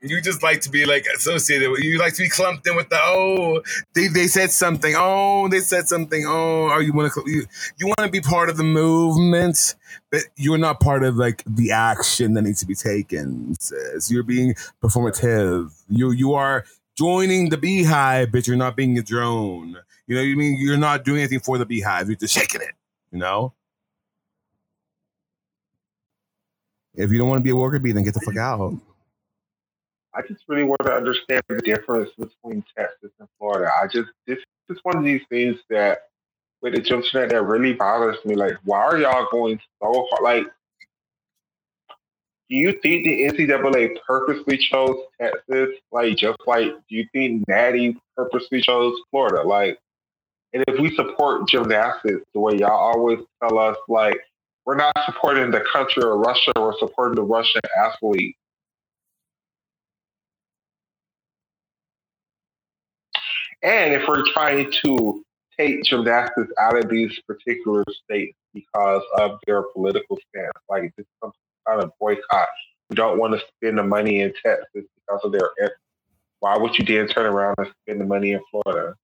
you 0.01 0.21
just 0.21 0.41
like 0.41 0.61
to 0.61 0.69
be 0.69 0.85
like 0.85 1.05
associated 1.15 1.69
with. 1.69 1.83
You 1.83 1.99
like 1.99 2.13
to 2.15 2.23
be 2.23 2.29
clumped 2.29 2.67
in 2.67 2.75
with 2.75 2.89
the 2.89 2.99
oh, 2.99 3.61
they 3.93 4.07
they 4.07 4.27
said 4.27 4.51
something. 4.51 4.95
Oh, 4.97 5.47
they 5.47 5.59
said 5.59 5.87
something. 5.87 6.25
Oh, 6.27 6.69
or 6.69 6.81
you 6.81 6.93
want 6.93 7.13
to 7.13 7.23
you, 7.25 7.45
you 7.77 7.87
want 7.87 7.99
to 7.99 8.09
be 8.09 8.21
part 8.21 8.49
of 8.49 8.57
the 8.57 8.63
movement, 8.63 9.75
but 10.09 10.21
you're 10.35 10.57
not 10.57 10.79
part 10.79 11.03
of 11.03 11.15
like 11.15 11.43
the 11.45 11.71
action 11.71 12.33
that 12.33 12.41
needs 12.41 12.59
to 12.61 12.65
be 12.65 12.75
taken. 12.75 13.55
Says 13.59 14.11
you're 14.11 14.23
being 14.23 14.55
performative. 14.83 15.71
You 15.87 16.11
you 16.11 16.33
are 16.33 16.65
joining 16.97 17.49
the 17.49 17.57
beehive, 17.57 18.31
but 18.31 18.47
you're 18.47 18.57
not 18.57 18.75
being 18.75 18.97
a 18.97 19.03
drone. 19.03 19.77
You 20.07 20.15
know, 20.15 20.21
you 20.21 20.35
mean 20.35 20.57
you're 20.59 20.77
not 20.77 21.05
doing 21.05 21.19
anything 21.19 21.39
for 21.39 21.57
the 21.57 21.65
beehive. 21.65 22.07
You're 22.07 22.17
just 22.17 22.33
shaking 22.33 22.61
it. 22.61 22.73
You 23.11 23.19
know. 23.19 23.53
If 26.93 27.09
you 27.11 27.17
don't 27.17 27.29
want 27.29 27.39
to 27.39 27.43
be 27.43 27.51
a 27.51 27.55
worker 27.55 27.79
bee, 27.79 27.93
then 27.93 28.03
get 28.03 28.13
the 28.13 28.19
fuck 28.19 28.35
out. 28.35 28.73
I 30.13 30.21
just 30.27 30.43
really 30.47 30.63
want 30.63 30.81
to 30.85 30.93
understand 30.93 31.41
the 31.47 31.57
difference 31.57 32.09
between 32.17 32.63
Texas 32.77 33.11
and 33.19 33.27
Florida. 33.37 33.71
I 33.81 33.87
just 33.87 34.09
this 34.27 34.39
is 34.69 34.79
one 34.83 34.97
of 34.97 35.03
these 35.03 35.21
things 35.29 35.57
that 35.69 35.99
with 36.61 36.75
the 36.75 36.81
jump 36.81 37.05
that 37.13 37.29
that 37.29 37.43
really 37.43 37.73
bothers 37.73 38.17
me. 38.25 38.35
Like, 38.35 38.57
why 38.63 38.79
are 38.79 38.97
y'all 38.97 39.27
going 39.31 39.59
so 39.81 40.07
hard? 40.09 40.23
Like, 40.23 40.47
do 42.49 42.55
you 42.57 42.73
think 42.83 43.05
the 43.05 43.29
NCAA 43.29 43.95
purposely 44.05 44.57
chose 44.57 44.95
Texas? 45.19 45.69
Like, 45.91 46.17
just 46.17 46.39
like 46.45 46.67
do 46.67 46.95
you 46.95 47.07
think 47.13 47.47
Natty 47.47 47.97
purposely 48.15 48.61
chose 48.61 48.95
Florida? 49.09 49.47
Like, 49.47 49.79
and 50.53 50.63
if 50.67 50.79
we 50.79 50.93
support 50.95 51.47
gymnastics 51.47 52.25
the 52.33 52.39
way 52.39 52.57
y'all 52.57 52.71
always 52.71 53.19
tell 53.41 53.57
us, 53.57 53.77
like, 53.87 54.19
we're 54.65 54.75
not 54.75 54.93
supporting 55.05 55.49
the 55.49 55.63
country 55.71 56.03
or 56.03 56.17
Russia, 56.17 56.51
we're 56.57 56.77
supporting 56.77 57.15
the 57.15 57.23
Russian 57.23 57.61
athlete. 57.79 58.35
And 63.63 63.93
if 63.93 64.07
we're 64.07 64.23
trying 64.33 64.71
to 64.83 65.23
take 65.57 65.83
gymnastics 65.83 66.51
out 66.59 66.77
of 66.77 66.89
these 66.89 67.17
particular 67.27 67.83
states 68.03 68.37
because 68.53 69.03
of 69.17 69.39
their 69.45 69.63
political 69.73 70.17
stance, 70.29 70.51
like 70.69 70.93
this 70.97 71.05
some 71.23 71.31
kind 71.67 71.81
of 71.81 71.91
boycott, 71.99 72.47
we 72.89 72.95
don't 72.95 73.19
want 73.19 73.33
to 73.33 73.41
spend 73.55 73.77
the 73.77 73.83
money 73.83 74.21
in 74.21 74.33
Texas 74.43 74.65
because 74.73 75.21
of 75.23 75.31
their. 75.31 75.49
Why 76.39 76.57
would 76.57 76.77
you 76.77 76.85
then 76.85 77.07
turn 77.07 77.27
around 77.27 77.55
and 77.59 77.67
spend 77.83 78.01
the 78.01 78.05
money 78.05 78.31
in 78.31 78.41
Florida? 78.49 78.95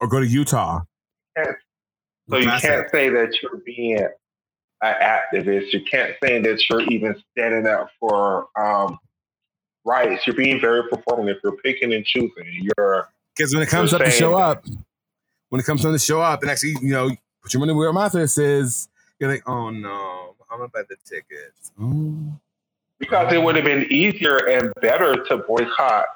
Or 0.00 0.06
go 0.06 0.20
to 0.20 0.26
Utah. 0.26 0.80
So 2.30 2.36
you 2.36 2.46
can't 2.46 2.90
say 2.90 3.08
that 3.08 3.36
you're 3.42 3.60
being 3.64 3.98
an 3.98 4.12
activist. 4.82 5.72
You 5.72 5.82
can't 5.82 6.14
say 6.22 6.40
that 6.40 6.68
you're 6.68 6.82
even 6.82 7.20
standing 7.32 7.66
up 7.66 7.88
for 7.98 8.46
um, 8.56 8.98
rights. 9.84 10.26
You're 10.26 10.36
being 10.36 10.60
very 10.60 10.82
performative. 10.84 11.36
You're 11.42 11.56
picking 11.56 11.92
and 11.92 12.04
choosing. 12.04 12.70
You're 12.76 13.08
because 13.36 13.54
when 13.54 13.62
it 13.62 13.68
comes 13.68 13.92
up 13.94 14.02
to 14.02 14.10
show 14.10 14.36
up, 14.36 14.64
when 15.48 15.60
it 15.60 15.64
comes 15.64 15.82
time 15.82 15.92
to 15.92 15.98
show 15.98 16.20
up 16.20 16.42
and 16.42 16.50
actually, 16.50 16.76
you 16.82 16.92
know, 16.92 17.10
put 17.42 17.52
your 17.52 17.60
money 17.60 17.72
where 17.72 17.86
your 17.86 17.92
mouth 17.92 18.14
is, 18.14 18.88
you're 19.18 19.30
like, 19.30 19.48
oh 19.48 19.70
no, 19.70 20.34
I'm 20.50 20.58
gonna 20.58 20.68
buy 20.68 20.82
the 20.88 20.96
tickets. 21.04 21.72
Because 22.98 23.32
it 23.32 23.42
would 23.42 23.56
have 23.56 23.64
been 23.64 23.86
easier 23.90 24.36
and 24.36 24.72
better 24.80 25.24
to 25.24 25.38
boycott 25.38 26.06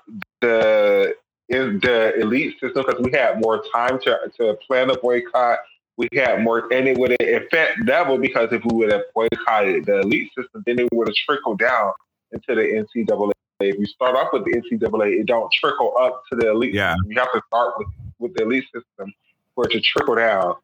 the 0.41 1.15
the 1.49 2.15
elite 2.21 2.55
system 2.61 2.85
because 2.87 3.01
we 3.01 3.11
had 3.13 3.41
more 3.41 3.63
time 3.75 3.99
to 4.01 4.19
to 4.37 4.55
plan 4.67 4.91
a 4.91 4.99
boycott. 4.99 5.59
We 5.97 6.09
had 6.13 6.43
more, 6.43 6.73
and 6.73 6.89
it 6.89 6.99
would 6.99 7.13
have 7.13 7.21
effect 7.21 7.79
level 7.87 8.19
because 8.19 8.49
if 8.51 8.65
we 8.65 8.77
would 8.77 8.91
have 8.91 9.03
boycotted 9.15 9.87
the 9.87 10.01
elite 10.01 10.31
system, 10.37 10.65
then 10.67 10.81
it 10.81 10.89
would 10.93 11.07
have 11.07 11.15
trickled 11.15 11.61
down 11.61 11.93
into 12.33 12.55
the 12.55 12.85
NCAA 12.97 13.31
if 13.69 13.79
you 13.79 13.87
start 13.87 14.17
off 14.17 14.29
with 14.33 14.45
the 14.45 14.53
NCAA, 14.53 15.21
it 15.21 15.27
don't 15.27 15.53
trickle 15.53 15.95
up 15.99 16.23
to 16.31 16.37
the 16.37 16.51
elite. 16.51 16.75
Yeah. 16.75 16.95
You 17.07 17.19
have 17.19 17.33
to 17.33 17.43
start 17.47 17.75
with, 17.79 17.89
with 18.19 18.35
the 18.35 18.45
elite 18.45 18.65
system 18.65 19.13
for 19.55 19.67
it 19.67 19.73
to 19.73 19.81
trickle 19.81 20.17
down. 20.17 20.55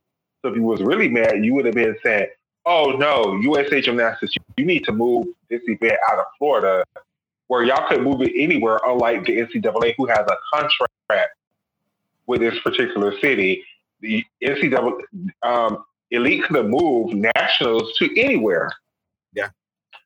So 0.43 0.49
if 0.49 0.57
you 0.57 0.63
was 0.63 0.81
really 0.81 1.09
mad, 1.09 1.45
you 1.45 1.55
would 1.55 1.67
have 1.67 1.75
been 1.75 1.97
saying, 2.03 2.29
"Oh 2.67 2.93
no, 2.93 3.37
USA 3.41 3.81
Gymnastics, 3.81 4.35
you, 4.57 4.65
need 4.65 4.85
to 4.85 4.93
move 4.93 5.27
this 5.49 5.61
event 5.67 5.99
out 6.11 6.19
of 6.19 6.25
Florida, 6.39 6.85
where 7.49 7.63
y'all 7.63 7.87
could 7.89 8.03
move 8.03 8.23
it 8.23 8.33
anywhere, 8.35 8.81
unlike 8.85 9.25
the 9.25 9.39
NCAA, 9.39 9.95
who 9.97 10.07
has 10.07 10.21
a 10.21 10.37
contract 10.53 11.37
with 12.27 12.41
this 12.41 12.59
particular 12.61 13.19
city. 13.21 13.65
The 14.01 14.25
NCAA 14.43 15.03
um, 15.43 15.85
elite 16.11 16.45
could 16.45 16.57
have 16.57 16.69
moved 16.69 17.15
nationals 17.15 17.93
to 17.99 18.19
anywhere. 18.19 18.71
Yeah, 19.35 19.49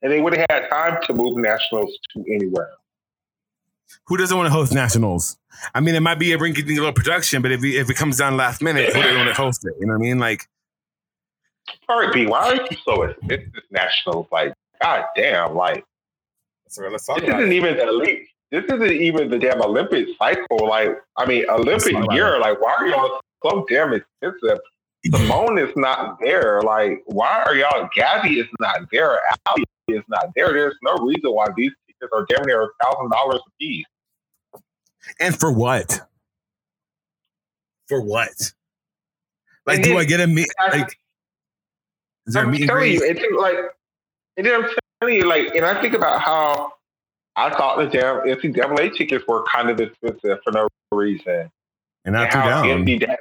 and 0.03 0.11
they 0.11 0.21
would 0.21 0.37
have 0.37 0.47
had 0.51 0.69
time 0.69 1.01
to 1.05 1.15
move 1.15 1.37
nationals 1.37 1.97
to 2.13 2.25
anywhere 2.29 2.71
who 4.07 4.17
doesn't 4.17 4.37
want 4.37 4.47
to 4.47 4.53
host 4.53 4.73
nationals? 4.73 5.37
I 5.75 5.81
mean, 5.81 5.95
it 5.95 6.01
might 6.01 6.19
be 6.19 6.33
a 6.33 6.39
rinky 6.39 6.57
dink 6.57 6.79
little 6.79 6.93
production, 6.93 7.43
but 7.43 7.53
if 7.53 7.63
it, 7.65 7.77
if 7.77 7.91
it 7.91 7.95
comes 7.95 8.19
down 8.19 8.37
last 8.37 8.63
minute, 8.63 8.93
who 8.93 9.01
doesn't 9.01 9.17
want 9.17 9.29
to 9.29 9.35
host 9.35 9.65
it? 9.65 9.75
You 9.81 9.87
know 9.87 9.93
what 9.93 9.99
I 9.99 10.03
mean? 10.03 10.19
Like, 10.19 10.49
all 11.89 12.01
right, 12.01 12.13
B, 12.13 12.27
why 12.27 12.51
are 12.51 12.55
you 12.57 12.77
so 12.85 13.03
expensive 13.03 13.63
nationals? 13.71 14.27
Like, 14.31 14.55
god 14.83 15.05
damn, 15.17 15.55
like, 15.55 15.85
so 16.69 16.83
let's 16.89 17.07
talk 17.07 17.21
this 17.21 17.29
isn't 17.29 17.53
it. 17.53 17.53
even 17.53 17.77
the 17.77 17.89
elite. 17.89 18.27
This 18.51 18.65
isn't 18.65 18.93
even 18.93 19.31
the 19.31 19.39
damn 19.39 19.63
Olympic 19.63 20.09
cycle. 20.19 20.69
Like, 20.69 20.97
I 21.17 21.27
mean, 21.27 21.45
Olympic 21.49 21.95
year. 22.13 22.39
Like, 22.39 22.61
why 22.61 22.75
are 22.79 22.87
y'all 22.87 23.21
so 23.43 23.65
damn 23.69 23.93
expensive? 23.93 24.59
Simone 25.11 25.59
is 25.59 25.73
not 25.77 26.19
there. 26.21 26.63
Like, 26.63 27.03
why 27.07 27.43
are 27.45 27.55
y'all? 27.55 27.89
Gabby 27.95 28.41
is 28.41 28.49
not 28.61 28.89
there. 28.91 29.19
Ali 29.47 29.65
is 29.89 30.03
not 30.09 30.29
there. 30.35 30.53
There's 30.53 30.77
no 30.83 30.97
reason 31.05 31.33
why 31.33 31.49
these 31.57 31.73
tickets 32.05 32.13
are 32.13 32.27
damn 32.29 32.47
near 32.47 32.63
a 32.63 32.69
thousand 32.83 33.11
dollars 33.11 33.41
a 33.47 33.51
piece. 33.61 33.87
And 35.21 35.39
for 35.39 35.53
what? 35.53 36.01
For 37.89 38.01
what? 38.01 38.53
Like, 39.67 39.83
do 39.83 39.99
I 39.99 40.05
get 40.05 40.21
a 40.21 40.27
meet? 40.27 40.49
Like, 40.73 40.99
is 42.27 42.35
there 42.35 42.45
I'm 42.45 42.55
a 42.55 42.67
telling 42.67 42.93
you, 42.93 43.01
it's 43.03 43.21
like, 43.39 43.57
and 44.37 44.47
then 44.47 44.55
I'm 44.65 44.71
telling 45.01 45.17
you, 45.17 45.27
like, 45.27 45.55
and 45.55 45.65
I 45.65 45.81
think 45.81 45.95
about 45.95 46.21
how 46.21 46.73
I 47.37 47.51
thought 47.51 47.79
the 47.79 47.87
damn 47.87 48.21
NCAA 48.27 48.97
tickets 48.97 49.25
were 49.27 49.45
kind 49.45 49.71
of 49.71 49.81
expensive 49.81 50.39
for 50.45 50.53
no 50.53 50.69
reason, 50.93 51.51
and, 52.05 52.17
and 52.17 52.33
how 52.33 52.49
down. 52.49 52.69
empty 52.69 52.99
that, 52.99 53.21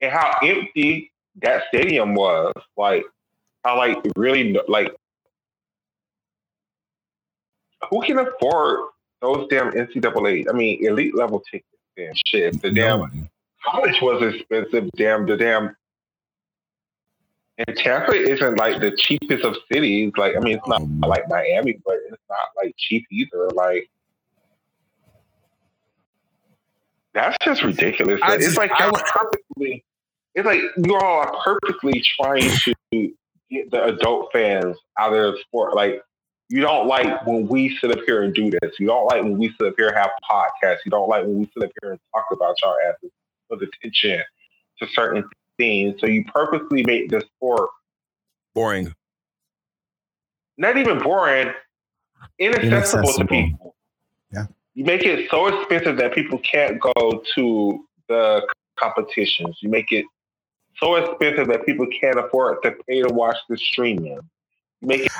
and 0.00 0.12
how 0.12 0.36
empty 0.42 1.12
that 1.42 1.64
stadium 1.68 2.14
was. 2.14 2.52
Like, 2.76 3.04
how 3.64 3.76
like 3.76 3.98
really 4.16 4.58
like 4.68 4.94
who 7.90 8.02
can 8.02 8.18
afford 8.18 8.80
those 9.20 9.46
damn 9.48 9.72
NCAA? 9.72 10.46
I 10.48 10.52
mean, 10.52 10.84
elite 10.86 11.16
level 11.16 11.42
tickets 11.50 11.66
and 11.96 12.16
shit. 12.26 12.60
The 12.62 12.70
damn 12.70 13.28
college 13.64 14.00
was 14.00 14.34
expensive. 14.34 14.90
Damn, 14.96 15.26
the 15.26 15.36
damn. 15.36 15.76
And 17.58 17.76
Tampa 17.76 18.12
isn't 18.12 18.58
like 18.58 18.80
the 18.80 18.96
cheapest 18.96 19.44
of 19.44 19.56
cities. 19.70 20.12
Like, 20.16 20.36
I 20.36 20.40
mean, 20.40 20.56
it's 20.56 20.66
not 20.66 20.80
um, 20.80 21.00
like 21.00 21.28
Miami, 21.28 21.78
but 21.84 21.96
it's 22.08 22.22
not 22.28 22.48
like 22.56 22.74
cheap 22.78 23.04
either. 23.10 23.48
Like, 23.54 23.88
that's 27.14 27.36
just 27.44 27.62
ridiculous. 27.62 28.20
Just, 28.20 28.40
it's 28.40 28.56
like 28.56 28.70
y'all 28.78 28.92
purposely. 28.92 29.84
It's 30.34 30.46
like 30.46 30.60
you 30.78 30.96
all 30.96 31.20
are 31.20 31.34
purposely 31.44 32.02
trying 32.18 32.50
to 32.50 33.14
get 33.50 33.70
the 33.70 33.84
adult 33.84 34.30
fans 34.32 34.76
out 34.98 35.12
of 35.12 35.34
the 35.34 35.40
sport. 35.40 35.74
Like 35.74 36.02
you 36.52 36.60
don't 36.60 36.86
like 36.86 37.26
when 37.26 37.48
we 37.48 37.74
sit 37.78 37.90
up 37.90 38.00
here 38.04 38.24
and 38.24 38.34
do 38.34 38.50
this. 38.50 38.72
You 38.78 38.86
don't 38.86 39.06
like 39.06 39.22
when 39.22 39.38
we 39.38 39.48
sit 39.58 39.68
up 39.68 39.74
here 39.78 39.88
and 39.88 39.96
have 39.96 40.10
podcasts. 40.30 40.80
You 40.84 40.90
don't 40.90 41.08
like 41.08 41.24
when 41.24 41.38
we 41.38 41.50
sit 41.54 41.62
up 41.62 41.70
here 41.80 41.92
and 41.92 42.00
talk 42.14 42.26
about 42.30 42.56
y'all 42.62 42.76
asses. 42.86 43.10
people's 43.48 43.70
attention 43.82 44.22
to 44.78 44.86
certain 44.92 45.24
things. 45.56 45.98
So 45.98 46.06
you 46.06 46.26
purposely 46.26 46.84
make 46.84 47.08
the 47.08 47.22
sport 47.22 47.70
boring. 48.54 48.94
Not 50.58 50.76
even 50.76 50.98
boring, 50.98 51.54
inaccessible, 52.38 52.68
inaccessible. 52.68 53.12
to 53.14 53.24
people. 53.24 53.74
Yeah. 54.30 54.44
You 54.74 54.84
make 54.84 55.04
it 55.04 55.30
so 55.30 55.46
expensive 55.46 55.96
that 55.96 56.14
people 56.14 56.38
can't 56.40 56.78
go 56.78 57.22
to 57.34 57.86
the 58.10 58.46
competitions. 58.78 59.56
You 59.62 59.70
make 59.70 59.90
it 59.90 60.04
so 60.76 60.96
expensive 60.96 61.48
that 61.48 61.64
people 61.64 61.86
can't 61.86 62.18
afford 62.18 62.62
to 62.64 62.72
pay 62.86 63.00
to 63.00 63.08
watch 63.08 63.38
the 63.48 63.56
streaming. 63.56 64.20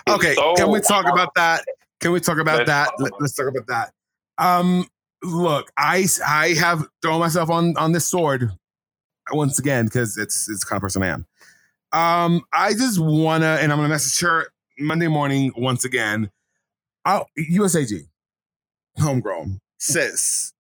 Okay, 0.09 0.35
so 0.35 0.55
can 0.55 0.71
we 0.71 0.81
talk 0.81 1.05
hard. 1.05 1.15
about 1.15 1.35
that? 1.35 1.65
Can 2.01 2.13
we 2.13 2.21
talk 2.21 2.39
about 2.39 2.67
that? 2.67 2.91
Let's 3.21 3.35
talk 3.35 3.47
about 3.49 3.67
that. 3.69 3.93
Um, 4.39 4.87
look, 5.23 5.71
I 5.77 6.07
I 6.27 6.49
have 6.55 6.87
thrown 7.01 7.21
myself 7.21 7.51
on 7.51 7.77
on 7.77 7.93
this 7.93 8.07
sword 8.07 8.51
once 9.31 9.59
again 9.59 9.87
because 9.87 10.17
it's 10.19 10.49
it's 10.49 10.65
the 10.65 10.67
kind 10.69 10.79
of 10.79 10.83
person 10.83 11.03
I 11.03 11.09
am. 11.09 11.27
Um, 11.93 12.43
I 12.53 12.73
just 12.73 12.99
wanna, 12.99 13.59
and 13.61 13.71
I'm 13.71 13.79
gonna 13.79 13.89
message 13.89 14.21
her 14.21 14.47
Monday 14.79 15.09
morning 15.09 15.53
once 15.57 15.85
again. 15.85 16.31
I'll, 17.05 17.27
USAG, 17.39 18.07
homegrown, 18.99 19.61
sis, 19.79 20.53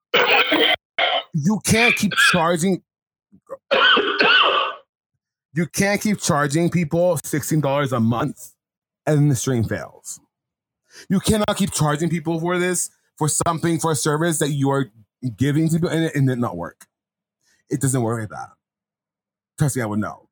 you 1.34 1.60
can't 1.64 1.96
keep 1.96 2.12
charging. 2.30 2.82
You 5.54 5.66
can't 5.66 6.00
keep 6.00 6.18
charging 6.18 6.70
people 6.70 7.16
$16 7.16 7.92
a 7.92 8.00
month 8.00 8.51
and 9.06 9.30
the 9.30 9.36
stream 9.36 9.64
fails. 9.64 10.20
You 11.08 11.20
cannot 11.20 11.56
keep 11.56 11.72
charging 11.72 12.08
people 12.08 12.38
for 12.40 12.58
this, 12.58 12.90
for 13.16 13.28
something, 13.28 13.78
for 13.78 13.92
a 13.92 13.96
service 13.96 14.38
that 14.38 14.50
you 14.50 14.70
are 14.70 14.90
giving 15.36 15.68
to 15.68 15.74
people 15.76 15.88
and 15.88 16.04
it, 16.04 16.14
and 16.14 16.28
it 16.30 16.38
not 16.38 16.56
work. 16.56 16.86
It 17.70 17.80
doesn't 17.80 18.02
work 18.02 18.20
like 18.20 18.30
that. 18.30 18.50
Trust 19.58 19.76
me, 19.76 19.82
I 19.82 19.86
would 19.86 20.00
know. 20.00 20.28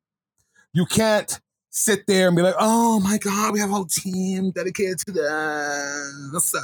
You 0.73 0.85
can't 0.85 1.39
sit 1.69 2.05
there 2.05 2.27
and 2.27 2.35
be 2.35 2.43
like, 2.43 2.55
oh 2.59 2.99
my 2.99 3.17
God, 3.17 3.53
we 3.53 3.59
have 3.59 3.69
a 3.69 3.73
whole 3.73 3.85
team 3.85 4.51
dedicated 4.51 4.99
to 4.99 5.11
this. 5.11 6.55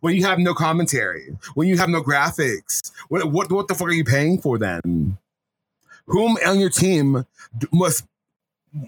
When 0.00 0.14
you 0.14 0.24
have 0.24 0.38
no 0.38 0.52
commentary, 0.52 1.36
when 1.54 1.68
you 1.68 1.78
have 1.78 1.88
no 1.88 2.02
graphics, 2.02 2.90
what, 3.08 3.30
what, 3.30 3.50
what 3.50 3.68
the 3.68 3.74
fuck 3.74 3.88
are 3.88 3.92
you 3.92 4.04
paying 4.04 4.40
for 4.40 4.58
then? 4.58 5.16
Whom 6.06 6.36
on 6.46 6.60
your 6.60 6.70
team 6.70 7.24
must 7.72 8.04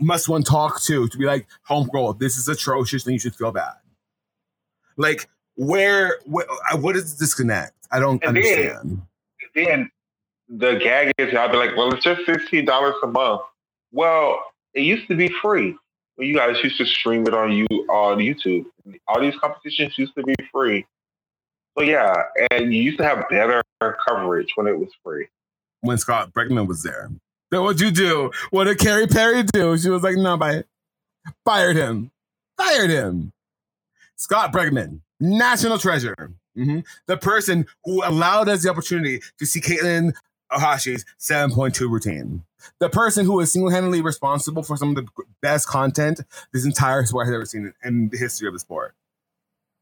must 0.01 0.29
one 0.29 0.43
talk 0.43 0.83
to 0.83 1.09
to 1.09 1.19
be 1.19 1.25
like, 1.25 1.47
homegirl, 1.69 2.19
this 2.19 2.37
is 2.37 2.49
atrocious 2.49 3.05
and 3.05 3.15
you 3.15 3.19
should 3.19 3.35
feel 3.35 3.53
bad? 3.53 3.75
Like, 4.97 5.29
where, 5.57 6.19
where 6.27 6.47
uh, 6.73 6.77
what 6.77 6.97
is 6.97 7.15
the 7.15 7.25
disconnect? 7.25 7.75
I 7.91 8.01
don't 8.01 8.23
and 8.23 8.37
understand. 8.37 9.03
Then, 9.55 9.65
then 9.65 9.91
the 10.49 10.79
gag 10.79 11.13
is, 11.19 11.35
I'll 11.35 11.49
be 11.49 11.57
like, 11.57 11.77
well, 11.77 11.93
it's 11.93 12.05
just 12.05 12.23
$16 12.23 12.93
a 13.03 13.07
month. 13.07 13.43
Well, 13.93 14.43
it 14.75 14.83
used 14.83 15.09
to 15.09 15.17
be 15.17 15.29
free. 15.41 15.77
Well, 16.17 16.27
you 16.27 16.35
guys 16.35 16.57
used 16.63 16.79
to 16.79 16.87
stream 16.87 17.27
it 17.27 17.35
on 17.35 17.53
you 17.53 17.67
on 17.89 18.19
YouTube. 18.19 18.65
All 19.07 19.21
these 19.21 19.37
competitions 19.37 19.97
used 19.97 20.15
to 20.17 20.23
be 20.23 20.35
free. 20.53 20.85
So 21.77 21.85
yeah, 21.85 22.13
and 22.51 22.75
you 22.75 22.83
used 22.83 22.99
to 22.99 23.05
have 23.05 23.29
better 23.29 23.63
coverage 24.07 24.49
when 24.57 24.67
it 24.67 24.77
was 24.77 24.89
free. 25.05 25.29
When 25.81 25.97
Scott 25.97 26.33
Bregman 26.33 26.67
was 26.67 26.83
there. 26.83 27.09
Then 27.51 27.63
what'd 27.63 27.81
you 27.81 27.91
do? 27.91 28.31
What 28.51 28.65
did 28.65 28.79
Kerry 28.79 29.07
Perry 29.07 29.43
do? 29.43 29.77
She 29.79 29.89
was 29.89 30.03
like, 30.03 30.17
no, 30.17 30.37
bye. 30.37 30.65
Fired 31.45 31.77
him. 31.77 32.11
Fired 32.57 32.91
him. 32.91 33.33
Scott 34.17 34.53
Bregman, 34.53 35.01
national 35.21 35.79
treasure. 35.79 36.15
Mm-hmm. 36.57 36.81
The 37.07 37.17
person 37.17 37.67
who 37.85 38.05
allowed 38.05 38.49
us 38.49 38.65
the 38.65 38.71
opportunity 38.71 39.23
to 39.39 39.47
see 39.47 39.61
Katelyn 39.61 40.13
Ohashi's 40.51 41.05
7.2 41.21 41.81
routine. 41.89 42.43
The 42.81 42.89
person 42.89 43.25
who 43.25 43.39
is 43.41 43.53
single 43.53 43.71
handedly 43.71 44.03
responsible 44.03 44.63
for 44.63 44.77
some 44.77 44.91
of 44.91 44.97
the 44.97 45.07
best 45.41 45.69
content 45.69 46.21
this 46.53 46.65
entire 46.65 47.05
sport 47.05 47.27
has 47.27 47.35
ever 47.35 47.47
seen 47.47 47.73
in 47.85 48.09
the 48.09 48.19
history 48.19 48.49
of 48.49 48.55
the 48.55 48.59
sport. 48.59 48.95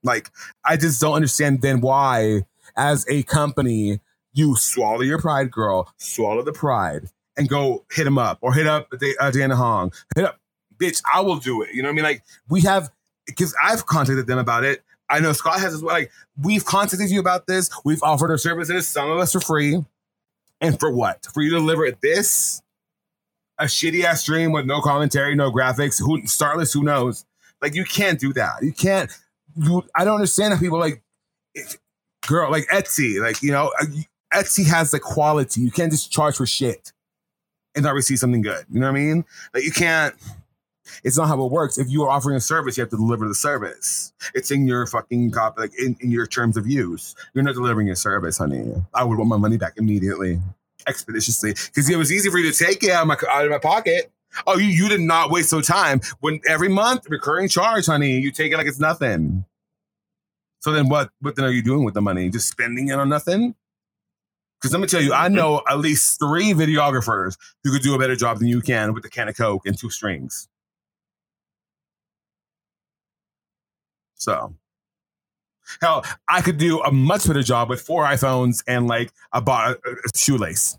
Like, 0.03 0.31
I 0.65 0.77
just 0.77 1.01
don't 1.01 1.15
understand 1.15 1.63
then 1.63 1.81
why, 1.81 2.43
as 2.77 3.07
a 3.09 3.23
company, 3.23 4.01
you 4.35 4.55
swallow 4.57 5.01
your 5.01 5.19
pride, 5.19 5.51
girl, 5.51 5.93
swallow 5.97 6.43
the 6.43 6.53
pride, 6.53 7.09
and 7.37 7.49
go 7.49 7.85
hit 7.91 8.07
him 8.07 8.19
up 8.19 8.39
or 8.41 8.53
hit 8.55 8.67
up 8.67 8.93
uh, 9.21 9.31
Dana 9.31 9.57
Hong. 9.57 9.93
Hit 10.15 10.25
up, 10.25 10.39
bitch, 10.79 11.03
I 11.13 11.21
will 11.21 11.37
do 11.37 11.63
it. 11.63 11.71
You 11.73 11.83
know 11.83 11.89
what 11.89 11.93
I 11.93 11.97
mean? 11.97 12.05
Like, 12.05 12.23
we 12.49 12.63
have, 12.63 12.91
because 13.27 13.55
I've 13.63 13.87
contacted 13.87 14.27
them 14.27 14.39
about 14.39 14.65
it. 14.65 14.83
I 15.09 15.21
know 15.21 15.33
Scott 15.33 15.61
has 15.61 15.75
as 15.75 15.83
well. 15.83 15.95
Like, 15.95 16.11
we've 16.43 16.65
contacted 16.65 17.11
you 17.11 17.21
about 17.21 17.47
this. 17.47 17.71
We've 17.85 18.03
offered 18.03 18.31
our 18.31 18.39
services, 18.39 18.89
some 18.89 19.11
of 19.11 19.19
us 19.19 19.33
for 19.33 19.41
free. 19.41 19.85
And 20.61 20.81
for 20.81 20.91
what? 20.91 21.27
For 21.33 21.43
you 21.43 21.51
to 21.51 21.57
deliver 21.57 21.91
this? 22.03 22.63
A 23.59 23.65
shitty 23.65 24.05
ass 24.05 24.23
stream 24.23 24.53
with 24.53 24.67
no 24.67 24.81
commentary, 24.81 25.35
no 25.35 25.51
graphics, 25.51 25.99
who 25.99 26.27
starless, 26.27 26.73
who 26.73 26.83
knows? 26.83 27.25
Like 27.63 27.75
you 27.75 27.85
can't 27.85 28.21
do 28.21 28.33
that. 28.35 28.63
You 28.63 28.73
can't. 28.73 29.11
You, 29.57 29.83
I 29.95 30.05
don't 30.05 30.17
understand 30.17 30.53
how 30.53 30.61
people 30.61 30.79
like, 30.79 31.03
girl, 32.27 32.51
like 32.51 32.67
Etsy, 32.67 33.19
like 33.19 33.43
you 33.43 33.53
know, 33.53 33.73
uh, 33.81 33.87
Etsy 34.35 34.67
has 34.67 34.91
the 34.91 35.01
quality. 35.01 35.63
You 35.63 35.71
can't 35.71 35.91
just 35.91 36.13
charge 36.13 36.37
for 36.37 36.45
shit 36.45 36.93
and 37.77 37.85
not 37.85 37.95
receive 37.95 38.19
something 38.19 38.43
good. 38.43 38.65
You 38.71 38.81
know 38.81 38.91
what 38.91 38.99
I 38.99 39.01
mean? 39.01 39.25
Like 39.55 39.65
you 39.65 39.71
can't. 39.71 40.15
It's 41.05 41.19
not 41.19 41.27
how 41.27 41.45
it 41.45 41.51
works. 41.51 41.79
If 41.79 41.91
you 41.91 42.05
are 42.05 42.11
offering 42.11 42.37
a 42.37 42.41
service, 42.41 42.77
you 42.77 42.83
have 42.83 42.91
to 42.91 42.97
deliver 42.97 43.27
the 43.27 43.35
service. 43.35 44.13
It's 44.35 44.53
in 44.53 44.69
your 44.69 44.87
fucking 44.87 45.33
copy, 45.33 45.61
like 45.61 45.79
in, 45.79 45.97
in 46.01 46.13
your 46.13 46.29
terms 46.29 46.57
of 46.57 46.67
use. 46.69 47.15
You're 47.35 47.43
not 47.43 47.55
delivering 47.55 47.89
your 47.89 47.97
service, 47.97 48.39
honey. 48.39 48.73
I 48.95 49.03
would 49.05 49.19
want 49.19 49.29
my 49.29 49.37
money 49.37 49.57
back 49.57 49.75
immediately, 49.77 50.41
expeditiously, 50.87 51.53
because 51.53 51.91
it 51.91 51.97
was 51.97 52.13
easy 52.13 52.31
for 52.31 52.39
you 52.39 52.51
to 52.51 52.65
take 52.65 52.85
it 52.85 52.91
out 52.91 53.03
of 53.03 53.09
my 53.09 53.17
out 53.31 53.45
of 53.45 53.51
my 53.51 53.59
pocket. 53.59 54.11
Oh, 54.47 54.59
you 54.59 54.67
you 54.67 54.89
did 54.89 55.01
not 55.01 55.31
waste 55.31 55.53
no 55.53 55.61
time. 55.61 56.01
When 56.21 56.41
every 56.49 56.69
month 56.69 57.11
recurring 57.11 57.49
charge, 57.49 57.87
honey, 57.87 58.19
you 58.19 58.31
take 58.31 58.53
it 58.53 58.57
like 58.57 58.67
it's 58.67 58.81
nothing. 58.81 59.45
So 60.61 60.73
then 60.73 60.89
what? 60.89 61.11
What 61.21 61.37
then 61.37 61.45
are 61.45 61.51
you 61.51 61.63
doing 61.63 61.85
with 61.85 61.95
the 61.95 62.03
money? 62.03 62.31
Just 62.31 62.49
spending 62.49 62.89
it 62.89 62.99
on 62.99 63.09
nothing? 63.09 63.55
Because 64.61 64.73
let 64.73 64.81
me 64.81 64.87
tell 64.87 65.03
you, 65.03 65.13
I 65.13 65.27
mm-hmm. 65.27 65.35
know 65.35 65.63
at 65.69 65.79
least 65.79 66.19
three 66.19 66.53
videographers 66.53 67.37
who 67.63 67.73
could 67.73 67.83
do 67.83 67.95
a 67.95 67.99
better 67.99 68.17
job 68.17 68.39
than 68.39 68.49
you 68.49 68.61
can 68.61 68.95
with 68.95 69.05
a 69.05 69.11
can 69.11 69.29
of 69.29 69.37
Coke 69.37 69.67
and 69.67 69.79
two 69.79 69.91
strings. 69.91 70.49
So, 74.15 74.55
hell, 75.81 76.05
I 76.29 76.41
could 76.41 76.57
do 76.57 76.81
a 76.81 76.91
much 76.91 77.27
better 77.27 77.43
job 77.43 77.69
with 77.69 77.83
four 77.83 78.05
iPhones 78.05 78.65
and 78.67 78.89
like 78.89 79.13
a, 79.33 79.43
a, 79.47 79.73
a 79.73 80.19
shoelace. 80.19 80.79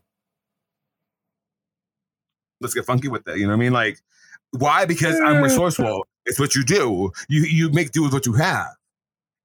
Let's 2.60 2.74
get 2.74 2.86
funky 2.86 3.08
with 3.08 3.24
that. 3.26 3.38
You 3.38 3.44
know 3.44 3.50
what 3.50 3.58
I 3.58 3.60
mean? 3.60 3.74
Like, 3.74 4.00
why? 4.52 4.86
Because 4.86 5.20
I'm 5.20 5.36
mm. 5.36 5.44
resourceful. 5.44 6.06
It's 6.26 6.40
what 6.40 6.56
you 6.56 6.64
do. 6.64 7.12
You 7.30 7.44
you 7.44 7.70
make 7.70 7.92
do 7.92 8.04
with 8.04 8.14
what 8.14 8.26
you 8.26 8.34
have, 8.34 8.70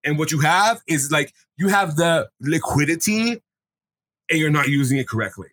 and 0.04 0.18
what 0.18 0.32
you 0.32 0.40
have 0.40 0.80
is 0.86 1.12
like 1.12 1.34
you 1.58 1.68
have 1.68 1.96
the 1.96 2.28
liquidity, 2.40 3.42
and 4.32 4.40
you're 4.40 4.50
not 4.50 4.66
using 4.66 4.98
it 4.98 5.06
correctly 5.06 5.50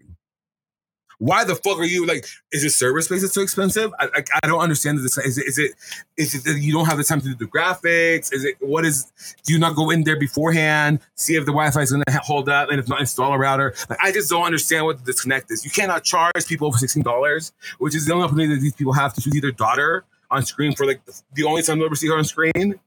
why 1.20 1.44
the 1.44 1.54
fuck 1.54 1.78
are 1.78 1.84
you 1.84 2.06
like? 2.06 2.26
Is 2.54 2.64
your 2.64 2.70
server 2.70 3.02
space 3.02 3.24
is 3.24 3.34
too 3.34 3.42
expensive? 3.42 3.94
I, 4.00 4.06
I, 4.16 4.24
I 4.42 4.48
don't 4.48 4.62
understand 4.62 5.00
this. 5.00 5.18
Is 5.18 5.38
it 5.38 5.48
is 5.48 5.60
it 5.60 5.72
is 6.18 6.34
it 6.34 6.46
that 6.46 6.60
you 6.60 6.72
don't 6.72 6.86
have 6.86 6.98
the 6.98 7.04
time 7.04 7.20
to 7.22 7.28
do 7.28 7.36
the 7.36 7.46
graphics? 7.46 8.34
Is 8.34 8.46
it 8.46 8.56
what 8.62 8.86
is? 8.86 9.12
Do 9.44 9.54
you 9.54 9.60
not 9.60 9.76
go 9.76 9.90
in 9.90 10.06
there 10.06 10.18
beforehand, 10.18 11.02
see 11.16 11.36
if 11.36 11.42
the 11.42 11.52
Wi-Fi 11.52 11.82
is 11.82 11.92
going 11.92 12.04
to 12.08 12.18
hold 12.20 12.48
up, 12.48 12.70
and 12.70 12.80
if 12.80 12.88
not, 12.88 13.02
install 13.02 13.34
a 13.34 13.38
router? 13.38 13.76
Like 13.90 14.00
I 14.02 14.14
just 14.14 14.30
don't 14.30 14.44
understand 14.44 14.86
what 14.86 15.00
the 15.00 15.12
disconnect 15.12 15.52
is. 15.52 15.66
You 15.66 15.72
cannot 15.72 16.06
charge 16.06 16.48
people 16.48 16.68
over 16.68 16.78
sixteen 16.78 17.04
dollars, 17.04 17.52
which 17.80 17.96
is 17.96 18.06
the 18.06 18.14
only 18.14 18.24
opportunity 18.24 18.56
that 18.56 18.62
these 18.62 18.74
people 18.74 18.94
have 18.94 19.14
to 19.16 19.22
see 19.22 19.42
their 19.42 19.52
daughter 19.52 20.06
on 20.32 20.46
screen 20.46 20.74
for 20.74 20.86
like 20.86 21.04
the, 21.06 21.22
the 21.34 21.44
only 21.44 21.64
time 21.64 21.80
they'll 21.80 21.88
ever 21.88 21.96
see 21.96 22.08
her 22.08 22.18
on 22.18 22.24
screen, 22.24 22.54
and 22.56 22.80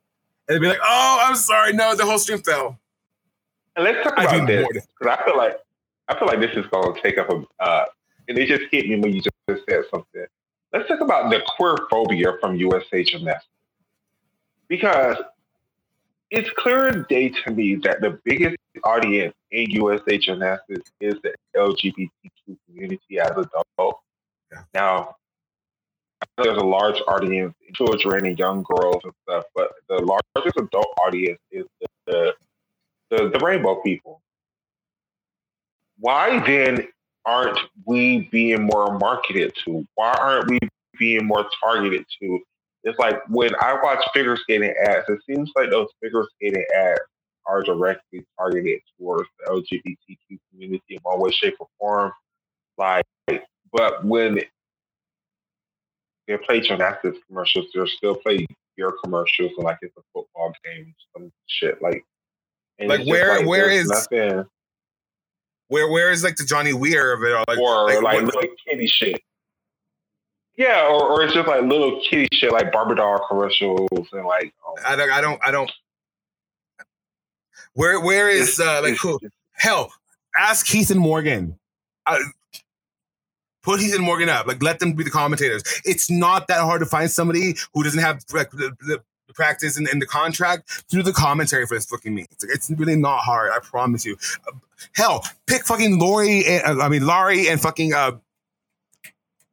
they'd 0.48 0.58
be 0.58 0.68
like, 0.68 0.80
"Oh, 0.82 1.22
I'm 1.22 1.36
sorry, 1.36 1.74
no, 1.74 1.94
the 1.94 2.06
whole 2.06 2.18
stream 2.18 2.38
fell." 2.38 2.78
And 3.76 3.84
let's 3.84 4.02
talk 4.02 4.14
about 4.14 4.46
this 4.46 4.86
because 4.98 5.18
I 5.18 5.24
feel 5.24 5.36
like 5.36 5.61
I 6.08 6.18
feel 6.18 6.26
like 6.26 6.40
this 6.40 6.56
is 6.56 6.66
going 6.66 6.94
to 6.94 7.00
take 7.00 7.18
up 7.18 7.30
a 7.30 7.44
uh, 7.62 7.84
and 8.28 8.38
it 8.38 8.48
just 8.48 8.62
hit 8.70 8.88
me 8.88 8.96
when 8.96 9.12
you 9.12 9.20
just 9.20 9.64
said 9.68 9.84
something. 9.90 10.26
Let's 10.72 10.88
talk 10.88 11.00
about 11.00 11.30
the 11.30 11.42
queer 11.56 11.76
phobia 11.90 12.34
from 12.40 12.56
USA 12.56 13.02
Gymnastics. 13.02 13.46
Because 14.68 15.16
it's 16.30 16.48
clear 16.56 16.88
as 16.88 17.06
day 17.08 17.28
to 17.28 17.50
me 17.50 17.74
that 17.76 18.00
the 18.00 18.18
biggest 18.24 18.56
audience 18.84 19.34
in 19.50 19.70
USA 19.70 20.16
Gymnastics 20.16 20.90
is 21.00 21.14
the 21.22 21.34
LGBTQ 21.54 22.56
community 22.66 23.18
as 23.20 23.30
adults. 23.30 24.00
Yeah. 24.50 24.62
Now, 24.72 25.16
there's 26.38 26.56
a 26.56 26.64
large 26.64 27.02
audience, 27.06 27.54
children 27.74 28.26
and 28.26 28.38
young 28.38 28.62
girls 28.62 29.02
and 29.04 29.12
stuff, 29.24 29.44
but 29.54 29.72
the 29.88 29.96
largest 29.96 30.56
adult 30.56 30.86
audience 31.04 31.40
is 31.50 31.66
the, 31.80 31.86
the, 32.06 32.34
the, 33.10 33.28
the 33.28 33.44
rainbow 33.44 33.82
people. 33.82 34.22
Why 36.02 36.44
then 36.44 36.88
aren't 37.24 37.56
we 37.86 38.28
being 38.32 38.64
more 38.64 38.98
marketed 38.98 39.52
to? 39.64 39.86
Why 39.94 40.10
aren't 40.14 40.50
we 40.50 40.58
being 40.98 41.24
more 41.26 41.46
targeted 41.62 42.04
to? 42.20 42.40
It's 42.82 42.98
like 42.98 43.20
when 43.28 43.52
I 43.60 43.78
watch 43.80 44.04
figure 44.12 44.36
skating 44.36 44.74
ads, 44.84 45.04
it 45.08 45.20
seems 45.30 45.52
like 45.54 45.70
those 45.70 45.86
figure 46.02 46.24
skating 46.34 46.64
ads 46.74 46.98
are 47.46 47.62
directly 47.62 48.24
targeted 48.36 48.80
towards 48.98 49.28
the 49.38 49.52
LGBTQ 49.52 50.38
community 50.50 50.82
in 50.88 50.98
one 51.04 51.20
way, 51.20 51.30
shape, 51.30 51.54
or 51.60 51.68
form. 51.78 52.12
Like, 52.76 53.04
but 53.72 54.04
when 54.04 54.40
they 56.26 56.36
play 56.38 56.58
gymnastics 56.62 57.18
commercials, 57.28 57.66
they're 57.72 57.86
still 57.86 58.16
play 58.16 58.44
your 58.76 58.96
commercials 59.04 59.52
and 59.56 59.64
like 59.64 59.78
it's 59.82 59.96
a 59.96 60.02
football 60.12 60.52
game, 60.64 60.92
some 61.16 61.30
shit 61.46 61.80
like. 61.80 62.04
Like, 62.80 63.06
where- 63.06 63.46
where 63.46 63.66
there's 63.68 63.84
is- 63.84 63.88
nothing 64.10 64.48
Where 65.72 65.90
where 65.90 66.10
is 66.10 66.22
like 66.22 66.36
the 66.36 66.44
Johnny 66.44 66.74
Weir 66.74 67.14
of 67.14 67.22
it 67.22 67.32
all? 67.32 67.44
Like, 67.48 67.58
or 67.58 67.86
like, 67.86 68.02
like, 68.02 68.22
little 68.22 68.42
kitty 68.68 68.86
shit. 68.86 69.22
Yeah, 70.54 70.86
or, 70.86 71.08
or 71.08 71.22
it's 71.22 71.32
just 71.32 71.48
like 71.48 71.62
little 71.62 72.02
kitty 72.08 72.28
shit 72.34 72.52
like 72.52 72.70
Barbie 72.70 72.96
doll 72.96 73.24
commercials 73.26 73.88
and 74.12 74.26
like 74.26 74.52
um, 74.68 74.74
I 74.86 74.96
don't 74.96 75.10
I 75.10 75.20
don't 75.22 75.40
I 75.42 75.50
don't. 75.50 75.72
Where 77.72 77.98
where 77.98 78.28
is 78.28 78.60
uh 78.60 78.82
like 78.82 78.96
who? 78.96 79.18
Hell, 79.52 79.90
ask 80.36 80.66
Keith 80.66 80.90
and 80.90 81.00
Morgan. 81.00 81.58
Uh, 82.06 82.18
put 83.62 83.80
Heath 83.80 83.94
and 83.94 84.04
Morgan 84.04 84.28
up. 84.28 84.46
Like, 84.46 84.62
let 84.62 84.78
them 84.78 84.92
be 84.92 85.04
the 85.04 85.10
commentators. 85.10 85.62
It's 85.84 86.10
not 86.10 86.48
that 86.48 86.60
hard 86.60 86.80
to 86.80 86.86
find 86.86 87.10
somebody 87.10 87.54
who 87.72 87.82
doesn't 87.84 88.00
have 88.00 88.24
like, 88.32 88.50
the, 88.50 88.72
the, 88.80 89.00
the 89.28 89.34
practice 89.34 89.78
and, 89.78 89.86
and 89.88 90.02
the 90.02 90.06
contract 90.06 90.84
to 90.90 90.96
do 90.96 91.02
the 91.02 91.12
commentary 91.12 91.64
for 91.66 91.74
this 91.74 91.86
fucking 91.86 92.14
meet. 92.14 92.26
It's, 92.32 92.44
like, 92.44 92.54
it's 92.54 92.70
really 92.70 92.96
not 92.96 93.20
hard. 93.20 93.52
I 93.52 93.60
promise 93.60 94.04
you. 94.04 94.16
Hell, 94.94 95.24
pick 95.46 95.64
fucking 95.64 95.98
Lori. 95.98 96.44
And, 96.46 96.80
uh, 96.80 96.84
I 96.84 96.88
mean, 96.88 97.06
Laurie 97.06 97.48
and 97.48 97.60
fucking 97.60 97.92
uh, 97.94 98.12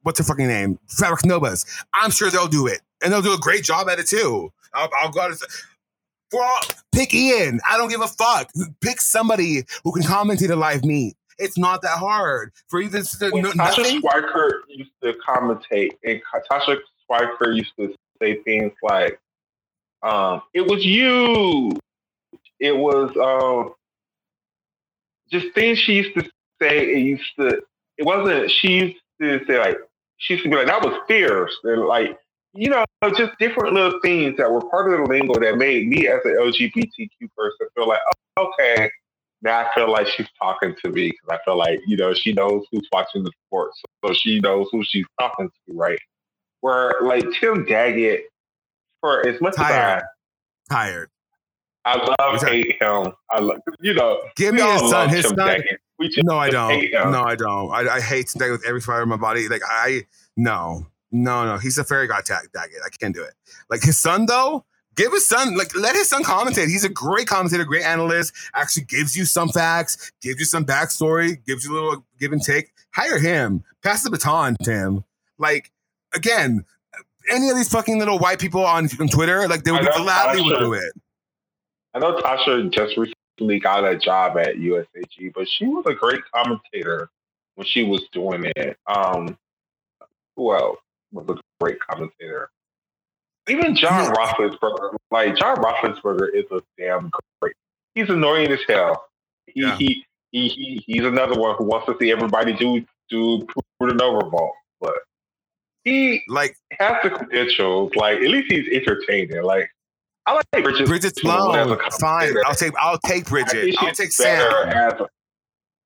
what's 0.02 0.18
her 0.18 0.24
fucking 0.24 0.46
name? 0.46 0.78
Fabric 0.88 1.24
Novas. 1.24 1.64
I'm 1.94 2.10
sure 2.10 2.30
they'll 2.30 2.48
do 2.48 2.66
it, 2.66 2.80
and 3.02 3.12
they'll 3.12 3.22
do 3.22 3.34
a 3.34 3.38
great 3.38 3.64
job 3.64 3.88
at 3.88 3.98
it 3.98 4.06
too. 4.06 4.52
I'll, 4.74 4.88
I'll 5.00 5.10
go. 5.10 5.30
To, 5.30 5.36
for 6.30 6.42
all, 6.42 6.60
pick 6.92 7.12
Ian. 7.12 7.60
I 7.68 7.76
don't 7.76 7.88
give 7.88 8.00
a 8.00 8.06
fuck. 8.06 8.50
Pick 8.80 9.00
somebody 9.00 9.64
who 9.84 9.92
can 9.92 10.02
commentate 10.02 10.50
a 10.50 10.56
live 10.56 10.84
meet. 10.84 11.16
It's 11.38 11.58
not 11.58 11.82
that 11.82 11.98
hard 11.98 12.52
for 12.68 12.80
you. 12.80 12.88
This 12.88 13.20
no, 13.20 13.30
Tasha. 13.30 14.00
Schwikert 14.00 14.60
used 14.68 14.90
to 15.02 15.14
commentate, 15.26 15.92
and 16.04 16.20
Tasha 16.50 16.76
Schwikert 17.10 17.56
used 17.56 17.72
to 17.78 17.94
say 18.20 18.42
things 18.42 18.72
like, 18.82 19.18
um, 20.02 20.42
"It 20.54 20.66
was 20.66 20.84
you." 20.84 21.72
It 22.60 22.76
was 22.76 23.10
um, 23.16 23.74
just 25.30 25.54
things 25.54 25.78
she 25.78 25.94
used 25.94 26.14
to 26.14 26.22
say. 26.60 26.92
It 26.92 26.98
used 26.98 27.30
to. 27.38 27.60
It 27.98 28.04
wasn't. 28.04 28.50
She 28.50 28.68
used 28.68 28.96
to 29.20 29.44
say 29.46 29.58
like. 29.58 29.78
She 30.18 30.34
used 30.34 30.44
to 30.44 30.50
be 30.50 30.56
like, 30.56 30.66
"That 30.66 30.84
was 30.84 30.94
fierce," 31.08 31.56
and 31.64 31.86
like, 31.86 32.18
you 32.52 32.68
know, 32.68 32.84
just 33.16 33.32
different 33.38 33.72
little 33.72 33.98
things 34.02 34.36
that 34.36 34.50
were 34.52 34.60
part 34.60 34.92
of 34.92 34.98
the 34.98 35.06
lingo 35.06 35.40
that 35.40 35.56
made 35.56 35.88
me 35.88 36.08
as 36.08 36.20
an 36.24 36.32
LGBTQ 36.32 37.28
person 37.34 37.66
feel 37.74 37.88
like, 37.88 38.00
oh, 38.36 38.52
okay, 38.58 38.90
now 39.42 39.60
I 39.60 39.70
feel 39.74 39.90
like 39.90 40.06
she's 40.06 40.28
talking 40.38 40.74
to 40.84 40.90
me 40.90 41.10
because 41.10 41.38
I 41.40 41.44
feel 41.44 41.56
like 41.56 41.80
you 41.86 41.96
know 41.96 42.12
she 42.12 42.32
knows 42.32 42.64
who's 42.70 42.86
watching 42.92 43.24
the 43.24 43.32
sports, 43.46 43.80
so 44.04 44.12
she 44.12 44.40
knows 44.40 44.66
who 44.72 44.84
she's 44.84 45.06
talking 45.18 45.48
to, 45.48 45.74
right? 45.74 45.98
Where 46.60 46.96
like 47.02 47.24
Tim 47.40 47.64
Daggett, 47.64 48.24
for 49.00 49.26
as 49.26 49.40
much 49.40 49.56
Tired. 49.56 49.98
as 49.98 50.02
Tired. 50.70 51.10
I, 51.90 52.16
love 52.20 52.42
hate 52.42 52.80
him, 52.80 53.12
I 53.30 53.40
love 53.40 53.58
you 53.80 53.94
know. 53.94 54.20
Give 54.36 54.54
me 54.54 54.62
his 54.62 54.90
son. 54.90 55.08
His 55.08 55.26
Tim 55.26 55.36
son. 55.36 55.62
No, 56.24 56.38
I 56.38 56.50
don't. 56.50 56.90
No, 56.92 57.22
I 57.22 57.36
don't. 57.36 57.70
I, 57.72 57.96
I 57.96 58.00
hate 58.00 58.32
Daggett 58.36 58.52
with 58.52 58.66
every 58.66 58.80
fiber 58.80 59.02
in 59.02 59.08
my 59.08 59.16
body. 59.16 59.48
Like 59.48 59.62
I 59.68 60.06
no, 60.36 60.86
no, 61.12 61.44
no. 61.44 61.58
He's 61.58 61.78
a 61.78 61.84
fairy 61.84 62.06
god 62.06 62.24
tag 62.24 62.48
Daggett. 62.54 62.78
I 62.84 62.88
can't 62.90 63.14
do 63.14 63.22
it. 63.22 63.34
Like 63.68 63.82
his 63.82 63.98
son 63.98 64.26
though. 64.26 64.64
Give 64.96 65.12
his 65.12 65.26
son, 65.26 65.56
like, 65.56 65.74
let 65.76 65.94
his 65.94 66.08
son 66.08 66.24
commentate. 66.24 66.66
He's 66.66 66.84
a 66.84 66.88
great 66.88 67.28
commentator, 67.28 67.64
great 67.64 67.84
analyst. 67.84 68.34
Actually, 68.54 68.84
gives 68.84 69.16
you 69.16 69.24
some 69.24 69.48
facts, 69.48 70.10
gives 70.20 70.40
you 70.40 70.44
some 70.44 70.66
backstory, 70.66 71.42
gives 71.46 71.64
you 71.64 71.72
a 71.72 71.74
little 71.74 72.04
give 72.18 72.32
and 72.32 72.42
take. 72.42 72.72
Hire 72.92 73.18
him. 73.18 73.62
Pass 73.82 74.02
the 74.02 74.10
baton 74.10 74.56
Tim. 74.62 75.04
Like, 75.38 75.70
again, 76.12 76.64
any 77.30 77.48
of 77.48 77.56
these 77.56 77.68
fucking 77.68 77.98
little 78.00 78.18
white 78.18 78.40
people 78.40 78.64
on, 78.66 78.88
on 79.00 79.08
Twitter, 79.08 79.46
like, 79.46 79.62
they 79.62 79.70
would 79.70 79.84
know, 79.84 79.96
gladly 79.96 80.42
would 80.42 80.58
do 80.58 80.72
it. 80.74 80.92
I 81.94 81.98
know 81.98 82.16
Tasha 82.18 82.70
just 82.72 82.96
recently 82.96 83.58
got 83.60 83.84
a 83.84 83.96
job 83.98 84.36
at 84.38 84.56
USAG, 84.56 85.32
but 85.34 85.48
she 85.48 85.66
was 85.66 85.84
a 85.86 85.94
great 85.94 86.20
commentator 86.34 87.10
when 87.56 87.66
she 87.66 87.82
was 87.82 88.02
doing 88.12 88.44
it. 88.56 88.76
Um, 88.86 89.36
who 90.36 90.54
else 90.54 90.78
was 91.12 91.26
a 91.28 91.40
great 91.60 91.78
commentator? 91.80 92.50
Even 93.48 93.74
John. 93.74 94.12
Roethlisberger. 94.14 94.96
Like 95.10 95.36
John 95.36 95.56
Roethlisberger 95.56 96.32
is 96.34 96.44
a 96.52 96.60
damn 96.78 97.10
great. 97.40 97.54
He's 97.94 98.08
annoying 98.08 98.50
as 98.52 98.60
hell. 98.68 99.06
He, 99.46 99.62
Yeah. 99.62 99.76
he, 99.76 100.06
he, 100.30 100.48
he 100.48 100.84
he's 100.86 101.04
another 101.04 101.38
one 101.38 101.56
who 101.56 101.64
wants 101.64 101.86
to 101.86 101.96
see 102.00 102.12
everybody 102.12 102.52
do 102.52 102.84
do 103.08 103.44
Putin 103.82 104.00
over 104.00 104.30
vault, 104.30 104.54
but 104.80 104.94
he 105.82 106.22
Like, 106.28 106.54
has 106.78 106.96
the 107.02 107.10
credentials. 107.10 107.92
Like 107.96 108.18
at 108.18 108.28
least 108.28 108.52
he's 108.52 108.68
entertaining. 108.72 109.42
Like 109.42 109.68
I 110.26 110.34
like 110.34 110.64
Bridget, 110.64 110.86
Bridget 110.86 111.16
Sloan 111.18 111.56
as 111.58 111.70
a 111.70 111.78
fine. 111.98 112.34
I'll 112.46 112.54
take, 112.54 112.72
I'll 112.80 112.98
take 112.98 113.26
Bridget. 113.26 113.74
I'll 113.78 113.92
take 113.92 114.12
Sam. 114.12 115.06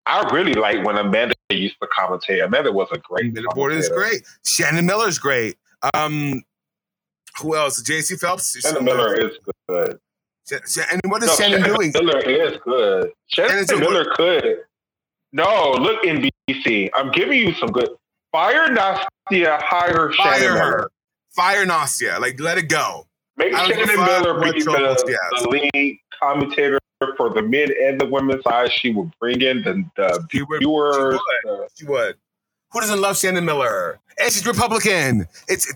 I 0.06 0.28
really 0.34 0.52
like 0.52 0.84
when 0.84 0.96
Amanda 0.98 1.34
used 1.50 1.76
to 1.80 1.88
commentate. 1.98 2.44
Amanda 2.44 2.70
was 2.70 2.88
a 2.92 2.98
great 2.98 3.34
The 3.34 3.42
board 3.54 3.72
is 3.72 3.88
great. 3.88 4.22
Shannon 4.44 4.84
Miller's 4.84 5.18
great. 5.18 5.56
Um, 5.94 6.42
who 7.40 7.56
else? 7.56 7.82
Jaycie 7.82 8.18
Phelps. 8.20 8.58
Shannon 8.60 8.84
Miller 8.84 9.14
is 9.14 9.38
good. 9.68 9.98
And 10.52 11.00
what 11.06 11.22
is 11.22 11.28
No, 11.28 11.34
Shannon 11.36 11.62
doing? 11.62 11.92
Miller 11.94 12.18
is 12.20 12.58
good. 12.64 13.12
Shannon 13.28 13.50
Shannon's 13.50 13.68
doing- 13.68 13.80
Miller 13.80 14.04
could. 14.14 14.58
No, 15.32 15.72
look 15.72 16.02
NBC. 16.04 16.90
I'm 16.94 17.10
giving 17.10 17.38
you 17.38 17.54
some 17.54 17.70
good. 17.72 17.88
Fire 18.30 18.68
Nastia, 18.68 19.60
hire 19.62 20.12
Shannon 20.12 20.32
Fire 20.38 20.40
Miller. 20.54 20.60
her. 20.60 20.90
Fire 21.34 21.64
Nastia. 21.64 22.20
Like, 22.20 22.38
let 22.40 22.58
it 22.58 22.68
go. 22.68 23.06
Make 23.36 23.54
I 23.54 23.66
don't 23.66 23.76
give 23.76 23.88
a 23.88 23.92
Shannon 23.92 24.04
Miller 24.24 24.52
be 24.52 24.62
the, 24.62 25.28
the 25.42 25.48
lead 25.48 25.98
commentator 26.20 26.78
for 27.16 27.30
the 27.30 27.42
men 27.42 27.68
and 27.82 28.00
the 28.00 28.06
women's 28.06 28.42
side. 28.44 28.70
She 28.72 28.90
will 28.92 29.10
bring 29.20 29.40
in 29.42 29.62
the, 29.62 29.84
the 29.96 30.26
She 30.30 30.42
would. 30.42 30.60
viewers. 30.60 31.14
She 31.14 31.18
the- 31.48 31.68
She 31.78 31.84
would. 31.86 32.16
Who 32.72 32.80
doesn't 32.80 33.00
love 33.00 33.16
Shannon 33.16 33.44
Miller? 33.44 33.98
And 34.18 34.32
she's 34.32 34.46
Republican. 34.46 35.26
It's 35.48 35.72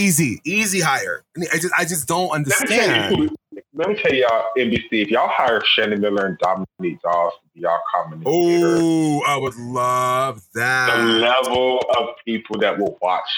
easy, 0.00 0.40
easy 0.44 0.80
hire. 0.80 1.24
I 1.52 1.56
just, 1.58 1.74
I 1.78 1.84
just 1.84 2.08
don't 2.08 2.28
Let 2.30 2.46
me 2.48 2.52
understand. 2.80 3.16
you, 3.18 3.60
let 3.74 3.88
me 3.88 3.94
tell 3.94 4.12
y'all, 4.12 4.44
NBC, 4.58 4.88
if 4.92 5.08
y'all 5.08 5.28
hire 5.30 5.62
Shannon 5.64 6.00
Miller 6.00 6.26
and 6.26 6.38
Dominique 6.38 7.00
Dawes 7.02 7.32
to 7.34 7.48
be 7.54 7.60
y'all 7.60 7.78
commentators, 7.94 8.80
Oh, 8.82 9.22
I 9.26 9.36
would 9.36 9.56
love 9.56 10.42
that. 10.54 10.96
the 10.96 11.02
level 11.04 11.78
of 11.98 12.08
people 12.26 12.58
that 12.60 12.78
will 12.78 12.98
watch 13.00 13.28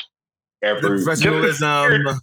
every 0.63 0.81
to, 0.83 0.89
professionalism. 1.05 2.03
just 2.05 2.21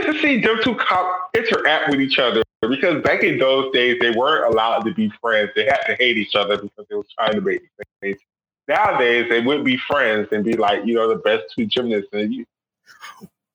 to 0.00 0.18
see 0.20 0.40
them 0.40 0.58
two 0.62 0.74
cop 0.76 1.30
interact 1.36 1.90
with 1.90 2.00
each 2.00 2.18
other. 2.18 2.42
Because 2.62 3.02
back 3.02 3.22
in 3.24 3.38
those 3.38 3.72
days, 3.72 3.98
they 4.00 4.10
weren't 4.12 4.52
allowed 4.52 4.80
to 4.84 4.94
be 4.94 5.12
friends. 5.20 5.50
They 5.56 5.64
had 5.64 5.80
to 5.86 5.96
hate 5.98 6.16
each 6.16 6.34
other 6.34 6.56
because 6.56 6.86
they 6.88 6.94
was 6.94 7.06
trying 7.18 7.34
to 7.34 7.40
make 7.40 7.62
things. 8.00 8.18
Nowadays, 8.68 9.26
they 9.28 9.40
would 9.40 9.64
be 9.64 9.76
friends 9.76 10.28
and 10.30 10.44
be 10.44 10.54
like, 10.56 10.86
you 10.86 10.94
know, 10.94 11.08
the 11.08 11.16
best 11.16 11.44
two 11.56 11.66
gymnasts. 11.66 12.08
And 12.12 12.32
you, 12.32 12.44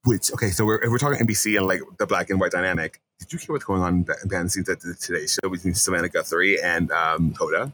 Which 0.03 0.31
okay, 0.33 0.49
so 0.49 0.65
we're, 0.65 0.83
if 0.83 0.89
we're 0.89 0.97
talking 0.97 1.25
NBC 1.25 1.57
and 1.57 1.65
like 1.65 1.79
the 1.97 2.05
black 2.05 2.29
and 2.29 2.39
white 2.39 2.51
dynamic. 2.51 2.99
Did 3.19 3.33
you 3.33 3.39
hear 3.39 3.53
what's 3.53 3.65
going 3.65 3.81
on 3.81 4.03
behind 4.03 4.47
the 4.47 4.49
scenes 4.49 4.69
at 4.69 4.81
the 4.81 4.93
Today 4.93 5.25
Show 5.25 5.49
between 5.49 5.73
Savannah 5.73 6.09
Guthrie 6.09 6.61
and 6.61 6.91
um, 6.91 7.33
Hoda? 7.33 7.73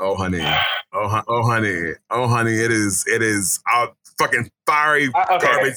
Oh 0.00 0.16
honey, 0.16 0.44
oh 0.92 1.22
oh 1.28 1.42
honey, 1.48 1.92
oh 2.10 2.26
honey, 2.26 2.52
it 2.52 2.72
is 2.72 3.04
it 3.06 3.22
is 3.22 3.60
a 3.72 3.86
fucking 4.18 4.50
fiery 4.66 5.08
I- 5.14 5.36
okay. 5.36 5.46
garbage 5.46 5.76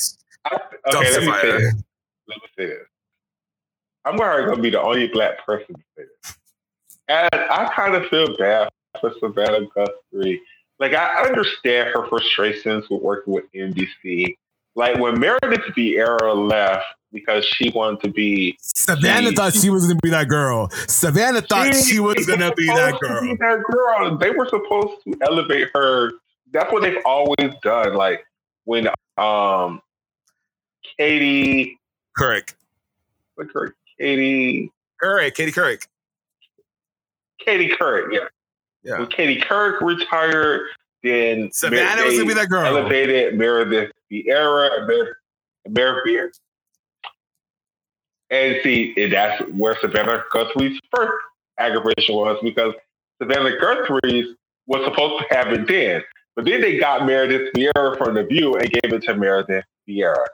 okay, 0.94 1.12
let 1.12 1.24
me 1.24 1.34
say 1.42 1.52
this. 1.52 1.74
Let 2.28 2.38
me 2.38 2.48
say 2.58 2.66
this. 2.68 2.86
I'm 4.06 4.18
probably 4.18 4.46
going 4.46 4.58
to 4.58 4.62
be 4.62 4.70
the 4.70 4.82
only 4.82 5.08
black 5.08 5.46
person 5.46 5.76
to 5.76 5.82
say 5.98 6.04
this. 6.24 6.38
And 7.10 7.30
I 7.34 7.72
kind 7.76 7.96
of 7.96 8.06
feel 8.08 8.36
bad 8.38 8.70
for 9.00 9.14
Savannah 9.20 9.66
Guthrie. 9.76 10.42
Like, 10.80 10.94
I 10.94 11.24
understand 11.24 11.90
her 11.94 12.08
frustrations 12.08 12.90
with 12.90 13.02
working 13.02 13.34
with 13.34 13.46
NBC. 13.54 14.36
Like, 14.76 15.00
when 15.00 15.20
Meredith 15.20 15.74
Vieira 15.76 16.50
left 16.50 16.86
because 17.12 17.46
she 17.46 17.70
wanted 17.72 18.02
to 18.02 18.12
be. 18.12 18.58
Savannah 18.62 19.30
She- 19.30 19.36
thought 19.36 19.54
she 19.54 19.70
was 19.70 19.88
gonna 19.88 20.00
be 20.02 20.10
that 20.10 20.28
girl. 20.28 20.70
Savannah 20.88 21.42
thought 21.42 21.74
she 21.74 22.00
was 22.00 22.26
gonna 22.26 22.54
be 22.54 22.68
that 22.68 23.00
girl. 23.00 23.22
be 23.22 23.36
that 23.38 23.64
girl. 23.64 24.18
They 24.18 24.32
were 24.32 24.48
supposed 24.48 25.04
to 25.06 25.18
elevate 25.22 25.70
her. 25.74 26.12
That's 26.52 26.72
what 26.72 26.84
they've 26.84 27.02
always 27.06 27.54
done. 27.64 27.96
Like, 27.96 28.24
when 28.66 28.90
um 29.18 29.82
Katie, 30.98 31.80
Couric, 32.18 32.54
her, 33.38 33.76
Katie, 34.00 34.72
Couric, 35.02 35.36
Katie 35.36 35.52
Couric. 35.52 35.88
Katie 37.40 37.70
Couric, 37.70 38.14
yeah. 38.14 38.20
Yeah. 38.84 39.00
When 39.00 39.08
Katie 39.08 39.40
Couric 39.40 39.82
retired, 39.82 40.68
then 41.04 41.52
Savannah 41.52 42.04
was 42.04 42.16
gonna 42.16 42.26
be 42.28 42.34
that 42.34 42.50
girl. 42.50 42.66
Elevated 42.66 43.36
Meredith 43.38 43.92
Vieira 44.12 44.80
and 44.80 44.88
Mer- 44.88 45.18
Meredith 45.70 46.04
Vieira. 46.08 46.30
And 48.30 48.58
see, 48.64 48.94
and 48.98 49.14
that's 49.14 49.42
where 49.54 49.78
Savannah 49.80 50.24
Guthrie's 50.32 50.80
first 50.94 51.14
aggravation 51.60 52.16
was 52.16 52.38
because 52.44 52.74
Savannah 53.22 53.58
Guthrie 53.60 54.36
was 54.68 54.84
supposed 54.84 55.24
to 55.24 55.36
have 55.36 55.48
it 55.54 55.68
then. 55.68 56.04
But 56.36 56.46
then 56.46 56.62
they 56.62 56.78
got 56.78 57.06
Meredith 57.06 57.54
Vieira 57.56 57.98
from 57.98 58.16
The 58.16 58.24
View 58.24 58.56
and 58.56 58.70
gave 58.70 58.94
it 58.94 59.04
to 59.04 59.16
Meredith 59.16 59.64
Vieira. 59.88 60.26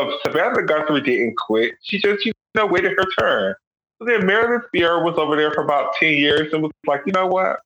So 0.00 0.18
Savannah 0.24 0.62
Guthrie 0.64 1.00
didn't 1.02 1.36
quit. 1.36 1.74
She 1.82 1.98
just, 2.00 2.24
you 2.24 2.32
know, 2.54 2.66
waited 2.66 2.92
her 2.96 3.04
turn. 3.18 3.54
So 3.98 4.06
then 4.06 4.26
Meredith 4.26 4.68
Vieira 4.74 5.04
was 5.04 5.18
over 5.18 5.36
there 5.36 5.50
for 5.52 5.62
about 5.62 5.92
10 5.98 6.12
years 6.14 6.52
and 6.52 6.62
was 6.62 6.72
like, 6.86 7.02
you 7.06 7.12
know 7.12 7.26
what? 7.26 7.58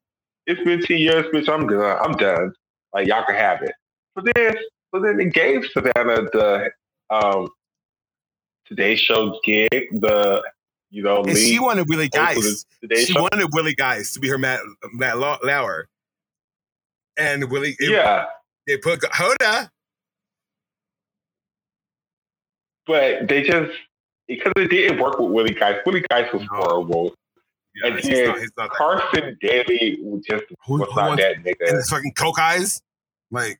It's 0.46 0.62
been 0.64 0.82
10 0.82 0.98
years, 0.98 1.26
bitch. 1.32 1.48
I'm 1.48 1.66
good. 1.66 1.96
I'm 1.98 2.12
done. 2.12 2.52
Like, 2.92 3.06
y'all 3.06 3.24
can 3.24 3.36
have 3.36 3.62
it. 3.62 3.72
So 4.16 4.24
then, 4.34 4.56
so 4.92 5.00
then 5.00 5.20
it 5.20 5.32
gave 5.32 5.64
Savannah 5.72 6.22
the 6.32 6.70
um, 7.10 7.48
Today 8.66 8.96
Show 8.96 9.38
gig, 9.44 9.70
the 10.00 10.42
you 10.90 11.02
know, 11.02 11.24
and 11.24 11.36
she 11.36 11.58
wanted 11.58 11.88
Willie 11.88 12.08
Geist. 12.08 12.66
She 12.94 13.06
Show. 13.12 13.22
wanted 13.22 13.48
Willie 13.52 13.74
Geist 13.74 14.14
to 14.14 14.20
be 14.20 14.28
her 14.28 14.38
Matt 14.38 14.60
Matt 14.92 15.18
Lauer, 15.18 15.88
and 17.16 17.50
Willie. 17.50 17.76
it- 17.80 17.90
yeah, 17.90 18.26
they 18.66 18.76
put 18.78 19.00
Hoda. 19.00 19.70
But 22.86 23.28
they 23.28 23.42
just 23.42 23.72
because 24.28 24.52
it 24.56 24.68
didn't 24.70 25.00
work 25.00 25.18
with 25.18 25.30
Willie 25.30 25.54
Geist. 25.54 25.84
Willie 25.86 26.04
Geist 26.10 26.32
was 26.32 26.42
No. 26.42 26.48
horrible. 26.56 27.14
Yeah, 27.76 27.88
And 27.88 27.96
he's 28.00 28.08
then 28.08 28.28
not, 28.28 28.38
he's 28.38 28.50
not. 28.56 28.70
Carson 28.70 29.36
Daly 29.40 29.96
just 30.28 30.44
Who- 30.66 30.78
was 30.78 30.88
who 30.90 30.94
not 30.96 31.18
that 31.18 31.36
and 31.36 31.46
his 31.76 31.90
fucking 31.90 32.12
coke 32.12 32.38
eyes, 32.38 32.80
like 33.30 33.58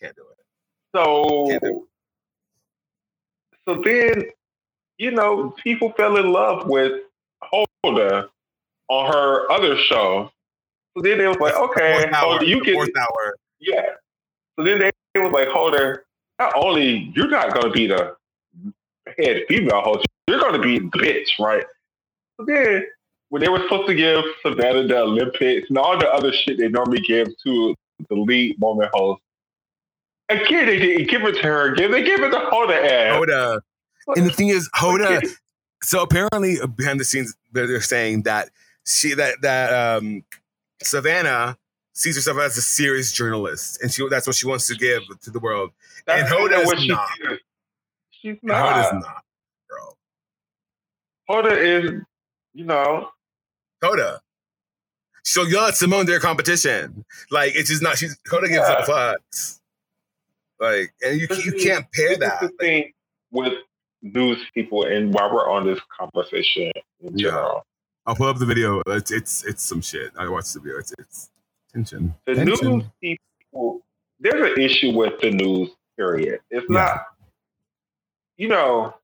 can't 0.00 0.14
do 0.14 0.22
it. 0.30 0.36
So, 0.94 1.46
Can't 1.48 1.62
do 1.62 1.88
so 3.66 3.74
then, 3.82 4.24
you 4.98 5.10
know, 5.12 5.50
people 5.62 5.92
fell 5.96 6.16
in 6.16 6.32
love 6.32 6.66
with 6.66 7.02
Hoda 7.42 8.28
on 8.88 9.12
her 9.12 9.50
other 9.52 9.76
show. 9.76 10.30
So 10.96 11.02
then 11.02 11.18
they 11.18 11.28
was 11.28 11.36
like, 11.38 11.54
okay, 11.54 12.06
Hoda, 12.12 12.46
you 12.46 12.60
can, 12.62 12.74
hour. 12.76 13.36
yeah. 13.60 13.94
So 14.58 14.64
then 14.64 14.80
they, 14.80 14.90
was 15.20 15.32
like, 15.32 15.48
Hoda, 15.48 15.98
not 16.38 16.52
only 16.56 17.12
you're 17.14 17.28
not 17.28 17.52
going 17.54 17.66
to 17.66 17.70
be 17.70 17.86
the 17.86 18.16
head 19.18 19.42
female 19.48 19.80
host, 19.80 20.06
you're 20.26 20.40
going 20.40 20.54
to 20.54 20.60
be 20.60 20.78
the 20.78 20.98
bitch, 20.98 21.38
right? 21.38 21.64
But 22.38 22.46
then, 22.46 22.86
when 23.28 23.42
they 23.42 23.48
were 23.48 23.60
supposed 23.62 23.88
to 23.88 23.94
give 23.94 24.24
Savannah 24.42 24.86
the 24.86 24.98
Olympics 24.98 25.68
and 25.68 25.78
all 25.78 25.98
the 25.98 26.08
other 26.08 26.32
shit 26.32 26.58
they 26.58 26.68
normally 26.68 27.00
give 27.00 27.28
to 27.44 27.74
the 28.08 28.14
lead 28.14 28.58
moment 28.58 28.90
host, 28.92 29.22
again, 30.28 30.66
they 30.66 30.78
didn't 30.78 31.08
give 31.08 31.22
it 31.22 31.36
to 31.36 31.42
her 31.42 31.72
again. 31.72 31.90
They 31.90 32.02
gave 32.02 32.20
it 32.20 32.30
to 32.30 32.38
Hoda. 32.38 32.84
ass. 32.84 33.16
Hoda. 33.16 33.60
And 34.16 34.26
the 34.26 34.32
thing 34.32 34.48
is, 34.48 34.68
Hoda. 34.74 35.22
So 35.82 36.02
apparently, 36.02 36.58
behind 36.76 37.00
the 37.00 37.04
scenes, 37.04 37.34
they're 37.52 37.80
saying 37.80 38.22
that 38.24 38.50
she 38.84 39.14
that 39.14 39.40
that 39.42 39.72
um, 39.72 40.24
Savannah 40.82 41.56
sees 41.92 42.16
herself 42.16 42.38
as 42.38 42.56
a 42.56 42.62
serious 42.62 43.12
journalist, 43.12 43.80
and 43.82 43.90
she 43.90 44.06
that's 44.08 44.26
what 44.26 44.36
she 44.36 44.46
wants 44.46 44.66
to 44.68 44.74
give 44.74 45.02
to 45.22 45.30
the 45.30 45.38
world. 45.38 45.70
That's 46.06 46.30
and 46.30 46.30
Hoda 46.30 46.50
not 46.50 46.60
is 46.60 46.66
what 46.66 46.80
she 46.80 46.88
not. 46.88 47.08
is. 47.29 47.29
She's 48.20 48.36
not. 48.42 48.74
Hoda's 48.76 48.92
not, 49.04 49.22
bro. 49.68 49.96
Hoda 51.42 51.56
is, 51.56 52.00
you 52.52 52.64
know, 52.64 53.08
Hoda. 53.82 54.18
She'll 55.24 55.48
yell 55.48 55.66
at 55.66 55.76
Simone 55.76 56.06
their 56.06 56.20
competition. 56.20 57.04
Like 57.30 57.52
it's 57.54 57.68
just 57.70 57.82
not. 57.82 57.98
She's 57.98 58.16
Hoda 58.30 58.42
gives 58.48 58.54
Yeah. 58.68 58.84
no 58.86 58.92
fucks. 58.94 59.60
Like, 60.58 60.92
and 61.02 61.20
you 61.20 61.26
you 61.44 61.52
can't 61.52 61.86
pair 61.92 62.16
that. 62.18 62.40
the 62.40 62.48
thing 62.60 62.92
with 63.30 63.54
news 64.02 64.38
people, 64.54 64.84
and 64.84 65.12
while 65.14 65.32
we're 65.32 65.48
on 65.50 65.66
this 65.66 65.78
conversation 65.98 66.70
in 67.00 67.16
Yeah. 67.18 67.30
general, 67.30 67.66
I'll 68.06 68.14
pull 68.16 68.26
up 68.26 68.38
the 68.38 68.46
video. 68.46 68.82
It's 68.88 69.10
it's 69.10 69.44
it's 69.44 69.62
some 69.62 69.80
shit. 69.80 70.12
I 70.18 70.28
watched 70.28 70.52
the 70.54 70.60
video. 70.60 70.78
It's 70.78 70.92
it's 70.98 71.30
tension. 71.72 72.14
the 72.26 72.34
tension. 72.34 72.78
news 72.78 72.84
people, 73.00 73.80
there's 74.18 74.52
an 74.52 74.60
issue 74.60 74.92
with 74.96 75.18
the 75.20 75.30
news. 75.30 75.70
Period. 75.96 76.40
It's 76.50 76.64
Yeah. 76.70 76.74
not, 76.76 77.06
you 78.40 78.48
know, 78.48 78.94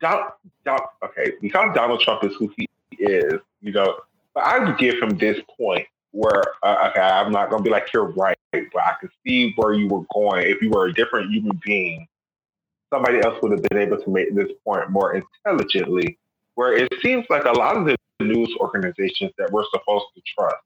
Don, 0.00 0.28
Don, 0.64 0.78
okay, 1.02 1.32
because 1.40 1.74
Donald 1.74 2.00
Trump 2.00 2.22
is 2.22 2.32
who 2.38 2.48
he 2.56 2.68
is, 2.96 3.40
you 3.60 3.72
know, 3.72 3.96
but 4.34 4.44
I 4.44 4.60
would 4.60 4.78
give 4.78 5.02
him 5.02 5.18
this 5.18 5.40
point 5.58 5.84
where, 6.12 6.44
uh, 6.62 6.90
okay, 6.90 7.00
I'm 7.00 7.32
not 7.32 7.50
going 7.50 7.64
to 7.64 7.68
be 7.68 7.70
like, 7.70 7.92
you're 7.92 8.12
right, 8.12 8.38
but 8.52 8.82
I 8.82 8.94
can 9.00 9.10
see 9.26 9.52
where 9.56 9.72
you 9.72 9.88
were 9.88 10.04
going. 10.14 10.46
If 10.46 10.62
you 10.62 10.70
were 10.70 10.86
a 10.86 10.92
different 10.92 11.32
human 11.32 11.60
being, 11.64 12.06
somebody 12.94 13.18
else 13.18 13.36
would 13.42 13.50
have 13.50 13.64
been 13.64 13.78
able 13.78 14.00
to 14.00 14.10
make 14.10 14.32
this 14.32 14.50
point 14.64 14.88
more 14.90 15.12
intelligently. 15.44 16.16
Where 16.54 16.76
it 16.76 16.88
seems 17.02 17.26
like 17.30 17.46
a 17.46 17.52
lot 17.52 17.76
of 17.76 17.84
the 17.84 17.96
news 18.20 18.54
organizations 18.60 19.32
that 19.38 19.50
we're 19.50 19.64
supposed 19.72 20.06
to 20.14 20.22
trust, 20.38 20.62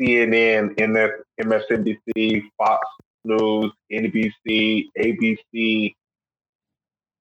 CNN, 0.00 0.76
MS, 0.80 1.10
MSNBC, 1.40 2.42
Fox 2.58 2.88
News, 3.24 3.70
NBC, 3.92 4.88
ABC, 4.98 5.94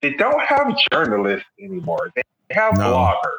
they 0.02 0.14
don't 0.14 0.42
have 0.42 0.76
journalists 0.92 1.48
anymore. 1.60 2.12
They 2.16 2.22
have 2.52 2.78
No. 2.78 2.94
bloggers. 2.94 3.38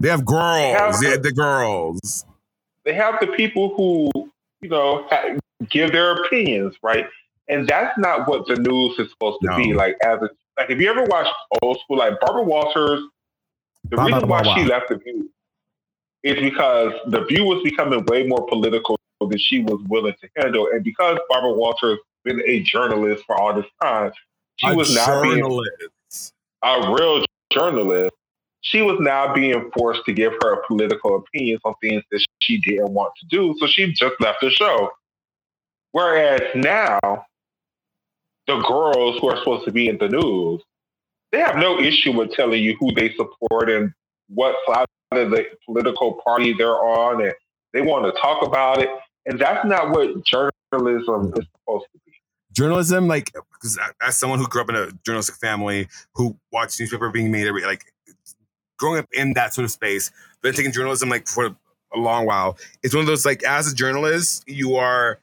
They 0.00 0.08
have 0.08 0.24
girls. 0.24 1.00
They 1.00 1.06
have- 1.08 1.16
Yeah, 1.16 1.16
the 1.22 1.32
girls. 1.32 2.24
They 2.84 2.94
have 2.94 3.20
the 3.20 3.26
people 3.28 3.74
who, 3.76 4.30
you 4.60 4.68
know, 4.68 5.06
give 5.68 5.92
their 5.92 6.12
opinions, 6.22 6.76
right? 6.82 7.06
And 7.48 7.66
that's 7.66 7.96
not 7.98 8.28
what 8.28 8.46
the 8.46 8.56
news 8.56 8.98
is 8.98 9.10
supposed 9.10 9.40
to 9.42 9.48
No. 9.50 9.56
be. 9.56 9.74
Like, 9.74 9.96
as 10.02 10.22
a, 10.22 10.30
like 10.58 10.70
if 10.70 10.80
you 10.80 10.88
ever 10.90 11.04
watch 11.04 11.26
old 11.62 11.78
school, 11.80 11.98
like 11.98 12.18
Barbara 12.20 12.42
Walters, 12.42 13.02
the 13.88 13.96
reason 13.96 14.28
why 14.28 14.42
she 14.54 14.64
left 14.64 14.88
the 14.88 14.96
View 14.96 15.30
is 16.22 16.34
because 16.40 16.92
the 17.06 17.24
View 17.24 17.44
was 17.44 17.62
becoming 17.62 18.04
way 18.06 18.24
more 18.26 18.46
political 18.46 18.98
than 19.20 19.38
she 19.38 19.60
was 19.60 19.80
willing 19.88 20.14
to 20.20 20.28
handle, 20.36 20.68
and 20.72 20.82
because 20.84 21.18
Barbara 21.28 21.52
Walters 21.52 21.98
been 22.24 22.40
a 22.46 22.60
journalist 22.60 23.24
for 23.26 23.36
all 23.36 23.54
this 23.54 23.66
time, 23.82 24.12
she 24.56 24.68
A 24.68 24.74
was 24.74 24.94
being 24.94 25.06
journalist. 25.06 25.70
A 26.62 26.92
real 26.92 27.24
journalist, 27.52 28.14
she 28.60 28.82
was 28.82 28.98
now 29.00 29.32
being 29.32 29.70
forced 29.76 30.04
to 30.06 30.12
give 30.12 30.32
her 30.42 30.62
political 30.66 31.16
opinions 31.16 31.60
on 31.64 31.74
things 31.80 32.02
that 32.10 32.24
she 32.40 32.58
didn't 32.58 32.92
want 32.92 33.12
to 33.20 33.26
do. 33.26 33.54
So 33.58 33.66
she 33.66 33.92
just 33.92 34.14
left 34.20 34.40
the 34.40 34.50
show. 34.50 34.90
Whereas 35.92 36.40
now, 36.54 37.24
the 38.46 38.58
girls 38.60 39.18
who 39.20 39.28
are 39.28 39.36
supposed 39.38 39.64
to 39.66 39.72
be 39.72 39.88
in 39.88 39.98
the 39.98 40.08
news, 40.08 40.62
they 41.32 41.38
have 41.38 41.56
no 41.56 41.78
issue 41.78 42.12
with 42.12 42.32
telling 42.32 42.62
you 42.62 42.76
who 42.80 42.92
they 42.92 43.14
support 43.14 43.70
and 43.70 43.92
what 44.28 44.56
side 44.66 44.86
of 45.12 45.30
the 45.30 45.46
political 45.64 46.20
party 46.24 46.52
they're 46.52 46.76
on, 46.76 47.22
and 47.22 47.34
they 47.72 47.82
want 47.82 48.04
to 48.04 48.20
talk 48.20 48.42
about 48.42 48.78
it. 48.82 48.88
And 49.26 49.38
that's 49.38 49.66
not 49.66 49.90
what 49.90 50.24
journalism 50.24 51.32
is 51.36 51.46
supposed 51.60 51.86
to 51.92 52.00
be. 52.06 52.07
Journalism, 52.58 53.06
like, 53.06 53.32
because 53.52 53.78
as 54.02 54.16
someone 54.16 54.40
who 54.40 54.48
grew 54.48 54.62
up 54.62 54.68
in 54.68 54.74
a 54.74 54.90
journalistic 55.06 55.36
family 55.36 55.86
who 56.14 56.36
watched 56.52 56.80
newspaper 56.80 57.08
being 57.08 57.30
made 57.30 57.46
every 57.46 57.62
like 57.64 57.84
growing 58.78 58.98
up 58.98 59.06
in 59.12 59.34
that 59.34 59.54
sort 59.54 59.64
of 59.64 59.70
space, 59.70 60.10
been 60.42 60.54
taking 60.54 60.72
journalism 60.72 61.08
like 61.08 61.28
for 61.28 61.56
a 61.94 61.98
long 61.98 62.26
while. 62.26 62.58
It's 62.82 62.92
one 62.92 63.02
of 63.02 63.06
those 63.06 63.24
like 63.24 63.44
as 63.44 63.70
a 63.70 63.74
journalist, 63.76 64.42
you 64.48 64.74
are 64.74 65.20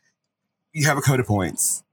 you 0.72 0.88
have 0.88 0.98
a 0.98 1.02
code 1.02 1.20
of 1.20 1.26
points, 1.26 1.84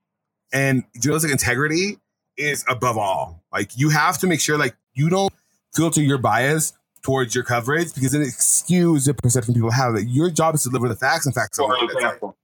and 0.52 0.84
journalistic 1.00 1.32
integrity 1.32 1.98
is 2.36 2.64
above 2.68 2.96
all. 2.96 3.42
Like 3.52 3.76
you 3.76 3.88
have 3.90 4.18
to 4.18 4.28
make 4.28 4.40
sure 4.40 4.56
like 4.56 4.76
you 4.94 5.08
don't 5.08 5.32
filter 5.74 6.02
your 6.02 6.18
bias 6.18 6.72
towards 7.02 7.34
your 7.34 7.42
coverage 7.42 7.92
because 7.94 8.12
then 8.12 8.22
it 8.22 8.28
skews 8.28 9.06
the 9.06 9.14
perception 9.14 9.54
people 9.54 9.72
have 9.72 9.94
that 9.94 10.04
your 10.04 10.30
job 10.30 10.54
is 10.54 10.62
to 10.62 10.68
deliver 10.68 10.88
the 10.88 10.94
facts 10.94 11.26
and 11.26 11.34
facts. 11.34 11.58
For 11.58 11.64
alone. 11.64 11.78
That's 11.80 11.94
it. 11.94 11.96
example, 11.96 12.36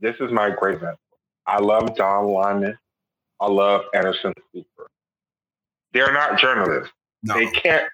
this 0.00 0.16
is 0.20 0.30
my 0.30 0.50
great 0.50 0.74
example. 0.74 1.00
I 1.48 1.58
love 1.60 1.96
Don 1.96 2.26
Lemon. 2.26 2.78
I 3.40 3.46
love 3.46 3.84
Anderson 3.94 4.34
Cooper. 4.52 4.90
They're 5.92 6.12
not 6.12 6.38
journalists. 6.38 6.92
No, 7.22 7.34
They 7.34 7.46
can't. 7.46 7.88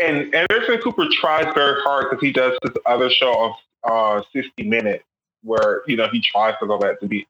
And 0.00 0.34
Anderson 0.34 0.78
Cooper 0.78 1.06
tries 1.12 1.52
very 1.54 1.80
hard 1.82 2.06
because 2.10 2.20
he 2.20 2.32
does 2.32 2.56
this 2.62 2.74
other 2.86 3.08
show 3.10 3.54
of 3.84 4.20
uh, 4.20 4.22
60 4.32 4.64
Minutes 4.64 5.04
where, 5.42 5.82
you 5.86 5.96
know, 5.96 6.08
he 6.08 6.20
tries 6.20 6.54
to 6.60 6.66
go 6.66 6.78
back 6.78 7.00
to 7.00 7.06
be. 7.06 7.26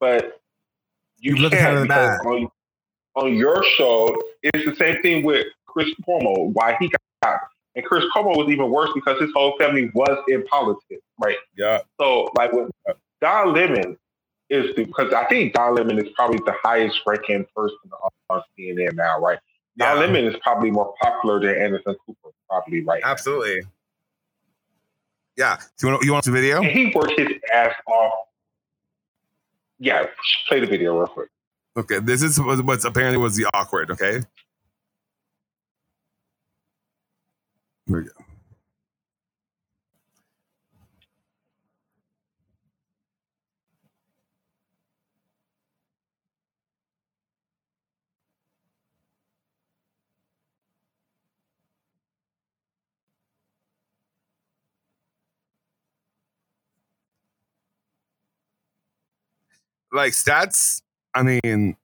But 0.00 0.40
you 1.18 1.34
at 1.46 1.52
can't 1.52 1.90
on, 1.90 2.48
on 3.14 3.34
your 3.34 3.64
show, 3.76 4.14
it's 4.42 4.64
the 4.64 4.74
same 4.76 5.00
thing 5.02 5.24
with 5.24 5.46
Chris 5.66 5.88
Cuomo, 6.06 6.52
why 6.52 6.76
he 6.78 6.90
got. 7.22 7.40
And 7.74 7.84
Chris 7.84 8.04
Cuomo 8.14 8.36
was 8.36 8.48
even 8.48 8.70
worse 8.70 8.90
because 8.94 9.20
his 9.20 9.30
whole 9.34 9.56
family 9.58 9.90
was 9.94 10.18
in 10.28 10.46
politics, 10.46 11.02
right? 11.22 11.36
yeah, 11.56 11.80
So, 12.00 12.30
like 12.36 12.52
with 12.52 12.70
Don 13.20 13.52
Lemon 13.52 13.98
is 14.50 14.72
because 14.76 15.12
I 15.12 15.24
think 15.26 15.54
Don 15.54 15.74
Lemon 15.74 15.98
is 15.98 16.08
probably 16.14 16.38
the 16.46 16.54
highest 16.62 17.00
ranking 17.06 17.44
person 17.54 17.76
on, 18.02 18.10
on 18.30 18.42
CNN 18.58 18.94
now, 18.94 19.18
right? 19.20 19.38
yeah, 19.76 19.92
Don 19.94 20.00
Lemon 20.00 20.24
is 20.24 20.36
probably 20.42 20.70
more 20.70 20.94
popular 21.02 21.40
than 21.40 21.60
Anderson 21.60 21.96
Cooper, 22.06 22.30
probably 22.48 22.82
right. 22.84 23.00
now. 23.04 23.10
absolutely. 23.10 23.62
Yeah, 25.36 25.56
do 25.78 25.86
you 25.86 25.92
want 25.92 26.04
you 26.04 26.12
want 26.12 26.24
the 26.24 26.30
video? 26.32 26.62
And 26.62 26.70
he 26.70 26.92
worked 26.94 27.18
his 27.18 27.28
ass 27.52 27.74
off. 27.86 28.12
Yeah, 29.78 30.06
play 30.48 30.60
the 30.60 30.66
video 30.66 30.96
real 30.96 31.06
quick. 31.08 31.28
Okay, 31.76 31.98
this 31.98 32.22
is 32.22 32.40
what- 32.40 32.64
what's 32.64 32.86
apparently 32.86 33.18
was 33.18 33.36
the 33.36 33.46
awkward. 33.52 33.90
Okay. 33.90 34.22
Here 37.86 37.96
we 37.98 38.04
go. 38.04 38.10
Like 59.96 60.12
stats. 60.12 60.82
I 61.14 61.22
mean, 61.22 61.76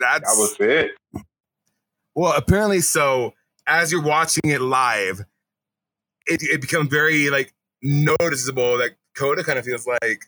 that's 0.00 0.20
That 0.34 0.40
was 0.40 0.56
it. 0.60 0.92
well. 2.14 2.32
Apparently, 2.36 2.80
so 2.80 3.34
as 3.66 3.92
you're 3.92 4.02
watching 4.02 4.42
it 4.50 4.60
live, 4.60 5.20
it 6.26 6.42
it 6.42 6.60
becomes 6.60 6.88
very 6.88 7.28
like 7.30 7.52
noticeable 7.82 8.78
that 8.78 8.92
Hoda 9.16 9.44
kind 9.44 9.58
of 9.58 9.64
feels 9.64 9.86
like 9.86 10.24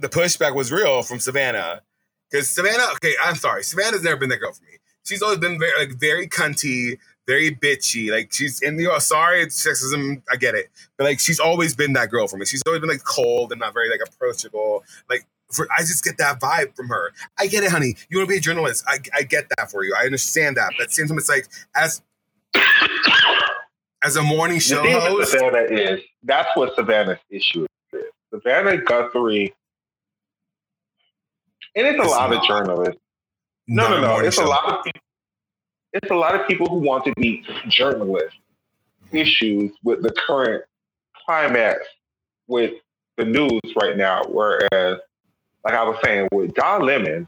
the 0.00 0.08
pushback 0.08 0.54
was 0.54 0.70
real 0.72 1.02
from 1.02 1.18
Savannah. 1.20 1.82
Because 2.30 2.48
Savannah, 2.48 2.86
okay, 2.94 3.14
I'm 3.24 3.34
sorry, 3.36 3.62
Savannah's 3.64 4.02
never 4.04 4.16
been 4.16 4.28
that 4.28 4.38
girl 4.38 4.52
for 4.52 4.62
me. 4.64 4.78
She's 5.04 5.22
always 5.22 5.38
been 5.38 5.58
very 5.58 5.72
like 5.78 5.98
very 5.98 6.28
cunty, 6.28 6.98
very 7.30 7.52
bitchy. 7.54 8.10
Like 8.10 8.32
she's 8.32 8.60
in 8.60 8.76
the 8.76 8.88
oh, 8.88 8.98
sorry, 8.98 9.42
it's 9.42 9.64
sexism, 9.64 10.20
I 10.30 10.36
get 10.36 10.56
it. 10.56 10.68
But 10.96 11.04
like 11.04 11.20
she's 11.20 11.38
always 11.38 11.76
been 11.76 11.92
that 11.92 12.10
girl 12.10 12.26
for 12.26 12.36
me. 12.36 12.44
She's 12.44 12.62
always 12.66 12.80
been 12.80 12.90
like 12.90 13.04
cold 13.04 13.52
and 13.52 13.60
not 13.60 13.72
very 13.72 13.88
like 13.88 14.00
approachable. 14.04 14.82
Like 15.08 15.24
for 15.52 15.68
I 15.76 15.82
just 15.82 16.02
get 16.02 16.18
that 16.18 16.40
vibe 16.40 16.74
from 16.74 16.88
her. 16.88 17.12
I 17.38 17.46
get 17.46 17.62
it, 17.62 17.70
honey. 17.70 17.94
You 18.08 18.18
want 18.18 18.28
to 18.28 18.32
be 18.32 18.38
a 18.38 18.40
journalist. 18.40 18.84
I, 18.88 18.98
I 19.16 19.22
get 19.22 19.46
that 19.56 19.70
for 19.70 19.84
you. 19.84 19.94
I 19.96 20.04
understand 20.04 20.56
that. 20.56 20.72
But 20.76 20.84
at 20.84 20.88
the 20.88 20.94
same 20.94 21.06
time, 21.06 21.18
it's 21.18 21.28
like 21.28 21.46
as 21.76 22.02
as 24.02 24.16
a 24.16 24.22
morning 24.22 24.56
The 24.56 24.60
show 24.62 24.82
with 24.82 24.92
host, 24.92 25.30
Savannah 25.32 25.62
is 25.70 26.00
that's 26.24 26.48
what 26.56 26.74
Savannah's 26.74 27.18
issue 27.30 27.66
is. 27.92 28.02
Savannah 28.34 28.78
Guthrie, 28.78 29.54
and 31.76 31.86
it's 31.86 31.98
a 31.98 32.02
It's 32.02 32.10
lot 32.10 32.30
not. 32.30 32.42
of 32.42 32.48
journalists. 32.48 33.00
No, 33.68 33.88
no, 33.88 34.00
no. 34.00 34.18
It's 34.18 34.38
a 34.38 34.44
lot 34.44 34.64
of 34.64 34.84
people. 34.84 35.00
It's 35.92 36.10
a 36.10 36.14
lot 36.14 36.38
of 36.38 36.46
people 36.46 36.68
who 36.68 36.78
want 36.78 37.04
to 37.04 37.12
be 37.16 37.44
journalists. 37.68 38.38
Issues 39.12 39.72
with 39.82 40.02
the 40.02 40.12
current 40.26 40.64
climax 41.26 41.80
with 42.46 42.74
the 43.16 43.24
news 43.24 43.60
right 43.80 43.96
now. 43.96 44.22
Whereas, 44.28 44.98
like 45.64 45.74
I 45.74 45.82
was 45.82 45.98
saying, 46.04 46.28
with 46.32 46.54
Don 46.54 46.86
Lemon, 46.86 47.26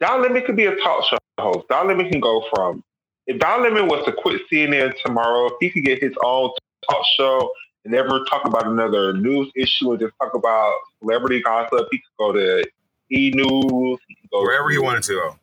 Don 0.00 0.22
Lemon 0.22 0.42
could 0.44 0.56
be 0.56 0.66
a 0.66 0.76
talk 0.76 1.04
show 1.04 1.18
host. 1.38 1.66
Don 1.68 1.88
Lemon 1.88 2.08
can 2.10 2.20
go 2.20 2.44
from 2.54 2.84
if 3.26 3.38
Don 3.40 3.62
Lemon 3.62 3.88
was 3.88 4.04
to 4.04 4.12
quit 4.12 4.40
CNN 4.50 4.94
tomorrow, 5.04 5.46
if 5.46 5.54
he 5.60 5.70
could 5.70 5.84
get 5.84 6.00
his 6.02 6.12
own 6.24 6.50
talk 6.88 7.04
show 7.16 7.50
and 7.84 7.92
never 7.92 8.24
talk 8.24 8.44
about 8.44 8.66
another 8.66 9.12
news 9.14 9.50
issue 9.56 9.90
and 9.90 10.00
just 10.00 10.12
talk 10.20 10.34
about 10.34 10.72
celebrity 11.00 11.42
gossip, 11.42 11.88
he 11.90 11.98
could 11.98 12.16
go 12.18 12.32
to 12.32 12.64
E 13.10 13.30
News, 13.34 13.98
he 14.08 14.14
could 14.14 14.30
go 14.32 14.42
wherever 14.42 14.70
he 14.70 14.78
wanted 14.78 15.02
to 15.04 15.12
go. 15.12 15.36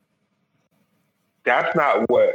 that's 1.44 1.76
not 1.76 2.10
what 2.10 2.34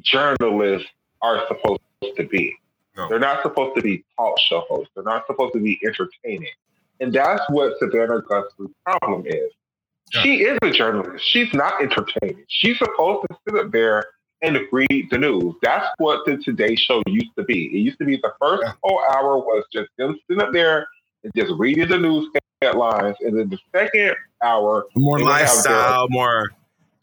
journalists 0.00 0.88
are 1.22 1.46
supposed 1.48 1.80
to 2.16 2.24
be. 2.24 2.54
No. 2.96 3.08
They're 3.08 3.18
not 3.18 3.42
supposed 3.42 3.76
to 3.76 3.82
be 3.82 4.04
talk 4.16 4.36
show 4.48 4.64
hosts. 4.68 4.90
They're 4.94 5.04
not 5.04 5.26
supposed 5.26 5.52
to 5.54 5.60
be 5.60 5.78
entertaining. 5.84 6.50
And 7.00 7.12
that's 7.12 7.42
what 7.50 7.78
Savannah 7.78 8.20
Guthrie's 8.22 8.70
problem 8.84 9.24
is. 9.26 9.50
Yeah. 10.12 10.22
She 10.22 10.42
is 10.42 10.58
a 10.62 10.70
journalist. 10.70 11.24
She's 11.28 11.52
not 11.54 11.80
entertaining. 11.82 12.44
She's 12.48 12.78
supposed 12.78 13.26
to 13.30 13.36
sit 13.46 13.58
up 13.64 13.70
there 13.70 14.06
and 14.42 14.58
read 14.72 15.08
the 15.10 15.18
news. 15.18 15.54
That's 15.62 15.86
what 15.98 16.26
the 16.26 16.38
Today 16.38 16.74
Show 16.74 17.02
used 17.06 17.34
to 17.36 17.44
be. 17.44 17.66
It 17.66 17.78
used 17.78 17.98
to 17.98 18.04
be 18.04 18.16
the 18.16 18.32
first 18.40 18.62
Yeah. 18.64 18.72
whole 18.82 19.00
hour 19.12 19.38
was 19.38 19.64
just 19.72 19.90
them 19.98 20.18
sitting 20.26 20.42
up 20.42 20.52
there 20.52 20.88
and 21.22 21.32
just 21.36 21.52
reading 21.58 21.88
the 21.88 21.98
news 21.98 22.28
headlines. 22.62 23.16
And 23.20 23.38
then 23.38 23.48
the 23.50 23.58
second 23.74 24.16
hour 24.42 24.86
More 24.96 25.18
They 25.18 25.24
would 25.24 25.32
have 25.32 25.40
lifestyle, 25.42 26.06
more 26.10 26.50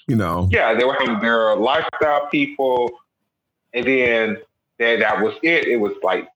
you 0.07 0.15
know. 0.15 0.47
yeah, 0.51 0.73
they 0.73 0.85
were 0.85 0.93
having 0.93 1.19
their 1.19 1.55
lifestyle 1.55 2.27
people, 2.27 2.89
and 3.73 3.85
then 3.85 4.37
that 4.79 4.99
that 4.99 5.21
was 5.21 5.35
it. 5.43 5.67
It 5.67 5.77
was 5.77 5.93
like 6.03 6.27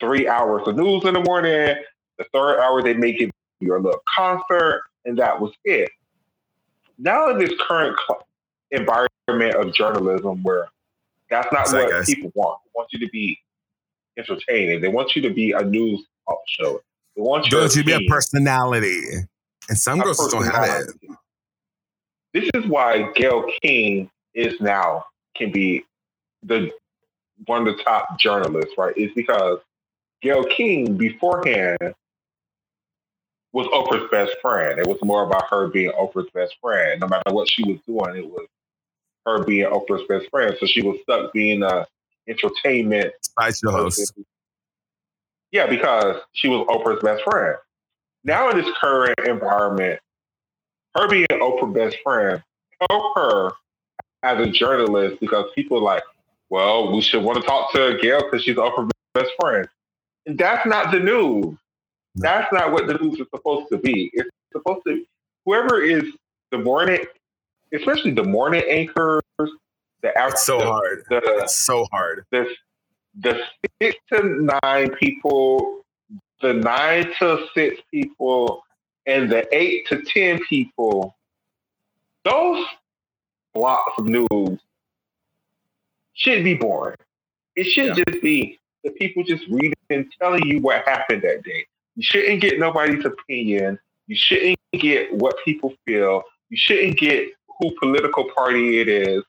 three 0.00 0.26
hours 0.26 0.66
of 0.66 0.76
news 0.76 1.04
in 1.04 1.14
the 1.14 1.20
morning. 1.20 1.76
The 2.18 2.24
third 2.32 2.60
hour 2.60 2.82
they 2.82 2.94
make 2.94 3.20
it 3.20 3.30
your 3.60 3.80
little 3.80 4.02
concert, 4.14 4.82
and 5.04 5.18
that 5.18 5.40
was 5.40 5.52
it. 5.64 5.90
Now 6.98 7.30
in 7.30 7.38
this 7.38 7.52
current 7.60 7.96
environment 8.70 9.54
of 9.54 9.72
journalism, 9.74 10.42
where 10.42 10.68
that's 11.30 11.52
not 11.52 11.72
what 11.72 12.06
people 12.06 12.32
want. 12.34 12.60
They 12.64 12.70
want 12.74 12.88
you 12.92 12.98
to 13.00 13.08
be 13.08 13.38
entertaining. 14.18 14.80
They 14.80 14.88
want 14.88 15.14
you 15.14 15.22
to 15.22 15.30
be 15.30 15.52
a 15.52 15.62
news 15.62 16.04
show. 16.46 16.80
They 17.16 17.22
want 17.22 17.46
you 17.46 17.68
to 17.68 17.78
you 17.78 17.84
be 17.84 17.92
a 17.92 18.08
personality, 18.08 19.00
and 19.68 19.78
some 19.78 20.00
girls 20.00 20.18
don't 20.30 20.44
have 20.44 20.80
it. 20.80 21.16
This 22.32 22.48
is 22.54 22.66
why 22.66 23.10
Gail 23.14 23.44
King 23.62 24.10
is 24.34 24.60
now 24.60 25.04
can 25.36 25.50
be 25.50 25.84
the 26.42 26.70
one 27.46 27.66
of 27.66 27.76
the 27.76 27.82
top 27.82 28.18
journalists, 28.18 28.74
right? 28.76 28.96
Is 28.96 29.10
because 29.14 29.58
Gail 30.22 30.44
King 30.44 30.96
beforehand 30.96 31.94
was 33.52 33.66
Oprah's 33.68 34.08
best 34.10 34.36
friend. 34.40 34.78
It 34.78 34.86
was 34.86 34.98
more 35.02 35.24
about 35.24 35.48
her 35.50 35.68
being 35.68 35.90
Oprah's 35.92 36.30
best 36.32 36.54
friend. 36.60 37.00
No 37.00 37.08
matter 37.08 37.32
what 37.32 37.50
she 37.50 37.64
was 37.64 37.78
doing, 37.86 38.16
it 38.16 38.26
was 38.26 38.46
her 39.26 39.44
being 39.44 39.66
Oprah's 39.66 40.06
best 40.08 40.30
friend. 40.30 40.56
So 40.60 40.66
she 40.66 40.82
was 40.82 40.98
stuck 41.02 41.32
being 41.32 41.62
a 41.62 41.86
entertainment 42.28 43.12
Sideshow 43.38 43.70
host. 43.70 44.12
yeah, 45.50 45.66
because 45.66 46.16
she 46.32 46.48
was 46.48 46.66
Oprah's 46.68 47.02
best 47.02 47.22
friend. 47.24 47.56
Now 48.22 48.50
in 48.50 48.56
this 48.56 48.70
current 48.80 49.18
environment, 49.26 50.00
her 50.94 51.08
being 51.08 51.26
Oprah's 51.32 51.74
best 51.74 51.96
friend 52.02 52.42
help 52.88 53.16
her 53.16 53.50
as 54.22 54.38
a 54.46 54.50
journalist 54.50 55.20
because 55.20 55.46
people 55.54 55.78
are 55.78 55.82
like, 55.82 56.02
well, 56.50 56.92
we 56.92 57.00
should 57.00 57.22
want 57.22 57.40
to 57.40 57.46
talk 57.46 57.72
to 57.72 57.98
Gail 58.02 58.22
because 58.24 58.42
she's 58.44 58.56
Oprah's 58.56 58.90
best 59.14 59.30
friend. 59.40 59.68
And 60.26 60.38
that's 60.38 60.66
not 60.66 60.90
the 60.92 60.98
news. 60.98 61.56
That's 62.16 62.52
not 62.52 62.72
what 62.72 62.86
the 62.86 62.94
news 62.94 63.20
is 63.20 63.26
supposed 63.34 63.68
to 63.70 63.78
be. 63.78 64.10
It's 64.12 64.28
supposed 64.52 64.82
to 64.86 65.04
whoever 65.44 65.80
is 65.80 66.04
the 66.50 66.58
morning, 66.58 66.98
especially 67.72 68.10
the 68.10 68.24
morning 68.24 68.62
anchors, 68.68 69.22
the 70.02 70.16
after, 70.18 70.34
It's 70.34 70.44
so 70.44 70.58
the, 70.58 70.64
hard. 70.66 71.04
the, 71.08 71.20
It's 71.42 71.56
so 71.56 71.86
hard. 71.92 72.24
the 72.30 72.48
the 73.20 73.40
six 73.80 73.96
to 74.12 74.48
nine 74.62 74.90
people, 74.96 75.82
the 76.42 76.54
nine 76.54 77.12
to 77.18 77.46
six 77.54 77.80
people, 77.90 78.64
and 79.06 79.30
the 79.30 79.46
eight 79.54 79.86
to 79.88 80.02
ten 80.02 80.40
people, 80.48 81.16
those 82.24 82.64
blocks 83.54 83.92
of 83.98 84.06
news 84.06 84.58
should 86.14 86.44
be 86.44 86.54
boring. 86.54 86.96
It 87.56 87.64
should 87.64 87.94
just 87.96 88.22
be 88.22 88.58
the 88.84 88.90
people 88.92 89.24
just 89.24 89.44
reading 89.48 89.74
and 89.90 90.06
telling 90.20 90.46
you 90.46 90.60
what 90.60 90.86
happened 90.86 91.22
that 91.22 91.42
day. 91.42 91.66
You 91.96 92.02
shouldn't 92.02 92.40
get 92.40 92.58
nobody's 92.58 93.04
opinion. 93.04 93.78
You 94.06 94.16
shouldn't 94.16 94.58
get 94.72 95.12
what 95.14 95.36
people 95.44 95.74
feel. 95.86 96.22
You 96.48 96.56
shouldn't 96.56 96.98
get 96.98 97.28
who 97.58 97.74
political 97.78 98.30
party 98.34 98.80
it 98.80 98.88
is. 98.88 99.22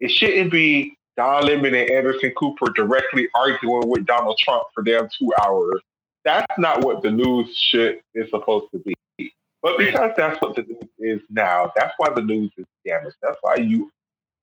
It 0.00 0.10
shouldn't 0.10 0.50
be 0.50 0.96
Don 1.16 1.44
Lemon 1.46 1.74
and 1.74 1.90
Anderson 1.90 2.32
Cooper 2.36 2.70
directly 2.74 3.28
arguing 3.34 3.88
with 3.88 4.06
Donald 4.06 4.38
Trump 4.38 4.64
for 4.74 4.82
damn 4.82 5.08
two 5.18 5.30
hours. 5.42 5.80
That's 6.24 6.58
not 6.58 6.84
what 6.84 7.02
the 7.02 7.10
news 7.10 7.54
shit 7.56 8.02
is 8.14 8.30
supposed 8.30 8.66
to 8.72 8.78
be. 8.78 8.94
But 9.62 9.78
because 9.78 10.12
that's 10.16 10.40
what 10.40 10.56
the 10.56 10.62
news 10.62 10.88
is 10.98 11.20
now, 11.30 11.70
that's 11.76 11.92
why 11.98 12.10
the 12.10 12.22
news 12.22 12.50
is 12.56 12.64
damaged. 12.86 13.16
That's 13.22 13.36
why 13.42 13.56
you 13.56 13.90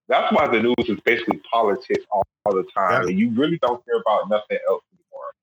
that's 0.07 0.31
why 0.33 0.47
the 0.47 0.61
news 0.61 0.75
is 0.87 0.99
basically 1.01 1.41
politics 1.51 2.05
all, 2.11 2.23
all 2.45 2.53
the 2.55 2.63
time. 2.75 3.03
Yeah. 3.03 3.09
And 3.09 3.19
you 3.19 3.29
really 3.31 3.57
don't 3.61 3.83
care 3.85 3.97
about 3.99 4.29
nothing 4.29 4.57
else 4.69 4.83
anymore. 4.93 5.33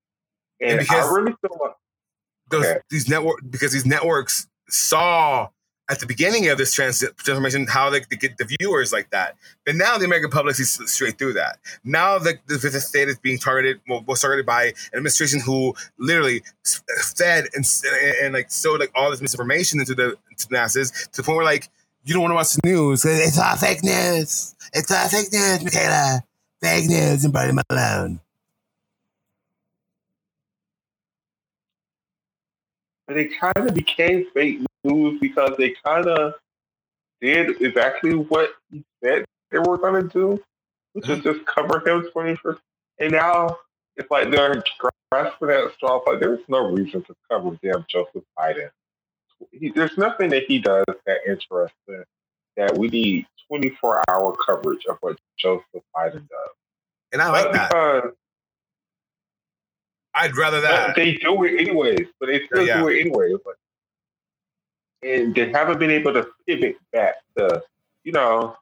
And, 0.61 0.71
And 0.71 0.79
because- 0.79 1.09
I 1.09 1.13
really 1.13 1.33
feel 1.41 1.57
like 1.61 1.73
Those 2.49 2.65
Okay. 2.65 2.79
these 2.89 3.09
network 3.09 3.39
because 3.49 3.73
these 3.73 3.85
networks 3.85 4.47
saw 4.69 5.49
at 5.89 5.99
the 5.99 6.05
beginning 6.05 6.47
of 6.47 6.57
this 6.57 6.73
trans- 6.73 7.03
transformation 7.17 7.67
how 7.67 7.89
they, 7.89 8.01
they 8.09 8.15
get 8.15 8.37
the 8.37 8.45
viewers 8.59 8.91
like 8.91 9.09
that. 9.11 9.35
But 9.65 9.75
now 9.75 9.97
the 9.97 10.05
American 10.05 10.31
public 10.31 10.55
sees 10.55 10.79
straight 10.91 11.17
through 11.17 11.33
that. 11.33 11.59
Now 11.83 12.17
the, 12.17 12.37
the, 12.47 12.57
the 12.57 12.81
state 12.81 13.07
is 13.07 13.19
being 13.19 13.37
targeted, 13.37 13.81
well, 13.87 14.03
was 14.07 14.21
targeted 14.21 14.45
by 14.45 14.65
an 14.65 14.73
administration 14.95 15.39
who 15.39 15.75
literally 15.97 16.41
fed 17.15 17.45
and, 17.53 17.65
and, 18.03 18.15
and, 18.23 18.33
like 18.33 18.51
sowed 18.51 18.79
like 18.79 18.91
all 18.95 19.11
this 19.11 19.21
misinformation 19.21 19.79
into 19.79 19.93
the, 19.93 20.15
into 20.31 20.47
the 20.47 20.53
masses 20.53 20.91
to 21.11 21.21
the 21.21 21.23
point 21.23 21.37
where 21.37 21.45
like 21.45 21.69
you 22.03 22.13
don't 22.13 22.21
want 22.21 22.31
to 22.31 22.35
watch 22.35 22.53
the 22.53 22.61
news. 22.63 23.05
It's 23.05 23.39
all 23.39 23.55
fake 23.55 23.83
news. 23.83 24.55
It's 24.73 24.91
all 24.91 25.07
fake 25.07 25.31
news, 25.31 25.59
Makayla. 25.59 26.21
Fake 26.61 26.89
news 26.89 27.23
and 27.25 27.33
Barney 27.33 27.59
Malone. 27.69 28.19
It 33.07 33.39
kind 33.39 33.69
of 33.69 33.73
became 33.73 34.25
fake 34.33 34.59
news 34.83 35.19
because 35.19 35.51
they 35.57 35.75
kind 35.83 36.07
of 36.07 36.33
did 37.21 37.61
exactly 37.61 38.13
what 38.15 38.49
he 38.71 38.83
said 39.03 39.25
they 39.51 39.59
were 39.59 39.77
going 39.77 40.03
to 40.03 40.09
do, 40.09 40.43
which 40.93 41.07
is 41.09 41.19
mm-hmm. 41.19 41.33
just 41.33 41.45
cover 41.45 41.79
him 41.87 42.07
21st. 42.15 42.57
And 42.99 43.11
now 43.11 43.57
it's 43.95 44.09
like 44.09 44.31
they're 44.31 44.63
grasping 45.11 45.49
at 45.49 45.73
straws. 45.75 46.01
Like 46.07 46.19
there's 46.19 46.39
no 46.47 46.71
reason 46.71 47.03
to 47.03 47.15
cover 47.29 47.57
damn 47.63 47.85
Joseph 47.87 48.23
Biden. 48.37 48.69
He, 49.51 49.69
there's 49.69 49.97
nothing 49.97 50.29
that 50.31 50.43
he 50.47 50.59
does 50.59 50.85
that 51.05 51.19
interesting 51.27 52.03
that 52.57 52.77
we 52.77 52.87
need 52.87 53.25
24 53.47 54.03
hour 54.09 54.35
coverage 54.45 54.85
of 54.85 54.97
what 55.01 55.17
Joseph 55.37 55.83
Biden 55.95 56.27
does. 56.27 56.55
And 57.11 57.21
I 57.21 57.29
like 57.29 57.45
But 57.45 57.53
that. 57.53 57.69
because 57.69 58.11
I'd 60.15 60.35
rather 60.37 60.61
that. 60.61 60.95
they 60.95 61.13
do 61.15 61.43
it 61.43 61.59
anyways, 61.59 62.07
but 62.19 62.27
they 62.27 62.45
still 62.45 62.65
Yeah. 62.65 62.81
do 62.81 62.87
it 62.87 63.01
anyways. 63.01 63.37
Like, 63.45 63.55
and 65.03 65.35
they 65.35 65.51
haven't 65.51 65.77
been 65.79 65.91
able 65.91 66.13
to 66.13 66.27
pivot 66.47 66.77
back 66.91 67.15
to, 67.37 67.61
you 68.03 68.11
know, 68.11 68.57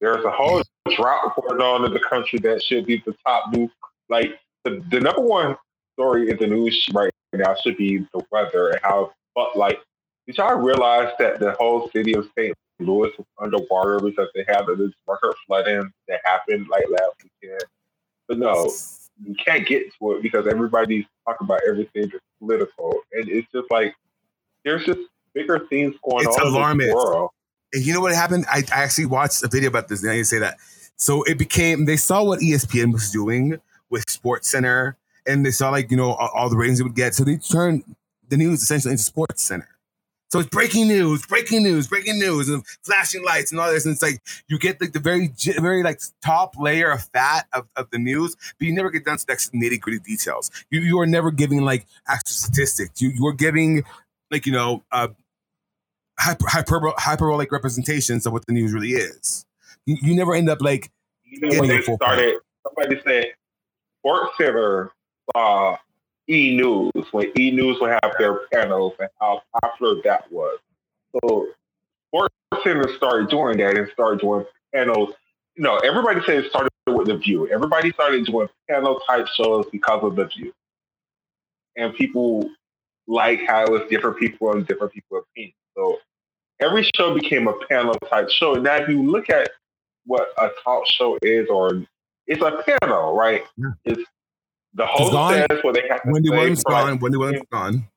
there's 0.00 0.24
a 0.24 0.30
whole 0.30 0.62
drought 0.94 1.34
going 1.36 1.60
on 1.62 1.84
in 1.86 1.92
the 1.92 2.00
country 2.00 2.38
that 2.40 2.62
should 2.62 2.86
be 2.86 3.02
the 3.06 3.16
top 3.26 3.52
news. 3.52 3.70
Like 4.08 4.38
the, 4.64 4.84
the 4.90 5.00
number 5.00 5.22
one 5.22 5.56
story 5.94 6.30
in 6.30 6.36
the 6.36 6.46
news 6.46 6.86
right 6.92 7.10
now 7.32 7.54
should 7.62 7.76
be 7.76 7.98
the 8.12 8.24
weather 8.30 8.70
and 8.70 8.80
how, 8.82 9.12
but 9.34 9.56
like, 9.56 9.80
did 10.26 10.36
y'all 10.36 10.56
realize 10.56 11.12
that 11.18 11.38
the 11.40 11.52
whole 11.52 11.90
city 11.90 12.14
of 12.14 12.28
St. 12.36 12.54
Louis 12.80 13.10
was 13.16 13.26
underwater 13.38 14.00
because 14.00 14.28
they 14.34 14.44
had 14.46 14.66
this 14.66 14.92
record 15.06 15.34
flooding 15.46 15.90
that 16.08 16.20
happened 16.24 16.66
like 16.68 16.84
last 16.90 17.12
weekend? 17.42 17.62
But 18.28 18.38
no, 18.38 18.70
you 19.22 19.34
can't 19.44 19.66
get 19.66 19.84
to 19.98 20.12
it 20.12 20.22
because 20.22 20.46
everybody's 20.46 21.04
talking 21.26 21.44
about 21.46 21.60
everything 21.68 22.08
that's 22.10 22.24
political, 22.40 22.94
and 23.12 23.28
it's 23.28 23.46
just 23.52 23.70
like 23.70 23.94
there's 24.64 24.84
just 24.84 25.00
bigger 25.34 25.66
things 25.68 25.94
going 26.08 26.26
It's 26.26 26.36
on 26.38 26.46
alarming. 26.46 26.88
in 26.88 26.94
this 26.94 27.04
world. 27.04 27.30
And 27.72 27.84
you 27.84 27.92
know 27.92 28.00
what 28.00 28.14
happened? 28.14 28.44
I, 28.50 28.62
I 28.72 28.82
actually 28.82 29.06
watched 29.06 29.42
a 29.42 29.48
video 29.48 29.68
about 29.68 29.88
this. 29.88 30.02
Now 30.02 30.12
you 30.12 30.24
say 30.24 30.38
that. 30.38 30.58
So 30.96 31.22
it 31.24 31.38
became 31.38 31.86
they 31.86 31.96
saw 31.96 32.22
what 32.22 32.40
ESPN 32.40 32.92
was 32.92 33.10
doing 33.10 33.60
with 33.90 34.08
Sports 34.08 34.50
Center, 34.50 34.96
and 35.26 35.44
they 35.44 35.50
saw 35.50 35.70
like 35.70 35.90
you 35.90 35.96
know 35.96 36.12
all, 36.12 36.30
all 36.34 36.48
the 36.48 36.56
ratings 36.56 36.80
it 36.80 36.84
would 36.84 36.94
get. 36.94 37.14
So 37.14 37.24
they 37.24 37.36
turned 37.36 37.84
the 38.28 38.36
news 38.36 38.62
essentially 38.62 38.92
into 38.92 39.02
Sports 39.04 39.42
Center. 39.42 39.68
So 40.34 40.40
it's 40.40 40.48
breaking 40.48 40.88
news, 40.88 41.24
breaking 41.24 41.62
news, 41.62 41.86
breaking 41.86 42.18
news, 42.18 42.48
and 42.48 42.66
flashing 42.82 43.24
lights 43.24 43.52
and 43.52 43.60
all 43.60 43.70
this. 43.70 43.84
And 43.84 43.92
it's 43.92 44.02
like 44.02 44.20
you 44.48 44.58
get 44.58 44.80
like 44.80 44.90
the 44.90 44.98
very, 44.98 45.32
very 45.60 45.84
like 45.84 46.00
top 46.24 46.56
layer 46.58 46.90
of 46.90 47.04
fat 47.04 47.46
of, 47.52 47.68
of 47.76 47.88
the 47.90 48.00
news, 48.00 48.34
but 48.58 48.66
you 48.66 48.74
never 48.74 48.90
get 48.90 49.04
down 49.04 49.16
to 49.16 49.26
the 49.28 49.32
nitty 49.32 49.78
gritty 49.78 50.00
details. 50.00 50.50
You 50.70 50.80
you 50.80 50.98
are 50.98 51.06
never 51.06 51.30
giving 51.30 51.64
like 51.64 51.86
actual 52.08 52.34
statistics. 52.34 53.00
You 53.00 53.10
you 53.10 53.24
are 53.28 53.32
giving 53.32 53.84
like 54.32 54.44
you 54.44 54.50
know 54.50 54.82
uh, 54.90 55.06
hyper, 56.18 56.46
hyperbol- 56.46 56.98
hyperbolic 56.98 57.52
representations 57.52 58.26
of 58.26 58.32
what 58.32 58.44
the 58.46 58.54
news 58.54 58.72
really 58.72 58.90
is. 58.90 59.46
You, 59.86 59.98
you 60.02 60.16
never 60.16 60.34
end 60.34 60.48
up 60.48 60.60
like 60.60 60.90
when 61.42 61.68
they 61.68 61.80
started, 61.80 62.40
somebody 62.66 63.00
said 63.06 63.26
Sports 64.00 64.32
Center 64.36 64.90
saw 65.32 65.76
E 66.28 66.56
News 66.56 67.06
when 67.12 67.30
E 67.38 67.50
News 67.50 67.78
would 67.80 67.90
have 67.90 68.14
their 68.18 68.46
panels 68.52 68.94
and 68.98 69.08
how 69.20 69.42
popular 69.60 70.00
that 70.04 70.30
was. 70.32 70.58
So 71.12 71.48
Sports 72.08 72.34
Center 72.62 72.88
started 72.96 73.28
doing 73.28 73.58
that 73.58 73.76
and 73.76 73.88
started 73.92 74.20
doing 74.20 74.44
panels. 74.74 75.10
You 75.56 75.62
know, 75.62 75.78
everybody 75.78 76.20
said 76.24 76.44
it 76.44 76.50
started 76.50 76.70
with 76.86 77.06
the 77.06 77.16
View. 77.16 77.48
Everybody 77.48 77.92
started 77.92 78.26
doing 78.26 78.48
panel 78.68 79.00
type 79.08 79.26
shows 79.28 79.66
because 79.70 80.02
of 80.02 80.16
the 80.16 80.26
View, 80.26 80.52
and 81.76 81.94
people 81.94 82.48
like 83.06 83.40
how 83.46 83.64
it 83.64 83.70
was 83.70 83.82
different 83.90 84.18
people 84.18 84.52
and 84.52 84.66
different 84.66 84.92
people 84.92 85.18
opinions. 85.18 85.54
So 85.76 85.98
every 86.60 86.88
show 86.96 87.14
became 87.14 87.48
a 87.48 87.54
panel 87.68 87.94
type 88.08 88.30
show. 88.30 88.54
Now, 88.54 88.76
if 88.76 88.88
you 88.88 89.02
look 89.02 89.28
at 89.30 89.50
what 90.06 90.28
a 90.38 90.48
talk 90.62 90.84
show 90.86 91.18
is, 91.22 91.48
or 91.48 91.84
it's 92.26 92.42
a 92.42 92.62
panel, 92.80 93.14
right? 93.14 93.44
Yeah. 93.56 93.70
It's 93.84 94.02
the 94.74 94.86
host 94.86 95.12
gone. 95.12 95.32
says 95.32 95.58
what 95.62 95.74
they 95.74 95.86
have 95.88 96.02
to 96.02 96.10
Wendy 96.10 96.28
say. 96.28 96.36
Williams 96.36 96.62
for 96.62 96.72
like 96.72 96.86
gone, 96.86 96.98
Wendy 96.98 97.18
Williams 97.18 97.46
gone. 97.50 97.88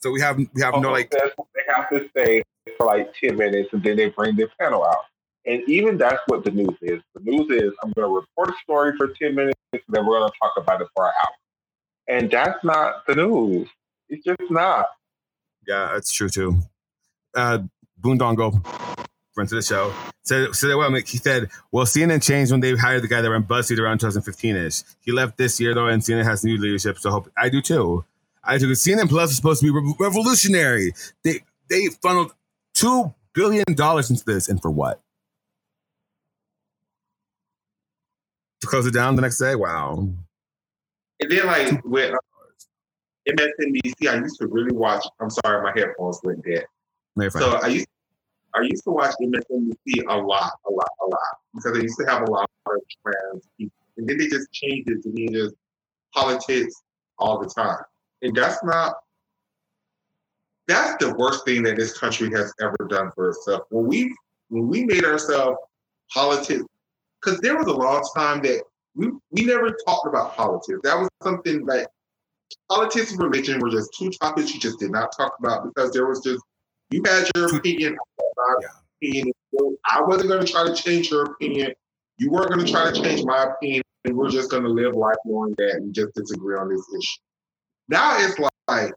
So 0.00 0.10
we 0.10 0.20
have 0.20 0.36
we 0.36 0.62
have 0.62 0.74
no 0.80 0.90
like 0.90 1.10
they 1.10 1.62
have 1.74 1.88
to 1.90 2.08
stay 2.10 2.42
for 2.76 2.86
like 2.86 3.14
10 3.14 3.36
minutes 3.36 3.70
and 3.72 3.82
then 3.82 3.96
they 3.96 4.10
bring 4.10 4.36
their 4.36 4.50
panel 4.60 4.84
out. 4.84 5.04
And 5.46 5.62
even 5.68 5.98
that's 5.98 6.20
what 6.26 6.44
the 6.44 6.50
news 6.50 6.76
is. 6.82 7.00
The 7.14 7.20
news 7.22 7.50
is 7.50 7.72
I'm 7.82 7.92
going 7.92 8.08
to 8.08 8.14
report 8.14 8.50
a 8.50 8.54
story 8.62 8.96
for 8.96 9.08
10 9.08 9.34
minutes 9.34 9.58
and 9.72 9.82
then 9.88 10.06
we're 10.06 10.18
going 10.18 10.30
to 10.30 10.38
talk 10.38 10.52
about 10.56 10.80
it 10.80 10.88
for 10.94 11.06
an 11.06 11.12
hour. 11.22 12.16
And 12.16 12.30
that's 12.30 12.62
not 12.64 13.06
the 13.06 13.14
news. 13.14 13.68
It's 14.08 14.24
just 14.24 14.50
not. 14.50 14.86
yeah, 15.66 15.90
that's 15.92 16.12
true 16.12 16.28
too. 16.28 16.58
Uh, 17.34 17.58
Boondongo, 18.00 18.62
friend 19.34 19.48
to 19.48 19.56
the 19.56 19.62
show, 19.62 19.92
said 20.22 20.54
said 20.54 20.74
well. 20.74 20.92
He 20.94 21.18
said, 21.18 21.50
"Well, 21.72 21.84
CNN 21.84 22.22
changed 22.22 22.52
when 22.52 22.60
they 22.60 22.74
hired 22.76 23.02
the 23.02 23.08
guy 23.08 23.20
that 23.20 23.30
ran 23.30 23.42
BuzzFeed 23.42 23.78
around 23.78 23.98
2015 23.98 24.56
ish. 24.56 24.82
He 25.00 25.12
left 25.12 25.36
this 25.36 25.60
year 25.60 25.74
though, 25.74 25.88
and 25.88 26.02
CNN 26.02 26.24
has 26.24 26.44
new 26.44 26.56
leadership. 26.56 26.98
So 26.98 27.10
hope 27.10 27.30
I 27.36 27.48
do 27.48 27.60
too. 27.60 28.04
I 28.42 28.58
do. 28.58 28.70
CNN 28.72 29.08
Plus 29.08 29.30
is 29.30 29.36
supposed 29.36 29.60
to 29.60 29.66
be 29.66 29.70
re- 29.70 29.94
revolutionary. 29.98 30.92
They 31.22 31.40
they 31.68 31.86
funneled 32.02 32.32
two 32.74 33.12
billion 33.34 33.64
dollars 33.74 34.10
into 34.10 34.24
this, 34.24 34.48
and 34.48 34.62
for 34.62 34.70
what? 34.70 35.00
To 38.60 38.66
close 38.66 38.86
it 38.86 38.94
down 38.94 39.16
the 39.16 39.22
next 39.22 39.38
day? 39.38 39.54
Wow. 39.56 40.08
And 41.20 41.30
then 41.30 41.46
like 41.46 41.84
with 41.84 42.12
uh, 42.12 42.18
MSNBC, 43.28 44.08
I 44.08 44.16
used 44.16 44.38
to 44.40 44.46
really 44.46 44.72
watch. 44.72 45.04
I'm 45.20 45.30
sorry, 45.30 45.62
my 45.62 45.72
headphones 45.78 46.20
went 46.22 46.44
dead. 46.44 46.64
So 47.30 47.60
I 47.62 47.68
used 47.68 47.86
I 48.54 48.62
used 48.62 48.84
to 48.84 48.90
watch 48.90 49.14
MSNBC 49.20 50.04
a 50.08 50.16
lot, 50.16 50.52
a 50.66 50.70
lot, 50.70 50.90
a 51.02 51.06
lot 51.06 51.38
because 51.54 51.72
they 51.72 51.82
used 51.82 51.98
to 51.98 52.06
have 52.06 52.22
a 52.22 52.30
lot 52.30 52.48
of 52.66 52.72
trans 53.02 53.48
people, 53.58 53.76
and 53.96 54.08
then 54.08 54.18
they 54.18 54.28
just 54.28 54.52
changed 54.52 54.90
it 54.90 55.02
to 55.02 55.10
be 55.10 55.28
just 55.28 55.54
politics 56.12 56.74
all 57.18 57.40
the 57.40 57.48
time, 57.48 57.82
and 58.22 58.34
that's 58.34 58.62
not. 58.64 58.94
That's 60.66 60.96
the 61.04 61.14
worst 61.14 61.44
thing 61.44 61.62
that 61.64 61.76
this 61.76 61.98
country 61.98 62.30
has 62.30 62.52
ever 62.62 62.88
done 62.88 63.10
for 63.14 63.28
itself. 63.28 63.64
When 63.70 63.86
we 63.86 64.14
when 64.48 64.68
we 64.68 64.84
made 64.84 65.04
ourselves 65.04 65.58
politics, 66.12 66.64
because 67.20 67.40
there 67.40 67.56
was 67.56 67.66
a 67.66 67.72
long 67.72 68.06
time 68.16 68.40
that 68.42 68.62
we 68.94 69.10
we 69.30 69.44
never 69.44 69.70
talked 69.86 70.06
about 70.06 70.36
politics. 70.36 70.80
That 70.82 70.98
was 70.98 71.08
something 71.22 71.66
like 71.66 71.86
politics 72.70 73.12
and 73.12 73.20
religion 73.20 73.60
were 73.60 73.70
just 73.70 73.92
two 73.98 74.10
topics 74.10 74.54
you 74.54 74.60
just 74.60 74.78
did 74.78 74.90
not 74.90 75.14
talk 75.16 75.34
about 75.38 75.64
because 75.64 75.92
there 75.92 76.06
was 76.06 76.20
just 76.20 76.42
you 76.90 77.02
had 77.04 77.28
your 77.34 77.56
opinion, 77.56 77.96
my 78.46 78.54
Yeah. 78.62 78.68
opinion. 79.10 79.32
I 79.90 80.00
wasn't 80.02 80.28
going 80.28 80.44
to 80.44 80.50
try 80.52 80.66
to 80.66 80.74
change 80.74 81.10
your 81.10 81.24
opinion. 81.24 81.72
You 82.18 82.30
weren't 82.30 82.50
going 82.50 82.64
to 82.64 82.70
try 82.70 82.90
to 82.90 83.02
change 83.02 83.24
my 83.24 83.44
opinion, 83.44 83.82
and 84.04 84.16
we're 84.16 84.30
just 84.30 84.50
going 84.50 84.62
to 84.62 84.68
live 84.68 84.94
life 84.94 85.16
knowing 85.24 85.54
that 85.58 85.74
and 85.76 85.94
just 85.94 86.14
disagree 86.14 86.56
on 86.56 86.68
this 86.68 86.80
issue. 86.96 87.20
Now 87.88 88.16
it's 88.18 88.38
like 88.68 88.92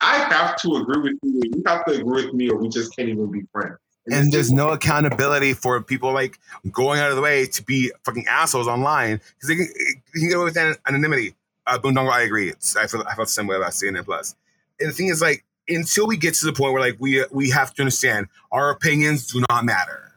I 0.00 0.18
have 0.18 0.56
to 0.62 0.76
agree 0.76 1.02
with 1.02 1.18
you, 1.22 1.40
and 1.42 1.54
you 1.56 1.62
have 1.66 1.84
to 1.86 1.92
agree 1.92 2.24
with 2.24 2.34
me, 2.34 2.48
or 2.48 2.56
we 2.56 2.68
just 2.68 2.94
can't 2.96 3.08
even 3.08 3.30
be 3.30 3.42
friends. 3.52 3.76
and 4.06 4.26
it's 4.26 4.30
there's 4.30 4.52
no 4.52 4.70
accountability 4.70 5.52
for 5.52 5.82
people 5.82 6.12
like 6.12 6.38
going 6.72 7.00
out 7.00 7.10
of 7.10 7.16
the 7.16 7.22
way 7.22 7.46
to 7.46 7.62
be 7.64 7.92
fucking 8.04 8.26
assholes 8.28 8.68
online 8.68 9.20
because 9.34 9.48
they 9.48 9.56
can, 9.56 9.66
you 10.14 10.20
can 10.20 10.28
get 10.28 10.36
away 10.36 10.44
with 10.46 10.56
an- 10.56 10.76
anonymity. 10.88 11.34
Uh, 11.66 11.76
Boondongo, 11.78 12.10
I 12.10 12.22
agree. 12.22 12.48
It's, 12.50 12.76
I 12.76 12.86
feel 12.86 13.02
I 13.02 13.14
felt 13.16 13.26
the 13.28 13.32
same 13.32 13.46
way 13.48 13.56
about 13.56 13.72
CNN 13.72 14.04
Plus. 14.04 14.34
And 14.78 14.88
the 14.90 14.92
thing 14.94 15.08
is, 15.08 15.20
like, 15.20 15.44
until 15.68 16.06
we 16.06 16.16
get 16.16 16.34
to 16.34 16.46
the 16.46 16.52
point 16.52 16.72
where 16.72 16.82
like 16.82 16.96
we 16.98 17.24
we 17.30 17.50
have 17.50 17.74
to 17.74 17.82
understand 17.82 18.28
our 18.52 18.70
opinions 18.70 19.26
do 19.26 19.42
not 19.50 19.64
matter. 19.64 20.12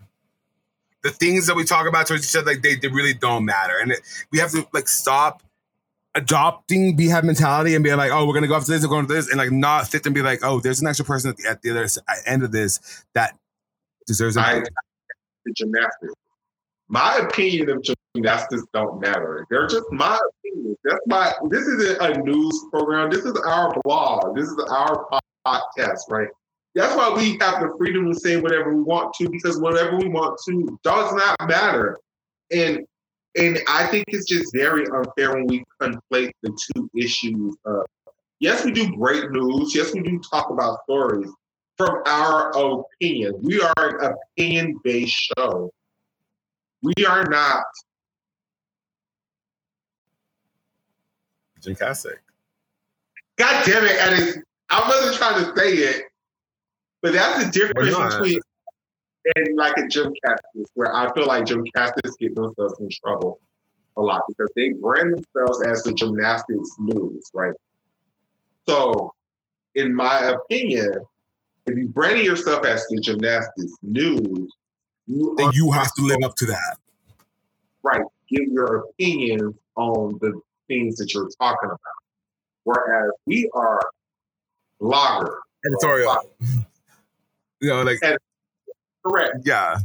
The 1.02 1.12
things 1.12 1.48
that 1.48 1.56
we 1.56 1.64
talk 1.64 1.88
about 1.88 2.08
towards 2.08 2.28
each 2.28 2.36
other, 2.36 2.52
like 2.52 2.62
they, 2.62 2.76
they 2.76 2.90
really 2.90 3.14
don't 3.14 3.46
matter, 3.46 3.78
and 3.80 3.92
it, 3.92 4.02
we 4.32 4.40
have 4.40 4.52
to 4.52 4.68
like 4.74 4.88
stop 4.88 5.44
adopting 6.16 6.96
beehive 6.96 7.24
mentality 7.24 7.76
and 7.76 7.84
being 7.84 7.98
like, 7.98 8.12
oh, 8.12 8.28
we're 8.28 8.34
gonna 8.34 8.48
go 8.48 8.56
after 8.56 8.72
this, 8.72 8.84
we're 8.84 8.90
going 8.90 9.08
to 9.08 9.14
this, 9.14 9.30
and 9.30 9.38
like 9.38 9.52
not 9.52 9.88
sit 9.88 10.06
and 10.06 10.16
be 10.16 10.22
like, 10.22 10.40
oh, 10.44 10.60
there's 10.60 10.82
an 10.82 10.88
extra 10.88 11.06
person 11.06 11.32
at 11.32 11.38
the, 11.38 11.48
at 11.50 11.62
the 11.62 11.72
other 11.72 11.88
end 12.26 12.44
of 12.44 12.52
this 12.52 13.06
that 13.14 13.38
deserves 14.06 14.36
a 14.36 14.42
I 14.42 14.64
gymnastics. 15.56 16.14
My 16.90 17.18
opinion 17.18 17.70
of 17.70 17.86
gymnastics 18.16 18.64
don't 18.74 19.00
matter. 19.00 19.46
They're 19.50 19.68
just 19.68 19.86
my 19.92 20.20
opinion. 20.30 20.76
That's 20.84 21.00
my. 21.06 21.34
This 21.50 21.62
isn't 21.62 22.02
a 22.02 22.22
news 22.24 22.66
program. 22.72 23.12
This 23.12 23.24
is 23.24 23.40
our 23.46 23.74
blog. 23.84 24.36
This 24.36 24.48
is 24.48 24.60
our 24.70 25.06
podcast, 25.50 26.02
right? 26.10 26.30
That's 26.76 26.96
why 26.96 27.12
we 27.14 27.38
have 27.42 27.62
the 27.62 27.74
freedom 27.78 28.12
to 28.12 28.20
say 28.20 28.40
whatever 28.40 28.76
we 28.76 28.82
want 28.82 29.14
to 29.16 29.30
because 29.30 29.60
whatever 29.60 29.98
we 29.98 30.08
want 30.08 30.40
to 30.48 30.80
does 30.84 31.14
not 31.14 31.36
matter. 31.48 31.98
And 32.52 32.86
and 33.36 33.60
I 33.68 33.86
think 33.88 34.06
it's 34.08 34.26
just 34.26 34.54
very 34.54 34.86
unfair 34.88 35.34
when 35.36 35.46
we 35.48 35.64
conflate 35.82 36.32
the 36.42 36.58
two 36.74 36.90
issues. 36.96 37.56
Of, 37.66 37.86
yes, 38.40 38.66
we 38.66 38.72
do 38.72 38.96
great 38.96 39.32
news. 39.32 39.76
Yes, 39.76 39.94
we 39.94 40.02
do 40.02 40.20
talk 40.30 40.50
about 40.50 40.80
stories 40.84 41.30
from 41.78 42.02
our 42.06 42.52
opinion. 42.52 43.36
We 43.42 43.62
are 43.62 44.00
an 44.00 44.14
opinion 44.36 44.80
based 44.84 45.32
show. 45.38 45.72
We 46.82 46.94
are 47.08 47.24
not. 47.26 47.64
GymCastic. 51.62 52.16
God 53.38 53.66
damn 53.66 53.86
it, 53.86 53.96
Eddie. 53.98 54.42
I 54.70 54.88
wasn't 54.88 55.18
trying 55.18 55.44
to 55.44 55.60
say 55.60 55.74
it, 55.74 56.04
but 57.02 57.14
that's 57.14 57.46
the 57.46 57.52
difference 57.52 57.96
between 58.16 58.40
and 59.36 59.58
like 59.58 59.78
a 59.78 59.88
Jim 59.88 60.14
where 60.76 60.96
I 60.96 61.12
feel 61.14 61.28
like 61.28 61.46
Jim 61.46 61.64
Castis 61.76 62.18
get 62.20 62.36
themselves 62.36 62.80
in 62.80 62.90
trouble 63.04 63.40
a 63.98 64.02
lot 64.02 64.22
because 64.28 64.50
they 64.56 64.70
brand 64.70 65.14
themselves 65.14 65.62
as 65.64 65.84
the 65.84 65.94
gymnastics 65.94 66.70
news, 66.80 67.30
right? 67.34 67.54
So, 68.68 69.14
in 69.76 69.94
my 69.94 70.20
opinion, 70.20 70.94
if 71.66 71.78
you 71.78 71.88
brand 71.90 72.20
yourself 72.20 72.66
as 72.66 72.86
the 72.88 73.00
gymnastics 73.02 73.74
news, 73.82 74.52
you 75.06 75.36
Then 75.38 75.52
you 75.54 75.72
have 75.72 75.94
to 75.96 76.04
live 76.04 76.20
up 76.24 76.36
to 76.36 76.46
that. 76.48 76.78
right, 77.84 78.02
give 78.30 78.48
your 78.48 78.86
opinions 78.90 79.56
on 79.76 80.18
the 80.22 80.40
things 80.68 80.96
that 80.98 81.14
you're 81.14 81.30
talking 81.40 81.70
about. 81.70 81.80
Whereas 82.64 83.12
we 83.26 83.50
are 83.54 83.82
bloggers, 84.82 85.36
editorial. 85.66 86.18
You 87.62 87.70
know, 87.72 87.84
like 87.84 88.00
Correct. 89.06 89.32
yeah, 89.44 89.76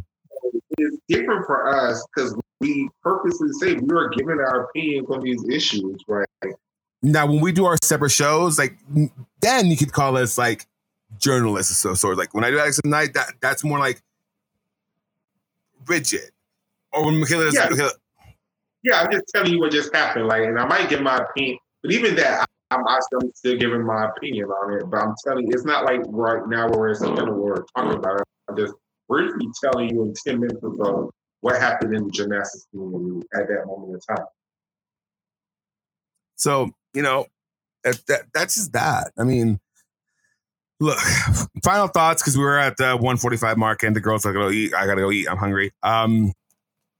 It's 0.78 0.96
different 1.08 1.44
for 1.44 1.68
us 1.68 2.06
because 2.14 2.36
we 2.60 2.88
purposely 3.02 3.48
say 3.60 3.74
we 3.74 3.92
are 3.96 4.08
giving 4.10 4.38
our 4.38 4.66
opinions 4.66 5.08
on 5.10 5.22
these 5.24 5.44
issues, 5.48 6.00
right? 6.06 6.28
Now, 7.02 7.26
when 7.26 7.40
we 7.40 7.50
do 7.50 7.64
our 7.66 7.76
separate 7.82 8.10
shows, 8.10 8.58
like 8.60 8.78
then 9.40 9.66
you 9.66 9.76
could 9.76 9.92
call 9.92 10.16
us 10.16 10.38
like 10.38 10.66
journalists 11.18 11.72
of 11.72 11.76
some 11.78 11.96
sort. 11.96 12.16
Like 12.16 12.32
when 12.32 12.44
I 12.44 12.50
do 12.50 12.60
Alex 12.60 12.80
Night, 12.84 13.14
that 13.14 13.32
that's 13.40 13.64
more 13.64 13.80
like 13.80 14.00
rigid. 15.86 16.30
Or 16.92 17.04
when 17.06 17.14
Makayla, 17.16 17.52
Yeah. 17.52 17.66
Makayla 17.68 17.90
Yeah, 18.84 19.00
I'm 19.00 19.10
just 19.10 19.24
telling 19.34 19.52
you 19.52 19.58
what 19.58 19.72
just 19.72 19.92
happened. 19.94 20.28
Like, 20.28 20.44
and 20.44 20.58
I 20.60 20.66
might 20.66 20.88
give 20.88 21.02
my 21.02 21.16
opinion, 21.16 21.58
but 21.82 21.90
even 21.90 22.14
that, 22.16 22.48
I'm, 22.74 22.86
I'm 22.86 23.00
still, 23.34 23.56
giving 23.56 23.84
my 23.84 24.06
opinion 24.06 24.46
on 24.46 24.78
it. 24.78 24.90
But 24.90 25.00
I'm 25.00 25.14
telling 25.26 25.46
you, 25.46 25.52
it's 25.52 25.64
not 25.64 25.84
like 25.84 26.00
right 26.08 26.42
now 26.48 26.68
where 26.68 26.90
it's 26.90 27.00
something 27.00 27.26
where 27.26 27.36
we're 27.36 27.64
talking 27.76 27.98
about 27.98 28.20
it. 28.20 28.26
I'm 28.48 28.56
just 28.56 28.74
briefly 29.08 29.48
telling 29.62 29.90
you 29.90 30.02
in 30.02 30.14
10 30.26 30.40
minutes 30.40 30.62
ago 30.62 31.10
what 31.40 31.60
happened 31.60 31.94
in 31.94 32.04
the 32.04 32.10
gymnastics 32.10 32.66
community 32.70 33.26
at 33.34 33.48
that 33.48 33.66
moment 33.66 34.02
in 34.08 34.16
time. 34.16 34.26
So, 36.36 36.70
you 36.94 37.02
know, 37.02 37.26
that, 37.84 38.22
that's 38.32 38.56
just 38.56 38.72
that. 38.72 39.12
I 39.18 39.24
mean, 39.24 39.60
look, 40.80 40.98
final 41.64 41.88
thoughts 41.88 42.22
because 42.22 42.36
we 42.36 42.44
were 42.44 42.58
at 42.58 42.76
the 42.76 42.96
145 42.96 43.56
mark 43.56 43.82
and 43.82 43.94
the 43.94 44.00
girls 44.00 44.26
are 44.26 44.32
going 44.32 44.52
to 44.52 44.56
eat. 44.56 44.74
I 44.74 44.86
got 44.86 44.94
to 44.94 45.02
go 45.02 45.10
eat. 45.10 45.28
I'm 45.28 45.36
hungry. 45.36 45.72
Um, 45.82 46.32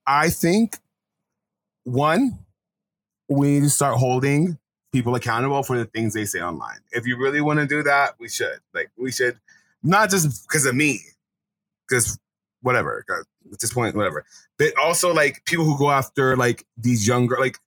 I 0.06 0.30
think 0.30 0.76
one, 1.84 2.38
we 3.28 3.52
need 3.52 3.62
to 3.62 3.70
start 3.70 3.96
holding 3.96 4.59
people 4.95 5.15
accountable 5.16 5.62
for 5.62 5.77
the 5.77 5.85
things 5.85 6.15
they 6.15 6.25
say 6.25 6.41
online. 6.41 6.79
If 6.93 7.07
you 7.07 7.19
really 7.19 7.41
want 7.41 7.59
to 7.59 7.66
do 7.66 7.83
that, 7.83 8.15
we 8.19 8.29
should. 8.29 8.61
Like, 8.73 8.91
we 8.97 9.11
should, 9.11 9.39
not 9.83 10.09
just 10.09 10.47
because 10.49 10.65
of 10.65 10.75
me, 10.75 11.01
because 11.89 12.19
whatever. 12.62 13.05
at 13.53 13.59
this 13.59 13.73
point, 13.73 13.97
whatever. 13.97 14.25
But 14.57 14.79
also, 14.79 15.12
like, 15.12 15.45
people 15.45 15.65
who 15.65 15.77
go 15.77 15.91
after, 15.91 16.37
like, 16.37 16.65
these 16.77 17.07
younger, 17.07 17.37
like, 17.39 17.59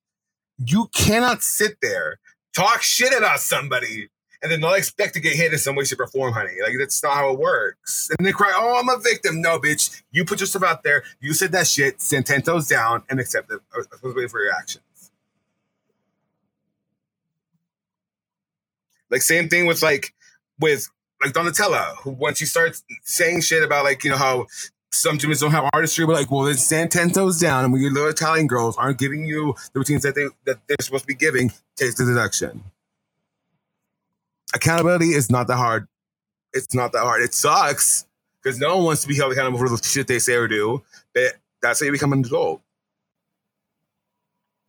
you 0.58 0.90
cannot 0.94 1.44
sit 1.44 1.78
there 1.82 2.20
talk 2.56 2.82
shit 2.82 3.16
about 3.16 3.40
somebody 3.40 4.10
and 4.42 4.52
then 4.52 4.62
they'll 4.62 4.74
expect 4.74 5.14
to 5.16 5.20
get 5.20 5.36
hit 5.36 5.52
in 5.52 5.60
some 5.60 5.76
way, 5.76 5.84
shape, 5.84 6.00
or 6.00 6.08
form, 6.08 6.34
honey. 6.34 6.54
Like 6.62 6.74
that's 6.80 7.02
not 7.02 7.16
how 7.16 7.34
it 7.34 7.40
works. 7.40 8.10
And 8.18 8.26
they 8.26 8.32
cry, 8.32 8.54
"Oh, 8.56 8.80
I'm 8.80 8.90
a 8.90 9.00
victim." 9.00 9.42
No, 9.42 9.60
bitch. 9.60 10.04
You 10.12 10.26
put 10.26 10.40
yourself 10.40 10.64
out 10.64 10.84
there. 10.84 11.04
You 11.20 11.34
said 11.34 11.52
that 11.54 11.68
shit. 11.68 12.00
Ten 12.00 12.24
down 12.42 13.04
and 13.10 13.20
accept 13.20 13.52
it. 13.52 13.60
To 13.74 14.14
wait 14.16 14.30
for 14.30 14.40
your 14.40 14.54
actions. 14.54 14.84
Like 19.10 19.22
same 19.22 19.50
thing 19.50 19.66
with 19.66 19.82
like 19.82 20.14
with 20.60 20.88
like 21.24 21.34
Donatella, 21.34 21.96
who 21.98 22.12
once 22.12 22.42
you 22.42 22.48
start 22.48 22.80
saying 23.04 23.42
shit 23.42 23.64
about 23.64 23.84
like 23.84 24.04
you 24.04 24.12
know 24.12 24.18
how 24.18 24.48
some 24.92 25.18
gyms 25.18 25.40
don't 25.40 25.52
have 25.52 25.70
artistry, 25.74 26.06
but 26.06 26.14
like, 26.14 26.32
well, 26.32 26.44
then 26.44 26.56
stand 26.56 26.92
ten 26.92 27.10
toes 27.10 27.40
down, 27.40 27.64
and 27.64 27.74
when 27.74 27.82
your 27.82 27.92
little 27.92 28.10
Italian 28.10 28.48
girls 28.48 28.78
aren't 28.78 28.98
giving 28.98 29.26
you 29.26 29.56
the 29.74 29.80
routines 29.80 30.04
that 30.04 30.16
they 30.16 30.28
that 30.46 30.60
they're 30.68 30.78
supposed 30.82 31.04
to 31.04 31.08
be 31.08 31.16
giving, 31.16 31.52
take 31.76 31.96
the 31.96 32.06
deduction. 32.06 32.64
Accountability 34.54 35.10
is 35.10 35.30
not 35.30 35.48
that 35.48 35.58
hard. 35.58 35.88
It's 36.54 36.74
not 36.74 36.92
that 36.94 37.02
hard. 37.02 37.22
It 37.22 37.34
sucks 37.34 38.06
because 38.42 38.60
no 38.60 38.78
one 38.78 38.86
wants 38.86 39.02
to 39.02 39.08
be 39.08 39.16
held 39.16 39.32
accountable 39.32 39.60
for 39.60 39.70
the 39.70 39.78
shit 39.84 40.08
they 40.08 40.20
say 40.20 40.34
or 40.34 40.48
do. 40.48 40.82
But 41.14 41.34
that's 41.62 41.80
how 41.80 41.86
you 41.86 41.92
become 41.92 42.14
an 42.14 42.20
adult. 42.20 42.62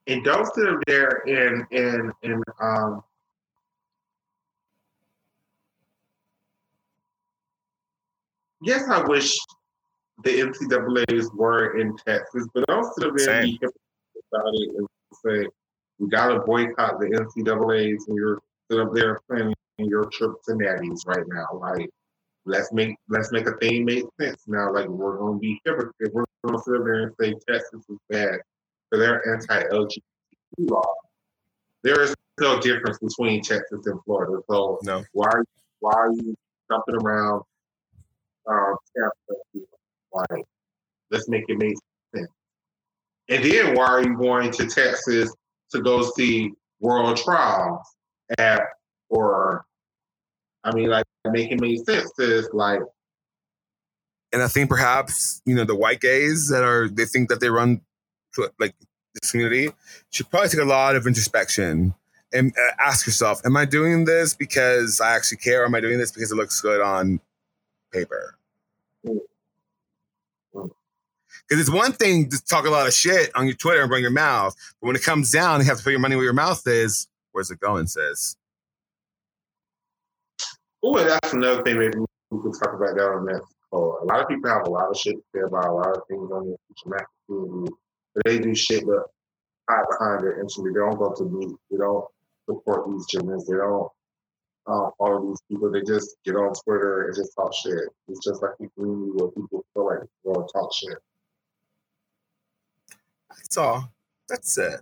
And 0.06 0.24
don't 0.24 0.52
sit 0.54 0.64
there 0.86 1.22
and 1.26 1.66
and 1.70 2.12
and 2.22 2.42
um 2.60 3.04
yes, 8.62 8.88
I 8.88 9.02
wish 9.06 9.36
the 10.24 10.30
NCAA's 10.30 11.30
were 11.34 11.78
in 11.78 11.96
Texas, 12.06 12.46
but 12.54 12.64
sit 12.94 13.12
there 13.16 13.40
and 13.40 13.44
be 13.44 13.60
about 14.32 14.50
it 14.54 14.70
and 14.76 14.86
say 15.24 15.48
we 15.98 16.08
gotta 16.08 16.40
boycott 16.40 17.00
the 17.00 17.06
NCAA's 17.06 18.06
and 18.08 18.16
you're 18.16 18.40
sit 18.70 18.80
up 18.80 18.92
there 18.92 19.20
planning 19.28 19.54
your 19.78 20.06
trip 20.06 20.32
to 20.46 20.54
Natty's 20.56 21.04
right 21.06 21.24
now. 21.28 21.46
Like 21.54 21.88
let's 22.44 22.72
make 22.72 22.96
let's 23.08 23.30
make 23.32 23.46
a 23.46 23.56
thing 23.58 23.84
make 23.84 24.04
sense 24.20 24.42
now. 24.46 24.72
Like 24.72 24.88
we're 24.88 25.18
gonna 25.18 25.38
be 25.38 25.60
hypocrite. 25.64 26.12
We're 26.12 26.24
gonna 26.44 26.58
sit 26.62 26.74
up 26.74 26.84
there 26.84 27.02
and 27.04 27.14
say 27.20 27.34
Texas 27.48 27.84
is 27.88 27.98
bad 28.10 28.40
for 28.88 28.98
their 28.98 29.26
anti-LGBT 29.34 30.00
law. 30.58 30.82
There 31.82 32.00
is 32.00 32.14
no 32.40 32.60
difference 32.60 32.98
between 32.98 33.42
Texas 33.42 33.86
and 33.86 34.00
Florida. 34.04 34.40
So 34.50 34.78
No. 34.82 35.04
why 35.12 35.28
are 35.28 35.44
why 35.80 35.92
are 35.94 36.12
you 36.12 36.34
jumping 36.70 36.96
around? 36.96 37.42
Um, 38.48 38.76
Tampa? 38.96 39.40
like 40.12 40.44
let's 41.10 41.28
make 41.28 41.44
it 41.48 41.58
make 41.58 41.74
sense. 42.14 42.28
And 43.28 43.44
then 43.44 43.74
why 43.74 43.86
are 43.86 44.02
you 44.02 44.16
going 44.16 44.50
to 44.52 44.66
Texas 44.66 45.32
to 45.72 45.82
go 45.82 46.02
see 46.02 46.52
World 46.80 47.16
Trials 47.16 47.80
at 48.38 48.62
or 49.10 49.64
I 50.64 50.74
mean 50.74 50.88
like 50.88 51.04
make 51.26 51.50
it 51.50 51.60
make 51.60 51.84
sense 51.84 52.10
is 52.18 52.48
like 52.52 52.80
And 54.32 54.42
I 54.42 54.48
think 54.48 54.70
perhaps 54.70 55.42
you 55.44 55.54
know 55.54 55.64
the 55.64 55.76
white 55.76 56.00
gays 56.00 56.48
that 56.48 56.64
are 56.64 56.88
they 56.88 57.04
think 57.04 57.28
that 57.28 57.40
they 57.40 57.50
run 57.50 57.80
to, 58.34 58.50
like 58.58 58.74
this 59.14 59.30
community 59.30 59.70
should 60.10 60.30
probably 60.30 60.48
take 60.48 60.60
a 60.60 60.64
lot 60.64 60.96
of 60.96 61.06
introspection 61.06 61.94
and 62.32 62.52
uh, 62.52 62.72
ask 62.78 63.06
yourself: 63.06 63.40
Am 63.44 63.56
I 63.56 63.64
doing 63.64 64.04
this 64.04 64.34
because 64.34 65.00
I 65.00 65.14
actually 65.16 65.38
care? 65.38 65.62
Or 65.62 65.66
am 65.66 65.74
I 65.74 65.80
doing 65.80 65.98
this 65.98 66.12
because 66.12 66.30
it 66.30 66.36
looks 66.36 66.60
good 66.60 66.80
on 66.80 67.20
paper? 67.92 68.36
Mm. 69.06 69.18
Mm. 70.54 70.70
Because 71.48 71.60
it's 71.60 71.70
one 71.70 71.92
thing 71.92 72.28
to 72.30 72.44
talk 72.44 72.66
a 72.66 72.70
lot 72.70 72.86
of 72.86 72.94
shit 72.94 73.30
on 73.34 73.46
your 73.46 73.56
Twitter 73.56 73.80
and 73.80 73.88
bring 73.88 74.02
your 74.02 74.10
mouth, 74.10 74.54
but 74.80 74.86
when 74.86 74.96
it 74.96 75.02
comes 75.02 75.30
down, 75.30 75.60
you 75.60 75.66
have 75.66 75.78
to 75.78 75.84
put 75.84 75.90
your 75.90 76.00
money 76.00 76.16
where 76.16 76.24
your 76.24 76.32
mouth 76.32 76.66
is. 76.66 77.08
Where's 77.32 77.50
it 77.50 77.60
going, 77.60 77.86
sis? 77.86 78.36
Oh, 80.82 80.96
that's 81.02 81.32
another 81.32 81.62
thing 81.62 81.78
maybe 81.78 81.98
we 82.30 82.42
could 82.42 82.54
talk 82.62 82.74
about 82.74 82.94
that 82.96 83.04
on 83.04 83.20
in 83.20 83.24
Mexico. 83.26 84.02
A 84.02 84.04
lot 84.04 84.20
of 84.20 84.28
people 84.28 84.50
have 84.50 84.66
a 84.66 84.70
lot 84.70 84.90
of 84.90 84.96
shit 84.96 85.16
to 85.16 85.22
say 85.34 85.40
about 85.40 85.66
a 85.66 85.72
lot 85.72 85.96
of 85.96 86.02
things 86.08 86.30
on 86.30 86.46
the 86.46 86.56
Mexican 86.86 87.08
community. 87.26 87.74
But 88.14 88.24
they 88.24 88.38
do 88.38 88.54
shit 88.54 88.86
but 88.86 89.04
hide 89.68 89.84
behind 89.90 90.22
their 90.22 90.40
instrument. 90.40 90.74
They 90.74 90.80
don't 90.80 90.98
go 90.98 91.12
to 91.14 91.24
meet. 91.24 91.56
They 91.70 91.78
don't 91.78 92.04
support 92.48 92.88
these 92.90 93.06
gymnasts. 93.06 93.48
They 93.48 93.56
don't 93.56 93.90
follow 94.68 95.28
these 95.28 95.40
people. 95.48 95.70
They 95.70 95.82
just 95.82 96.16
get 96.24 96.36
on 96.36 96.52
Twitter 96.64 97.06
and 97.06 97.16
just 97.16 97.34
talk 97.34 97.52
shit. 97.54 97.88
It's 98.08 98.24
just 98.24 98.42
like 98.42 98.52
the 98.60 98.68
community 98.76 99.12
where 99.14 99.30
people 99.30 99.64
feel 99.74 99.86
like 99.86 100.00
they 100.00 100.30
want 100.30 100.48
to 100.48 100.52
talk 100.52 100.70
shit. 100.74 100.98
That's 103.30 103.56
all. 103.56 103.90
That's 104.28 104.58
it. 104.58 104.80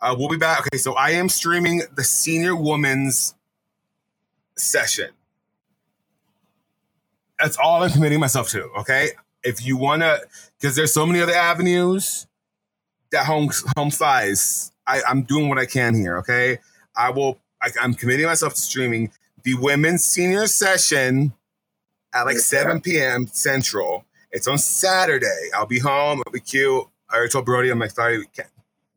Uh, 0.00 0.14
we'll 0.18 0.28
be 0.28 0.36
back. 0.36 0.60
Okay, 0.60 0.78
so 0.78 0.94
I 0.94 1.10
am 1.10 1.28
streaming 1.28 1.82
the 1.94 2.04
senior 2.04 2.56
woman's 2.56 3.34
session. 4.56 5.10
That's 7.38 7.56
all 7.56 7.82
I'm 7.82 7.90
committing 7.90 8.20
myself 8.20 8.48
to. 8.50 8.64
Okay, 8.80 9.10
if 9.42 9.64
you 9.64 9.76
want 9.76 10.02
to, 10.02 10.20
because 10.58 10.76
there's 10.76 10.92
so 10.92 11.06
many 11.06 11.20
other 11.20 11.34
avenues 11.34 12.26
that 13.12 13.26
home 13.26 13.50
home 13.76 13.90
size. 13.90 14.72
I, 14.86 15.02
I'm 15.08 15.22
doing 15.22 15.48
what 15.48 15.58
I 15.58 15.66
can 15.66 15.94
here. 15.94 16.18
Okay, 16.18 16.58
I 16.96 17.10
will. 17.10 17.38
I, 17.62 17.70
I'm 17.80 17.94
committing 17.94 18.26
myself 18.26 18.54
to 18.54 18.60
streaming 18.60 19.10
the 19.42 19.54
women's 19.54 20.04
senior 20.04 20.46
session 20.46 21.32
at 22.12 22.24
like 22.24 22.38
7 22.38 22.80
p.m. 22.80 23.26
Central. 23.26 24.04
It's 24.32 24.46
on 24.46 24.58
Saturday. 24.58 25.50
I'll 25.54 25.66
be 25.66 25.78
home. 25.78 26.22
I'll 26.26 26.32
be 26.32 26.40
cute. 26.40 26.84
I 27.08 27.16
already 27.16 27.30
told 27.30 27.44
Brody, 27.46 27.70
I'm 27.70 27.78
like, 27.78 27.90
sorry, 27.90 28.18
we 28.18 28.26
can't. 28.26 28.48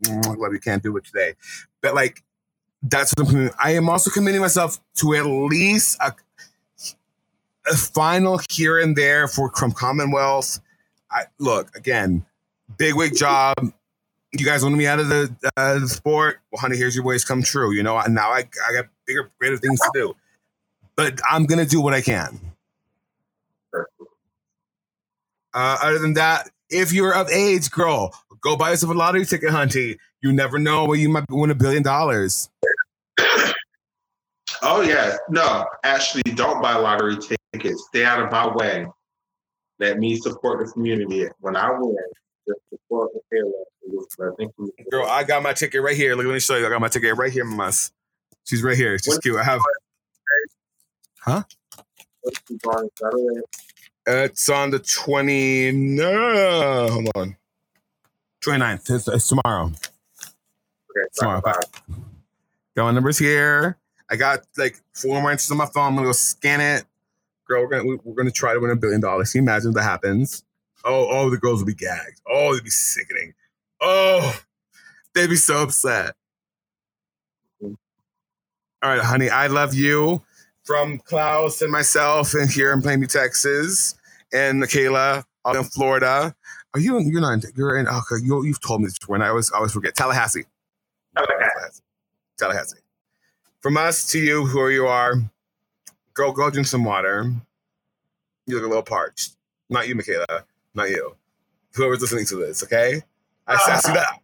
I'm 0.27 0.35
glad 0.35 0.51
we 0.51 0.59
can't 0.59 0.83
do 0.83 0.95
it 0.97 1.05
today. 1.05 1.33
But 1.81 1.95
like, 1.95 2.23
that's 2.83 3.13
what 3.15 3.27
I'm 3.27 3.33
committing. 3.33 3.57
I 3.63 3.71
am 3.75 3.89
also 3.89 4.11
committing 4.11 4.41
myself 4.41 4.79
to 4.95 5.15
at 5.15 5.25
least 5.25 5.97
a, 6.01 6.13
a 7.69 7.75
final 7.75 8.39
here 8.49 8.79
and 8.79 8.95
there 8.95 9.27
for 9.27 9.49
from 9.51 9.71
Commonwealth. 9.71 10.59
I 11.09 11.23
look 11.39 11.75
again, 11.75 12.25
big 12.77 12.95
wig 12.95 13.15
job. 13.15 13.55
You 14.35 14.45
guys 14.45 14.63
want 14.63 14.75
me 14.75 14.87
out 14.87 14.99
of 14.99 15.09
the, 15.09 15.33
uh, 15.55 15.79
the 15.79 15.87
sport? 15.87 16.39
Well, 16.51 16.59
honey, 16.59 16.75
here's 16.75 16.95
your 16.95 17.05
ways 17.05 17.23
come 17.23 17.43
true. 17.43 17.71
You 17.71 17.83
know, 17.83 18.01
now 18.07 18.31
I, 18.31 18.39
I 18.39 18.73
got 18.73 18.85
bigger, 19.05 19.31
greater 19.39 19.57
things 19.57 19.79
to 19.79 19.91
do. 19.93 20.15
But 20.95 21.19
I'm 21.29 21.45
gonna 21.45 21.65
do 21.65 21.81
what 21.81 21.93
I 21.93 22.01
can. 22.01 22.39
Uh, 25.53 25.77
other 25.83 25.99
than 25.99 26.15
that, 26.15 26.49
if 26.69 26.91
you're 26.91 27.15
of 27.15 27.29
age, 27.29 27.69
girl, 27.69 28.13
go 28.41 28.55
buy 28.55 28.71
yourself 28.71 28.91
a 28.91 28.97
lottery 28.97 29.25
ticket, 29.25 29.49
hunty. 29.51 29.97
You 30.21 30.31
never 30.33 30.57
know 30.57 30.85
where 30.85 30.97
you 30.97 31.09
might 31.09 31.25
win 31.29 31.51
a 31.51 31.55
billion 31.55 31.83
dollars. 31.83 32.49
Oh 34.65 34.81
yeah, 34.81 35.17
no, 35.29 35.65
actually, 35.83 36.23
don't 36.35 36.61
buy 36.61 36.73
lottery 36.75 37.17
tickets. 37.53 37.85
Stay 37.89 38.05
out 38.05 38.21
of 38.21 38.31
my 38.31 38.47
way. 38.47 38.87
Let 39.79 39.99
me 39.99 40.15
support 40.15 40.65
the 40.65 40.71
community. 40.71 41.27
When 41.39 41.55
I 41.55 41.69
win, 41.71 41.97
just 42.47 42.59
support 42.69 43.11
the 43.13 43.21
Taylor. 43.31 44.31
I 44.31 44.35
think 44.35 44.53
Girl, 44.89 45.05
I 45.07 45.23
got 45.23 45.43
my 45.43 45.53
ticket 45.53 45.81
right 45.81 45.95
here. 45.95 46.15
Look, 46.15 46.25
let 46.25 46.33
me 46.33 46.39
show 46.39 46.55
you. 46.55 46.65
I 46.65 46.69
got 46.69 46.81
my 46.81 46.87
ticket 46.87 47.15
right 47.17 47.31
here, 47.31 47.45
mamas. 47.45 47.91
She's 48.45 48.63
right 48.63 48.77
here. 48.77 48.97
She's 48.97 49.17
cute. 49.19 49.37
I 49.37 49.43
have. 49.43 49.61
Huh? 51.19 51.43
What's 52.21 52.39
the 52.41 52.59
bar 52.63 52.83
Saturday? 52.95 53.41
It's 54.05 54.49
on 54.49 54.71
the 54.71 54.79
20. 54.79 55.71
No, 55.71 56.87
hold 56.91 57.09
on. 57.15 57.37
29th. 58.45 58.89
It's, 58.91 59.07
it's 59.07 59.27
tomorrow. 59.27 59.67
Okay, 59.67 61.07
Tomorrow. 61.15 61.41
bye. 61.41 61.53
Got 62.75 62.85
my 62.85 62.91
numbers 62.91 63.17
here. 63.17 63.77
I 64.09 64.15
got 64.15 64.41
like 64.57 64.77
four 64.93 65.21
more 65.21 65.31
inches 65.31 65.49
on 65.51 65.57
my 65.57 65.65
phone. 65.67 65.87
I'm 65.87 65.95
gonna 65.95 66.07
go 66.07 66.11
scan 66.11 66.59
it. 66.59 66.83
Girl, 67.47 67.61
we're 67.61 67.69
gonna 67.69 67.97
we're 68.03 68.15
gonna 68.15 68.31
try 68.31 68.53
to 68.53 68.59
win 68.59 68.71
a 68.71 68.75
billion 68.75 68.99
dollars. 69.01 69.31
Can 69.31 69.39
you 69.39 69.43
imagine 69.43 69.69
if 69.69 69.75
that 69.75 69.83
happens? 69.83 70.43
Oh, 70.83 71.07
oh, 71.09 71.29
the 71.29 71.37
girls 71.37 71.59
will 71.59 71.67
be 71.67 71.73
gagged. 71.75 72.21
Oh, 72.29 72.53
they'd 72.53 72.63
be 72.63 72.69
sickening. 72.69 73.33
Oh, 73.81 74.39
they'd 75.15 75.29
be 75.29 75.35
so 75.35 75.63
upset. 75.63 76.15
All 77.61 77.75
right, 78.89 78.99
honey, 79.01 79.29
I 79.29 79.47
love 79.47 79.73
you. 79.73 80.21
From 80.65 80.97
Klaus 80.99 81.61
and 81.61 81.71
myself, 81.71 82.33
and 82.33 82.49
here 82.49 82.71
in 82.71 82.81
Plainview, 82.81 83.11
Texas, 83.11 83.95
and 84.33 84.61
Makayla 84.63 85.23
out 85.45 85.55
in 85.57 85.63
Florida. 85.65 86.33
Are 86.73 86.79
you? 86.79 86.99
You're 86.99 87.19
not. 87.21 87.43
in- 87.43 87.51
You're 87.55 87.77
in. 87.77 87.87
Okay, 87.87 88.15
you, 88.23 88.43
you've 88.45 88.61
told 88.61 88.79
me 88.81 88.87
this 88.87 88.97
when 89.07 89.21
I 89.21 89.27
always 89.29 89.51
I 89.51 89.57
always 89.57 89.73
forget. 89.73 89.93
Tallahassee. 89.95 90.45
Tallahassee. 91.17 91.81
Tallahassee. 92.39 92.77
From 93.61 93.75
us 93.77 94.07
to 94.11 94.19
you, 94.19 94.45
who 94.45 94.69
you 94.69 94.87
are, 94.87 95.15
go 96.13 96.31
go 96.31 96.49
drink 96.49 96.67
some 96.67 96.85
water. 96.85 97.31
You 98.47 98.55
look 98.55 98.63
a 98.65 98.67
little 98.67 98.83
parched. 98.83 99.35
Not 99.69 99.87
you, 99.89 99.95
Makayla. 99.95 100.43
Not 100.75 100.89
you. 100.89 101.15
Whoever's 101.75 102.01
listening 102.01 102.25
to 102.27 102.35
this, 102.35 102.63
okay? 102.63 103.01
I, 103.47 103.55
ah. 103.55 103.75
I 103.75 103.79
see 103.79 103.93
that. 103.93 104.19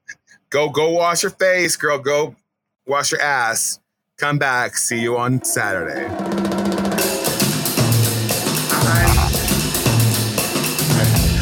Go 0.50 0.70
go 0.70 0.92
wash 0.92 1.24
your 1.24 1.32
face, 1.32 1.76
girl. 1.76 2.00
Go 2.00 2.36
wash 2.86 3.12
your 3.12 3.22
ass. 3.22 3.80
Come 4.18 4.38
back. 4.38 4.78
See 4.78 5.00
you 5.00 5.18
on 5.18 5.44
Saturday. 5.44 6.08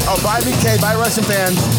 Oh, 0.10 0.22
bye, 0.24 0.40
BK. 0.40 0.80
Bye, 0.80 0.96
Russian 0.96 1.24
fans. 1.26 1.77